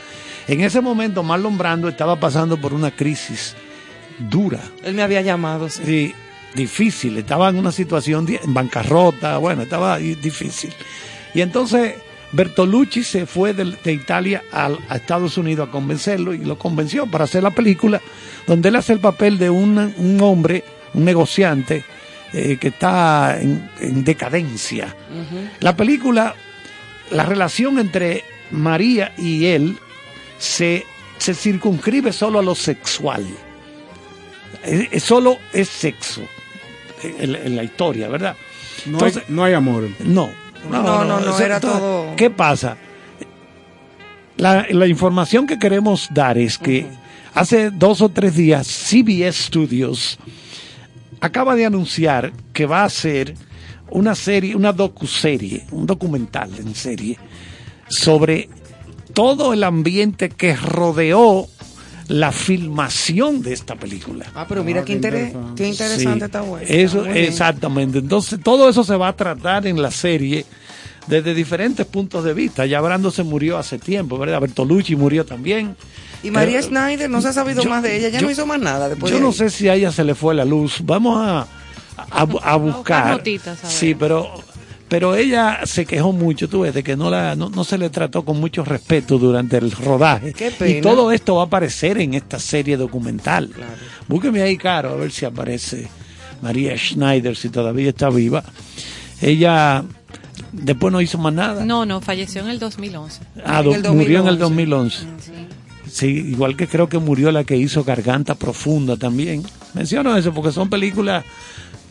En 0.46 0.60
ese 0.62 0.80
momento 0.80 1.22
Marlon 1.22 1.58
Brando 1.58 1.88
estaba 1.88 2.18
pasando 2.18 2.58
por 2.60 2.72
una 2.72 2.90
crisis 2.90 3.54
dura, 4.18 4.60
Él 4.82 4.94
me 4.94 5.02
había 5.02 5.20
llamado. 5.22 5.68
sí. 5.68 5.82
sí, 5.84 6.14
difícil, 6.54 7.18
estaba 7.18 7.50
en 7.50 7.56
una 7.58 7.70
situación 7.70 8.26
en 8.28 8.54
bancarrota, 8.54 9.36
bueno, 9.38 9.62
estaba 9.62 9.98
di- 9.98 10.14
difícil. 10.14 10.72
Y 11.34 11.42
entonces 11.42 11.94
Bertolucci 12.32 13.04
se 13.04 13.26
fue 13.26 13.52
de, 13.52 13.76
de 13.84 13.92
Italia 13.92 14.42
al- 14.50 14.78
a, 14.88 14.96
Estados 14.96 15.36
Unidos 15.36 15.68
a 15.68 15.70
convencerlo 15.70 16.32
y 16.32 16.38
lo 16.38 16.58
convenció 16.58 17.06
para 17.06 17.24
hacer 17.24 17.42
la 17.42 17.50
película, 17.50 18.00
donde 18.46 18.70
él 18.70 18.76
hace 18.76 18.94
el 18.94 18.98
papel 18.98 19.36
de 19.38 19.50
un, 19.50 19.76
un 19.98 20.20
hombre, 20.22 20.64
un 20.94 21.04
negociante, 21.04 21.84
eh, 22.32 22.56
que 22.58 22.68
está 22.68 23.38
en, 23.40 23.70
en 23.80 24.02
decadencia. 24.04 24.94
La 25.60 25.76
película, 25.76 26.34
la 27.10 27.24
relación 27.24 27.78
entre 27.78 28.24
María 28.50 29.12
y 29.18 29.46
él 29.46 29.76
se, 30.38 30.84
se 31.18 31.34
circunscribe 31.34 32.12
solo 32.12 32.38
a 32.38 32.42
lo 32.42 32.54
sexual. 32.54 33.26
Es- 34.64 34.88
es 34.90 35.02
solo 35.02 35.38
es 35.52 35.68
sexo 35.68 36.22
en, 37.02 37.34
en 37.34 37.56
la 37.56 37.62
historia, 37.64 38.08
¿verdad? 38.08 38.36
No, 38.86 38.98
hay, 39.04 39.12
no 39.28 39.44
hay 39.44 39.54
amor. 39.54 39.88
No, 40.00 40.30
no, 40.70 40.82
No, 40.82 41.04
no, 41.04 41.20
no, 41.20 41.38
era 41.38 41.56
entonces, 41.56 41.60
todo- 41.80 42.16
¿Qué 42.16 42.30
pasa? 42.30 42.76
La, 44.36 44.66
la 44.70 44.86
información 44.86 45.46
que 45.46 45.58
queremos 45.58 46.08
dar 46.12 46.38
es 46.38 46.58
que 46.58 46.86
hace 47.34 47.70
dos 47.70 48.00
o 48.02 48.08
tres 48.08 48.34
días 48.36 48.66
CBS 48.68 49.44
Studios 49.46 50.18
acaba 51.20 51.56
de 51.56 51.66
anunciar 51.66 52.32
que 52.52 52.66
va 52.66 52.82
a 52.82 52.84
hacer 52.84 53.34
una 53.90 54.14
serie, 54.14 54.54
una 54.54 54.72
docuserie, 54.72 55.64
un 55.72 55.86
documental 55.86 56.50
en 56.58 56.74
serie 56.74 57.18
sobre 57.88 58.48
todo 59.14 59.52
el 59.52 59.64
ambiente 59.64 60.28
que 60.28 60.54
rodeó 60.54 61.46
la 62.08 62.32
filmación 62.32 63.42
de 63.42 63.52
esta 63.52 63.74
película. 63.76 64.26
Ah, 64.34 64.46
pero 64.48 64.64
mira 64.64 64.84
qué, 64.84 64.98
interes- 64.98 65.32
qué 65.56 65.68
interesante 65.68 66.18
Sí, 66.20 66.24
está 66.24 66.40
bueno. 66.42 66.66
Eso, 66.68 67.04
Muy 67.04 67.18
exactamente. 67.18 67.98
Entonces, 67.98 68.38
todo 68.42 68.68
eso 68.68 68.82
se 68.84 68.96
va 68.96 69.08
a 69.08 69.16
tratar 69.16 69.66
en 69.66 69.80
la 69.82 69.90
serie 69.90 70.46
desde 71.06 71.34
diferentes 71.34 71.84
puntos 71.86 72.24
de 72.24 72.32
vista. 72.34 72.64
Ya 72.66 72.80
Brando 72.80 73.10
se 73.10 73.22
murió 73.24 73.58
hace 73.58 73.78
tiempo, 73.78 74.18
¿verdad? 74.18 74.40
Bertolucci 74.40 74.96
murió 74.96 75.24
también. 75.26 75.76
Y 76.22 76.30
María 76.30 76.60
Eh, 76.60 76.62
Schneider, 76.62 77.08
no 77.10 77.20
se 77.20 77.28
ha 77.28 77.32
sabido 77.32 77.62
yo- 77.62 77.70
más 77.70 77.82
de 77.82 77.96
ella. 77.96 78.08
Ya 78.08 78.20
yo- 78.20 78.26
no 78.26 78.30
hizo 78.32 78.46
más 78.46 78.60
nada 78.60 78.88
después 78.88 79.10
Yo 79.10 79.16
de 79.18 79.22
no 79.22 79.28
ahí. 79.28 79.34
sé 79.34 79.50
si 79.50 79.68
a 79.68 79.74
ella 79.74 79.92
se 79.92 80.02
le 80.04 80.14
fue 80.14 80.34
la 80.34 80.44
luz. 80.44 80.80
Vamos 80.84 81.18
a, 81.26 81.46
a, 81.98 82.20
a 82.52 82.56
buscar. 82.56 83.10
notitas, 83.18 83.58
a 83.64 83.66
ver. 83.66 83.70
sí, 83.76 83.94
pero, 83.94 84.28
pero 84.88 85.14
ella 85.16 85.60
se 85.64 85.84
quejó 85.84 86.12
mucho, 86.12 86.48
tú 86.48 86.60
ves, 86.60 86.72
de 86.74 86.82
que 86.82 86.96
no, 86.96 87.10
la, 87.10 87.34
no, 87.36 87.50
no 87.50 87.64
se 87.64 87.76
le 87.78 87.90
trató 87.90 88.24
con 88.24 88.38
mucho 88.40 88.64
respeto 88.64 89.18
durante 89.18 89.56
el 89.58 89.70
rodaje. 89.72 90.32
Qué 90.32 90.50
pena. 90.50 90.78
Y 90.78 90.80
todo 90.80 91.12
esto 91.12 91.34
va 91.36 91.42
a 91.42 91.46
aparecer 91.46 91.98
en 91.98 92.14
esta 92.14 92.38
serie 92.38 92.76
documental. 92.76 93.50
Búsqueme 94.06 94.40
ahí, 94.42 94.56
Caro, 94.56 94.90
a 94.90 94.96
ver 94.96 95.10
si 95.12 95.24
aparece 95.24 95.88
María 96.40 96.76
Schneider, 96.78 97.36
si 97.36 97.48
todavía 97.48 97.90
está 97.90 98.08
viva. 98.10 98.42
Ella 99.20 99.84
después 100.52 100.92
no 100.92 101.00
hizo 101.00 101.18
más 101.18 101.32
nada. 101.32 101.64
No, 101.64 101.84
no, 101.84 102.00
falleció 102.00 102.40
en 102.42 102.48
el 102.48 102.58
2011. 102.58 103.20
Ah, 103.44 103.62
do- 103.62 103.92
murió 103.92 104.20
en 104.20 104.28
el 104.28 104.38
2011. 104.38 104.98
Sí, 105.90 106.06
igual 106.06 106.54
que 106.56 106.68
creo 106.68 106.88
que 106.88 106.98
murió 106.98 107.32
la 107.32 107.44
que 107.44 107.56
hizo 107.56 107.82
Garganta 107.82 108.34
Profunda 108.34 108.96
también. 108.96 109.42
Menciono 109.74 110.16
eso 110.16 110.32
porque 110.32 110.52
son 110.52 110.68
películas 110.68 111.24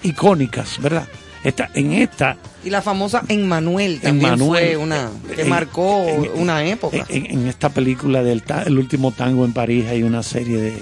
icónicas, 0.04 0.80
¿verdad? 0.82 1.08
Esta, 1.44 1.70
en 1.76 1.94
esta, 1.94 2.36
Y 2.66 2.70
la 2.70 2.82
famosa 2.82 3.24
Emmanuel 3.28 4.00
también 4.02 4.34
Emmanuel, 4.34 4.66
fue 4.66 4.78
una 4.78 5.10
que 5.34 5.44
en- 5.44 5.50
marcó 5.50 6.04
en- 6.08 6.30
una 6.42 6.66
época. 6.66 7.06
en, 7.10 7.26
en 7.28 7.48
esta 7.48 7.70
película 7.70 8.22
del 8.24 8.44
el 8.66 8.78
último 8.78 9.12
tango 9.12 9.46
en 9.46 9.54
París 9.54 9.86
hay 9.88 10.04
una 10.04 10.24
serie 10.24 10.58
de 10.58 10.82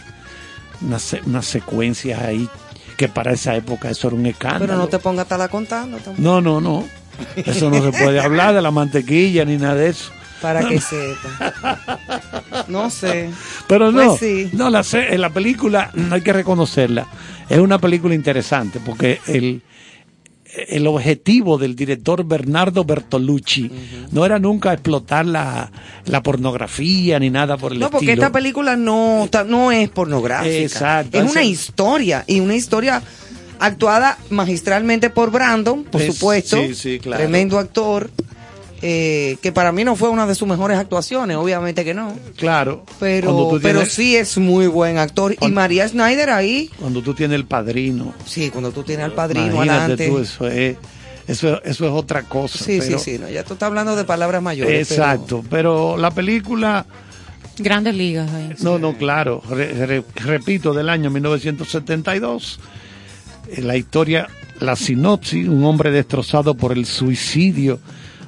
unas, 0.82 1.16
unas 1.26 1.46
secuencias 1.46 2.22
ahí 2.22 2.50
que 2.98 3.10
para 3.10 3.34
esa 3.34 3.56
época 3.56 3.90
eso 3.90 4.08
era 4.08 4.16
un 4.16 4.26
escándalo. 4.26 4.66
pero 4.66 4.78
no 4.78 4.88
te 4.88 4.98
pongas 5.00 5.20
a 5.20 5.24
estarla 5.24 5.48
contando 5.50 5.98
tampoco. 5.98 6.22
No, 6.22 6.42
no, 6.42 6.62
no. 6.62 6.86
Eso 7.36 7.70
no 7.70 7.82
se 7.84 7.92
puede 7.92 8.20
hablar 8.20 8.54
de 8.56 8.62
la 8.62 8.72
mantequilla 8.72 9.46
ni 9.46 9.58
nada 9.58 9.76
de 9.76 9.90
eso. 9.90 10.12
Para 10.42 10.62
No, 10.62 10.70
que 10.70 10.76
no. 10.76 10.82
sepa. 10.82 12.66
No 12.68 12.90
sé. 12.90 13.30
Pero 13.68 13.92
no, 13.92 14.08
Pues 14.18 14.20
sí. 14.20 14.50
no 14.54 14.70
la, 14.70 14.84
la 15.18 15.30
película 15.30 15.92
no 15.94 16.16
hay 16.16 16.22
que 16.22 16.34
reconocerla. 16.34 17.08
Es 17.50 17.60
una 17.60 17.80
película 17.80 18.14
interesante 18.16 18.80
porque 18.84 19.20
el, 19.28 19.62
el 20.68 20.88
objetivo 20.88 21.58
del 21.58 21.76
director 21.76 22.26
Bernardo 22.26 22.84
Bertolucci 22.86 23.72
no 24.12 24.26
era 24.26 24.40
nunca 24.40 24.74
explotar 24.74 25.26
la, 25.26 25.72
la 26.06 26.24
pornografía 26.24 27.20
ni 27.20 27.30
nada 27.30 27.58
por 27.58 27.72
el 27.74 27.80
No, 27.80 27.90
porque 27.90 28.08
estilo. 28.08 28.24
esta 28.24 28.32
película 28.34 28.76
no, 28.76 29.30
no 29.48 29.72
es 29.72 29.90
pornográfica. 29.90 30.54
Exacto. 30.56 31.18
Es 31.18 31.24
una 31.32 31.42
Ese- 31.42 31.50
historia 31.50 32.24
y 32.28 32.40
una 32.40 32.56
historia 32.56 33.02
actuada 33.60 34.18
magistralmente 34.32 35.10
por 35.10 35.32
Brandon, 35.32 35.84
por 35.86 36.02
Es- 36.02 36.14
supuesto. 36.16 36.58
sí, 36.58 36.76
sí, 36.76 37.00
claro. 37.00 37.24
Tremendo 37.24 37.58
actor. 37.60 38.10
Eh, 38.88 39.38
que 39.42 39.52
para 39.52 39.72
mí 39.72 39.84
no 39.84 39.96
fue 39.96 40.10
una 40.10 40.28
de 40.28 40.36
sus 40.36 40.48
mejores 40.48 40.78
actuaciones, 40.78 41.38
obviamente 41.38 41.84
que 41.84 41.96
no. 41.96 42.14
Claro. 42.38 42.84
Pero, 43.00 43.58
pero 43.60 43.84
sí 43.86 44.16
es 44.16 44.38
muy 44.38 44.68
buen 44.68 45.00
actor. 45.00 45.36
Y 45.42 45.48
María 45.50 45.88
Schneider 45.88 46.30
ahí, 46.30 46.70
Cuando 46.80 47.02
tú 47.02 47.16
tienes 47.16 47.34
el 47.36 47.46
padrino. 47.46 48.14
sí, 48.28 48.52
cuando 48.52 48.72
tú 48.72 48.84
tienes 48.84 49.06
al 49.06 49.14
padrino 49.14 49.58
adelante. 49.60 50.08
tú, 50.08 50.20
eso 50.20 50.48
es, 50.48 50.78
eso, 51.28 51.64
eso 51.64 51.86
es 51.86 51.92
otra 51.92 52.24
cosa. 52.24 52.60
sí, 52.60 52.78
pero- 52.80 53.00
sí, 53.00 53.14
sí, 53.14 53.18
no, 53.20 53.28
ya 53.28 53.44
tú 53.44 53.54
estás 53.54 53.66
hablando 53.68 53.96
de 53.96 54.04
palabras 54.04 54.44
mayores. 54.44 54.92
Exacto, 54.92 55.44
pero 55.50 55.98
la 55.98 56.12
película 56.12 56.86
Grandes 57.58 57.96
ligas 57.96 58.30
ahí. 58.34 58.50
No, 58.60 58.78
no, 58.78 58.98
claro. 58.98 59.42
Re- 59.50 59.86
re- 59.88 60.04
repito, 60.16 60.74
del 60.74 60.90
año 60.90 61.10
1972. 61.10 62.60
eh, 63.48 63.62
La 63.62 63.78
historia, 63.78 64.28
la 64.60 64.76
sinopsis, 64.76 65.48
un 65.48 65.64
hombre 65.64 65.90
destrozado 65.90 66.56
por 66.56 66.74
el 66.74 66.86
suicidio 66.86 67.80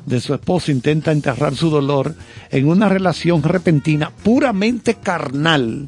de 0.07 0.19
su 0.19 0.33
esposa 0.33 0.71
intenta 0.71 1.11
enterrar 1.11 1.55
su 1.55 1.69
dolor 1.69 2.15
en 2.49 2.67
una 2.67 2.89
relación 2.89 3.43
repentina 3.43 4.09
puramente 4.09 4.95
carnal. 4.95 5.87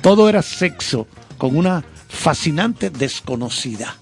Todo 0.00 0.28
era 0.28 0.42
sexo 0.42 1.08
con 1.38 1.56
una 1.56 1.82
fascinante 2.08 2.90
desconocida. 2.90 3.96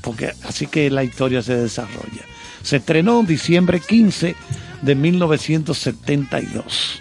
Porque 0.00 0.32
así 0.48 0.66
que 0.66 0.90
la 0.90 1.04
historia 1.04 1.42
se 1.42 1.54
desarrolla. 1.54 2.24
Se 2.62 2.78
estrenó 2.78 3.20
en 3.20 3.26
diciembre 3.26 3.78
15 3.80 4.34
de 4.82 4.94
1972 4.96 6.98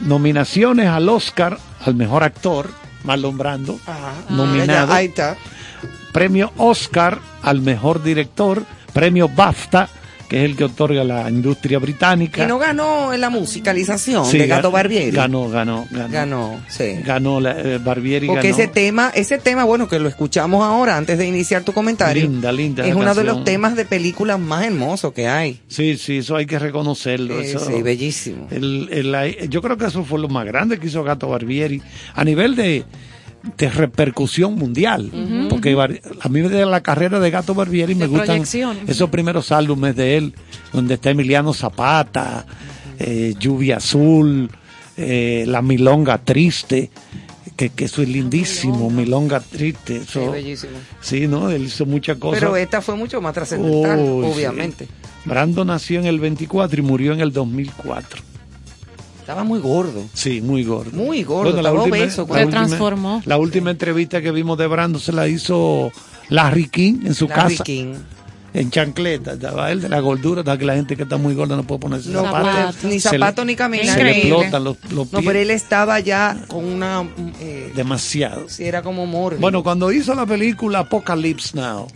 nominaciones 0.00 0.88
al 0.88 1.08
Oscar 1.08 1.58
al 1.84 1.94
mejor 1.94 2.24
actor, 2.24 2.70
Marlon 3.04 3.38
Brando, 3.38 3.78
nominado. 4.28 4.88
Ya, 4.88 4.94
ahí 4.94 5.06
está. 5.06 5.36
Premio 6.12 6.52
Oscar 6.56 7.20
al 7.42 7.60
mejor 7.60 8.02
director, 8.02 8.64
premio 8.92 9.28
BAFTA, 9.28 9.88
que 10.30 10.38
es 10.38 10.44
el 10.44 10.56
que 10.56 10.62
otorga 10.64 11.02
la 11.04 11.28
industria 11.28 11.80
británica. 11.80 12.44
Y 12.44 12.46
no 12.46 12.58
ganó 12.58 13.12
en 13.12 13.20
la 13.20 13.28
musicalización 13.30 14.24
Sí, 14.24 14.38
de 14.38 14.46
Gato 14.46 14.68
ga- 14.70 14.74
Barbieri. 14.74 15.10
Ganó, 15.10 15.50
ganó, 15.50 15.86
ganó. 15.90 16.08
Ganó, 16.08 16.60
sí. 16.68 17.00
Ganó 17.04 17.40
la, 17.40 17.60
eh, 17.60 17.78
Barbieri 17.78 18.28
Porque 18.28 18.50
ganó. 18.52 18.62
ese 18.62 18.68
tema, 18.68 19.10
ese 19.14 19.38
tema, 19.38 19.64
bueno, 19.64 19.88
que 19.88 19.98
lo 19.98 20.08
escuchamos 20.08 20.62
ahora 20.64 20.96
antes 20.96 21.18
de 21.18 21.26
iniciar 21.26 21.64
tu 21.64 21.72
comentario, 21.72 22.22
Linda, 22.22 22.52
linda 22.52 22.86
es 22.86 22.94
uno 22.94 23.12
de 23.14 23.24
los 23.24 23.42
temas 23.44 23.74
de 23.74 23.84
películas 23.84 24.38
más 24.38 24.64
hermosos 24.64 25.12
que 25.12 25.26
hay. 25.26 25.58
Sí, 25.66 25.98
sí, 25.98 26.18
eso 26.18 26.36
hay 26.36 26.46
que 26.46 26.58
reconocerlo. 26.60 27.40
Sí, 27.42 27.48
eso- 27.50 27.66
sí, 27.66 27.82
bellísimo. 27.82 28.46
el- 28.52 28.88
el- 28.92 29.48
yo 29.50 29.60
creo 29.60 29.76
que 29.76 29.86
eso 29.86 30.04
fue 30.04 30.20
lo 30.20 30.28
más 30.28 30.46
grande 30.46 30.78
que 30.78 30.86
hizo 30.86 31.02
Gato 31.02 31.28
Barbieri. 31.28 31.82
A 32.14 32.22
nivel 32.24 32.54
de, 32.54 32.84
de 33.56 33.70
repercusión 33.70 34.54
mundial. 34.56 35.10
Porque 35.48 35.76
a 36.20 36.28
mí 36.28 36.40
de 36.40 36.66
la 36.66 36.82
carrera 36.82 37.20
de 37.20 37.30
Gato 37.30 37.54
Barbieri 37.54 37.94
me 37.94 38.06
gustan 38.06 38.42
esos 38.86 39.10
primeros 39.10 39.50
álbumes 39.52 39.96
de 39.96 40.16
él, 40.16 40.34
donde 40.72 40.94
está 40.94 41.10
Emiliano 41.10 41.52
Zapata, 41.54 42.44
eh, 42.98 43.34
Lluvia 43.38 43.78
Azul, 43.78 44.50
eh, 44.96 45.44
La 45.46 45.62
Milonga 45.62 46.18
Triste, 46.18 46.90
que, 47.56 47.70
que 47.70 47.84
eso 47.86 48.02
es 48.02 48.08
lindísimo, 48.08 48.90
Milonga 48.90 49.40
Triste. 49.40 49.96
Eso, 49.98 50.24
Sí, 50.26 50.28
bellísimo. 50.32 50.72
Sí, 51.00 51.26
¿no? 51.28 51.50
Él 51.50 51.64
hizo 51.64 51.86
muchas 51.86 52.18
cosas. 52.18 52.40
Pero 52.40 52.56
esta 52.56 52.80
fue 52.82 52.96
mucho 52.96 53.20
más 53.20 53.32
trascendental, 53.34 53.98
Oh, 54.00 54.22
sí. 54.24 54.32
obviamente. 54.34 54.88
Brando 55.24 55.64
nació 55.64 56.00
en 56.00 56.06
el 56.06 56.18
24 56.20 56.80
y 56.80 56.82
murió 56.82 57.12
en 57.12 57.20
el 57.20 57.32
2004. 57.32 58.22
Estaba 59.30 59.44
muy 59.44 59.60
gordo. 59.60 60.02
Sí, 60.12 60.40
muy 60.40 60.64
gordo. 60.64 60.90
Muy 60.92 61.22
gordo, 61.22 61.56
estaba 61.56 61.82
obeso. 61.82 62.26
la 62.28 62.34
Se 62.38 62.44
última- 62.44 62.50
transformó. 62.66 63.22
La 63.26 63.38
última 63.38 63.70
entrevista 63.70 64.20
que 64.20 64.30
vimos 64.32 64.58
de 64.58 64.66
Brando 64.66 64.98
se 64.98 65.12
la 65.12 65.28
hizo 65.28 65.92
Larry 66.28 66.68
King 66.68 67.00
en 67.06 67.14
su 67.14 67.28
Larry 67.28 67.52
casa. 67.54 67.64
King. 67.64 67.94
En 68.52 68.68
chancleta, 68.72 69.34
estaba 69.34 69.70
él 69.70 69.80
de 69.80 69.88
la 69.88 70.00
gordura, 70.00 70.42
da 70.42 70.58
que 70.58 70.64
la 70.64 70.74
gente 70.74 70.96
que 70.96 71.04
está 71.04 71.16
muy 71.16 71.34
gorda 71.34 71.54
no 71.54 71.62
puede 71.62 71.78
ponerse 71.82 72.08
No 72.10 72.24
zapatos. 72.24 72.82
ni 72.82 72.98
zapato 72.98 73.44
ni 73.44 73.54
caminar. 73.54 73.96
Se 73.96 74.02
le 74.02 74.18
explotan 74.18 74.64
los, 74.64 74.76
los 74.90 75.12
No, 75.12 75.20
pies 75.20 75.24
pero 75.28 75.38
él 75.38 75.50
estaba 75.52 76.00
ya 76.00 76.36
con 76.48 76.64
una... 76.64 77.08
eh, 77.38 77.70
demasiado. 77.76 78.48
sí, 78.48 78.64
era 78.64 78.82
como 78.82 79.06
mórbido. 79.06 79.40
Bueno, 79.40 79.62
cuando 79.62 79.92
hizo 79.92 80.16
la 80.16 80.26
película 80.26 80.80
Apocalypse 80.80 81.56
Now, 81.56 81.86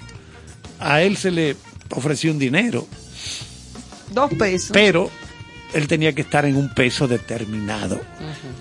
a 0.79 1.03
él 1.03 1.17
se 1.17 1.33
le 1.33 1.57
ofreció 1.91 2.31
un 2.31 2.39
dinero, 2.39 2.87
Dos 4.13 4.31
pesos. 4.39 4.71
pero 4.73 5.11
él 5.75 5.89
tenía 5.89 6.13
que 6.15 6.23
estar 6.23 6.45
en 6.45 6.57
un 6.57 6.73
peso 6.73 7.07
determinado. 7.09 8.01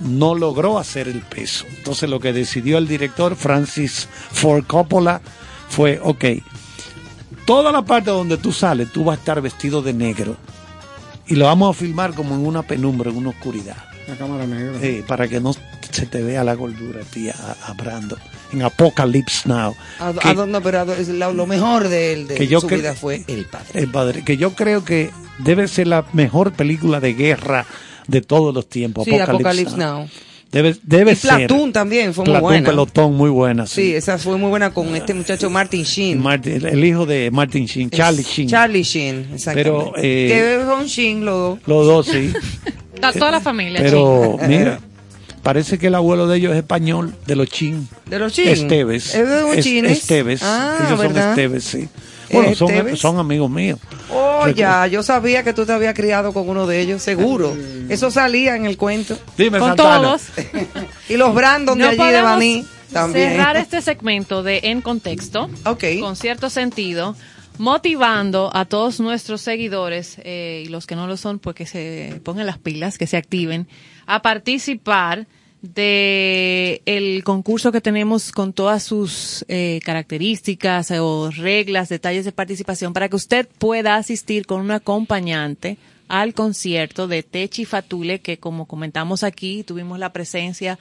No 0.02 0.36
logró 0.36 0.78
hacer 0.80 1.08
el 1.08 1.22
peso. 1.22 1.66
Entonces 1.78 2.10
lo 2.10 2.20
que 2.20 2.34
decidió 2.34 2.78
el 2.78 2.88
director 2.88 3.36
Francis 3.36 4.08
Ford 4.32 4.66
Coppola 4.66 5.22
fue, 5.70 6.00
ok, 6.04 6.26
toda 7.46 7.72
la 7.72 7.84
parte 7.84 8.10
donde 8.12 8.38
tú 8.38 8.52
sales, 8.52 8.92
tú 8.92 9.04
vas 9.04 9.18
a 9.18 9.20
estar 9.20 9.42
vestido 9.42 9.82
de 9.82 9.94
negro. 9.94 10.38
Y 11.28 11.36
lo 11.36 11.46
vamos 11.46 11.76
a 11.76 11.80
filmar 11.80 12.14
como 12.14 12.36
en 12.36 12.46
una 12.46 12.64
penumbra, 12.64 13.10
en 13.10 13.18
una 13.18 13.30
oscuridad. 13.30 13.78
La 14.08 14.16
cámara 14.16 14.46
negra. 14.46 14.78
Sí, 14.82 15.04
para 15.08 15.28
que 15.30 15.40
no 15.40 15.54
se 15.92 16.06
te 16.06 16.22
vea 16.22 16.44
la 16.44 16.56
gordura 16.56 17.02
a 17.02 17.06
ti, 17.06 17.30
a, 17.30 17.56
a 17.68 17.74
Brando. 17.74 18.18
En 18.52 18.62
Apocalypse 18.62 19.48
Now. 19.48 19.74
A- 20.00 20.14
que- 20.14 20.28
a 20.28 20.62
pero 20.62 20.86
lo, 21.14 21.34
lo 21.34 21.48
mejor 21.48 21.88
de 21.88 22.14
él, 22.14 22.28
de 22.28 22.36
Que 22.36 22.48
yo 22.48 22.60
su 22.60 22.68
vida 22.68 22.94
fue 22.94 23.24
el 23.28 23.46
padre. 23.46 23.68
El 23.80 23.88
padre, 23.90 24.24
que 24.24 24.36
yo 24.38 24.54
creo 24.54 24.84
que 24.84 25.12
debe 25.40 25.68
ser 25.68 25.88
la 25.88 26.06
mejor 26.14 26.52
película 26.54 27.00
de 27.00 27.14
guerra 27.14 27.66
de 28.08 28.22
todos 28.22 28.54
los 28.54 28.68
tiempos. 28.68 29.06
Sí, 29.06 29.18
Apocalypse 29.18 29.78
Now. 29.78 30.08
Debe, 30.52 30.76
debe 30.84 31.14
Y 31.14 31.16
ser. 31.16 31.48
Platoon 31.48 31.74
también 31.74 32.14
fue 32.14 32.26
muy 32.26 32.32
Platoon, 32.34 32.42
buena. 32.50 32.70
Pelotón, 32.70 33.16
muy 33.16 33.30
buena. 33.32 33.66
Sí, 33.66 33.82
Sí. 33.82 33.96
esa 33.96 34.20
fue 34.20 34.38
muy 34.38 34.50
buena 34.50 34.72
con 34.72 34.96
este 34.96 35.16
muchacho 35.16 35.50
Martin 35.50 35.82
Sheen. 35.82 36.22
Martin- 36.22 36.64
el, 36.64 36.84
hijo 36.86 37.08
de 37.08 37.32
Martin 37.32 37.66
Sheen, 37.66 37.90
Charlie 37.90 38.22
Sheen. 38.22 38.50
Charlie 38.50 38.84
Sheen, 38.84 39.30
exactamente. 39.34 39.64
Pero, 39.64 39.94
eh, 39.98 40.28
que 40.60 40.66
son 40.66 40.86
Sheen 40.86 41.26
los 41.26 41.36
dos. 41.36 41.60
Los 41.66 41.88
dos, 41.88 42.06
sí. 42.06 42.32
Está 42.94 43.12
toda 43.14 43.32
la 43.32 43.42
familia. 43.42 43.82
Pero, 43.82 44.38
mira, 44.48 44.80
parece 45.42 45.80
que 45.80 45.88
el 45.88 45.96
abuelo 45.96 46.28
de 46.28 46.38
ellos 46.38 46.52
es 46.52 46.60
español, 46.60 47.16
de 47.26 47.36
los 47.36 47.50
Chin. 47.50 47.88
De 48.06 48.20
los 48.20 48.32
Chin. 48.34 48.48
Esteves. 48.50 49.16
¿Es 49.16 49.28
de 49.28 49.42
los? 49.42 49.58
Esteves. 49.58 50.42
Ah, 50.44 50.86
ellos 50.86 51.00
¿verdad? 51.00 51.22
son 51.22 51.30
Esteves, 51.32 51.64
sí. 51.64 51.88
Bueno, 52.34 52.56
son, 52.56 52.70
Esteves? 52.72 53.00
son 53.00 53.18
amigos 53.20 53.50
míos. 53.50 53.80
Oh, 54.10 54.42
Recu- 54.46 54.56
ya, 54.56 54.88
yo 54.88 55.04
sabía 55.04 55.44
que 55.44 55.54
tú 55.54 55.66
te 55.66 55.72
habías 55.72 55.94
criado 55.94 56.34
con 56.34 56.48
uno 56.50 56.68
de 56.68 56.82
ellos, 56.82 57.02
seguro. 57.02 57.56
Eso 57.90 58.12
salía 58.12 58.56
en 58.56 58.66
el 58.66 58.78
cuento. 58.78 59.18
Dime, 59.38 59.60
Con 59.60 59.70
Santana. 59.70 60.02
todos. 60.02 60.24
Y 61.10 61.18
los 61.18 61.34
Brandon 61.34 61.78
de 61.78 61.84
No 61.84 61.90
allí 61.92 62.12
de 62.14 62.22
Baní 62.22 62.66
también. 62.92 63.30
cerrar 63.32 63.58
este 63.58 63.82
segmento 63.82 64.44
de 64.44 64.60
En 64.64 64.82
Contexto 64.82 65.50
con 66.00 66.16
cierto 66.16 66.50
sentido, 66.50 67.16
motivando 67.58 68.50
a 68.54 68.66
todos 68.66 69.00
nuestros 69.00 69.42
seguidores 69.42 70.18
eh, 70.24 70.64
y 70.66 70.70
los 70.70 70.86
que 70.88 70.96
no 70.96 71.08
lo 71.08 71.18
son, 71.18 71.40
pues 71.40 71.56
que 71.56 71.66
se 71.66 72.20
pongan 72.24 72.46
las 72.46 72.58
pilas, 72.58 72.98
que 72.98 73.08
se 73.08 73.18
activen, 73.18 73.68
a 74.06 74.22
participar 74.22 75.28
de 75.64 76.82
el 76.86 77.24
concurso 77.24 77.72
que 77.72 77.80
tenemos 77.80 78.34
con 78.34 78.52
todas 78.52 78.84
sus 78.84 79.46
eh, 79.48 79.80
características 79.86 80.92
o 80.92 81.32
reglas, 81.32 81.88
detalles 81.88 82.26
de 82.26 82.34
participación 82.34 82.92
para 82.92 83.08
que 83.08 83.16
usted 83.16 83.48
pueda 83.58 83.96
asistir 83.96 84.46
con 84.46 84.60
un 84.60 84.72
acompañante 84.72 85.78
al 86.10 86.34
concierto 86.34 87.08
de 87.08 87.24
Techi 87.24 87.64
Fatule 87.64 88.20
que 88.20 88.38
como 88.38 88.68
comentamos 88.68 89.24
aquí 89.24 89.64
tuvimos 89.64 89.98
la 90.00 90.12
presencia 90.12 90.78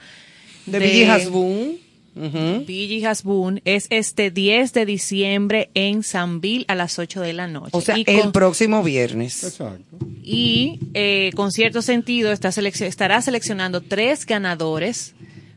De 0.65 0.79
Billy 0.79 1.05
Hasbun. 1.05 1.77
Billy 2.15 3.03
Hasbun 3.05 3.61
es 3.65 3.87
este 3.89 4.29
10 4.31 4.73
de 4.73 4.85
diciembre 4.85 5.69
en 5.73 6.03
Sanville 6.03 6.65
a 6.67 6.75
las 6.75 6.99
8 6.99 7.21
de 7.21 7.33
la 7.33 7.47
noche. 7.47 7.71
O 7.73 7.81
sea, 7.81 7.97
Y 7.97 8.05
el 8.07 8.31
próximo 8.31 8.83
viernes. 8.83 9.43
Exacto. 9.43 9.97
y 10.23 10.79
eh, 10.93 11.31
con 11.35 11.51
cierto 11.51 11.81
sentido 11.81 12.31
está 12.31 12.49
selec- 12.49 12.85
estará 12.85 13.21
seleccionando 13.21 13.81
tres 13.81 14.25
ganadores 14.25 15.15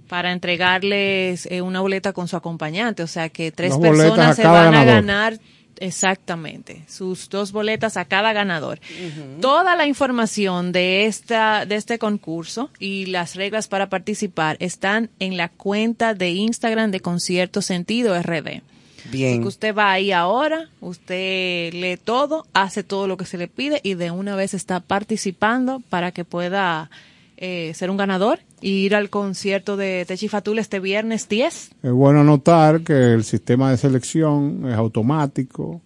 para 0.08 0.32
entregarles 0.32 1.46
eh, 1.50 1.62
una 1.62 1.80
boleta 1.80 2.12
con 2.12 2.28
su 2.28 2.36
acompañante. 2.36 3.02
O 3.02 3.06
sea 3.06 3.28
que 3.28 3.52
tres 3.52 3.76
personas 3.76 4.36
se 4.36 4.44
van 4.44 4.74
a 4.74 4.84
ganador. 4.84 4.86
ganar 4.94 5.40
exactamente 5.80 6.84
sus 6.88 7.28
dos 7.28 7.52
boletas 7.52 7.96
a 7.96 8.04
cada 8.04 8.32
ganador. 8.32 8.80
Toda 9.40 9.76
la 9.76 9.86
información 9.86 10.72
de 10.72 11.06
esta 11.06 11.66
de 11.66 11.76
este 11.76 11.98
concurso 11.98 12.70
y 12.78 13.06
las 13.06 13.34
reglas 13.34 13.68
para 13.68 13.88
participar 13.88 14.56
están 14.60 15.10
en 15.18 15.36
la 15.36 15.48
cuenta 15.48 16.14
de 16.14 16.30
Instagram 16.30 16.90
de 16.90 17.00
Concierto 17.00 17.62
Sentido 17.62 18.20
RD. 18.20 18.62
Bien. 19.10 19.42
Que 19.42 19.48
usted 19.48 19.74
va 19.74 19.92
ahí 19.92 20.10
ahora, 20.10 20.68
usted 20.80 21.72
lee 21.72 21.96
todo, 21.96 22.46
hace 22.52 22.82
todo 22.82 23.06
lo 23.06 23.16
que 23.16 23.24
se 23.24 23.38
le 23.38 23.46
pide 23.46 23.80
y 23.84 23.94
de 23.94 24.10
una 24.10 24.34
vez 24.34 24.52
está 24.52 24.80
participando 24.80 25.80
para 25.88 26.10
que 26.10 26.24
pueda 26.24 26.90
eh, 27.36 27.72
ser 27.74 27.90
un 27.90 27.96
ganador 27.96 28.40
ir 28.60 28.94
al 28.94 29.10
concierto 29.10 29.76
de 29.76 30.04
Techi 30.06 30.28
Fatul 30.28 30.58
este 30.58 30.80
viernes 30.80 31.28
10. 31.28 31.70
Es 31.82 31.92
bueno 31.92 32.24
notar 32.24 32.82
que 32.82 33.12
el 33.12 33.24
sistema 33.24 33.70
de 33.70 33.76
selección 33.76 34.66
es 34.68 34.74
automático, 34.74 35.82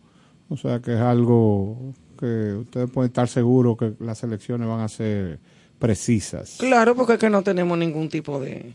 o 0.49 0.57
sea 0.57 0.81
que 0.81 0.95
es 0.95 1.01
algo 1.01 1.95
que 2.19 2.55
ustedes 2.55 2.91
pueden 2.91 3.09
estar 3.09 3.29
seguros 3.29 3.77
que 3.79 3.95
las 4.01 4.19
selecciones 4.19 4.69
van 4.69 4.81
a 4.81 4.89
ser 4.89 5.41
precisas. 5.79 6.57
Claro, 6.59 6.95
porque 6.95 7.15
es 7.15 7.19
que 7.19 7.31
no 7.31 7.43
tenemos 7.43 7.77
ningún 7.79 8.09
tipo 8.09 8.39
de 8.39 8.75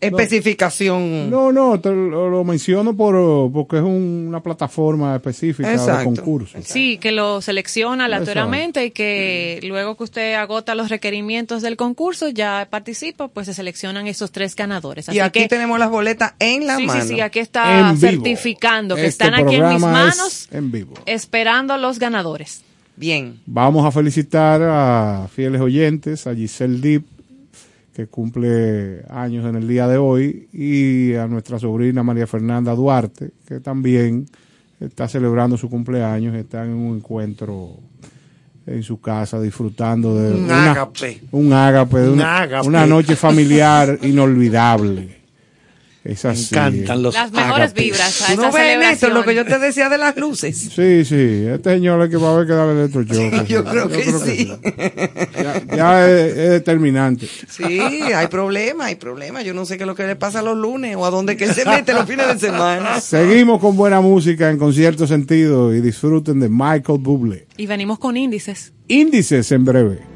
especificación. 0.00 1.30
No, 1.30 1.52
no, 1.52 1.80
te 1.80 1.90
lo, 1.90 2.28
lo 2.30 2.44
menciono 2.44 2.96
por, 2.96 3.50
porque 3.52 3.76
es 3.78 3.82
un- 3.82 4.26
una 4.28 4.40
plataforma 4.42 5.16
específica 5.16 5.70
Exacto. 5.72 5.98
de 5.98 6.04
concursos. 6.16 6.64
Sí, 6.64 6.98
que 6.98 7.12
lo 7.12 7.40
selecciona 7.40 8.04
aleatoriamente 8.06 8.84
y 8.86 8.90
que 8.90 9.60
luego 9.64 9.96
que 9.96 10.04
usted 10.04 10.34
agota 10.34 10.74
los 10.74 10.88
requerimientos 10.88 11.62
del 11.62 11.76
concurso, 11.76 12.28
ya 12.28 12.66
participa, 12.70 13.28
pues 13.28 13.46
se 13.46 13.54
seleccionan 13.54 14.06
esos 14.06 14.32
tres 14.32 14.54
ganadores. 14.56 15.08
Así 15.08 15.16
Y 15.18 15.20
aquí 15.20 15.40
que, 15.42 15.48
tenemos 15.48 15.78
las 15.78 15.90
boletas 15.90 16.34
en 16.38 16.66
la 16.66 16.76
sí, 16.76 16.86
mano. 16.86 17.02
sí, 17.02 17.08
sí, 17.08 17.20
aquí 17.20 17.38
está 17.38 17.78
En 17.90 17.98
vivo. 17.98 18.08
certificando 18.08 18.94
que 18.96 19.06
Este 19.06 19.24
están 19.24 19.34
aquí 19.46 19.56
en 19.56 19.68
mis 19.68 19.80
manos 19.80 20.48
en 20.50 20.70
vivo. 20.70 20.94
esperando 21.06 21.72
a 21.74 21.78
los 21.78 21.98
ganadores. 21.98 22.62
Bien. 22.98 23.40
Vamos 23.44 23.84
a 23.84 23.90
felicitar 23.90 24.62
a 24.62 25.28
fieles 25.34 25.60
oyentes, 25.60 26.26
a 26.26 26.34
Giselle 26.34 26.80
Deep, 26.80 27.04
que 27.96 28.08
cumple 28.08 29.02
años 29.08 29.46
en 29.46 29.56
el 29.56 29.66
día 29.66 29.88
de 29.88 29.96
hoy, 29.96 30.48
y 30.52 31.14
a 31.14 31.26
nuestra 31.26 31.58
sobrina 31.58 32.02
María 32.02 32.26
Fernanda 32.26 32.74
Duarte, 32.74 33.30
que 33.48 33.58
también 33.60 34.26
está 34.78 35.08
celebrando 35.08 35.56
su 35.56 35.70
cumpleaños, 35.70 36.34
están 36.34 36.66
en 36.68 36.74
un 36.74 36.96
encuentro 36.98 37.70
en 38.66 38.82
su 38.82 39.00
casa 39.00 39.40
disfrutando 39.40 40.14
de 40.14 40.34
Un 40.34 40.44
una- 40.44 40.72
ágape. 40.72 41.22
un 41.32 41.52
ágape, 41.54 41.98
de 42.00 42.10
Un 42.10 42.20
ágape. 42.20 42.68
una 42.68 42.84
noche 42.84 43.16
familiar 43.16 43.98
inolvidable. 44.02 45.16
Es 46.08 46.24
así. 46.24 46.54
encantan 46.54 47.02
los 47.02 47.14
Las 47.14 47.32
mejores 47.32 47.66
ágapes. 47.66 47.84
vibras 47.84 48.22
a 48.22 48.34
¿Tú 48.34 48.40
no 49.08 49.14
lo 49.14 49.24
que 49.24 49.34
yo 49.34 49.44
te 49.44 49.58
decía 49.58 49.88
de 49.88 49.98
las 49.98 50.16
luces? 50.16 50.56
Sí, 50.56 51.04
sí, 51.04 51.46
este 51.52 51.74
señor 51.74 52.02
es 52.02 52.10
que 52.10 52.16
va 52.16 52.28
a 52.28 52.34
haber 52.34 52.46
que 52.46 52.52
darle 52.52 52.72
electrochoque. 52.84 53.44
Yo 53.48 53.64
creo 53.64 53.88
que 53.88 54.04
sí. 54.04 54.52
Ya, 55.36 55.62
ya 55.76 56.08
es, 56.08 56.36
es 56.36 56.50
determinante. 56.50 57.28
Sí, 57.48 57.62
hay 57.80 58.26
problema, 58.28 58.86
hay 58.86 58.96
problema. 58.96 59.42
Yo 59.42 59.54
no 59.54 59.64
sé 59.64 59.76
qué 59.76 59.82
es 59.84 59.86
lo 59.86 59.94
que 59.94 60.06
le 60.06 60.16
pasa 60.16 60.42
los 60.42 60.56
lunes 60.56 60.96
o 60.96 61.04
a 61.04 61.10
dónde 61.10 61.36
que 61.36 61.52
se 61.52 61.64
mete 61.64 61.92
los 61.92 62.06
fines 62.06 62.28
de 62.28 62.38
semana. 62.38 63.00
Seguimos 63.00 63.60
con 63.60 63.76
buena 63.76 64.00
música 64.00 64.50
en 64.50 64.58
concierto 64.58 65.06
sentido 65.06 65.74
y 65.74 65.80
disfruten 65.80 66.40
de 66.40 66.48
Michael 66.48 66.98
Bublé. 67.00 67.46
Y 67.56 67.66
venimos 67.66 67.98
con 67.98 68.16
índices. 68.16 68.72
Índices 68.88 69.50
en 69.52 69.64
breve. 69.64 70.15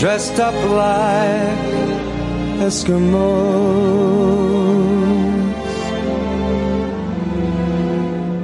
dressed 0.00 0.38
up 0.38 0.54
like 0.54 1.58
Eskimos. 2.66 3.86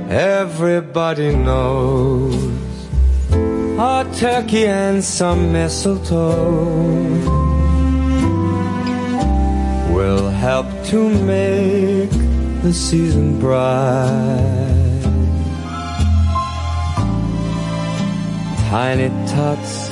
Everybody 0.09 1.35
knows 1.37 2.35
a 3.79 4.07
turkey 4.15 4.67
and 4.67 5.05
some 5.05 5.53
mistletoe 5.53 6.93
will 9.95 10.31
help 10.31 10.67
to 10.87 11.09
make 11.09 12.11
the 12.63 12.73
season 12.73 13.39
bright. 13.39 15.03
Tiny 18.71 19.09
tots 19.29 19.92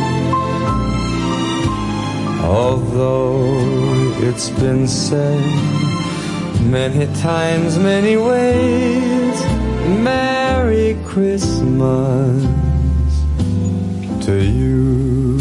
Although 2.43 4.13
it's 4.19 4.49
been 4.49 4.87
said 4.87 5.39
many 6.69 7.05
times, 7.21 7.77
many 7.77 8.17
ways, 8.17 9.41
Merry 10.03 10.97
Christmas 11.05 12.43
to 14.25 14.43
you. 14.43 15.40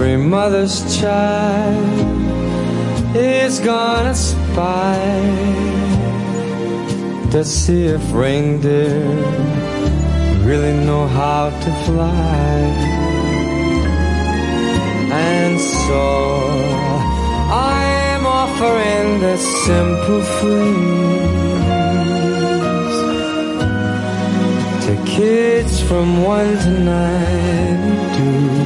Every 0.00 0.16
mother's 0.16 0.78
child 1.00 2.06
is 3.16 3.58
gonna 3.58 4.14
spy 4.14 4.96
to 7.32 7.44
see 7.44 7.86
if 7.86 8.12
reindeer 8.12 9.02
really 10.46 10.72
know 10.86 11.04
how 11.08 11.50
to 11.64 11.70
fly. 11.84 12.58
And 15.10 15.58
so 15.58 16.04
I'm 17.50 18.24
offering 18.24 19.18
this 19.18 19.42
simple 19.66 20.22
phrase 20.38 20.78
to 24.84 24.92
kids 25.16 25.82
from 25.88 26.22
1 26.22 26.56
to 26.64 26.70
nine. 26.92 27.68
92. 28.18 28.57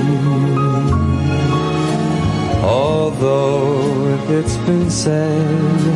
Although 3.22 4.18
it's 4.30 4.56
been 4.66 4.90
said 4.90 5.86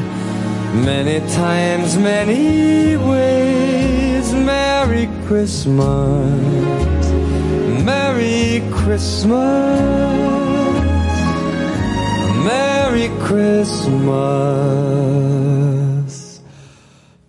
many 0.72 1.18
times, 1.32 1.98
many 1.98 2.96
ways, 2.96 4.32
Merry 4.32 5.08
Christmas, 5.26 5.82
Merry 7.84 8.62
Christmas, 8.70 9.80
Merry 12.46 13.08
Christmas 13.18 13.96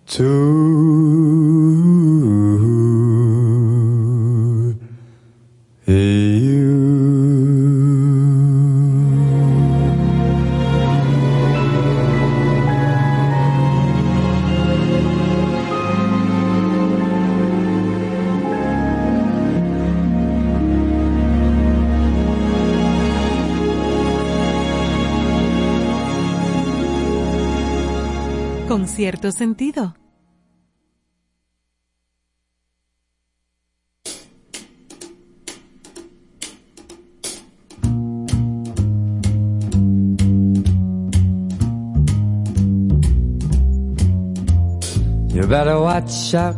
to 0.06 0.77
sentido. 29.38 29.94
You 45.32 45.46
better 45.46 45.78
watch 45.80 46.34
out. 46.34 46.56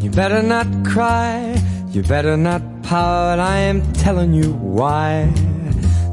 You 0.00 0.10
better 0.10 0.42
not 0.42 0.66
cry. 0.86 1.54
You 1.90 2.02
better 2.02 2.36
not 2.38 2.62
pout. 2.82 3.38
I 3.38 3.58
am 3.58 3.92
telling 3.92 4.32
you 4.32 4.54
why. 4.54 5.30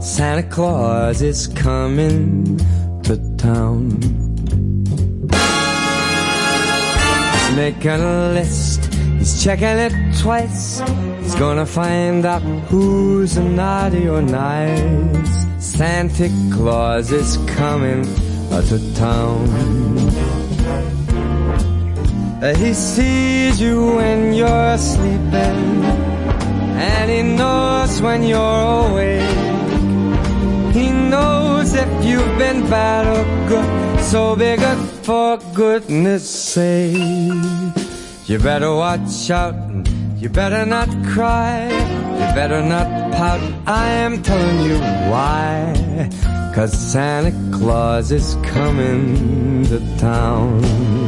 Santa 0.01 0.43
Claus 0.43 1.21
is 1.21 1.47
coming 1.47 2.57
to 3.03 3.15
town. 3.37 4.22
Making 7.55 7.89
a 7.89 8.31
list. 8.33 8.93
He's 8.93 9.43
checking 9.43 9.77
it 9.87 9.93
twice. 10.19 10.81
He's 11.21 11.35
gonna 11.35 11.65
find 11.65 12.25
out 12.25 12.41
who's 12.69 13.37
naughty 13.37 14.07
or 14.07 14.21
nice. 14.21 15.29
Santa 15.59 16.29
Claus 16.51 17.11
is 17.11 17.37
coming 17.55 18.03
to 18.49 18.95
town. 18.95 19.47
Uh, 22.43 22.53
He 22.55 22.73
sees 22.73 23.61
you 23.61 23.95
when 23.95 24.33
you're 24.33 24.77
sleeping, 24.77 25.83
and 26.91 27.09
he 27.09 27.21
knows 27.37 28.01
when 28.01 28.23
you're 28.23 28.61
awake. 28.89 29.37
He 30.73 30.89
knows 30.89 31.73
if 31.73 32.05
you've 32.05 32.37
been 32.37 32.61
bad 32.69 33.07
or 33.07 33.23
good, 33.47 33.99
so 34.01 34.35
be 34.35 34.55
good 34.57 34.92
for 35.03 35.37
goodness 35.53 36.29
sake. 36.29 36.97
You 38.25 38.39
better 38.39 38.73
watch 38.73 39.29
out, 39.29 39.55
you 40.17 40.29
better 40.29 40.65
not 40.65 40.87
cry, 41.05 41.65
you 41.67 42.27
better 42.33 42.61
not 42.61 42.87
pout, 43.13 43.41
I 43.67 43.89
am 43.89 44.23
telling 44.23 44.59
you 44.61 44.79
why. 45.11 46.09
Cause 46.55 46.71
Santa 46.71 47.31
Claus 47.57 48.11
is 48.11 48.35
coming 48.43 49.65
to 49.65 49.79
town. 49.97 51.02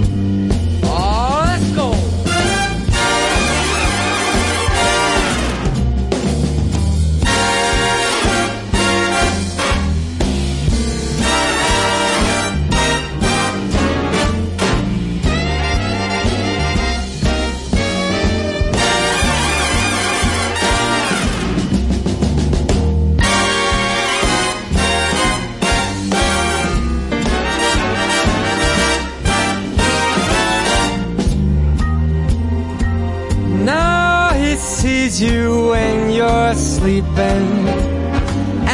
Sleeping, 36.86 37.48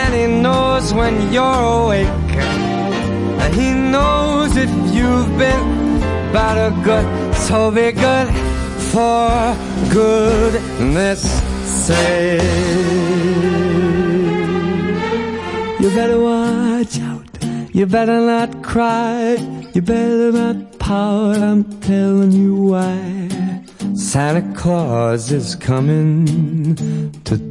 and 0.02 0.14
he 0.14 0.28
knows 0.28 0.94
when 0.94 1.32
you're 1.32 1.64
awake. 1.80 2.34
And 3.44 3.54
he 3.56 3.70
knows 3.94 4.58
if 4.58 4.72
you've 4.94 5.32
been 5.38 5.68
bad 6.36 6.58
or 6.66 6.74
good, 6.84 7.08
so 7.48 7.72
be 7.72 7.94
good 7.94 8.28
for 8.92 9.56
goodness 9.94 11.22
sake. 11.86 12.42
You 15.82 15.90
better 16.00 16.20
watch 16.20 17.00
out. 17.00 17.28
You 17.72 17.86
better 17.86 18.20
not 18.34 18.62
cry. 18.62 19.38
You 19.74 19.82
better 19.82 20.34
not 20.34 20.80
pout. 20.80 21.38
I'm 21.38 21.64
telling 21.80 22.34
you 22.34 22.56
why. 22.72 23.30
Santa 23.96 24.44
Claus 24.54 25.32
is 25.32 25.56
coming 25.56 26.26
to 27.24 27.51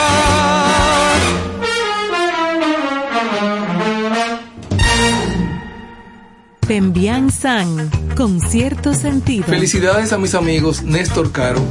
Tembian 6.71 7.31
San, 7.31 7.89
con 8.15 8.39
cierto 8.39 8.93
sentido. 8.93 9.43
Felicidades 9.43 10.13
a 10.13 10.17
mis 10.17 10.35
amigos 10.35 10.83
Néstor 10.83 11.33
Caro, 11.33 11.61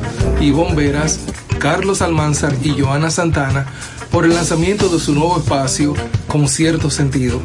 Ivonne 0.42 0.74
Veras, 0.74 1.20
Carlos 1.58 2.02
Almanzar 2.02 2.52
y 2.62 2.78
Joana 2.78 3.10
Santana 3.10 3.64
por 4.10 4.26
el 4.26 4.34
lanzamiento 4.34 4.90
de 4.90 4.98
su 4.98 5.14
nuevo 5.14 5.38
espacio 5.38 5.94
con 6.28 6.48
cierto 6.48 6.90
sentido. 6.90 7.40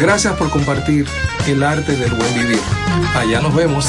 Gracias 0.00 0.36
por 0.36 0.48
compartir 0.48 1.04
el 1.46 1.62
arte 1.64 1.94
del 1.96 2.14
buen 2.14 2.34
vivir. 2.34 2.60
Allá 3.14 3.42
nos 3.42 3.54
vemos. 3.54 3.88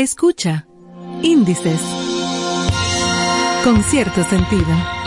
Escucha. 0.00 0.66
Índices. 1.20 1.78
Con 3.62 3.82
cierto 3.82 4.24
sentido. 4.24 4.99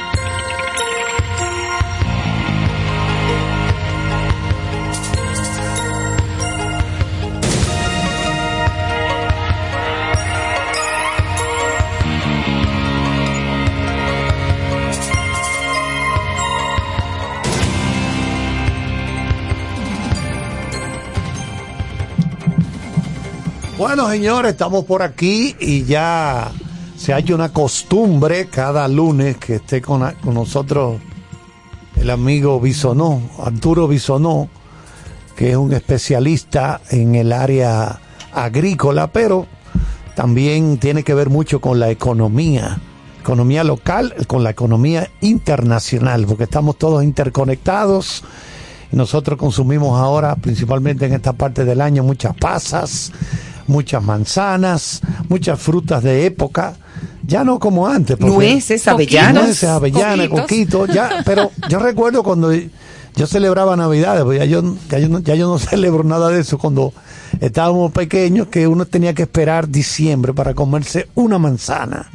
Bueno, 23.85 24.09
señores, 24.09 24.53
estamos 24.53 24.85
por 24.85 25.01
aquí 25.01 25.57
y 25.59 25.83
ya 25.83 26.49
se 26.95 27.13
ha 27.13 27.19
hecho 27.19 27.35
una 27.35 27.51
costumbre 27.51 28.47
cada 28.47 28.87
lunes 28.87 29.35
que 29.35 29.55
esté 29.55 29.81
con, 29.81 30.09
nosotros 30.23 31.01
el 31.97 32.09
amigo 32.09 32.61
Bisonó, 32.61 33.21
Arturo 33.43 33.89
Bisonó, 33.89 34.47
que 35.35 35.49
es 35.49 35.57
un 35.57 35.73
especialista 35.73 36.79
en 36.91 37.15
el 37.15 37.33
área 37.33 37.99
agrícola, 38.31 39.07
pero 39.07 39.47
también 40.15 40.77
tiene 40.77 41.03
que 41.03 41.13
ver 41.13 41.29
mucho 41.29 41.59
con 41.59 41.77
la 41.77 41.89
economía, 41.89 42.79
economía 43.19 43.65
local, 43.65 44.15
con 44.27 44.45
la 44.45 44.51
economía 44.51 45.09
internacional, 45.19 46.25
porque 46.25 46.45
estamos 46.45 46.77
todos 46.77 47.03
interconectados. 47.03 48.23
Y 48.93 48.95
nosotros 48.95 49.37
consumimos 49.37 49.99
ahora, 49.99 50.37
principalmente 50.37 51.05
en 51.05 51.11
esta 51.11 51.33
parte 51.33 51.65
del 51.65 51.81
año, 51.81 52.01
muchas 52.01 52.33
pasas, 52.33 53.11
muchas 53.67 54.03
manzanas, 54.03 55.01
muchas 55.29 55.59
frutas 55.59 56.03
de 56.03 56.25
época, 56.25 56.75
ya 57.25 57.43
no 57.43 57.59
como 57.59 57.87
antes. 57.87 58.19
Nueces, 58.19 58.87
avellanas. 58.87 59.45
Nueces, 59.45 59.69
avellanas, 59.69 60.27
Coquitos. 60.29 60.89
ya, 60.89 61.21
pero 61.25 61.51
yo 61.69 61.79
recuerdo 61.79 62.23
cuando 62.23 62.51
yo 63.15 63.27
celebraba 63.27 63.75
Navidades, 63.75 64.23
pues 64.23 64.39
ya 64.39 64.45
yo, 64.45 64.75
ya 64.89 64.99
yo, 64.99 65.09
no, 65.09 65.19
ya 65.19 65.35
yo 65.35 65.47
no 65.47 65.59
celebro 65.59 66.03
nada 66.03 66.29
de 66.29 66.41
eso 66.41 66.57
cuando 66.57 66.93
estábamos 67.39 67.91
pequeños, 67.91 68.47
que 68.47 68.67
uno 68.67 68.85
tenía 68.85 69.13
que 69.13 69.23
esperar 69.23 69.69
diciembre 69.69 70.33
para 70.33 70.53
comerse 70.53 71.07
una 71.15 71.37
manzana. 71.39 72.09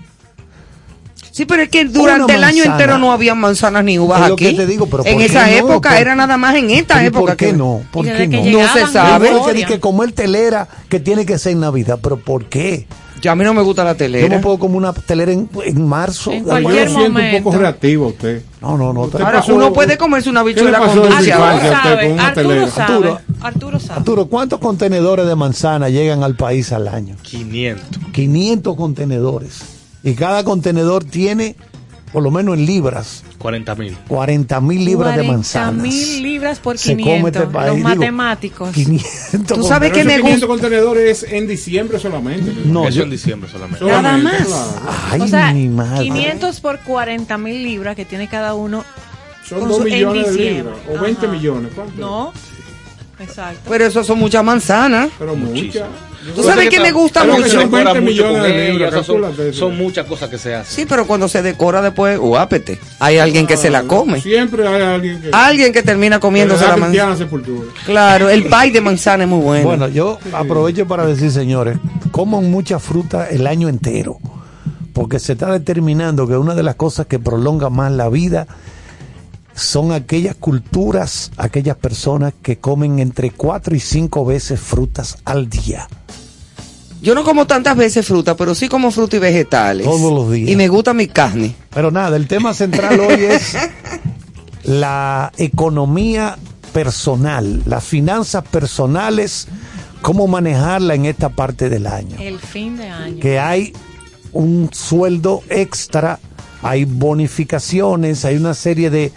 Sí, 1.39 1.47
pero 1.47 1.63
es 1.63 1.69
que 1.69 1.85
durante 1.85 2.35
el 2.35 2.43
año 2.43 2.65
entero 2.65 2.99
no 2.99 3.13
había 3.13 3.33
manzanas 3.37 3.85
ni 3.85 3.97
uvas 3.97 4.23
Es 4.23 4.29
lo 4.29 4.35
aquí. 4.35 4.47
que 4.47 4.55
te 4.55 4.67
digo, 4.67 4.87
pero 4.87 5.05
en 5.07 5.13
¿por 5.13 5.21
qué 5.21 5.27
esa 5.27 5.47
no? 5.47 5.53
época 5.53 5.91
¿Por- 5.91 5.99
era 6.01 6.17
nada 6.17 6.37
más 6.37 6.57
en 6.57 6.69
esta 6.71 6.95
Pero 6.95 7.05
¿y 7.05 7.07
época. 7.07 7.21
¿Por 7.27 7.37
qué 7.37 7.47
que- 7.47 7.53
no? 7.53 7.81
¿Por 7.93 8.05
qué 8.07 8.27
no? 8.27 8.43
que 8.43 8.51
No 8.51 8.73
se 8.73 8.87
sabe. 8.89 9.31
Que 9.55 9.65
que 9.65 9.79
comer 9.79 10.11
telera 10.11 10.67
que 10.89 10.99
tiene 10.99 11.25
que 11.25 11.39
ser 11.39 11.53
en 11.53 11.61
Navidad, 11.61 12.01
pero 12.03 12.17
¿por 12.17 12.47
qué? 12.47 12.89
Ya 13.23 13.31
a 13.31 13.35
mí 13.37 13.45
no 13.45 13.55
me 13.55 13.63
gusta 13.63 13.85
la 13.85 13.95
telera. 13.95 14.27
Yo 14.27 14.35
no 14.35 14.41
puedo 14.41 14.59
comer 14.59 14.79
una 14.79 14.93
telera 14.93 15.31
en, 15.31 15.49
en 15.65 15.87
marzo. 15.87 16.33
Yo 16.33 16.43
lo 16.59 16.71
siento 16.71 17.21
un 17.21 17.43
poco 17.45 17.57
reactivo 17.57 18.09
usted. 18.09 18.43
No, 18.61 18.77
no, 18.77 18.93
no. 18.93 19.03
Usted 19.03 19.21
Ahora, 19.21 19.39
pasó- 19.39 19.55
uno 19.55 19.73
puede 19.73 19.97
comerse 19.97 20.29
una 20.31 20.41
¿Qué 20.43 20.49
le 20.49 20.55
bichuela 20.55 20.79
con 20.81 20.89
en 20.89 20.95
su 20.95 21.01
dulce 21.03 21.33
Arturo 21.33 21.71
sabe. 21.71 22.19
Arturo. 22.19 23.19
Arturo 23.41 23.79
sabe. 23.79 23.97
Arturo, 24.01 24.27
¿cuántos 24.27 24.59
contenedores 24.59 25.25
de 25.29 25.37
manzana 25.37 25.89
llegan 25.89 26.25
al 26.25 26.35
país 26.35 26.73
al 26.73 26.89
año? 26.89 27.15
500. 27.23 28.01
500 28.13 28.75
contenedores. 28.77 29.78
Y 30.09 30.15
cada 30.15 30.45
contenedor 30.45 31.05
tiene, 31.05 31.55
por 32.13 32.23
lo 32.23 32.31
menos 32.31 32.57
en 32.57 32.67
libras, 32.67 33.25
40 33.39 33.75
mil. 33.77 33.97
40 34.09 34.61
mil 34.61 34.85
libras 34.85 35.11
de 35.17 35.23
40 35.23 35.33
manzanas. 35.33 35.75
mil 35.83 36.23
libras 36.23 36.59
por 36.59 36.79
Se 36.79 36.93
come 36.93 37.05
500. 37.05 37.43
este 37.43 37.53
país, 37.53 37.67
Los 37.69 37.77
digo, 37.77 37.89
matemáticos. 37.89 38.71
500 38.73 39.59
Tú 39.59 39.65
sabes 39.65 39.93
que 39.93 40.05
me 40.05 40.17
500 40.17 40.31
gusta. 40.33 40.47
contenedores 40.47 41.23
en 41.25 41.47
diciembre 41.47 41.99
solamente. 41.99 42.53
No, 42.65 42.89
Eso 42.89 42.99
yo- 42.99 43.03
en 43.05 43.11
diciembre 43.11 43.51
solamente. 43.51 43.85
Nada 43.85 43.97
Solamente, 44.19 44.49
más. 44.49 44.75
Ay, 45.11 45.21
o 45.21 45.29
sea, 45.29 45.53
mi 45.53 45.69
madre. 45.69 46.05
500 46.05 46.61
por 46.61 46.79
40 46.81 47.39
mil 47.39 47.63
libras 47.63 47.95
que 47.97 48.05
tiene 48.05 48.29
cada 48.29 48.55
uno. 48.55 48.85
Son 49.47 49.61
con 49.61 49.69
2 49.69 49.79
su- 49.79 49.87
en 49.87 49.93
millones 49.95 50.35
de 50.35 50.51
libras. 50.53 50.75
O 50.91 50.99
20 51.01 51.27
Ajá. 51.27 51.35
millones. 51.35 51.73
¿cuánto? 51.75 52.01
No. 52.01 52.33
Exacto. 53.21 53.61
Pero 53.69 53.85
eso 53.87 54.05
son 54.05 54.19
muchas 54.19 54.45
manzanas. 54.45 55.11
Pero 55.19 55.35
muchas. 55.37 55.87
Tú 56.35 56.43
sabes 56.43 56.69
que 56.69 56.81
me 56.81 56.93
gusta 56.93 57.25
mucho. 57.25 57.49
Son 57.49 57.71
20 57.71 57.79
mucho 57.79 57.95
con 57.95 58.05
millones 58.05 58.43
de 58.43 58.65
ella, 58.65 58.73
libras, 58.73 58.89
o 58.89 58.97
sea, 58.97 59.05
son, 59.05 59.23
calcúlate 59.23 59.49
eso. 59.51 59.59
son 59.59 59.77
muchas 59.77 60.07
cosas 60.07 60.29
que 60.29 60.39
se 60.39 60.55
hacen. 60.55 60.77
Sí, 60.77 60.87
pero 60.89 61.07
cuando 61.07 61.29
se 61.29 61.43
decora 61.43 61.83
después, 61.83 62.19
guápete. 62.19 62.79
Hay 62.99 63.19
alguien 63.19 63.47
que 63.47 63.57
se 63.57 63.71
la 63.71 63.85
come. 63.85 64.21
Siempre 64.21 64.67
hay 64.67 64.83
alguien 64.83 65.21
que. 65.21 65.31
Alguien 65.33 65.73
que 65.73 65.83
termina 65.83 66.21
comiéndose 66.21 66.65
la 66.67 66.77
manzana. 66.77 67.17
Claro, 67.85 68.29
el 68.29 68.45
pie 68.45 68.71
de 68.73 68.81
manzana 68.81 69.25
es 69.25 69.31
muy 69.31 69.41
bueno. 69.41 69.65
Bueno, 69.65 69.89
yo 69.89 70.19
aprovecho 70.33 70.87
para 70.87 71.07
decir, 71.07 71.31
señores, 71.31 71.79
coman 72.11 72.51
mucha 72.51 72.79
fruta 72.79 73.29
el 73.29 73.47
año 73.47 73.69
entero, 73.69 74.19
porque 74.93 75.19
se 75.19 75.33
está 75.33 75.53
determinando 75.53 76.27
que 76.27 76.37
una 76.37 76.55
de 76.55 76.63
las 76.63 76.75
cosas 76.75 77.07
que 77.07 77.19
prolonga 77.19 77.71
más 77.71 77.93
la 77.93 78.09
vida 78.09 78.47
son 79.59 79.93
aquellas 79.93 80.37
culturas, 80.37 81.33
aquellas 81.37 81.77
personas 81.77 82.33
que 82.43 82.59
comen 82.59 83.01
entre 83.01 83.33
cuatro 83.33 83.75
y 83.75 83.81
cinco 83.81 84.25
veces 84.25 84.61
frutas 84.61 85.19
al 85.25 85.51
día. 85.51 85.89
Yo 87.01 87.15
no 87.15 87.25
como 87.25 87.47
tantas 87.47 87.77
veces 87.77 88.07
fruta, 88.07 88.37
pero 88.37 88.55
sí 88.55 88.69
como 88.69 88.91
fruta 88.91 89.17
y 89.17 89.19
vegetales. 89.21 89.87
Todos 89.87 90.13
los 90.13 90.33
días. 90.33 90.51
Y 90.51 90.57
me 90.57 90.69
gusta 90.69 90.95
mi 90.95 91.07
carne. 91.07 91.55
Pero 91.73 91.91
nada, 91.91 92.17
el 92.17 92.27
tema 92.27 92.55
central 92.55 92.99
hoy 93.01 93.25
es 93.25 93.57
la 94.65 95.33
economía 95.37 96.37
personal, 96.73 97.63
las 97.67 97.85
finanzas 97.85 98.45
personales, 98.45 99.49
cómo 100.03 100.27
manejarla 100.27 100.95
en 100.95 101.07
esta 101.07 101.29
parte 101.29 101.69
del 101.69 101.87
año. 101.87 102.17
El 102.19 102.39
fin 102.39 102.77
de 102.77 102.89
año. 102.89 103.21
que 103.21 103.39
hay 103.39 103.73
un 104.33 104.69
sueldo 104.73 105.43
extra, 105.49 106.19
hay 106.63 106.85
bonificaciones, 106.85 108.25
hay 108.25 108.37
una 108.37 108.55
serie 108.55 108.91
de, 108.91 109.13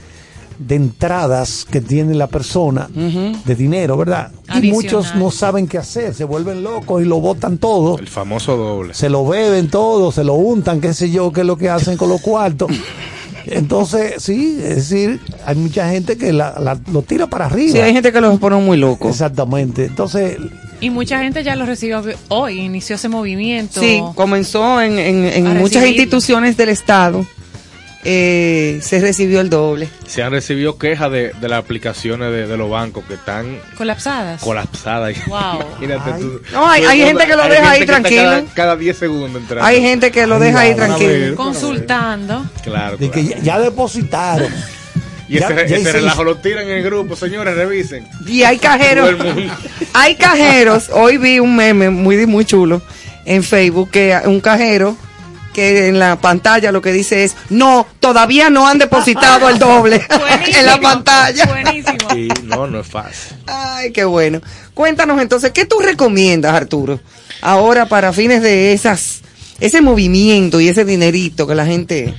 de 0.68 0.76
entradas 0.76 1.66
que 1.70 1.82
tiene 1.82 2.14
la 2.16 2.28
persona 2.28 2.90
de 2.94 3.56
dinero, 3.56 3.98
¿verdad? 3.98 4.32
Y 4.62 4.72
muchos 4.72 5.16
no 5.16 5.32
saben 5.32 5.68
qué 5.68 5.78
hacer, 5.78 6.14
se 6.14 6.24
vuelven 6.24 6.64
locos 6.64 7.02
y 7.02 7.06
lo 7.06 7.20
botan 7.20 7.58
todo. 7.58 7.98
El 7.98 8.08
famoso 8.08 8.56
doble. 8.58 8.94
Se 8.94 9.10
lo 9.10 9.26
beben 9.28 9.70
todo, 9.70 10.12
se 10.12 10.24
lo 10.24 10.34
untan, 10.36 10.80
qué 10.82 10.94
sé 10.94 11.10
yo, 11.10 11.32
qué 11.32 11.42
es 11.42 11.48
lo 11.48 11.58
que 11.58 11.70
hacen 11.70 11.98
con 11.98 12.10
los 12.10 12.22
cuartos. 12.22 12.70
Entonces, 13.46 14.16
sí, 14.22 14.58
es 14.64 14.76
decir, 14.76 15.20
hay 15.46 15.56
mucha 15.56 15.90
gente 15.90 16.16
que 16.18 16.32
la- 16.32 16.60
la- 16.60 16.80
lo 16.92 17.02
tira 17.02 17.28
para 17.28 17.46
arriba. 17.48 17.72
Sí, 17.74 17.80
hay 17.80 17.92
gente 17.94 18.12
que 18.12 18.22
los 18.22 18.40
pone 18.40 18.58
muy 18.58 18.78
locos. 18.78 19.10
Exactamente. 19.12 19.86
Entonces, 19.86 20.38
Y 20.80 20.90
mucha 20.90 21.20
gente 21.20 21.44
ya 21.44 21.56
lo 21.56 21.66
recibió 21.66 22.02
hoy, 22.30 22.60
inició 22.60 22.96
ese 22.96 23.10
movimiento. 23.10 23.80
Sí, 23.82 24.02
comenzó 24.16 24.82
en, 24.82 24.98
en- 25.00 25.26
en 25.26 25.58
muchas 25.58 25.86
instituciones 25.88 26.56
del 26.58 26.70
Estado. 26.70 27.26
Eh, 28.04 28.80
se 28.82 29.00
recibió 29.00 29.42
el 29.42 29.50
doble. 29.50 29.90
Se 30.08 30.24
han 30.24 30.32
recibido 30.32 30.78
quejas 30.78 31.12
de, 31.12 31.32
de 31.40 31.48
las 31.48 31.60
aplicaciones 31.60 32.32
de, 32.32 32.48
de 32.48 32.58
los 32.58 32.70
bancos 32.70 33.04
que 33.08 33.14
están 33.16 33.60
Colapsadas. 33.78 34.42
colapsadas. 34.42 35.16
Wow. 35.28 35.40
Imagínate 35.82 36.20
tú. 36.22 36.42
No, 36.52 36.68
hay- 36.68 36.82
Tú 36.84 36.90
hay 36.90 37.00
gente 37.02 37.26
que 37.28 37.36
lo 37.36 37.44
deja 37.48 37.72
ahí 37.72 37.86
tranquilo. 37.86 38.24
Cada, 38.24 38.46
cada 38.54 38.76
10 38.76 38.98
segundos 38.98 39.42
entrando. 39.42 39.66
Hay 39.66 39.82
gente 39.82 40.12
que 40.12 40.26
lo 40.28 40.40
deja 40.40 40.60
ahí 40.62 40.76
tranquilo. 40.76 41.10
ver. 41.10 41.36
Consultando. 41.36 42.46
Claro. 42.64 42.98
de 42.98 43.10
que 43.12 43.24
ya, 43.26 43.38
ya 43.40 43.60
depositaron. 43.60 44.52
Y 45.30 45.38
ese, 45.38 45.48
Ya- 45.56 45.62
ese 45.78 45.92
relajo 45.94 46.24
lo 46.24 46.36
tiran 46.38 46.66
en 46.68 46.78
el 46.78 46.84
grupo, 46.84 47.16
señores, 47.16 47.56
revisen. 47.56 48.06
Y 48.28 48.44
hay 48.44 48.58
cajeros. 48.58 49.16
Hay 49.94 50.16
cajeros. 50.16 50.90
Hoy 50.92 51.18
vi 51.18 51.40
un 51.40 51.56
meme 51.56 51.90
muy, 51.90 52.26
muy 52.26 52.44
chulo 52.46 52.82
en 53.26 53.44
Facebook 53.44 53.92
que 53.92 54.18
un 54.26 54.42
cajero 54.42 54.98
que 55.54 55.88
en 55.88 56.00
la 56.00 56.20
pantalla 56.20 56.72
lo 56.72 56.82
que 56.82 56.92
dice 56.92 57.24
es 57.24 57.36
no, 57.50 57.88
todavía 58.00 58.50
no 58.50 58.68
han 58.68 58.78
depositado 58.78 59.50
el 59.50 59.60
doble 59.60 60.02
en 60.58 60.66
la 60.66 60.80
pantalla. 60.80 61.46
Buenísimo. 61.46 62.16
Y 62.16 62.28
no, 62.44 62.68
no 62.68 62.80
es 62.80 62.88
fácil. 62.88 63.38
Ay, 63.48 63.92
qué 63.92 64.04
bueno. 64.04 64.42
Cuéntanos 64.74 65.22
entonces, 65.22 65.52
¿qué 65.52 65.66
tú 65.66 65.80
recomiendas, 65.80 66.54
Arturo? 66.54 67.00
Ahora 67.42 67.88
para 67.88 68.14
fines 68.14 68.42
de 68.42 68.74
esas 68.74 69.22
ese 69.60 69.82
movimiento 69.82 70.60
y 70.60 70.68
ese 70.68 70.84
dinerito 70.84 71.48
que 71.48 71.56
la 71.56 71.66
gente 71.66 72.14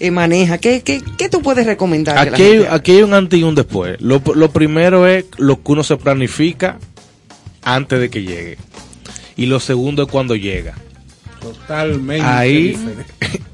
eh, 0.00 0.10
maneja, 0.10 0.58
¿qué, 0.58 0.82
qué, 0.82 1.02
qué 1.18 1.28
tú 1.28 1.42
puedes 1.42 1.66
recomendar? 1.66 2.14
que 2.24 2.30
la 2.30 2.36
Aquí 2.36 2.42
hay, 2.42 2.66
aquí 2.70 2.92
hay 2.92 3.02
un 3.02 3.14
antes 3.14 3.38
y 3.38 3.42
un 3.42 3.54
después. 3.54 4.00
Lo, 4.00 4.22
lo 4.34 4.50
primero 4.50 5.06
es 5.06 5.24
lo 5.36 5.62
que 5.62 5.72
uno 5.72 5.82
se 5.82 5.96
planifica 5.96 6.78
antes 7.62 8.00
de 8.00 8.10
que 8.10 8.22
llegue. 8.22 8.58
Y 9.36 9.46
lo 9.46 9.60
segundo 9.60 10.04
es 10.04 10.08
cuando 10.08 10.36
llega. 10.36 10.74
Totalmente. 11.52 12.24
Ahí 12.26 12.76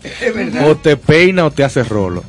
diferente. 0.07 0.59
o 0.65 0.77
te 0.77 0.97
peina 0.97 1.45
o 1.47 1.51
te 1.51 1.65
hace 1.65 1.83
rolo. 1.85 2.25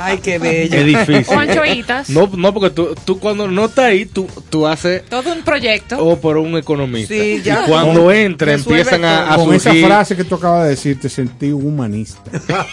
Ay, 0.00 0.18
qué 0.18 0.38
bello. 0.38 0.76
Es 0.76 0.86
difícil. 0.86 1.36
O 1.36 1.40
anchoitas. 1.40 2.08
No, 2.10 2.30
no 2.36 2.54
porque 2.54 2.70
tú, 2.70 2.94
tú 3.04 3.18
cuando 3.18 3.48
no 3.48 3.64
estás 3.64 3.86
ahí, 3.86 4.06
tú, 4.06 4.28
tú 4.48 4.64
haces 4.64 5.04
Todo 5.06 5.32
un 5.32 5.42
proyecto. 5.42 5.98
o 5.98 6.20
por 6.20 6.36
un 6.36 6.56
economista. 6.56 7.12
Sí, 7.12 7.40
ya. 7.42 7.64
Y 7.64 7.68
cuando 7.68 8.04
Con- 8.04 8.14
entra 8.14 8.52
empiezan 8.52 9.04
a, 9.04 9.34
a 9.34 9.36
Con 9.36 9.52
esa 9.54 9.74
frase 9.74 10.14
que 10.14 10.22
tú 10.22 10.36
acabas 10.36 10.62
de 10.64 10.70
decir, 10.70 11.00
te 11.00 11.08
sentí 11.08 11.50
un 11.50 11.66
humanista. 11.66 12.22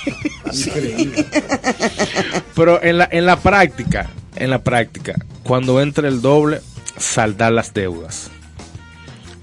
Increíble. 0.53 1.25
Pero 2.55 2.81
en 2.83 2.99
la, 2.99 3.09
en 3.11 3.25
la 3.25 3.37
práctica, 3.37 4.07
en 4.35 4.51
la 4.51 4.59
práctica, 4.63 5.15
cuando 5.43 5.81
entra 5.81 6.07
el 6.07 6.21
doble, 6.21 6.61
saldar 6.97 7.51
las 7.53 7.73
deudas. 7.73 8.29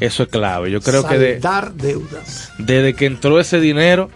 Eso 0.04 0.22
es 0.24 0.28
clave. 0.28 0.70
Yo 0.70 0.80
creo 0.80 1.06
que 1.06 1.18
de- 1.18 1.40
deudas. 1.74 2.50
desde 2.58 2.94
que 2.94 3.06
entró 3.06 3.38
ese 3.40 3.60
dinero, 3.60 4.10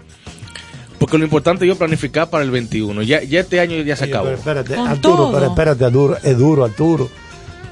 porque 0.99 1.19
lo 1.19 1.25
importante 1.25 1.65
es 1.65 1.69
yo 1.69 1.77
planificar 1.77 2.29
para 2.31 2.43
el 2.45 2.51
21. 2.51 3.03
Ya, 3.03 3.23
ya 3.23 3.41
este 3.41 3.61
año 3.61 3.77
ya 3.83 3.97
se 3.97 4.05
Oye, 4.05 4.13
acabó. 4.13 4.25
pero 4.27 4.39
espérate, 4.39 4.75
Con 4.75 4.89
Arturo, 4.89 5.17
todo. 5.17 5.33
pero 5.33 5.47
espérate, 5.47 5.85
Arturo, 5.85 6.17
es 6.23 6.39
duro, 6.39 6.65
Arturo. 6.65 7.09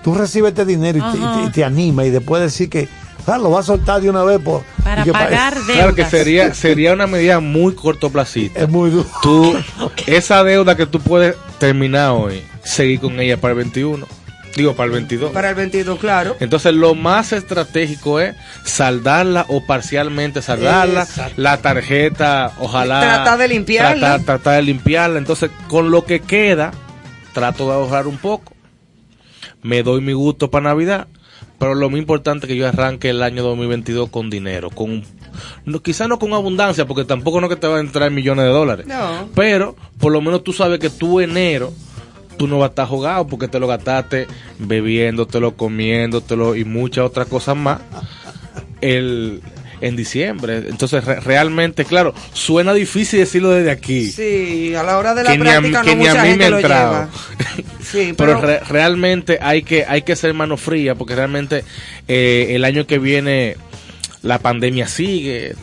Tú 0.03 0.15
recibes 0.15 0.51
este 0.51 0.65
dinero 0.67 0.99
y 0.99 1.13
te, 1.13 1.19
y 1.19 1.45
te- 1.47 1.51
te 1.53 1.65
anima 1.65 2.05
y 2.05 2.11
después 2.11 2.43
decir 2.43 2.69
que 2.69 2.89
ah, 3.27 3.39
lo 3.39 3.51
vas 3.51 3.65
a 3.65 3.67
soltar 3.69 4.03
de 4.03 4.11
una 4.11 4.23
vez 4.23 4.39
por 4.39 4.63
Para 4.85 5.03
que 5.03 5.13
pa- 5.13 5.21
pagar 5.21 5.55
deudas. 5.55 5.77
Claro 5.77 5.95
que 5.95 6.05
sería, 6.05 6.53
sería 6.55 6.93
una 6.93 7.07
medida 7.07 7.41
muy 7.41 7.75
cortoplacista. 7.75 8.61
Es 8.61 8.69
muy 8.69 8.91
duro. 8.91 9.09
Tú, 9.23 9.55
esa 10.07 10.45
deuda 10.45 10.77
que 10.77 10.85
tú 10.85 11.01
puedes 11.01 11.35
terminar 11.59 12.11
hoy, 12.11 12.43
seguir 12.63 13.01
con 13.01 13.19
ella 13.19 13.39
para 13.39 13.53
el 13.53 13.59
21. 13.59 14.07
Digo, 14.57 14.75
para 14.77 14.87
el 14.87 14.93
22. 14.93 15.33
Para 15.33 15.49
el 15.51 15.55
22, 15.57 15.99
claro. 15.99 16.37
Entonces 16.41 16.73
lo 16.75 16.95
más 16.95 17.33
estratégico 17.33 18.21
es 18.21 18.37
saldarla 18.65 19.47
o 19.49 19.67
parcialmente 19.67 20.43
saldarla, 20.43 21.03
Exacto. 21.03 21.35
la 21.43 21.57
tarjeta, 21.59 22.53
ojalá 22.61 23.01
Tratar 23.01 23.39
de 23.39 23.49
limpiarla. 23.49 24.01
tratar, 24.01 24.25
tratar 24.25 24.57
de 24.57 24.63
limpiarla. 24.63 25.19
Entonces 25.19 25.51
con 25.69 25.91
lo 25.91 26.05
que 26.05 26.21
queda 26.21 26.71
trato 27.33 27.67
de 27.67 27.73
ahorrar 27.75 28.07
un 28.07 28.17
poco, 28.19 28.53
me 29.63 29.83
doy 29.83 30.01
mi 30.01 30.13
gusto 30.13 30.51
para 30.51 30.69
Navidad, 30.69 31.09
pero 31.59 31.75
lo 31.75 31.91
más 31.91 31.99
importante 31.99 32.47
es 32.47 32.49
que 32.49 32.57
yo 32.57 32.69
arranque 32.69 33.11
el 33.11 33.23
año 33.23 33.43
2022 33.43 34.09
con 34.11 34.31
dinero, 34.31 34.71
con 34.71 35.03
no, 35.65 35.83
quizás 35.83 36.09
no 36.09 36.19
con 36.21 36.33
abundancia, 36.33 36.87
porque 36.87 37.05
tampoco 37.05 37.41
no 37.41 37.49
es 37.49 37.55
que 37.55 37.61
te 37.61 37.67
van 37.67 37.79
a 37.79 37.81
entrar 37.81 38.09
millones 38.13 38.45
de 38.45 38.51
dólares, 38.53 38.87
No. 38.87 39.29
pero 39.35 39.75
por 39.99 40.13
lo 40.13 40.21
menos 40.21 40.45
tú 40.45 40.53
sabes 40.53 40.79
que 40.79 40.91
tu 40.91 41.19
enero 41.21 41.73
tú 42.37 42.47
no 42.49 42.59
vas 42.59 42.69
a 42.69 42.71
estar 42.71 42.87
jugado 42.89 43.27
porque 43.27 43.49
te 43.49 43.59
lo 43.59 43.67
gastaste 43.67 44.27
bebiéndotelo, 44.59 45.57
comiéndotelo 45.57 46.55
y 46.57 46.65
muchas 46.65 47.05
otras 47.05 47.27
cosas 47.29 47.57
más 47.57 47.81
el 48.81 49.41
en 49.81 49.97
diciembre. 49.97 50.63
Entonces 50.69 51.05
re- 51.05 51.21
realmente, 51.21 51.85
claro, 51.85 52.15
suena 52.33 52.73
difícil 52.73 53.19
decirlo 53.21 53.51
desde 53.51 53.71
aquí. 53.71 54.11
Sí, 54.11 54.75
a 54.75 54.83
la 54.83 54.97
hora 54.99 55.15
de 55.15 55.25
la 55.25 55.33
que 55.33 55.39
ni 55.39 55.49
a, 55.49 55.53
práctica 55.61 55.83
que 55.83 55.97
no 55.97 56.03
ni 56.03 56.07
a 56.09 56.11
mucha 56.13 56.23
mí 56.23 56.29
me 56.29 56.31
gente 56.31 56.45
ha 56.47 56.51
lo 56.51 56.57
entrado. 56.59 56.93
lleva. 56.93 57.11
Sí, 57.85 58.13
pero 58.17 58.41
pero, 58.41 58.41
re- 58.41 58.61
realmente 58.61 59.39
hay 59.41 59.63
que 59.63 59.85
hay 59.87 60.03
que 60.03 60.17
ser 60.17 60.33
mano 60.35 60.57
fría 60.57 60.95
porque 60.97 61.15
realmente 61.15 61.65
eh, 62.09 62.49
el 62.51 62.65
año 62.65 62.87
que 62.87 62.99
viene 62.99 63.57
la 64.23 64.39
pandemia 64.41 64.89
sigue 64.89 65.55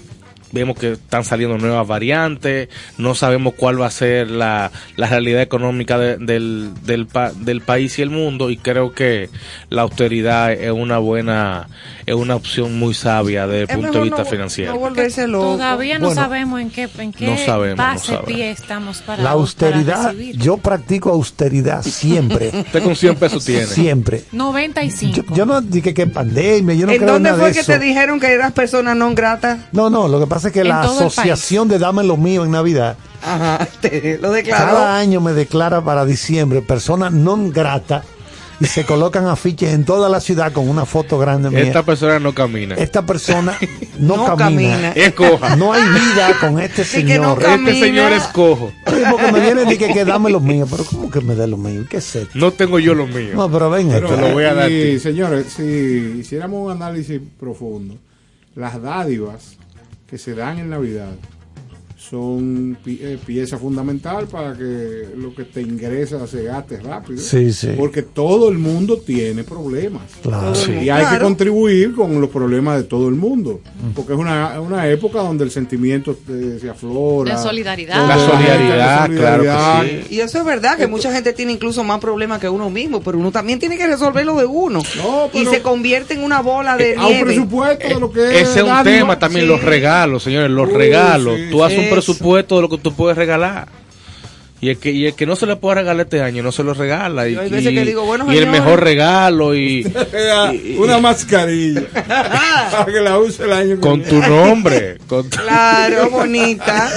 vemos 0.52 0.78
que 0.78 0.94
están 0.94 1.24
saliendo 1.24 1.58
nuevas 1.58 1.88
variantes 1.88 2.70
no 2.98 3.16
sabemos 3.16 3.54
cuál 3.56 3.82
va 3.82 3.88
a 3.88 3.92
ser 3.92 4.30
la, 4.30 4.72
la 4.96 5.08
realidad 5.08 5.42
económica 5.42 5.98
de- 5.98 6.18
del, 6.18 6.72
del, 6.84 7.08
pa- 7.08 7.32
del 7.32 7.62
país 7.62 7.98
y 8.00 8.02
el 8.02 8.10
mundo 8.10 8.50
y 8.50 8.58
creo 8.58 8.94
que 8.94 9.30
la 9.70 9.84
austeridad 9.84 10.52
es 10.52 10.72
una 10.72 10.98
buena 10.98 11.68
es 12.06 12.16
una 12.16 12.36
opción 12.36 12.78
muy 12.80 12.94
sabia 12.94 13.48
desde 13.48 13.64
el 13.64 13.70
Es 13.70 13.76
punto 13.78 13.98
de 14.00 14.04
vista 14.06 14.24
no- 14.24 14.30
financiero 14.30 14.74
no 14.74 14.80
volverse 14.80 15.28
loco. 15.28 15.54
Todavía 15.54 16.00
no 16.00 16.08
Bueno, 16.08 16.22
sabemos 16.22 16.62
en 16.62 16.70
qué, 16.70 16.90
en 16.98 17.14
qué 17.14 17.26
no 17.28 17.38
sabemos, 17.38 17.78
no 17.78 17.84
base 17.84 18.18
pie 18.26 18.52
estamos 18.52 19.00
para 19.02 19.24
La 19.24 19.32
austeridad, 19.32 20.14
yo 20.36 20.58
practico 20.58 21.10
austeridad 21.12 21.84
siempre. 21.84 22.50
usted 22.54 22.84
con 22.84 22.96
100 22.96 23.16
pesos 23.16 23.46
tiene 23.46 23.66
Siempre. 23.68 24.24
95. 24.32 25.16
Yo, 25.30 25.36
yo 25.36 25.46
no 25.46 25.62
dije 25.62 25.94
que 25.94 26.08
pandemia, 26.08 26.76
yo 26.76 26.86
no 26.88 26.92
¿En 26.94 26.98
creo 27.00 27.14
dónde 27.14 27.30
nada 27.30 27.40
fue 27.42 27.50
de 27.50 27.54
que 27.56 27.60
eso. 27.62 27.72
te 27.72 27.80
dijeron 27.80 28.20
que 28.20 28.28
eras 28.34 28.52
persona 28.52 28.94
non 28.96 29.14
grata? 29.16 29.70
No, 29.72 29.90
no, 29.90 30.08
lo 30.08 30.20
que 30.20 30.28
pasa 30.28 30.41
es 30.46 30.54
que 30.54 30.64
la 30.64 30.82
asociación 30.82 31.68
de 31.68 31.80
Dame 31.80 32.04
lo 32.04 32.18
mío 32.18 32.44
en 32.46 32.52
Navidad, 32.52 32.98
Ajá, 33.24 33.68
te 33.82 34.18
lo 34.22 34.32
declaró. 34.32 34.66
cada 34.74 34.98
año 34.98 35.22
me 35.22 35.34
declara 35.34 35.82
para 35.84 36.06
diciembre 36.06 36.62
persona 36.62 37.10
non 37.10 37.50
grata 37.52 38.04
y 38.62 38.66
se 38.66 38.86
colocan 38.86 39.26
afiches 39.26 39.74
en 39.74 39.86
toda 39.86 40.08
la 40.08 40.20
ciudad 40.22 40.52
con 40.54 40.70
una 40.70 40.86
foto 40.86 41.18
grande 41.18 41.50
mía. 41.50 41.62
esta 41.62 41.82
persona 41.82 42.20
no 42.20 42.32
camina 42.32 42.76
Esta 42.76 43.02
persona 43.04 43.58
no, 43.98 44.18
No 44.18 44.36
camina. 44.38 44.38
camina. 44.38 44.92
es 44.94 45.14
coja 45.14 45.56
No 45.56 45.74
hay 45.74 45.82
vida 45.82 46.38
con 46.40 46.60
este 46.60 46.84
Sí 46.86 47.04
que 47.04 47.18
no 47.18 47.34
señor. 47.36 47.60
este 47.60 47.80
señor 47.80 48.12
es 48.14 48.22
cojo 48.28 48.72
Oye, 48.86 49.04
porque 49.10 49.32
me 49.32 49.40
viene 49.40 49.66
de 49.66 49.78
que, 49.80 49.88
que 49.92 50.06
dame 50.06 50.30
lo 50.30 50.40
mío, 50.40 50.68
pero 50.70 50.84
¿cómo 50.86 51.10
que 51.10 51.22
me 51.22 51.34
dé 51.34 51.48
lo 51.48 51.58
mío? 51.58 51.86
¿Qué 51.90 51.98
es 51.98 52.16
esto? 52.16 52.38
no 52.38 52.52
tengo 52.54 52.78
yo 52.78 52.94
lo 52.94 53.08
mío 53.08 53.32
No, 53.34 53.50
pero 53.52 53.72
ven 53.72 53.90
Pero, 53.90 54.06
esto. 54.08 54.16
Te 54.20 54.28
lo 54.30 54.34
voy 54.36 54.44
a 54.46 54.54
dar 54.54 54.66
a 54.66 54.70
y, 54.70 54.94
ti. 54.94 55.00
señores, 55.00 55.48
si 55.58 55.64
hiciéramos 56.22 56.64
un 56.64 56.72
análisis 56.72 57.20
profundo, 57.40 57.96
las 58.54 58.80
dádivas 58.80 59.58
que 60.12 60.18
se 60.18 60.36
dan 60.36 60.60
en 60.60 60.70
Navidad 60.70 61.14
son 62.12 62.78
pi- 62.84 63.00
eh, 63.02 63.18
pieza 63.26 63.58
fundamental 63.58 64.28
para 64.28 64.54
que 64.54 65.08
lo 65.16 65.34
que 65.34 65.46
te 65.46 65.62
ingresa 65.62 66.28
se 66.28 66.44
gaste 66.44 66.78
rápido. 66.82 67.20
Sí, 67.22 67.54
sí. 67.54 67.70
Porque 67.78 68.02
todo 68.02 68.50
el 68.50 68.58
mundo 68.58 68.98
tiene 68.98 69.46
problemas. 69.46 70.02
Claro. 70.22 70.54
Sí. 70.54 70.74
Y 70.74 70.90
hay 70.90 71.06
que 71.16 71.24
contribuir 71.24 71.94
con 71.96 72.20
los 72.20 72.30
problemas 72.30 72.76
de 72.78 72.84
todo 72.84 73.08
el 73.08 73.16
mundo. 73.16 73.62
Porque 73.96 74.12
es 74.14 74.20
una, 74.20 74.60
una 74.60 74.88
época 74.90 75.20
donde 75.20 75.46
el 75.46 75.52
sentimiento 75.52 76.18
eh, 76.30 76.58
se 76.60 76.70
aflora. 76.70 77.38
De 77.38 77.42
solidaridad. 77.42 78.06
La 78.06 78.18
solidaridad, 78.20 78.78
la 79.10 79.16
claro 79.16 79.44
que 79.44 79.50
solidaridad. 79.50 80.10
Y 80.10 80.20
eso 80.20 80.38
es 80.40 80.46
verdad, 80.46 80.78
que 80.78 80.88
mucha 80.88 81.14
gente 81.14 81.32
tiene 81.32 81.54
incluso 81.54 81.84
más 81.86 82.00
problemas 82.00 82.40
que 82.40 82.50
uno 82.50 82.70
mismo, 82.70 83.02
pero 83.02 83.18
uno 83.18 83.32
también 83.32 83.58
tiene 83.58 83.78
que 83.78 83.88
resolver 83.88 84.26
lo 84.26 84.36
de 84.36 84.46
uno. 84.46 84.82
y 85.34 85.46
se 85.46 85.62
convierte 85.62 86.14
en 86.16 86.24
una 86.24 86.42
bola 86.42 86.76
de 86.76 86.96
a 86.98 87.06
un 87.06 87.14
nieve. 87.14 87.26
presupuesto 87.26 87.88
de 87.88 88.00
lo 88.02 88.12
que 88.12 88.42
Ese 88.42 88.60
es 88.60 88.66
un 88.66 88.84
tema 88.84 89.18
también, 89.18 89.48
los 89.48 89.64
regalos, 89.64 90.24
señores, 90.24 90.50
los 90.52 90.68
Uy, 90.68 90.74
regalos. 90.76 91.36
sí, 91.38 91.48
tú 91.50 91.64
haces 91.64 91.78
un 91.78 91.86
eso. 91.86 92.01
Presupuesto 92.06 92.56
de 92.56 92.62
lo 92.62 92.70
que 92.70 92.78
tú 92.78 92.94
puedes 92.94 93.18
regalar. 93.18 93.68
Y 94.62 94.70
el, 94.70 94.78
que, 94.78 94.92
y 94.92 95.08
el 95.08 95.16
que 95.16 95.26
no 95.26 95.36
se 95.36 95.48
le 95.48 95.56
puede 95.56 95.76
regalar 95.82 96.06
este 96.06 96.22
año, 96.22 96.44
no 96.44 96.52
se 96.52 96.64
lo 96.64 96.76
regala. 96.76 97.28
Y, 97.28 97.34
Yo 97.34 97.42
hay 97.42 97.50
veces 97.50 97.72
y- 97.72 97.76
que 97.76 97.84
digo, 97.84 98.06
bueno, 98.06 98.32
y 98.32 98.38
el 98.38 98.46
mejor 98.48 98.80
regalo 98.84 99.56
y, 99.56 99.92
una 100.78 101.00
mascarilla 101.00 101.82
para 102.72 102.86
que 102.86 103.00
la 103.00 103.18
use 103.18 103.44
el 103.44 103.54
año 103.54 103.76
que 103.78 103.82
con 103.82 104.04
tu 104.04 104.20
viene. 104.20 104.28
nombre. 104.30 104.98
con 105.08 105.28
tu- 105.30 105.38
Claro, 105.38 106.10
bonita. 106.12 106.90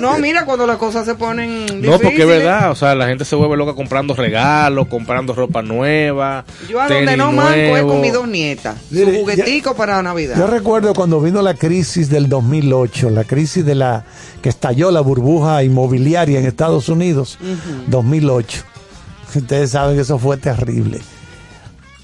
No, 0.00 0.18
mira, 0.18 0.44
cuando 0.44 0.66
las 0.66 0.78
cosas 0.78 1.04
se 1.06 1.14
ponen 1.14 1.66
No, 1.80 1.92
porque 1.92 2.08
es 2.08 2.12
difíciles. 2.14 2.26
verdad, 2.26 2.70
o 2.72 2.74
sea, 2.74 2.94
la 2.96 3.06
gente 3.06 3.24
se 3.24 3.36
vuelve 3.36 3.56
loca 3.56 3.74
comprando 3.74 4.14
regalos, 4.14 4.88
comprando 4.88 5.32
ropa 5.32 5.62
nueva. 5.62 6.44
Yo 6.68 6.80
a 6.80 6.88
donde 6.88 7.16
no 7.16 7.30
manco 7.30 7.76
es 7.76 7.82
con 7.84 8.00
mis 8.00 8.12
dos 8.12 8.26
nietas. 8.26 8.76
Su 8.92 9.04
juguetico 9.06 9.76
para 9.76 10.02
Navidad. 10.02 10.36
Yo 10.36 10.48
recuerdo 10.48 10.92
cuando 10.92 11.20
vino 11.20 11.40
la 11.40 11.54
crisis 11.54 12.10
del 12.10 12.28
2008, 12.28 13.10
la 13.10 13.22
crisis 13.22 13.64
de 13.64 13.76
la 13.76 14.04
que 14.42 14.48
estalló 14.48 14.90
la 14.90 15.00
burbuja 15.00 15.62
inmobiliaria 15.62 16.40
en 16.40 16.46
Estados 16.46 16.88
Unidos, 16.88 17.11
2008. 17.88 18.62
Ustedes 19.34 19.70
saben 19.70 19.96
que 19.96 20.02
eso 20.02 20.18
fue 20.18 20.36
terrible. 20.36 21.00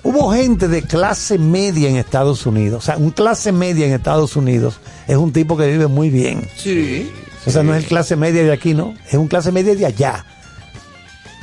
Hubo 0.03 0.33
gente 0.33 0.69
de 0.69 0.83
clase 0.83 1.39
media 1.39 1.89
en 1.91 1.97
Estados 1.97 2.47
Unidos. 2.47 2.83
O 2.83 2.87
sea, 2.87 2.97
un 2.97 3.11
clase 3.11 3.53
media 3.53 3.87
en 3.87 3.93
Estados 3.93 4.37
Unidos 4.37 4.79
es 5.07 5.17
un 5.17 5.33
tipo 5.33 5.57
que 5.57 5.67
vive 5.67 5.87
muy 5.89 6.09
bien. 6.09 6.49
Sí. 6.57 7.11
O 7.47 7.51
sea, 7.51 7.63
no 7.63 7.75
es 7.75 7.83
el 7.83 7.89
clase 7.89 8.17
media 8.17 8.43
de 8.43 8.53
aquí, 8.53 8.75
¿no? 8.75 8.95
Es 9.09 9.15
un 9.15 9.27
clase 9.29 9.53
media 9.53 9.75
de 9.75 9.85
allá. 9.87 10.25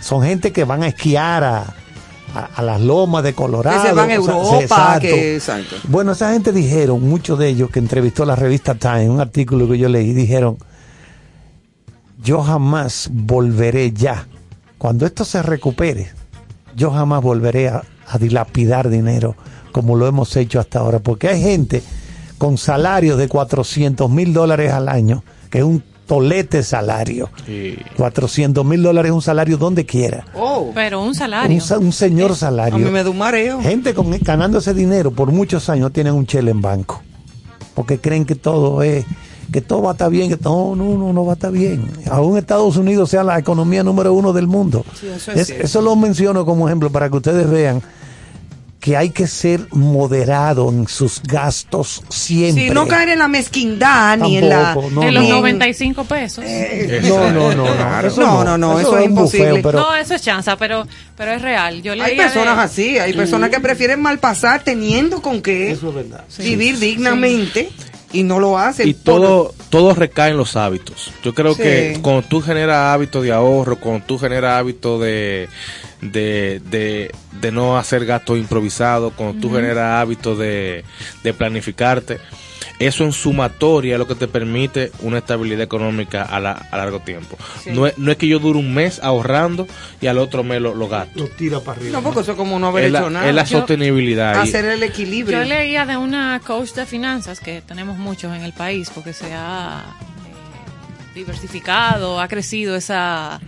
Son 0.01 0.21
gente 0.23 0.51
que 0.51 0.63
van 0.63 0.83
a 0.83 0.87
esquiar 0.87 1.43
a, 1.43 1.59
a- 2.33 2.49
a 2.55 2.61
las 2.61 2.79
lomas 2.81 3.23
de 3.23 3.33
Colorado. 3.33 3.81
Que 3.81 3.89
se 3.89 3.93
van 3.93 4.11
a 4.11 4.19
o 4.19 4.23
sea, 4.25 4.33
Europa, 4.35 4.61
exacto. 4.61 4.99
que- 5.01 5.35
exacto. 5.35 5.75
Bueno, 5.87 6.11
esa 6.13 6.31
gente 6.33 6.51
dijeron, 6.51 7.01
muchos 7.07 7.37
de 7.39 7.49
ellos 7.49 7.69
que 7.69 7.79
entrevistó 7.79 8.25
la 8.25 8.35
revista 8.35 8.75
Time, 8.75 9.09
un 9.09 9.19
artículo 9.19 9.67
que 9.69 9.77
yo 9.77 9.89
leí, 9.89 10.13
dijeron, 10.13 10.57
yo 12.25 12.41
jamás 12.41 13.09
volveré 13.13 13.93
ya. 13.93 14.27
Cuando 14.77 15.05
esto 15.05 15.23
se 15.23 15.41
recupere, 15.41 16.11
yo 16.75 16.91
jamás 16.91 17.21
volveré 17.21 17.69
a, 17.69 17.83
a 18.07 18.17
dilapidar 18.17 18.89
dinero 18.89 19.35
como 19.71 19.95
lo 19.95 20.07
hemos 20.07 20.35
hecho 20.35 20.59
hasta 20.59 20.79
ahora. 20.79 20.99
Porque 20.99 21.29
hay 21.29 21.41
gente 21.41 21.83
con 22.37 22.57
salarios 22.57 23.17
de 23.17 23.27
400 23.27 24.09
mil 24.09 24.33
dólares 24.33 24.73
al 24.73 24.89
año, 24.89 25.23
que 25.49 25.59
es 25.59 25.63
un 25.63 25.83
tolete 26.07 26.63
salario. 26.63 27.29
400 27.97 28.65
mil 28.65 28.81
dólares 28.81 29.09
es 29.09 29.15
un 29.15 29.21
salario 29.21 29.57
donde 29.57 29.85
quiera. 29.85 30.25
Oh. 30.33 30.71
Pero 30.73 31.01
un 31.01 31.13
salario. 31.15 31.61
Un, 31.79 31.91
señor 31.91 32.35
salario. 32.35 32.75
A 32.75 32.79
mí 32.79 32.89
me 32.89 33.03
da 33.03 33.09
un 33.09 33.17
mareo. 33.17 33.61
Gente 33.61 33.93
con, 33.93 34.11
ganando 34.21 34.59
ese 34.59 34.73
dinero 34.73 35.11
por 35.11 35.31
muchos 35.31 35.69
años 35.69 35.91
tienen 35.93 36.13
un 36.13 36.25
chele 36.25 36.51
en 36.51 36.61
banco. 36.61 37.01
Porque 37.73 37.99
creen 37.99 38.25
que 38.25 38.35
todo 38.35 38.81
es, 38.81 39.05
que 39.51 39.61
todo 39.61 39.83
va 39.83 39.91
a 39.91 39.93
estar 39.93 40.09
bien, 40.09 40.29
que 40.29 40.37
todo, 40.37 40.75
no, 40.75 40.97
no, 40.97 41.13
no 41.13 41.25
va 41.25 41.33
a 41.33 41.35
estar 41.35 41.51
bien. 41.51 41.87
Aún 42.09 42.37
Estados 42.37 42.77
Unidos 42.77 43.09
sea 43.09 43.23
la 43.23 43.37
economía 43.39 43.83
número 43.83 44.13
uno 44.13 44.33
del 44.33 44.47
mundo. 44.47 44.85
Sí, 44.99 45.07
eso 45.07 45.31
es 45.31 45.37
Es- 45.41 45.47
cierto. 45.47 45.65
eso 45.65 45.81
lo 45.81 45.95
menciono 45.95 46.45
como 46.45 46.67
ejemplo 46.67 46.89
para 46.91 47.09
que 47.09 47.17
ustedes 47.17 47.49
vean 47.49 47.81
que 48.79 48.95
hay 48.95 49.09
que 49.09 49.25
ser 49.25 49.67
moderado 49.71 50.69
en 50.69 50.87
sus 50.87 51.19
gastos 51.23 52.03
siempre. 52.09 52.65
Sí, 52.67 52.69
no 52.69 52.87
caer 52.87 53.09
en 53.09 53.17
la 53.19 53.27
mezquindad 53.27 54.15
ni 54.19 54.37
en 54.37 54.47
la. 54.49 54.75
No, 54.91 55.01
de 55.01 55.11
los 55.11 55.23
en- 55.23 55.29
95 55.31 56.03
pesos. 56.03 56.45
No, 57.03 57.31
no, 57.31 57.51
no, 57.55 57.65
no. 57.65 57.99
Eso 58.07 58.21
No, 58.21 58.43
no, 58.43 58.57
no, 58.59 58.79
eso 58.79 58.89
es 58.99 59.09
bufeo, 59.09 59.09
imposible. 59.09 59.59
pero- 59.63 59.79
no, 59.79 59.95
eso 59.95 60.13
es 60.13 60.21
chanza, 60.21 60.55
pero, 60.57 60.85
pero 61.17 61.31
es 61.31 61.41
real. 61.41 61.81
Yo 61.81 61.93
Hay 61.93 62.15
personas 62.15 62.57
de- 62.57 62.61
así, 62.63 62.99
hay 62.99 63.13
personas 63.13 63.49
que 63.49 63.59
prefieren 63.59 63.99
malpasar 64.01 64.63
teniendo 64.63 65.19
con 65.19 65.41
qué 65.41 65.75
vivir 66.37 66.77
dignamente 66.77 67.71
y 68.15 68.23
no 68.23 68.39
lo 68.39 68.57
hacen. 68.57 68.87
Y 68.87 68.93
por- 68.93 69.03
todo, 69.21 69.53
todo 69.69 69.93
recae 69.93 70.31
en 70.31 70.37
los 70.37 70.55
hábitos. 70.55 71.11
Yo 71.23 71.33
creo 71.33 71.53
Sí. 71.53 71.61
que 71.61 71.99
cuando 72.01 72.21
tú 72.27 72.41
generas 72.41 72.93
hábitos 72.93 73.23
de 73.23 73.31
ahorro, 73.31 73.77
cuando 73.79 74.05
tú 74.05 74.17
generas 74.17 74.59
hábitos 74.59 75.01
de, 75.01 75.47
de, 76.11 76.61
de, 76.69 77.11
de 77.41 77.51
no 77.51 77.77
hacer 77.77 78.05
gastos 78.05 78.37
improvisados, 78.37 79.13
cuando 79.13 79.39
tú 79.39 79.47
Ujú. 79.47 79.57
generas 79.57 80.01
hábitos 80.01 80.37
de, 80.39 80.83
de 81.23 81.33
planificarte, 81.33 82.19
eso 82.79 83.03
en 83.05 83.13
sumatoria 83.13 83.93
es 83.93 83.99
lo 83.99 84.07
que 84.07 84.15
te 84.15 84.27
permite 84.27 84.91
una 84.99 85.19
estabilidad 85.19 85.61
económica 85.61 86.23
a, 86.23 86.39
la- 86.39 86.51
a 86.71 86.77
largo 86.77 86.99
tiempo. 86.99 87.37
Sí. 87.63 87.69
No, 87.71 87.87
es, 87.87 87.97
no 87.97 88.11
es 88.11 88.17
que 88.17 88.27
yo 88.27 88.39
dure 88.39 88.59
un 88.59 88.73
mes 88.73 88.99
ahorrando 89.01 89.65
y 90.01 90.07
al 90.07 90.17
otro 90.17 90.43
mes 90.43 90.59
lo, 90.61 90.73
lo 90.75 90.87
gasto. 90.89 91.19
Lo 91.19 91.27
tira 91.27 91.59
para 91.61 91.79
arriba. 91.79 91.93
No, 91.99 92.03
porque 92.03 92.21
eso 92.21 92.31
es 92.31 92.37
como 92.37 92.59
no 92.59 92.67
haber 92.67 92.85
es 92.85 92.91
la, 92.91 92.99
hecho 92.99 93.09
nada. 93.09 93.29
es 93.29 93.35
la 93.35 93.43
Yo- 93.45 93.59
sostenibilidad. 93.59 94.35
Hacer 94.41 94.65
el 94.65 94.83
equilibrio. 94.83 95.39
Yo 95.41 95.45
leía 95.47 95.85
de 95.85 95.95
una 95.95 96.41
coach 96.45 96.71
de 96.73 96.85
finanzas 96.85 97.39
que 97.39 97.61
tenemos 97.61 97.97
muchos 97.97 98.35
en 98.35 98.43
el 98.43 98.51
país 98.51 98.89
porque 98.93 99.13
se 99.13 99.31
ha 99.33 99.83
eh, 100.25 101.13
diversificado, 101.15 102.19
ha 102.19 102.27
crecido 102.27 102.75
esa 102.75 103.39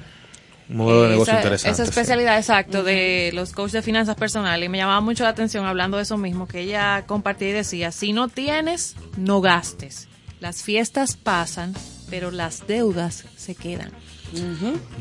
modelo 0.69 1.03
de 1.03 1.09
negocio 1.09 1.31
esa, 1.33 1.41
interesante. 1.41 1.73
esa 1.73 1.83
sí. 1.85 1.89
especialidad 1.89 2.37
exacto 2.37 2.83
de 2.83 3.31
los 3.33 3.53
coaches 3.53 3.73
de 3.73 3.81
finanzas 3.81 4.15
personales 4.15 4.65
y 4.65 4.69
me 4.69 4.77
llamaba 4.77 5.01
mucho 5.01 5.23
la 5.23 5.29
atención 5.29 5.65
hablando 5.65 5.97
de 5.97 6.03
eso 6.03 6.17
mismo 6.17 6.47
que 6.47 6.61
ella 6.61 7.05
compartía 7.07 7.49
y 7.49 7.53
decía 7.53 7.91
si 7.91 8.11
no 8.13 8.27
tienes 8.27 8.95
no 9.15 9.39
gastes 9.41 10.07
las 10.39 10.63
fiestas 10.63 11.15
pasan 11.15 11.73
pero 12.09 12.31
las 12.31 12.67
deudas 12.67 13.25
se 13.37 13.55
quedan 13.55 13.91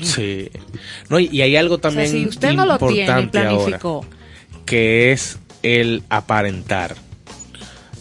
Sí. 0.01 0.51
No, 1.09 1.19
y, 1.19 1.29
y 1.33 1.43
hay 1.43 1.57
algo 1.57 1.75
o 1.75 1.79
sea, 1.79 1.91
también 1.91 2.09
si 2.11 2.27
usted 2.27 2.53
no 2.53 2.65
lo 2.65 2.79
tiene 2.79 2.95
y 2.95 3.01
importante 3.01 3.39
ahora, 3.39 3.51
planificó 3.51 4.07
que 4.65 5.13
es 5.13 5.39
el 5.63 6.03
aparentar. 6.09 6.97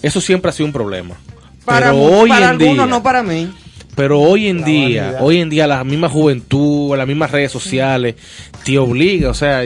Eso 0.02 0.22
siempre 0.22 0.50
ha 0.50 0.52
sido 0.52 0.68
un 0.68 0.74
problema. 0.74 1.16
para 1.64 1.92
pero 1.92 2.04
hoy 2.04 2.30
para 2.30 2.46
en 2.46 2.52
algunos, 2.52 2.76
día, 2.76 2.86
no 2.86 3.04
para 3.04 3.24
mí. 3.24 3.52
Pero 3.96 4.20
hoy 4.20 4.48
en 4.48 4.64
día, 4.64 5.04
vanidad. 5.04 5.24
hoy 5.24 5.40
en 5.42 5.50
día 5.50 5.68
la 5.68 5.84
misma 5.84 6.10
juventud, 6.10 6.96
las 6.98 7.08
mismas 7.08 7.32
redes 7.32 7.52
sociales 7.52 8.16
te 8.64 8.78
obliga, 8.78 9.30
o 9.30 9.34
sea, 9.34 9.64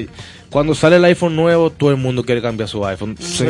cuando 0.50 0.74
sale 0.74 0.96
el 0.96 1.06
iPhone 1.06 1.36
nuevo, 1.36 1.70
todo 1.70 1.92
el 1.92 1.98
mundo 1.98 2.24
quiere 2.24 2.42
cambiar 2.42 2.68
su 2.68 2.84
iPhone. 2.84 3.16
Sí. 3.20 3.46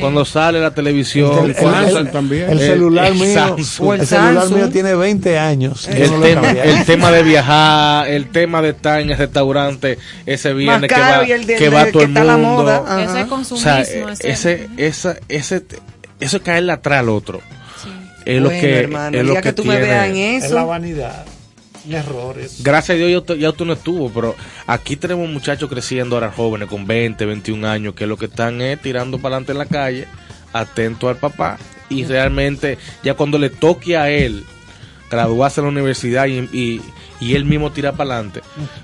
Cuando 0.00 0.24
sale 0.24 0.60
la 0.60 0.74
televisión, 0.74 1.30
El, 1.44 1.50
el- 1.50 2.58
celular 2.58 3.06
el 3.06 3.14
mío, 3.14 3.34
Samsung. 3.34 3.92
el 4.00 4.06
celular 4.06 4.50
mío 4.50 4.68
tiene 4.68 4.94
20 4.96 5.38
años. 5.38 5.86
El 5.88 6.10
no 6.10 6.20
tema, 6.20 6.42
cambiado. 6.42 6.70
el 6.70 6.84
tema 6.84 7.10
de 7.12 7.22
viajar, 7.22 8.08
el 8.08 8.26
tema 8.30 8.62
de 8.62 8.70
estar 8.70 9.00
en 9.00 9.10
el 9.10 9.16
restaurante 9.18 9.96
ese 10.26 10.52
viernes 10.54 10.90
que 10.92 11.00
va, 11.00 11.24
y 11.26 11.30
el 11.32 11.46
de- 11.46 11.54
que 11.54 11.68
va 11.68 11.84
del 11.84 11.92
todo 11.92 12.02
que 12.02 12.06
el 12.08 12.14
la 12.26 12.36
mundo. 12.36 12.62
moda. 12.64 12.76
Ajá. 12.84 13.04
ese 13.04 13.22
O 13.22 13.28
consumismo 13.28 13.62
sea, 13.70 13.80
ese- 13.82 14.04
ese, 14.32 14.68
esa, 14.76 15.16
ese, 15.28 15.62
eso 16.18 16.36
es 16.36 16.42
caerle 16.42 16.72
atrás 16.72 16.98
al 16.98 17.10
otro. 17.10 17.40
Es 18.26 18.40
lo 18.42 18.48
que, 18.48 18.78
hermano, 18.80 19.18
es 19.18 19.24
lo 19.26 19.34
que, 19.34 19.40
que 19.42 19.52
tú 19.52 19.64
me 19.64 19.74
tiene- 19.76 19.88
veas 19.90 20.08
en 20.08 20.16
eso. 20.16 20.46
Es 20.46 20.52
la 20.52 20.64
vanidad. 20.64 21.24
Errores. 21.90 22.62
Gracias 22.62 22.94
a 22.96 22.98
Dios 22.98 23.24
ya 23.28 23.34
ya 23.34 23.50
usted 23.50 23.64
no 23.66 23.74
estuvo, 23.74 24.08
pero 24.10 24.34
aquí 24.66 24.96
tenemos 24.96 25.28
muchachos 25.28 25.68
creciendo 25.68 26.16
ahora 26.16 26.32
jóvenes 26.32 26.68
con 26.68 26.86
20, 26.86 27.26
21 27.26 27.68
años 27.68 27.94
que 27.94 28.06
lo 28.06 28.16
que 28.16 28.24
están 28.24 28.62
es 28.62 28.80
tirando 28.80 29.18
para 29.18 29.36
adelante 29.36 29.52
en 29.52 29.58
la 29.58 29.66
calle, 29.66 30.06
atento 30.54 31.10
al 31.10 31.16
papá 31.16 31.58
y 31.90 32.04
realmente 32.06 32.78
ya 33.02 33.12
cuando 33.14 33.38
le 33.38 33.50
toque 33.50 33.98
a 33.98 34.08
él 34.08 34.44
graduarse 35.10 35.60
en 35.60 35.66
la 35.66 35.72
universidad 35.72 36.24
y, 36.26 36.38
y, 36.52 36.80
y 37.24 37.34
él 37.34 37.44
mismo 37.44 37.72
tira 37.72 37.92
para 37.92 38.14
adelante, 38.16 38.40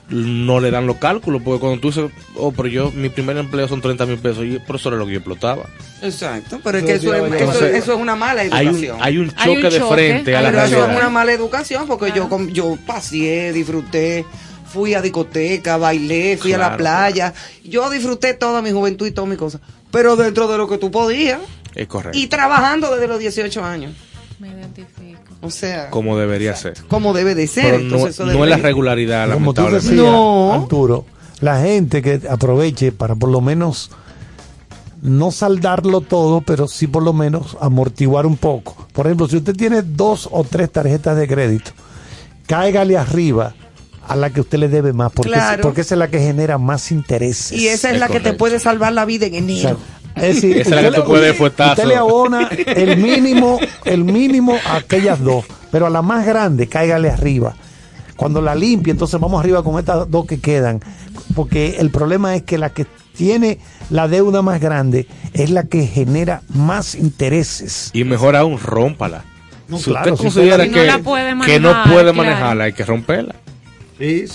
no 0.09 0.61
le 0.61 0.71
dan 0.71 0.87
los 0.87 0.97
cálculos, 0.97 1.43
porque 1.43 1.61
cuando 1.61 1.81
tú 1.81 1.89
dices, 1.89 2.11
oh, 2.37 2.53
pero 2.53 2.69
yo, 2.69 2.91
mi 2.93 3.09
primer 3.09 3.37
empleo 3.37 3.69
son 3.69 3.81
30 3.81 4.07
mil 4.07 4.19
pesos, 4.19 4.45
y 4.45 4.59
por 4.59 4.77
eso 4.77 4.89
era 4.89 4.99
lo 4.99 5.07
que 5.07 5.13
yo 5.13 5.19
explotaba. 5.19 5.67
Exacto, 6.03 6.61
pero 6.65 6.79
es 6.79 6.85
que 6.85 6.95
eso 6.95 7.15
es, 7.15 7.33
eso, 7.43 7.67
eso 7.67 7.93
es 7.95 7.99
una 8.01 8.17
mala 8.17 8.41
hay 8.43 8.49
un- 8.49 8.75
educación. 8.75 8.99
hay 9.01 9.19
un 9.19 9.33
Hay 9.37 9.51
un 9.51 9.57
choque 9.57 9.71
de 9.75 9.79
choque, 9.81 9.95
frente 9.95 10.37
a 10.37 10.41
la 10.43 10.49
Pero 10.51 10.63
Eso 10.63 10.71
realidad. 10.77 10.93
es 10.95 11.01
una 11.01 11.11
mala 11.11 11.33
educación 11.33 11.87
porque 11.87 12.13
yo, 12.15 12.29
yo 12.49 12.79
paseé, 12.87 13.53
disfruté, 13.53 14.25
fui 14.73 14.95
a 14.95 15.03
discoteca, 15.03 15.77
bailé, 15.77 16.37
fui 16.39 16.53
a 16.53 16.59
la 16.59 16.65
Claro. 16.65 16.77
playa. 16.79 17.35
Yo 17.65 17.91
disfruté 17.91 18.35
toda 18.35 18.63
mi 18.63 18.71
juventud 18.71 19.07
y 19.07 19.11
todas 19.11 19.29
mis 19.29 19.39
cosas. 19.39 19.61
Pero 19.91 20.15
dentro 20.17 20.47
de 20.49 20.57
lo 20.57 20.69
que 20.69 20.79
tú 20.79 20.91
podías 20.93 21.41
Es 21.75 21.89
correcto. 21.89 22.17
y 22.17 22.29
trabajando 22.29 22.91
desde 22.95 23.09
los 23.09 23.19
18 23.19 23.65
años. 23.65 23.93
me 24.39 24.49
identifico 24.49 25.10
O 25.43 25.51
sea, 25.51 25.91
como 25.91 26.19
debería 26.19 26.55
ser. 26.55 26.75
como 26.89 27.13
debe 27.15 27.35
de 27.35 27.47
ser. 27.47 27.65
Pero 27.65 27.77
Entonces, 27.79 28.19
no, 28.19 28.25
eso 28.31 28.39
no 28.39 28.45
es 28.45 28.51
la 28.51 28.57
regularidad, 28.59 29.33
Como 29.33 29.55
tú 29.55 29.63
lamentablemente. 29.63 30.03
decías, 30.03 30.63
Arturo, 30.63 31.05
la 31.41 31.61
gente 31.63 32.03
que 32.03 32.21
aproveche 32.29 32.93
para 32.93 33.15
por 33.15 33.31
lo 33.31 33.41
menos 33.41 33.91
no 35.03 35.31
saldarlo 35.31 36.03
todo, 36.03 36.43
pero 36.43 36.69
sí 36.69 36.87
por 36.87 37.03
lo 37.03 37.13
menos 37.15 37.57
amortiguar 37.61 38.27
un 38.27 38.37
poco. 38.37 38.87
Por 38.93 39.07
ejemplo, 39.07 39.29
si 39.29 39.37
usted 39.39 39.57
tiene 39.57 39.81
dos 39.83 40.29
o 40.31 40.45
tres 40.45 40.71
tarjetas 40.71 41.17
de 41.17 41.27
crédito, 41.27 41.71
cáigale 42.47 42.99
arriba 42.99 43.55
a 44.07 44.17
la 44.17 44.29
que 44.31 44.41
usted 44.41 44.59
le 44.59 44.69
debe 44.69 44.93
más, 44.93 45.13
porque, 45.13 45.31
Claro. 45.31 45.63
porque 45.63 45.83
esa 45.83 45.95
es 45.95 45.99
la 46.01 46.09
que 46.11 46.19
genera 46.19 46.59
más 46.59 46.91
intereses. 46.91 47.53
Y 47.59 47.69
esa 47.69 47.91
es, 47.93 47.99
la 47.99 48.09
que 48.09 48.21
te 48.21 48.33
puede 48.35 48.59
salvar 48.59 48.93
la 48.93 49.05
vida 49.05 49.25
en 49.27 49.35
enero. 49.37 49.79
Es 50.17 50.35
decir, 50.37 50.59
Esa 50.59 50.71
es 50.71 50.77
la 50.77 50.83
que 50.83 50.89
usted 50.89 51.03
tú 51.03 51.09
le- 51.13 51.19
puedes 51.19 51.37
fuetazo. 51.37 51.71
Usted 51.73 51.85
le 51.87 51.97
abona 51.97 52.49
el 52.67 52.97
mínimo, 52.99 53.59
el 53.85 54.05
mínimo 54.05 54.57
a 54.67 54.77
aquellas 54.77 55.21
dos, 55.23 55.45
pero 55.71 55.87
a 55.87 55.91
la 55.91 56.03
más 56.03 56.27
grande 56.27 56.67
cáigale 56.67 57.11
arriba. 57.11 57.55
Cuando 58.17 58.43
la 58.43 58.55
limpie, 58.55 58.91
entonces 58.91 59.19
vamos 59.19 59.41
arriba 59.41 59.63
con 59.63 59.79
estas 59.79 60.11
dos 60.11 60.27
que 60.27 60.41
quedan, 60.41 60.81
porque 61.35 61.77
el 61.79 61.91
problema 61.91 62.35
es 62.37 62.43
que 62.43 62.59
la 62.59 62.71
que 62.71 62.87
tiene 63.17 63.59
la 63.89 64.09
deuda 64.09 64.43
más 64.43 64.61
grande 64.61 65.07
es 65.33 65.51
la 65.51 65.65
que 65.65 65.87
genera 65.87 66.43
más 66.49 66.95
intereses. 66.95 67.91
Y 67.93 68.05
mejor 68.05 68.37
aún, 68.37 68.59
rómpala. 68.59 69.25
No, 69.69 69.79
si 69.79 69.85
claro, 69.85 70.13
usted 70.15 70.17
si 70.17 70.23
considera 70.35 70.65
usted- 70.65 70.75
que, 70.75 70.81
Si 70.81 70.87
no 70.87 70.93
la 70.97 70.99
puede 71.03 71.25
que 71.47 71.61
no 71.61 71.69
manejar, 71.69 71.85
puede 71.93 72.03
claro. 72.13 72.17
manejarla, 72.17 72.65
hay 72.65 72.73
que 72.73 72.85
romperla. 72.85 73.35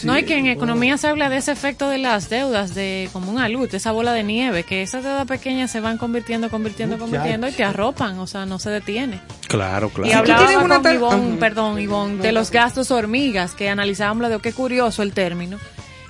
No, 0.04 0.14
hay 0.14 0.24
que 0.26 0.38
en 0.38 0.46
economía 0.46 0.98
se 0.98 1.08
habla 1.08 1.28
de 1.28 1.38
ese 1.38 1.52
efecto 1.52 1.90
de 1.90 1.98
las 1.98 2.30
deudas, 2.30 2.76
de 2.76 3.10
como 3.12 3.32
una 3.32 3.50
luz, 3.50 3.74
esa 3.74 3.92
bola 3.92 4.14
de 4.14 4.24
nieve, 4.24 4.64
que 4.64 4.84
esas 4.84 5.04
deudas 5.04 5.26
pequeñas 5.26 5.72
se 5.72 5.80
van 5.80 5.98
convirtiendo, 5.98 6.52
convirtiendo, 6.52 7.00
convirtiendo 7.00 7.48
y 7.48 7.52
te 7.52 7.64
arropan, 7.64 8.20
o 8.20 8.28
sea, 8.28 8.46
no 8.46 8.60
se 8.60 8.70
detiene. 8.70 9.22
Claro, 9.48 9.90
claro. 9.90 10.10
Y 10.10 10.14
hablaba 10.14 10.60
una 10.60 10.82
con 10.82 10.94
Ivonne, 10.94 11.38
perdón, 11.38 11.80
Ivonne, 11.80 12.22
de 12.22 12.32
los 12.32 12.52
gastos 12.52 12.92
hormigas, 12.92 13.56
que 13.56 13.70
analizábamos, 13.70 14.30
de 14.30 14.40
qué 14.40 14.54
curioso 14.54 15.02
el 15.02 15.14
término, 15.14 15.58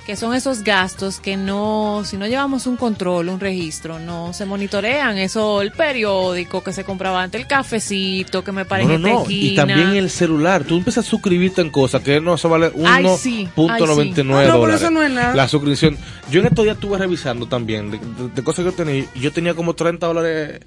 que 0.05 0.15
son 0.15 0.35
esos 0.35 0.63
gastos 0.63 1.19
que 1.19 1.35
no, 1.35 2.03
si 2.05 2.15
no 2.17 2.27
llevamos 2.27 2.67
un 2.67 2.77
control, 2.77 3.27
un 3.29 3.39
registro, 3.39 3.97
no 3.97 4.33
se 4.33 4.45
monitorean, 4.45 5.17
eso, 5.17 5.63
el 5.63 5.71
periódico 5.71 6.63
que 6.63 6.73
se 6.73 6.83
compraba 6.83 7.23
antes, 7.23 7.41
el 7.41 7.47
cafecito 7.47 8.43
que 8.43 8.51
me 8.51 8.65
parece 8.65 8.99
No, 8.99 8.99
no, 8.99 9.23
no. 9.23 9.25
Y 9.29 9.55
también 9.55 9.95
el 9.95 10.11
celular. 10.11 10.63
Tú 10.63 10.77
empiezas 10.77 11.07
a 11.07 11.09
suscribirte 11.09 11.61
en 11.61 11.71
cosas 11.71 12.03
que 12.03 12.21
no 12.21 12.37
se 12.37 12.47
vale 12.47 12.71
Ay, 12.85 13.05
sí, 13.17 13.49
ay, 13.55 13.63
1.99 13.65 14.13
sí. 14.13 14.21
Ah, 14.21 14.23
no, 14.23 14.35
pero 14.41 14.57
dólares. 14.59 14.81
eso 14.81 14.91
no 14.91 15.01
es 15.01 15.09
nada. 15.11 15.33
La 15.35 15.47
suscripción. 15.47 15.97
Yo 16.29 16.39
en 16.41 16.47
estos 16.47 16.65
días 16.65 16.75
estuve 16.75 16.97
revisando 16.99 17.47
también 17.47 17.89
de, 17.89 17.97
de- 17.97 18.29
de 18.35 18.43
cosas 18.43 18.63
que 18.63 18.71
yo 18.71 18.77
tenía. 18.77 19.05
Yo 19.15 19.31
tenía 19.33 19.55
como 19.55 19.73
30 19.73 20.05
dólares 20.05 20.59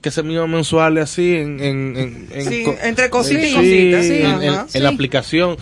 que 0.00 0.10
se 0.10 0.22
me 0.22 0.32
iban 0.34 0.50
mensuales 0.50 1.04
así 1.04 1.34
en... 1.36 1.60
en, 1.60 1.96
en, 1.96 2.28
en 2.32 2.44
Sí, 2.48 2.64
entre 2.82 3.10
cositas 3.10 3.42
y 3.44 3.48
sí, 3.48 3.54
cositas, 3.92 4.04
sí, 4.06 4.12
en, 4.20 4.26
ajá. 4.26 4.44
en- 4.44 4.54
en 4.54 4.68
Sí. 4.68 4.78
la 4.78 4.88
aplicación. 4.88 5.56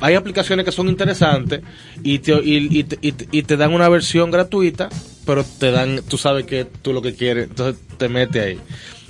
Hay 0.00 0.14
aplicaciones 0.14 0.64
que 0.66 0.72
son 0.72 0.88
interesantes 0.88 1.60
y 2.02 2.18
te, 2.18 2.32
y, 2.34 2.78
y 2.80 2.84
te- 2.84 2.98
y 3.00 3.12
te- 3.12 3.28
y 3.30 3.42
te 3.42 3.56
dan 3.56 3.72
una 3.72 3.88
versión 3.88 4.30
gratuita, 4.30 4.88
pero 5.24 5.42
te 5.44 5.70
dan, 5.70 6.00
tú 6.06 6.18
sabes 6.18 6.44
que 6.44 6.64
tú 6.66 6.92
lo 6.92 7.00
que 7.02 7.14
quieres, 7.14 7.48
entonces 7.48 7.80
te 7.96 8.08
metes 8.08 8.42
ahí 8.44 8.60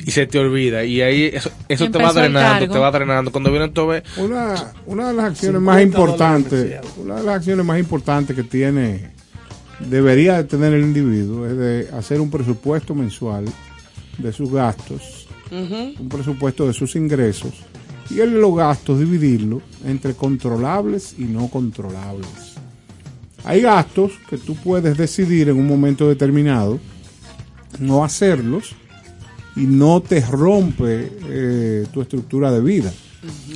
y 0.06 0.10
se 0.12 0.26
te 0.26 0.38
olvida. 0.38 0.84
Y 0.84 1.00
ahí 1.02 1.24
eso, 1.24 1.50
eso 1.68 1.84
te 1.90 1.98
va 1.98 2.12
drenando, 2.22 2.58
te 2.72 2.78
va 2.78 2.90
drenando. 2.92 3.32
Cuando 3.32 3.50
vienen 3.50 3.72
todo 3.72 3.88
ve- 3.88 4.02
Una, 4.18 4.72
una 4.86 5.08
de 5.08 5.14
las 5.14 5.24
acciones 5.26 5.60
50 5.60 5.60
más 5.60 5.82
importantes, 5.82 6.80
una 6.98 7.16
de 7.16 7.22
las 7.24 7.34
acciones 7.36 7.66
más 7.66 7.78
importantes 7.80 8.36
que 8.36 8.42
tiene, 8.44 9.10
debería 9.80 10.36
de 10.36 10.44
tener 10.44 10.72
el 10.72 10.82
individuo 10.82 11.46
es 11.46 11.56
de 11.56 11.88
hacer 11.98 12.20
un 12.20 12.30
presupuesto 12.30 12.94
mensual 12.94 13.44
de 14.18 14.32
sus 14.32 14.50
gastos, 14.52 15.26
un 16.00 16.08
presupuesto 16.08 16.66
de 16.66 16.72
sus 16.72 16.96
ingresos 16.96 17.52
y 18.10 18.20
el 18.20 18.32
de 18.32 18.40
los 18.40 18.56
gastos 18.56 19.00
dividirlo 19.00 19.62
entre 19.84 20.14
controlables 20.14 21.14
y 21.18 21.24
no 21.24 21.48
controlables. 21.48 22.54
Hay 23.44 23.62
gastos 23.62 24.12
que 24.28 24.38
tú 24.38 24.56
puedes 24.56 24.96
decidir 24.96 25.48
en 25.48 25.56
un 25.56 25.66
momento 25.66 26.08
determinado 26.08 26.80
no 27.78 28.04
hacerlos 28.04 28.74
y 29.54 29.60
no 29.60 30.00
te 30.00 30.20
rompe 30.20 31.12
eh, 31.28 31.86
tu 31.92 32.02
estructura 32.02 32.50
de 32.50 32.60
vida. 32.60 32.92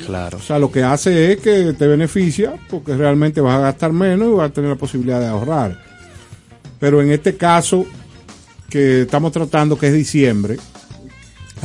Claro. 0.07 0.39
O 0.39 0.41
sea, 0.41 0.59
lo 0.59 0.71
que 0.71 0.83
hace 0.83 1.33
es 1.33 1.41
que 1.41 1.75
te 1.75 1.87
beneficia 1.87 2.55
porque 2.69 2.97
realmente 2.97 3.41
vas 3.41 3.57
a 3.57 3.61
gastar 3.61 3.93
menos 3.93 4.29
y 4.29 4.33
vas 4.33 4.51
a 4.51 4.53
tener 4.53 4.71
la 4.71 4.77
posibilidad 4.77 5.21
de 5.21 5.27
ahorrar. 5.27 5.79
Pero 6.79 7.03
en 7.03 7.11
este 7.11 7.37
caso 7.37 7.85
que 8.69 9.03
estamos 9.03 9.33
tratando, 9.33 9.79
que 9.79 9.89
es 9.89 9.93
diciembre, 9.93 10.57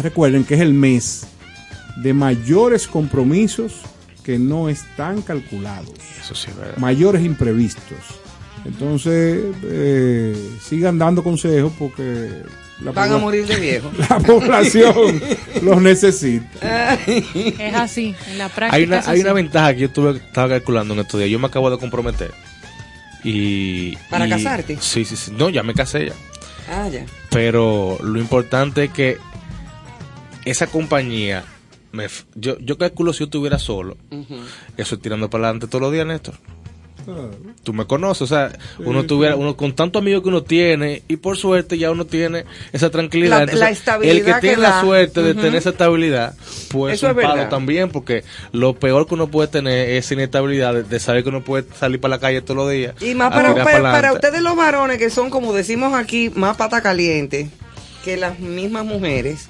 recuerden 0.01 0.43
que 0.43 0.55
es 0.55 0.61
el 0.61 0.73
mes 0.73 1.27
de 1.97 2.13
mayores 2.13 2.87
compromisos 2.87 3.81
que 4.23 4.39
no 4.39 4.69
están 4.69 5.21
calculados, 5.21 5.93
Eso 6.19 6.33
sí, 6.35 6.47
es 6.49 6.57
verdad. 6.57 6.77
mayores 6.77 7.23
imprevistos. 7.23 7.97
Entonces, 8.65 9.43
eh, 9.63 10.49
sigan 10.61 10.97
dando 10.97 11.23
consejos 11.23 11.71
porque 11.77 12.31
la 12.81 12.91
Van 12.91 13.11
a 13.13 13.17
morir 13.19 13.45
de 13.45 13.55
viejo. 13.57 13.91
La 14.09 14.19
población 14.19 15.21
los 15.61 15.81
necesita. 15.81 16.95
Es 17.05 17.75
así, 17.75 18.15
en 18.31 18.37
la 18.39 18.49
práctica. 18.49 18.75
Hay 18.75 18.83
una, 18.85 18.97
es 18.99 19.07
hay 19.07 19.13
así. 19.13 19.21
una 19.21 19.33
ventaja 19.33 19.73
que 19.75 19.81
yo 19.81 19.91
tuve, 19.91 20.17
estaba 20.17 20.49
calculando 20.49 20.93
en 20.95 21.01
estos 21.01 21.19
días. 21.19 21.29
Yo 21.29 21.37
me 21.39 21.45
acabo 21.47 21.69
de 21.69 21.77
comprometer. 21.77 22.31
Y, 23.23 23.95
¿Para 24.09 24.27
y- 24.27 24.29
casarte? 24.31 24.77
Sí, 24.81 25.05
sí, 25.05 25.15
sí. 25.15 25.31
No, 25.37 25.49
ya 25.49 25.61
me 25.63 25.73
casé 25.75 26.07
ya. 26.07 26.13
Ah, 26.69 26.89
ya. 26.89 27.05
Pero 27.29 27.97
lo 28.03 28.19
importante 28.19 28.85
es 28.85 28.91
que 28.91 29.17
esa 30.43 30.67
compañía, 30.67 31.43
me, 31.95 32.07
yo, 32.35 32.57
yo 32.59 32.77
calculo 32.77 33.13
si 33.13 33.19
yo 33.19 33.25
estuviera 33.25 33.57
solo, 33.57 33.97
eso 34.77 34.95
es 34.95 35.01
tirando 35.01 35.29
para 35.29 35.45
adelante 35.45 35.67
todos 35.67 35.81
los 35.81 35.91
días, 35.91 36.05
Néstor. 36.05 36.35
Tú 37.63 37.71
me 37.71 37.85
conoces, 37.85 38.23
o 38.23 38.27
sea, 38.27 38.51
uno 38.79 39.01
Sí, 39.01 39.07
tuviera, 39.07 39.35
uno 39.35 39.55
con 39.55 39.73
tantos 39.75 40.01
amigos 40.01 40.23
que 40.23 40.29
uno 40.29 40.41
tiene, 40.41 41.03
y 41.07 41.17
por 41.17 41.37
suerte 41.37 41.77
ya 41.77 41.91
uno 41.91 42.05
tiene 42.05 42.45
esa 42.73 42.89
tranquilidad. 42.89 43.35
La- 43.37 43.41
Entonces, 43.43 43.59
la 43.59 43.69
estabilidad 43.69 44.17
el 44.17 44.25
que 44.25 44.33
que 44.33 44.39
tiene 44.41 44.61
da. 44.63 44.69
la 44.69 44.81
suerte 44.81 45.21
de 45.21 45.35
tener 45.35 45.53
esa 45.55 45.69
estabilidad, 45.69 46.35
pues 46.71 46.95
Eso 46.95 47.07
es 47.07 47.13
palo 47.13 47.27
verdad. 47.35 47.49
también, 47.49 47.89
porque 47.89 48.23
lo 48.53 48.73
peor 48.73 49.05
que 49.07 49.13
uno 49.13 49.27
puede 49.27 49.49
tener 49.49 49.87
es 49.91 50.11
inestabilidad 50.11 50.73
de, 50.73 50.83
de 50.83 50.99
saber 50.99 51.21
que 51.21 51.29
uno 51.29 51.43
puede 51.43 51.65
salir 51.77 51.99
para 52.01 52.15
la 52.15 52.19
calle 52.19 52.41
todos 52.41 52.57
los 52.57 52.71
días. 52.71 52.95
Y 53.03 53.13
más 53.13 53.29
para, 53.31 53.53
para, 53.53 53.63
para 53.65 53.81
pa'lante. 53.83 54.15
ustedes 54.15 54.41
los 54.41 54.55
varones 54.55 54.97
que 54.97 55.11
son, 55.11 55.29
como 55.29 55.53
decimos 55.53 55.93
aquí, 55.93 56.31
más 56.33 56.57
pata 56.57 56.81
caliente 56.81 57.49
que 58.03 58.17
las 58.17 58.39
mismas 58.39 58.83
mujeres. 58.83 59.49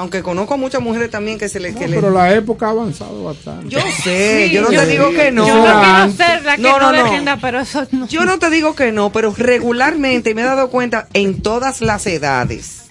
Aunque 0.00 0.22
conozco 0.22 0.56
muchas 0.56 0.80
mujeres 0.80 1.10
también 1.10 1.38
que 1.38 1.48
se 1.48 1.60
les... 1.60 1.74
que 1.76 1.86
les- 1.86 2.00
Pero 2.00 2.10
la 2.10 2.32
época 2.34 2.66
ha 2.68 2.70
avanzado 2.70 3.22
bastante. 3.24 3.68
Yo 3.68 3.80
sé, 4.02 4.46
Sí, 4.48 4.54
yo 4.54 4.62
no 4.62 4.72
yo- 4.72 4.80
te 4.80 4.86
digo 4.86 5.10
que 5.10 5.30
no. 5.30 5.46
Yo 5.46 5.54
no 5.56 5.80
quiero 5.82 6.10
ser 6.12 6.42
la 6.44 6.56
que 6.56 6.62
no, 6.62 6.92
defienda, 6.92 7.38
pero 7.40 7.60
eso 7.60 7.86
no. 7.92 8.08
Yo 8.08 8.24
no 8.24 8.38
te 8.38 8.48
digo 8.48 8.74
que 8.74 8.92
no, 8.92 9.12
pero 9.12 9.34
regularmente 9.36 10.34
me 10.34 10.40
he 10.40 10.44
dado 10.44 10.70
cuenta 10.70 11.06
en 11.12 11.42
todas 11.42 11.80
las 11.82 12.06
edades 12.06 12.84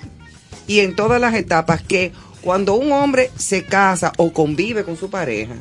y 0.67 0.81
en 0.81 0.95
todas 0.95 1.19
las 1.19 1.33
etapas 1.33 1.81
que 1.81 2.11
cuando 2.41 2.75
un 2.75 2.91
hombre 2.91 3.31
se 3.35 3.65
casa 3.65 4.13
o 4.17 4.31
convive 4.31 4.83
con 4.83 4.95
su 4.95 5.09
pareja, 5.09 5.55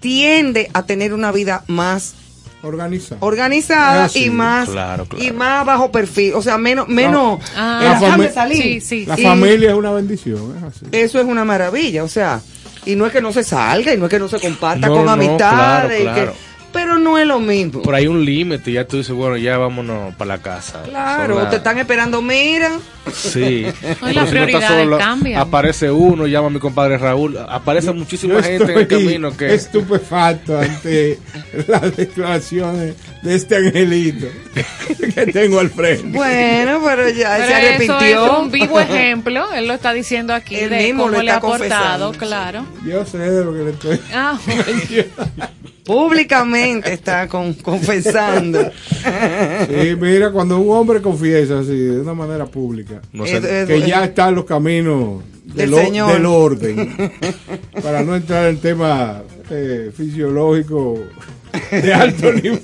tiende 0.00 0.70
a 0.72 0.84
tener 0.84 1.12
una 1.12 1.32
vida 1.32 1.64
más 1.66 2.14
organizada, 2.62 3.18
organizada 3.20 4.04
Ah, 4.04 4.08
sí. 4.08 4.24
y 4.26 4.30
más 4.30 4.68
Claro, 4.68 5.04
claro. 5.06 5.24
y 5.24 5.30
más 5.32 5.64
bajo 5.64 5.90
perfil, 5.90 6.34
o 6.34 6.42
sea, 6.42 6.58
menos 6.58 6.88
menos 6.88 7.40
Ah. 7.56 7.80
La 7.82 8.00
déjame 8.00 8.28
fami- 8.30 8.32
salir. 8.34 9.06
La 9.08 9.18
Y 9.18 9.22
familia 9.22 9.70
es 9.70 9.76
una 9.76 9.92
bendición, 9.92 10.54
es 10.58 10.62
así. 10.64 10.86
Eso 10.92 11.18
es 11.20 11.24
una 11.26 11.44
maravilla, 11.44 12.04
o 12.04 12.08
sea, 12.08 12.40
y 12.86 12.96
no 12.96 13.06
es 13.06 13.12
que 13.12 13.20
no 13.20 13.32
se 13.32 13.44
salga 13.44 13.92
y 13.94 13.96
no 13.98 14.06
es 14.06 14.10
que 14.10 14.18
no 14.18 14.28
se 14.28 14.38
comparta 14.40 14.86
No, 14.88 14.94
con 14.96 15.04
no, 15.06 15.10
amistades, 15.12 16.00
y 16.00 16.02
claro, 16.02 16.16
claro. 16.22 16.32
que- 16.32 16.49
pero 16.72 16.98
no 16.98 17.18
es 17.18 17.26
lo 17.26 17.40
mismo. 17.40 17.82
Por 17.82 17.94
ahí 17.94 18.06
un 18.06 18.24
límite, 18.24 18.72
ya 18.72 18.86
tú 18.86 18.98
dices, 18.98 19.14
bueno, 19.14 19.36
ya 19.36 19.58
vámonos 19.58 20.14
para 20.14 20.36
la 20.36 20.38
casa. 20.38 20.82
Claro, 20.84 21.46
te 21.48 21.56
están 21.56 21.78
esperando, 21.78 22.22
mira. 22.22 22.72
Sí. 23.12 23.66
Pero 24.00 24.12
las 24.12 24.28
si 24.28 24.86
no 24.86 24.98
cambian. 24.98 25.40
Aparece 25.40 25.90
uno, 25.90 26.26
llama 26.26 26.48
a 26.48 26.50
mi 26.50 26.58
compadre 26.58 26.98
Raúl. 26.98 27.38
Aparece 27.48 27.92
muchísima 27.92 28.34
Yo 28.34 28.42
gente 28.42 28.72
en 28.72 28.78
el 28.78 28.86
camino 28.86 29.36
que. 29.36 29.54
estupefacto 29.54 30.58
ante 30.58 31.18
las 31.66 31.96
declaraciones 31.96 32.94
de 33.22 33.34
este 33.34 33.56
angelito 33.56 34.26
que 35.14 35.26
tengo 35.26 35.60
al 35.60 35.70
frente. 35.70 36.16
Bueno, 36.16 36.80
pero 36.84 37.08
ya 37.08 37.36
Pero 37.36 37.48
se 37.48 37.54
arrepintió. 37.54 38.00
Eso 38.00 38.32
es 38.32 38.38
un 38.38 38.50
vivo 38.50 38.80
ejemplo, 38.80 39.52
él 39.52 39.66
lo 39.66 39.74
está 39.74 39.92
diciendo 39.92 40.34
aquí 40.34 40.56
Él 40.56 40.70
de 40.70 40.84
mismo 40.84 41.04
cómo 41.04 41.16
lo 41.16 41.22
le 41.22 41.30
ha 41.30 41.36
aportado, 41.36 42.12
claro. 42.12 42.66
Yo 42.86 43.04
sé 43.04 43.18
de 43.18 43.44
lo 43.44 43.52
que 43.52 43.60
le 43.60 43.70
estoy. 43.70 44.00
Ah, 44.12 44.38
Públicamente 45.90 46.92
está 46.92 47.26
con- 47.26 47.54
confesando. 47.54 48.70
Sí, 49.68 49.96
mira, 50.00 50.30
cuando 50.30 50.58
un 50.60 50.70
hombre 50.76 51.02
confiesa 51.02 51.58
así, 51.60 51.76
de 51.76 52.00
una 52.00 52.14
manera 52.14 52.46
pública, 52.46 53.00
No 53.12 53.26
sé. 53.26 53.38
Es- 53.38 53.66
que 53.66 53.76
es- 53.78 53.86
ya 53.86 54.04
está 54.04 54.28
en 54.28 54.36
los 54.36 54.44
caminos 54.44 55.22
Del 55.44 55.74
Señor. 55.74 56.12
del 56.12 56.26
orden, 56.26 56.94
para 57.82 58.02
no 58.04 58.14
entrar 58.14 58.46
en 58.48 58.58
tema 58.58 59.22
eh, 59.50 59.90
fisiológico 59.96 61.00
de 61.72 61.92
alto 61.92 62.32
nivel, 62.34 62.60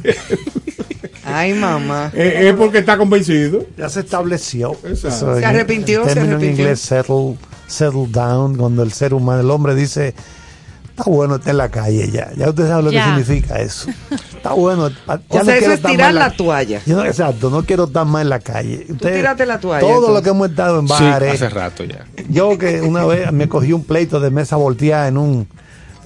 Ay, 1.24 1.52
mamá. 1.54 2.12
eh, 2.14 2.48
es 2.50 2.54
porque 2.54 2.78
está 2.78 2.96
convencido. 2.96 3.66
Ya 3.76 3.88
se 3.88 4.00
estableció. 4.00 4.76
Exacto. 4.84 5.36
Se 5.38 5.44
arrepintió, 5.44 6.02
en 6.02 6.08
se 6.08 6.14
término 6.14 6.36
arrepintió. 6.36 6.64
en 6.64 6.68
inglés, 6.70 6.80
settle, 6.80 7.36
settle 7.66 8.06
down, 8.08 8.56
cuando 8.56 8.84
el 8.84 8.92
ser 8.92 9.12
humano, 9.14 9.40
el 9.40 9.50
hombre 9.50 9.74
dice, 9.74 10.14
Está 10.98 11.10
bueno 11.10 11.34
estar 11.36 11.50
en 11.50 11.58
la 11.58 11.68
calle 11.68 12.10
ya. 12.10 12.32
Ya 12.36 12.48
usted 12.48 12.68
sabe 12.68 12.82
lo 12.84 12.90
Ya. 12.90 13.04
que 13.14 13.22
significa 13.24 13.60
eso. 13.60 13.90
Está 14.34 14.54
bueno. 14.54 14.88
Ya 14.88 14.94
O 15.28 15.38
no 15.38 15.44
sea, 15.44 15.56
eso 15.58 15.66
es 15.66 15.74
estar 15.74 15.90
tirar 15.90 16.08
en 16.10 16.14
la 16.16 16.30
toalla. 16.30 16.80
Yo 16.86 16.96
no- 16.96 17.04
exacto, 17.04 17.50
no 17.50 17.62
quiero 17.64 17.84
estar 17.84 18.06
más 18.06 18.22
en 18.22 18.30
la 18.30 18.40
calle. 18.40 18.86
Usted, 18.88 19.16
tírate 19.16 19.44
la 19.44 19.60
toalla, 19.60 19.80
Todo 19.80 19.92
lo 19.92 19.98
entonces. 20.18 20.24
que 20.24 20.30
hemos 20.30 20.48
estado 20.50 20.80
en 20.80 20.88
Sí, 20.88 20.94
bares. 20.94 21.34
hace 21.34 21.48
rato 21.50 21.84
ya. 21.84 22.06
Yo 22.30 22.56
que 22.56 22.80
una 22.80 23.04
vez 23.04 23.30
me 23.30 23.46
cogí 23.46 23.74
un 23.74 23.84
pleito 23.84 24.20
de 24.20 24.30
mesa 24.30 24.56
volteada 24.56 25.06
en 25.08 25.18
un 25.18 25.48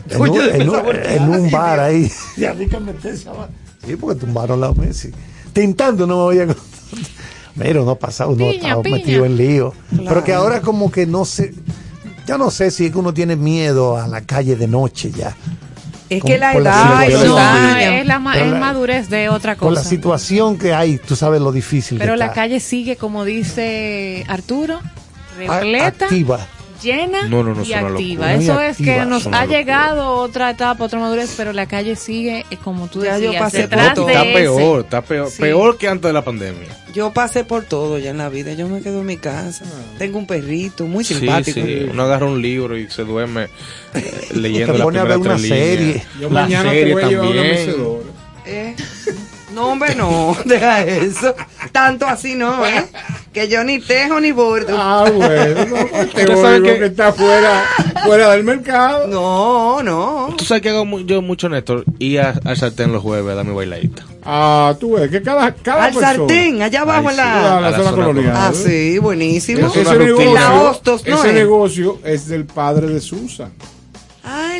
en 0.09 0.21
un, 0.23 0.29
en 0.41 0.69
un- 0.69 0.97
en 1.05 1.29
un 1.29 1.51
bar 1.53 1.79
ahí. 1.79 2.11
Y 2.37 2.45
a 2.47 2.55
mí 2.55 2.67
que 2.67 2.81
meterse 2.81 3.29
abajo. 3.29 3.49
Sí, 3.87 3.95
porque 3.95 4.19
tumbaron 4.19 4.61
la 4.61 4.73
mesa. 4.73 5.09
Tintando 5.53 6.05
no 6.07 6.17
me 6.17 6.23
voy 6.23 6.41
a 6.41 6.47
Mira, 7.55 7.83
uno 7.83 7.93
ha 7.93 7.99
pasado, 7.99 8.31
uno 8.31 8.45
ha 8.47 8.51
Piña, 8.51 8.63
estado 8.69 8.83
metido 8.83 9.25
en 9.25 9.37
lío. 9.37 9.73
Pero 9.97 10.25
que 10.25 10.33
ahora 10.33 10.61
como 10.63 10.91
que 10.91 11.07
no 11.07 11.25
sé, 11.25 11.53
yo 12.31 12.39
no 12.39 12.49
sé 12.53 12.71
si 12.71 12.87
es 12.87 12.93
que 12.93 12.99
uno 12.99 13.13
tiene 13.13 13.35
miedo 13.35 13.97
a 13.97 14.07
la 14.07 14.21
calle 14.21 14.55
de 14.55 14.69
noche 14.69 15.11
ya. 15.11 15.35
Es 16.09 16.21
Con- 16.23 16.31
que 16.31 16.39
la 16.39 16.53
edad 16.55 16.95
No, 16.95 17.01
es 17.81 18.07
la 18.07 18.19
ma- 18.21 18.39
es 18.39 18.53
madurez 18.53 19.09
de 19.09 19.29
otra 19.29 19.57
Con 19.57 19.75
la 19.75 19.81
cosa. 19.81 19.91
situación 19.91 20.57
que 20.57 20.73
hay, 20.73 20.99
tú 20.99 21.17
sabes 21.17 21.41
lo 21.41 21.51
difícil 21.51 21.99
Pero 21.99 22.13
que 22.13 22.19
la 22.19 22.25
está. 22.27 22.35
calle 22.37 22.61
sigue, 22.61 22.95
como 22.95 23.25
dice 23.25 24.25
Arturo, 24.29 24.81
repleta, 25.37 26.05
activa. 26.05 26.39
Llena 26.83 27.23
No, 27.29 27.43
no, 27.43 27.55
no, 27.55 27.65
y 27.65 27.73
una 27.73 27.89
activa. 27.89 28.35
Eso 28.35 28.61
es 28.61 28.77
que 28.77 29.05
nos 29.05 29.27
una 29.27 29.39
ha 29.39 29.43
locura. 29.43 29.59
llegado 29.59 30.09
otra 30.15 30.51
etapa, 30.51 30.85
otra 30.85 30.99
madurez, 31.01 31.35
pero 31.37 31.53
la 31.53 31.67
calle 31.67 31.97
sigue, 31.97 32.45
eh, 32.51 32.57
como 32.63 32.89
tú 32.89 33.03
Ya 33.05 33.19
yo 33.19 33.33
pasé 33.39 33.69
por 33.69 33.71
detrás 33.79 33.95
de 33.97 34.13
Está 34.13 34.23
peor, 34.25 34.81
está 34.81 35.03
peor, 35.03 35.31
Sí. 35.31 35.41
peor 35.43 35.79
que 35.79 35.89
antes 35.89 36.09
de 36.09 36.13
la 36.13 36.23
pandemia. 36.25 36.69
Yo 36.93 37.13
pasé 37.13 37.45
por 37.45 37.65
todo 37.65 37.99
ya 37.99 38.11
en 38.11 38.19
la 38.19 38.29
vida. 38.29 38.53
Yo 38.55 38.69
me 38.69 38.81
quedo 38.81 39.01
en 39.01 39.07
mi 39.07 39.17
casa. 39.17 39.65
Tengo 39.99 40.19
un 40.19 40.27
perrito 40.27 40.87
muy 40.87 41.05
simpático. 41.05 41.61
sí, 41.61 41.87
uno 41.91 42.03
agarra 42.03 42.27
un 42.27 42.43
libro 42.43 42.77
y 42.77 42.91
se 42.91 43.05
duerme 43.05 43.49
eh, 43.95 44.29
leyendo 44.35 44.73
Te 44.73 44.79
la 44.79 44.85
a 45.03 45.05
ver 45.05 45.19
una 45.19 45.39
serie. 45.39 46.03
Yo 46.21 46.29
la 46.31 46.43
mañana 46.43 46.71
te 46.71 46.77
serie 46.77 46.93
voy 46.95 47.03
a 47.03 47.09
llevar 47.09 47.27
una 47.27 47.37
también. 47.37 48.21
Eh, 48.47 48.75
No, 49.55 49.69
hombre, 49.69 49.95
no. 49.95 50.37
Deja 50.45 50.83
eso. 50.85 51.35
Tanto 51.73 52.07
así 52.07 52.35
no, 52.35 52.65
¿eh? 52.67 52.87
Que 53.33 53.49
yo 53.49 53.63
ni 53.65 53.79
tejo 53.81 54.21
ni 54.21 54.33
bordo. 54.33 54.77
Ah, 54.79 55.05
bueno. 55.13 55.65
no, 55.67 55.87
pues 55.87 56.11
te 56.15 56.27
sabe 56.37 56.63
que- 56.63 56.79
que 56.79 56.87
está 56.87 57.13
fuera, 57.13 57.63
fuera 58.05 58.31
del 58.33 58.45
mercado. 58.45 59.07
No, 59.07 59.83
no. 59.83 60.35
Tú 60.37 60.45
sabes 60.45 60.63
que 60.63 60.71
hago 60.71 60.85
yo 61.01 61.23
mucho, 61.23 61.49
Néstor, 61.49 61.85
ir 61.99 62.21
a- 62.21 62.35
al 62.45 62.57
sartén 62.57 62.93
los 62.93 63.03
jueves 63.03 63.31
a 63.33 63.37
dar 63.37 63.45
mi 63.45 63.55
bailadita. 63.55 64.05
Ah, 64.25 64.75
tú 64.79 64.93
ves 64.95 65.11
que 65.11 65.23
cada, 65.23 65.53
cada 65.55 65.85
Al 65.85 65.93
persona- 65.95 66.15
sartén, 66.15 66.63
allá 66.63 66.83
abajo 66.83 67.09
Ay, 67.09 67.11
en 67.11 67.11
sí, 67.13 67.17
la... 67.17 67.57
a 67.57 67.61
la 67.61 67.77
zona 67.77 67.91
colonial. 67.93 68.35
Ah, 68.37 68.53
sí, 68.53 68.99
buenísimo. 68.99 69.67
Ese, 69.69 69.85
negocio, 69.99 70.63
Hostos, 70.71 71.07
¿no 71.07 71.17
ese 71.19 71.29
es? 71.29 71.35
negocio 71.35 71.99
es 72.05 72.27
del 72.29 72.45
padre 72.45 72.87
de 72.89 73.01
Susan, 73.01 73.51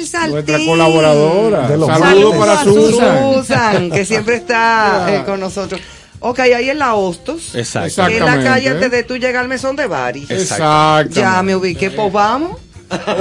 el 0.01 0.07
sartén. 0.07 0.33
nuestra 0.33 0.59
colaboradora. 0.65 1.69
Saludos 1.69 2.37
para 2.37 2.65
Susan. 2.65 3.35
Susan, 3.35 3.91
que 3.91 4.05
siempre 4.05 4.37
está 4.37 5.07
eh, 5.11 5.23
con 5.25 5.41
nosotros. 5.41 5.81
Ok, 6.21 6.41
ahí 6.41 6.69
en 6.69 6.79
la 6.79 6.95
Hostos. 6.95 7.55
Exacto. 7.55 8.07
En 8.07 8.25
la 8.25 8.43
calle 8.43 8.69
antes 8.69 8.91
de 8.91 9.03
tú 9.05 9.17
llegar 9.17 9.43
al 9.43 9.49
mesón 9.49 9.75
de 9.77 9.87
Bari. 9.87 10.27
Exacto. 10.29 11.19
Ya 11.19 11.43
me 11.43 11.57
ubiqué, 11.57 11.91
pues 11.91 12.13
vamos. 12.13 12.59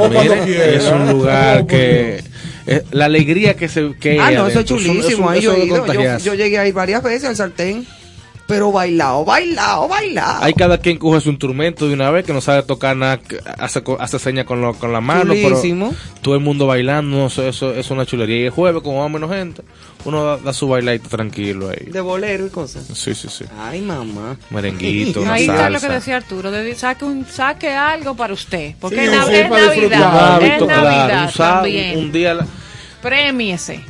Mire, 0.10 0.76
es 0.76 0.86
un 0.86 1.10
lugar 1.10 1.66
que 1.68 2.24
eh, 2.66 2.84
la 2.92 3.06
alegría 3.06 3.56
que 3.56 3.68
se 3.68 3.94
que 4.00 4.20
Ah, 4.20 4.32
no, 4.32 4.48
eso 4.48 4.60
es 4.60 4.66
chulísimo. 4.66 5.30
Ahí 5.30 5.42
yo 5.42 5.54
he 5.54 5.66
ido. 5.66 5.86
Yo, 6.20 6.34
llegué 6.34 6.60
a 6.60 6.68
ir 6.68 6.74
varias 6.74 7.02
veces 7.02 7.30
al 7.30 7.36
sartén. 7.36 7.88
Pero 8.50 8.72
bailado, 8.72 9.24
bailado, 9.24 9.88
bailado. 9.88 10.44
Hay 10.44 10.54
cada 10.56 10.80
quien 10.80 10.98
coge 10.98 11.22
su 11.22 11.30
instrumento 11.30 11.88
de 11.88 11.94
una 11.94 12.10
vez 12.10 12.26
que 12.26 12.34
no 12.34 12.42
sabe 12.42 12.64
tocar 12.64 12.98
nada, 12.98 13.20
hace, 13.60 13.84
co- 13.84 13.96
hace 14.00 14.20
señas 14.20 14.46
con, 14.46 14.60
lo- 14.60 14.74
con 14.74 14.92
la 14.92 15.00
mano, 15.00 15.34
Chulísimo. 15.36 15.90
pero 15.92 16.22
todo 16.24 16.34
el 16.34 16.42
mundo 16.42 16.66
bailando, 16.68 17.16
no, 17.16 17.28
eso, 17.28 17.48
eso 17.48 17.72
es 17.74 17.90
una 17.92 18.06
chulería. 18.08 18.38
Y 18.40 18.44
el 18.46 18.50
jueves, 18.50 18.82
como 18.84 19.00
va 19.02 19.08
menos 19.08 19.30
gente, 19.32 19.62
uno 20.04 20.24
da, 20.26 20.38
da 20.38 20.52
su 20.52 20.68
bailadito 20.68 21.08
tranquilo 21.10 21.70
ahí. 21.70 21.92
De 21.92 22.02
bolero 22.02 22.48
y 22.48 22.50
cosas. 22.50 22.86
Sí, 22.92 23.14
sí, 23.14 23.28
sí. 23.30 23.46
Ay, 23.58 23.82
mamá. 23.82 24.36
Merenguito, 24.50 25.22
una 25.22 25.34
Ahí 25.34 25.44
está 25.46 25.70
lo 25.70 25.80
que 25.80 25.88
decía 25.88 26.18
Arturo, 26.18 26.50
de- 26.52 26.74
saque, 26.76 27.06
un, 27.06 27.26
saque 27.28 27.70
algo 27.70 28.16
para 28.16 28.34
usted, 28.34 28.74
porque 28.82 28.96
Sí, 28.98 29.04
es, 29.06 29.12
sí, 29.12 29.18
es. 29.36 29.50
Navidad, 29.50 29.74
es 29.74 29.88
Claro, 29.90 30.66
claro, 30.66 30.82
Navidad 30.84 31.26
un 31.26 31.32
sábado, 31.32 31.62
también. 31.62 32.00
un 32.00 32.12
día 32.12 32.34
la- 32.34 32.48
Premiese 33.02 33.82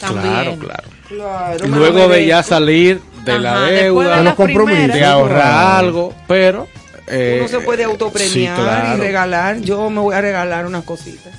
también. 0.00 0.22
Claro, 0.34 0.56
claro. 0.58 0.88
Claro, 1.08 1.66
Luego 1.68 2.08
de 2.08 2.26
ya 2.26 2.42
salir 2.42 3.00
de 3.32 3.38
la 3.38 3.52
Ajá, 3.54 3.66
deuda, 3.66 4.16
De 4.18 4.24
los 4.24 4.34
compromisos. 4.34 4.94
de 4.94 5.04
ahorrar 5.04 5.76
algo, 5.78 6.14
pero... 6.26 6.66
eh, 7.06 7.38
Uno 7.40 7.48
se 7.48 7.60
puede 7.60 7.84
autopremiar 7.84 8.56
sí, 8.56 8.62
claro. 8.62 8.96
y 8.96 9.00
regalar. 9.00 9.60
Yo 9.60 9.88
me 9.90 10.00
voy 10.00 10.14
a 10.14 10.20
regalar 10.20 10.66
unas 10.66 10.84
cositas. 10.84 11.32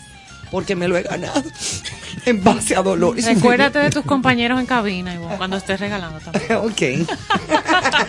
Porque 0.51 0.75
me 0.75 0.87
lo 0.87 0.97
he 0.97 1.03
ganado. 1.03 1.43
en 2.25 2.43
base 2.43 2.75
a 2.75 2.81
dolor. 2.81 3.17
y 3.19 3.21
Recuérdate 3.21 3.77
de 3.77 3.91
tus 3.91 4.03
compañeros 4.03 4.59
en 4.59 4.65
cabina 4.65 5.13
Ivonne, 5.13 5.37
cuando 5.37 5.57
estés 5.57 5.79
regalando 5.79 6.19
también. 6.19 6.53
ok. 7.07 7.07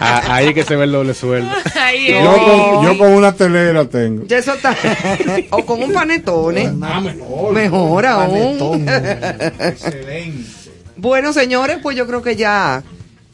Ah, 0.02 0.22
ahí 0.36 0.48
es 0.48 0.54
que 0.54 0.62
se 0.62 0.76
ve 0.76 0.84
el 0.84 0.92
doble 0.92 1.12
sueldo. 1.14 1.50
Ahí 1.78 2.08
Yo 2.08 2.82
yo 2.82 2.96
con 2.98 3.12
una 3.12 3.32
telera 3.32 3.84
tengo. 3.84 4.24
Ya 4.26 4.38
eso 4.38 4.54
está. 4.54 4.74
o 5.50 5.64
con 5.66 5.82
un 5.82 5.92
panetone. 5.92 6.70
mejor. 7.52 8.06
aún. 8.06 8.86
Excelente. 9.60 10.44
bueno, 10.96 11.32
señores, 11.32 11.78
pues 11.82 11.96
yo 11.96 12.06
creo 12.06 12.22
que 12.22 12.36
ya 12.36 12.82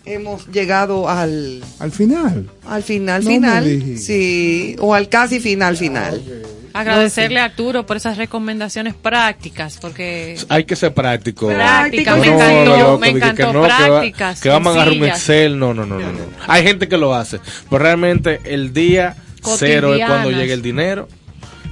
hemos 0.06 0.46
llegado 0.48 1.08
al, 1.08 1.62
Al 1.78 1.92
final. 1.92 2.48
al 2.66 2.82
final, 2.82 3.24
No 3.24 3.30
final. 3.30 3.98
Sí, 3.98 4.76
o 4.78 4.94
al 4.94 5.08
casi 5.08 5.40
final, 5.40 5.76
final. 5.76 6.22
Agradecerle 6.72 7.40
a 7.40 7.44
Arturo 7.46 7.86
por 7.86 7.96
esas 7.96 8.18
recomendaciones 8.18 8.94
prácticas, 8.94 9.78
porque 9.80 10.36
Hay 10.50 10.64
que 10.64 10.76
ser 10.76 10.92
práctico. 10.92 11.48
Práctica, 11.48 12.16
me 12.16 12.26
No, 12.26 12.34
encantó, 12.34 12.98
me 12.98 13.14
que 13.14 13.20
no, 13.20 13.34
que 13.34 13.44
va- 13.44 13.66
prácticas, 13.66 14.40
Que, 14.40 14.48
vamos 14.50 14.76
a 14.76 14.82
agarrar 14.82 14.94
un. 14.98 15.04
Excel. 15.06 15.58
No, 15.58 15.72
no, 15.72 15.86
no, 15.86 15.98
no, 15.98 16.12
no. 16.12 16.18
Hay 16.46 16.62
gente 16.64 16.86
que 16.86 16.98
lo 16.98 17.14
hace. 17.14 17.40
Pero 17.70 17.82
realmente 17.82 18.40
el 18.44 18.74
día 18.74 19.16
cero 19.56 19.94
es 19.94 20.04
cuando 20.06 20.30
llega 20.30 20.52
el 20.52 20.62
dinero. 20.62 21.08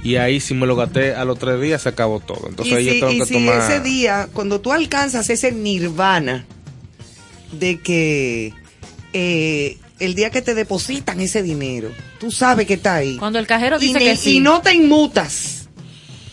Y 0.03 0.17
ahí 0.17 0.39
si 0.39 0.53
me 0.53 0.67
lo 0.67 0.75
gasté 0.75 1.15
a 1.15 1.25
los 1.25 1.37
tres 1.39 1.59
días 1.61 1.81
se 1.83 1.89
acabó 1.89 2.19
todo. 2.19 2.47
Entonces 2.47 2.73
y 2.73 2.77
ahí 2.77 2.89
si, 2.89 2.99
yo 2.99 3.07
tengo 3.07 3.11
y 3.13 3.19
que 3.19 3.25
si 3.25 3.33
tomar... 3.45 3.71
ese 3.71 3.79
día, 3.81 4.27
cuando 4.33 4.61
tú 4.61 4.71
alcanzas 4.71 5.29
ese 5.31 5.51
nirvana 5.51 6.45
de 7.59 7.79
que 7.79 8.53
eh, 9.13 9.77
el 9.99 10.15
día 10.15 10.29
que 10.29 10.41
te 10.41 10.53
depositan 10.55 11.19
ese 11.21 11.41
dinero, 11.43 11.89
tú 12.19 12.31
sabes 12.31 12.67
que 12.67 12.75
está 12.75 12.95
ahí. 12.95 13.17
Cuando 13.17 13.39
el 13.39 13.47
cajero 13.47 13.79
dice 13.79 13.99
que 13.99 14.15
sí. 14.15 14.37
y 14.37 14.39
no 14.39 14.61
te 14.61 14.73
inmutas, 14.73 15.67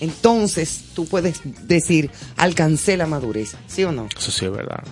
entonces 0.01 0.85
tú 0.95 1.07
puedes 1.07 1.41
decir, 1.67 2.11
alcancé 2.37 2.97
la 2.97 3.07
madurez, 3.07 3.55
¿sí 3.69 3.85
o 3.85 3.93
no? 3.93 4.09
Eso 4.17 4.31
sí 4.33 4.47
es 4.47 4.53
verdad. 4.53 4.83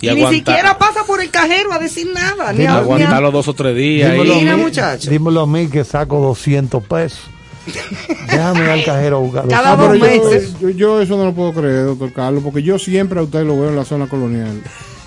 Y, 0.00 0.10
ni 0.10 0.26
siquiera 0.28 0.76
pasa 0.76 1.04
por 1.06 1.22
el 1.22 1.30
cajero 1.30 1.72
a 1.72 1.78
decir 1.78 2.08
nada. 2.12 2.52
Ni 2.52 2.64
a, 2.66 2.68
ni 2.70 2.74
a- 2.74 2.76
aguantarlo 2.78 3.30
dos 3.30 3.48
o 3.48 3.54
tres 3.54 3.74
días. 3.76 4.12
Dímelo 4.12 4.34
a 4.34 4.56
mí, 4.56 4.62
muchacho. 4.62 5.08
dímelo 5.10 5.40
a 5.42 5.46
mí 5.46 5.68
que 5.68 5.82
saco 5.84 6.18
200 6.20 6.82
pesos. 6.84 7.20
Déjame 8.30 8.64
ir 8.64 8.70
al 8.70 8.84
cajero 8.84 9.16
a 9.16 9.20
buscar. 9.20 9.48
Cada 9.48 9.72
Ah, 9.72 9.76
dos 9.76 9.98
yo, 9.98 10.04
meses. 10.04 10.60
yo, 10.60 10.68
yo 10.70 11.00
eso 11.00 11.16
no 11.16 11.24
lo 11.24 11.32
puedo 11.34 11.54
creer, 11.54 11.84
doctor 11.86 12.12
Carlos, 12.12 12.42
porque 12.44 12.62
yo 12.62 12.78
siempre 12.78 13.18
a 13.18 13.22
usted 13.22 13.44
lo 13.44 13.58
veo 13.58 13.70
en 13.70 13.76
la 13.76 13.84
zona 13.86 14.06
colonial. 14.06 14.60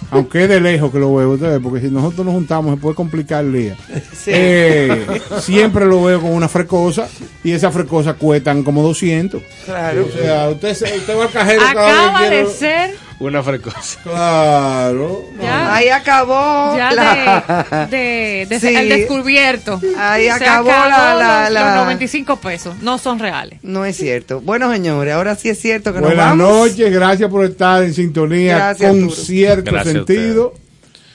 Aunque 0.09 0.43
es 0.43 0.49
de 0.49 0.61
lejos 0.61 0.91
que 0.91 0.99
lo 0.99 1.13
veo 1.15 1.31
ustedes, 1.31 1.59
porque 1.61 1.81
si 1.81 1.91
nosotros 1.91 2.25
nos 2.25 2.35
juntamos 2.35 2.75
se 2.75 2.81
puede 2.81 2.95
complicar 2.95 3.43
el 3.43 3.53
día. 3.53 3.75
Sí. 4.17 4.31
Eh, 4.33 5.21
siempre 5.39 5.85
lo 5.85 6.03
veo 6.03 6.19
con 6.19 6.31
una 6.31 6.49
frecosa 6.49 7.07
y 7.43 7.51
esas 7.51 7.73
frecosas 7.73 8.15
cuestan 8.15 8.63
como 8.63 8.83
200. 8.83 9.41
Claro. 9.65 10.05
O 10.05 10.11
sea, 10.11 10.49
usted, 10.49 10.71
usted 10.71 11.17
va 11.17 11.23
al 11.23 11.31
cajero 11.31 11.61
cada 11.73 12.21
vez 12.21 12.29
de 12.29 12.53
ser 12.53 13.06
Una 13.19 13.41
frecuencia. 13.41 13.99
Claro. 14.03 15.23
Ya. 15.41 15.73
Ahí 15.75 15.89
acabó. 15.89 16.77
ya 16.77 16.91
la- 16.91 17.87
de, 17.89 17.97
de, 17.97 18.45
de 18.47 18.59
Sí. 18.59 18.75
el 18.75 18.89
descubierto. 18.89 19.81
Ahí 19.97 20.25
Se 20.25 20.31
acabó 20.31 20.67
la- 20.69 20.85
acabó 20.85 21.19
la- 21.19 21.43
los, 21.45 21.53
la- 21.53 21.65
los 21.65 21.75
95 21.85 22.35
pesos. 22.35 22.75
No 22.83 22.97
son 22.99 23.17
reales. 23.17 23.59
No 23.63 23.85
es 23.85 23.97
cierto. 23.97 24.39
Bueno, 24.41 24.71
señores, 24.71 25.13
ahora 25.15 25.35
sí 25.35 25.49
es 25.49 25.59
cierto 25.59 25.93
que 25.93 25.99
nos 25.99 26.09
Buenas 26.09 26.37
vamos. 26.37 26.69
noches, 26.69 26.91
gracias 26.93 27.29
por 27.31 27.43
estar 27.45 27.83
en 27.83 27.93
sintonía 27.95 28.55
Gracias, 28.57 28.91
con 28.91 28.99
Arturo. 29.03 29.15
cierto 29.21 29.71
Gracias 29.71 29.95
a 29.95 29.97
sentido. 29.97 30.53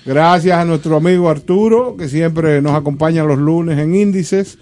Gracias 0.05 0.59
a 0.59 0.65
nuestro 0.65 0.97
amigo 0.97 1.31
Arturo, 1.31 1.97
que 1.97 2.09
siempre 2.09 2.61
nos 2.61 2.75
acompaña 2.75 3.23
los 3.23 3.39
lunes 3.39 3.79
en 3.79 3.95
Índices. 3.95 4.59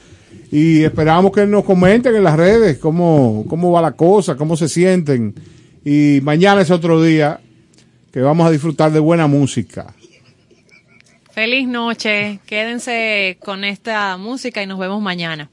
Y 0.53 0.83
esperamos 0.85 1.33
que 1.33 1.47
nos 1.47 1.65
comenten 1.65 2.15
en 2.15 2.25
las 2.25 2.37
redes 2.37 2.77
cómo, 2.79 3.47
cómo 3.49 3.71
va 3.73 3.81
la 3.81 3.93
cosa, 3.93 4.37
cómo 4.37 4.57
se 4.59 4.69
sienten. 4.69 5.35
Y 5.85 6.21
mañana 6.23 6.61
es 6.61 6.71
otro 6.71 7.03
día 7.03 7.41
que 8.13 8.21
vamos 8.21 8.47
a 8.47 8.51
disfrutar 8.51 8.93
de 8.93 8.99
buena 8.99 9.27
música. 9.27 9.95
Feliz 11.33 11.69
noche. 11.69 12.41
Quédense 12.47 13.39
con 13.41 13.65
esta 13.65 14.17
música 14.17 14.63
y 14.63 14.67
nos 14.67 14.79
vemos 14.79 15.01
mañana. 15.01 15.49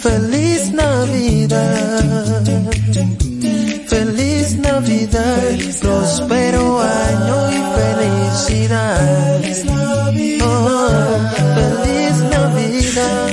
Feliz 0.00 0.70
Navidad, 0.70 2.44
feliz 3.88 4.56
Navidad, 4.58 5.58
prospero 5.80 6.80
año 6.80 7.50
y 7.50 7.60
felicidad. 7.74 9.40
Oh, 10.44 10.88
feliz 11.56 12.14
Navidad, 12.36 13.32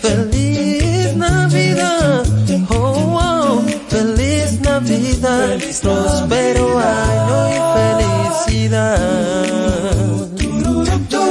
feliz 0.00 1.16
Navidad, 1.16 2.22
oh, 2.70 3.18
oh 3.20 3.64
feliz 3.88 4.60
Navidad, 4.60 5.58
prospero 5.82 6.47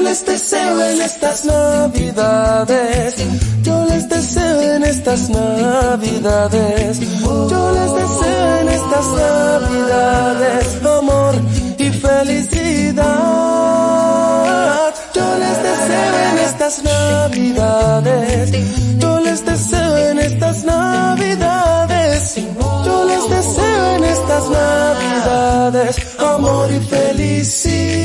Yo 0.08 0.12
les 0.14 0.26
deseo 0.26 0.82
en 0.86 1.02
estas 1.02 1.44
navidades. 1.44 3.16
Yo 3.62 3.86
les 3.88 4.08
deseo 4.08 4.62
en 4.62 4.84
estas 4.86 5.30
navidades. 5.30 7.00
Yo 7.22 7.72
les 7.74 7.94
deseo 7.94 8.58
en 8.62 8.70
estas 8.70 9.06
navidades 9.06 10.86
amor 10.86 11.36
y 11.78 11.90
felicidad. 11.90 13.04
Yo 15.14 15.38
les 15.40 15.62
deseo 15.70 16.20
en 16.32 16.38
estas 16.38 16.84
navidades. 16.84 18.52
Yo 19.00 19.20
les 19.20 19.46
deseo 19.46 19.98
en 19.98 20.20
estas 20.20 20.64
navidades. 20.64 22.36
Yo 22.86 23.04
les 23.04 23.30
deseo 23.30 23.96
en 23.98 24.06
estas 24.06 24.50
navidades 24.50 25.98
amor 26.18 26.72
y 26.72 26.80
felicidad. 26.80 27.98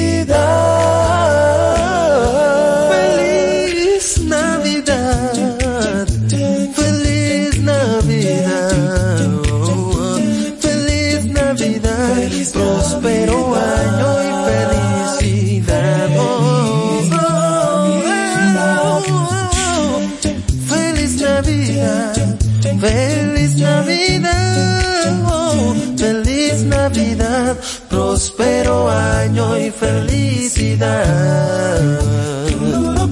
sanidad, 27.52 27.56
próspero 27.88 28.90
año 28.90 29.58
y 29.58 29.70
felicidad. 29.70 31.00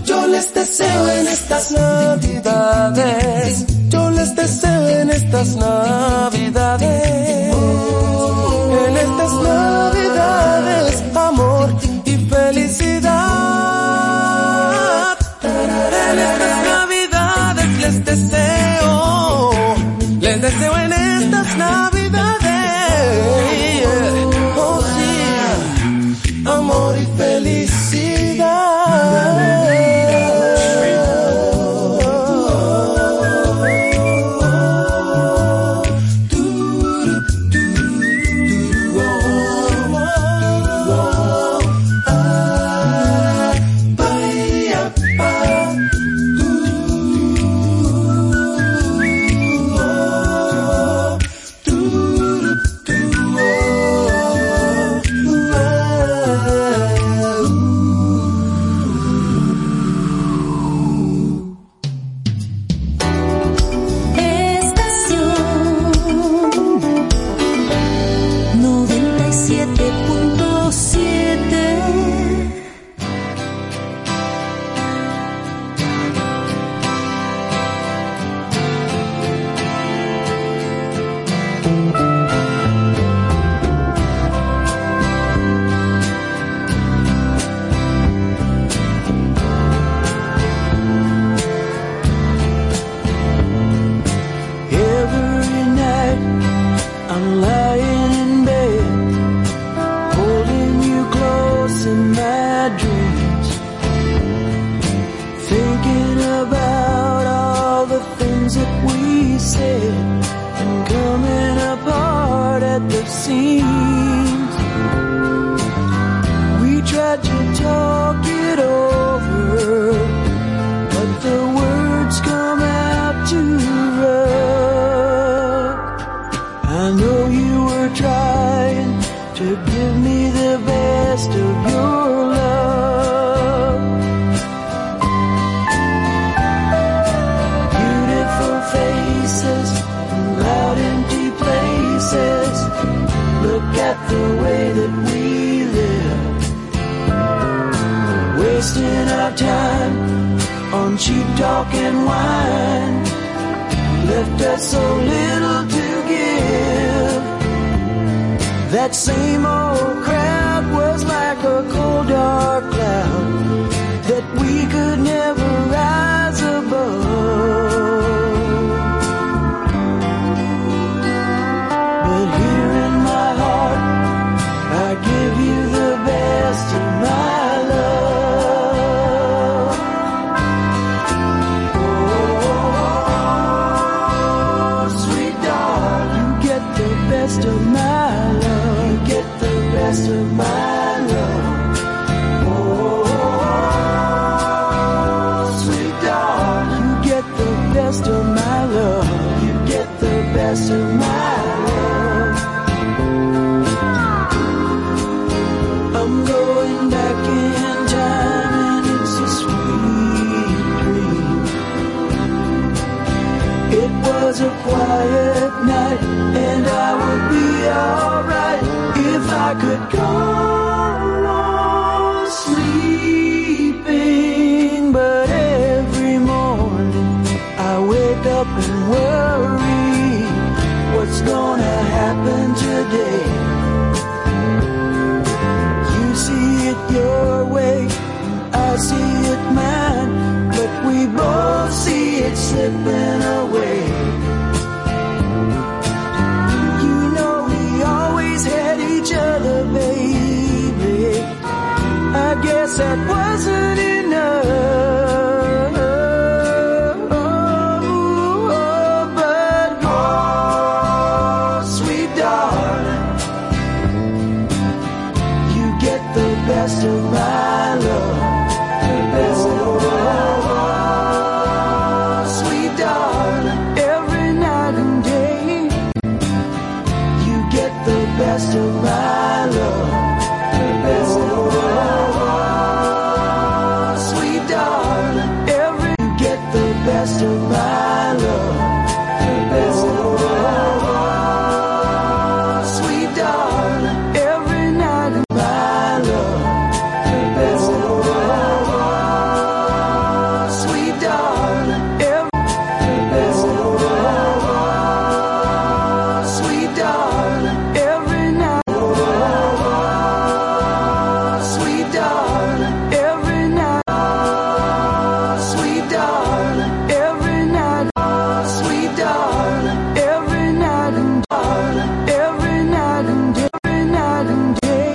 Yo 0.05 0.27
les 0.27 0.53
deseo 0.55 1.09
en 1.09 1.29
estas 1.29 1.73
navidades, 1.73 3.67
yo 3.89 4.11
les 4.11 4.35
deseo 4.35 4.89
en 4.89 5.11
estas 5.11 5.57
navidades. 5.57 7.21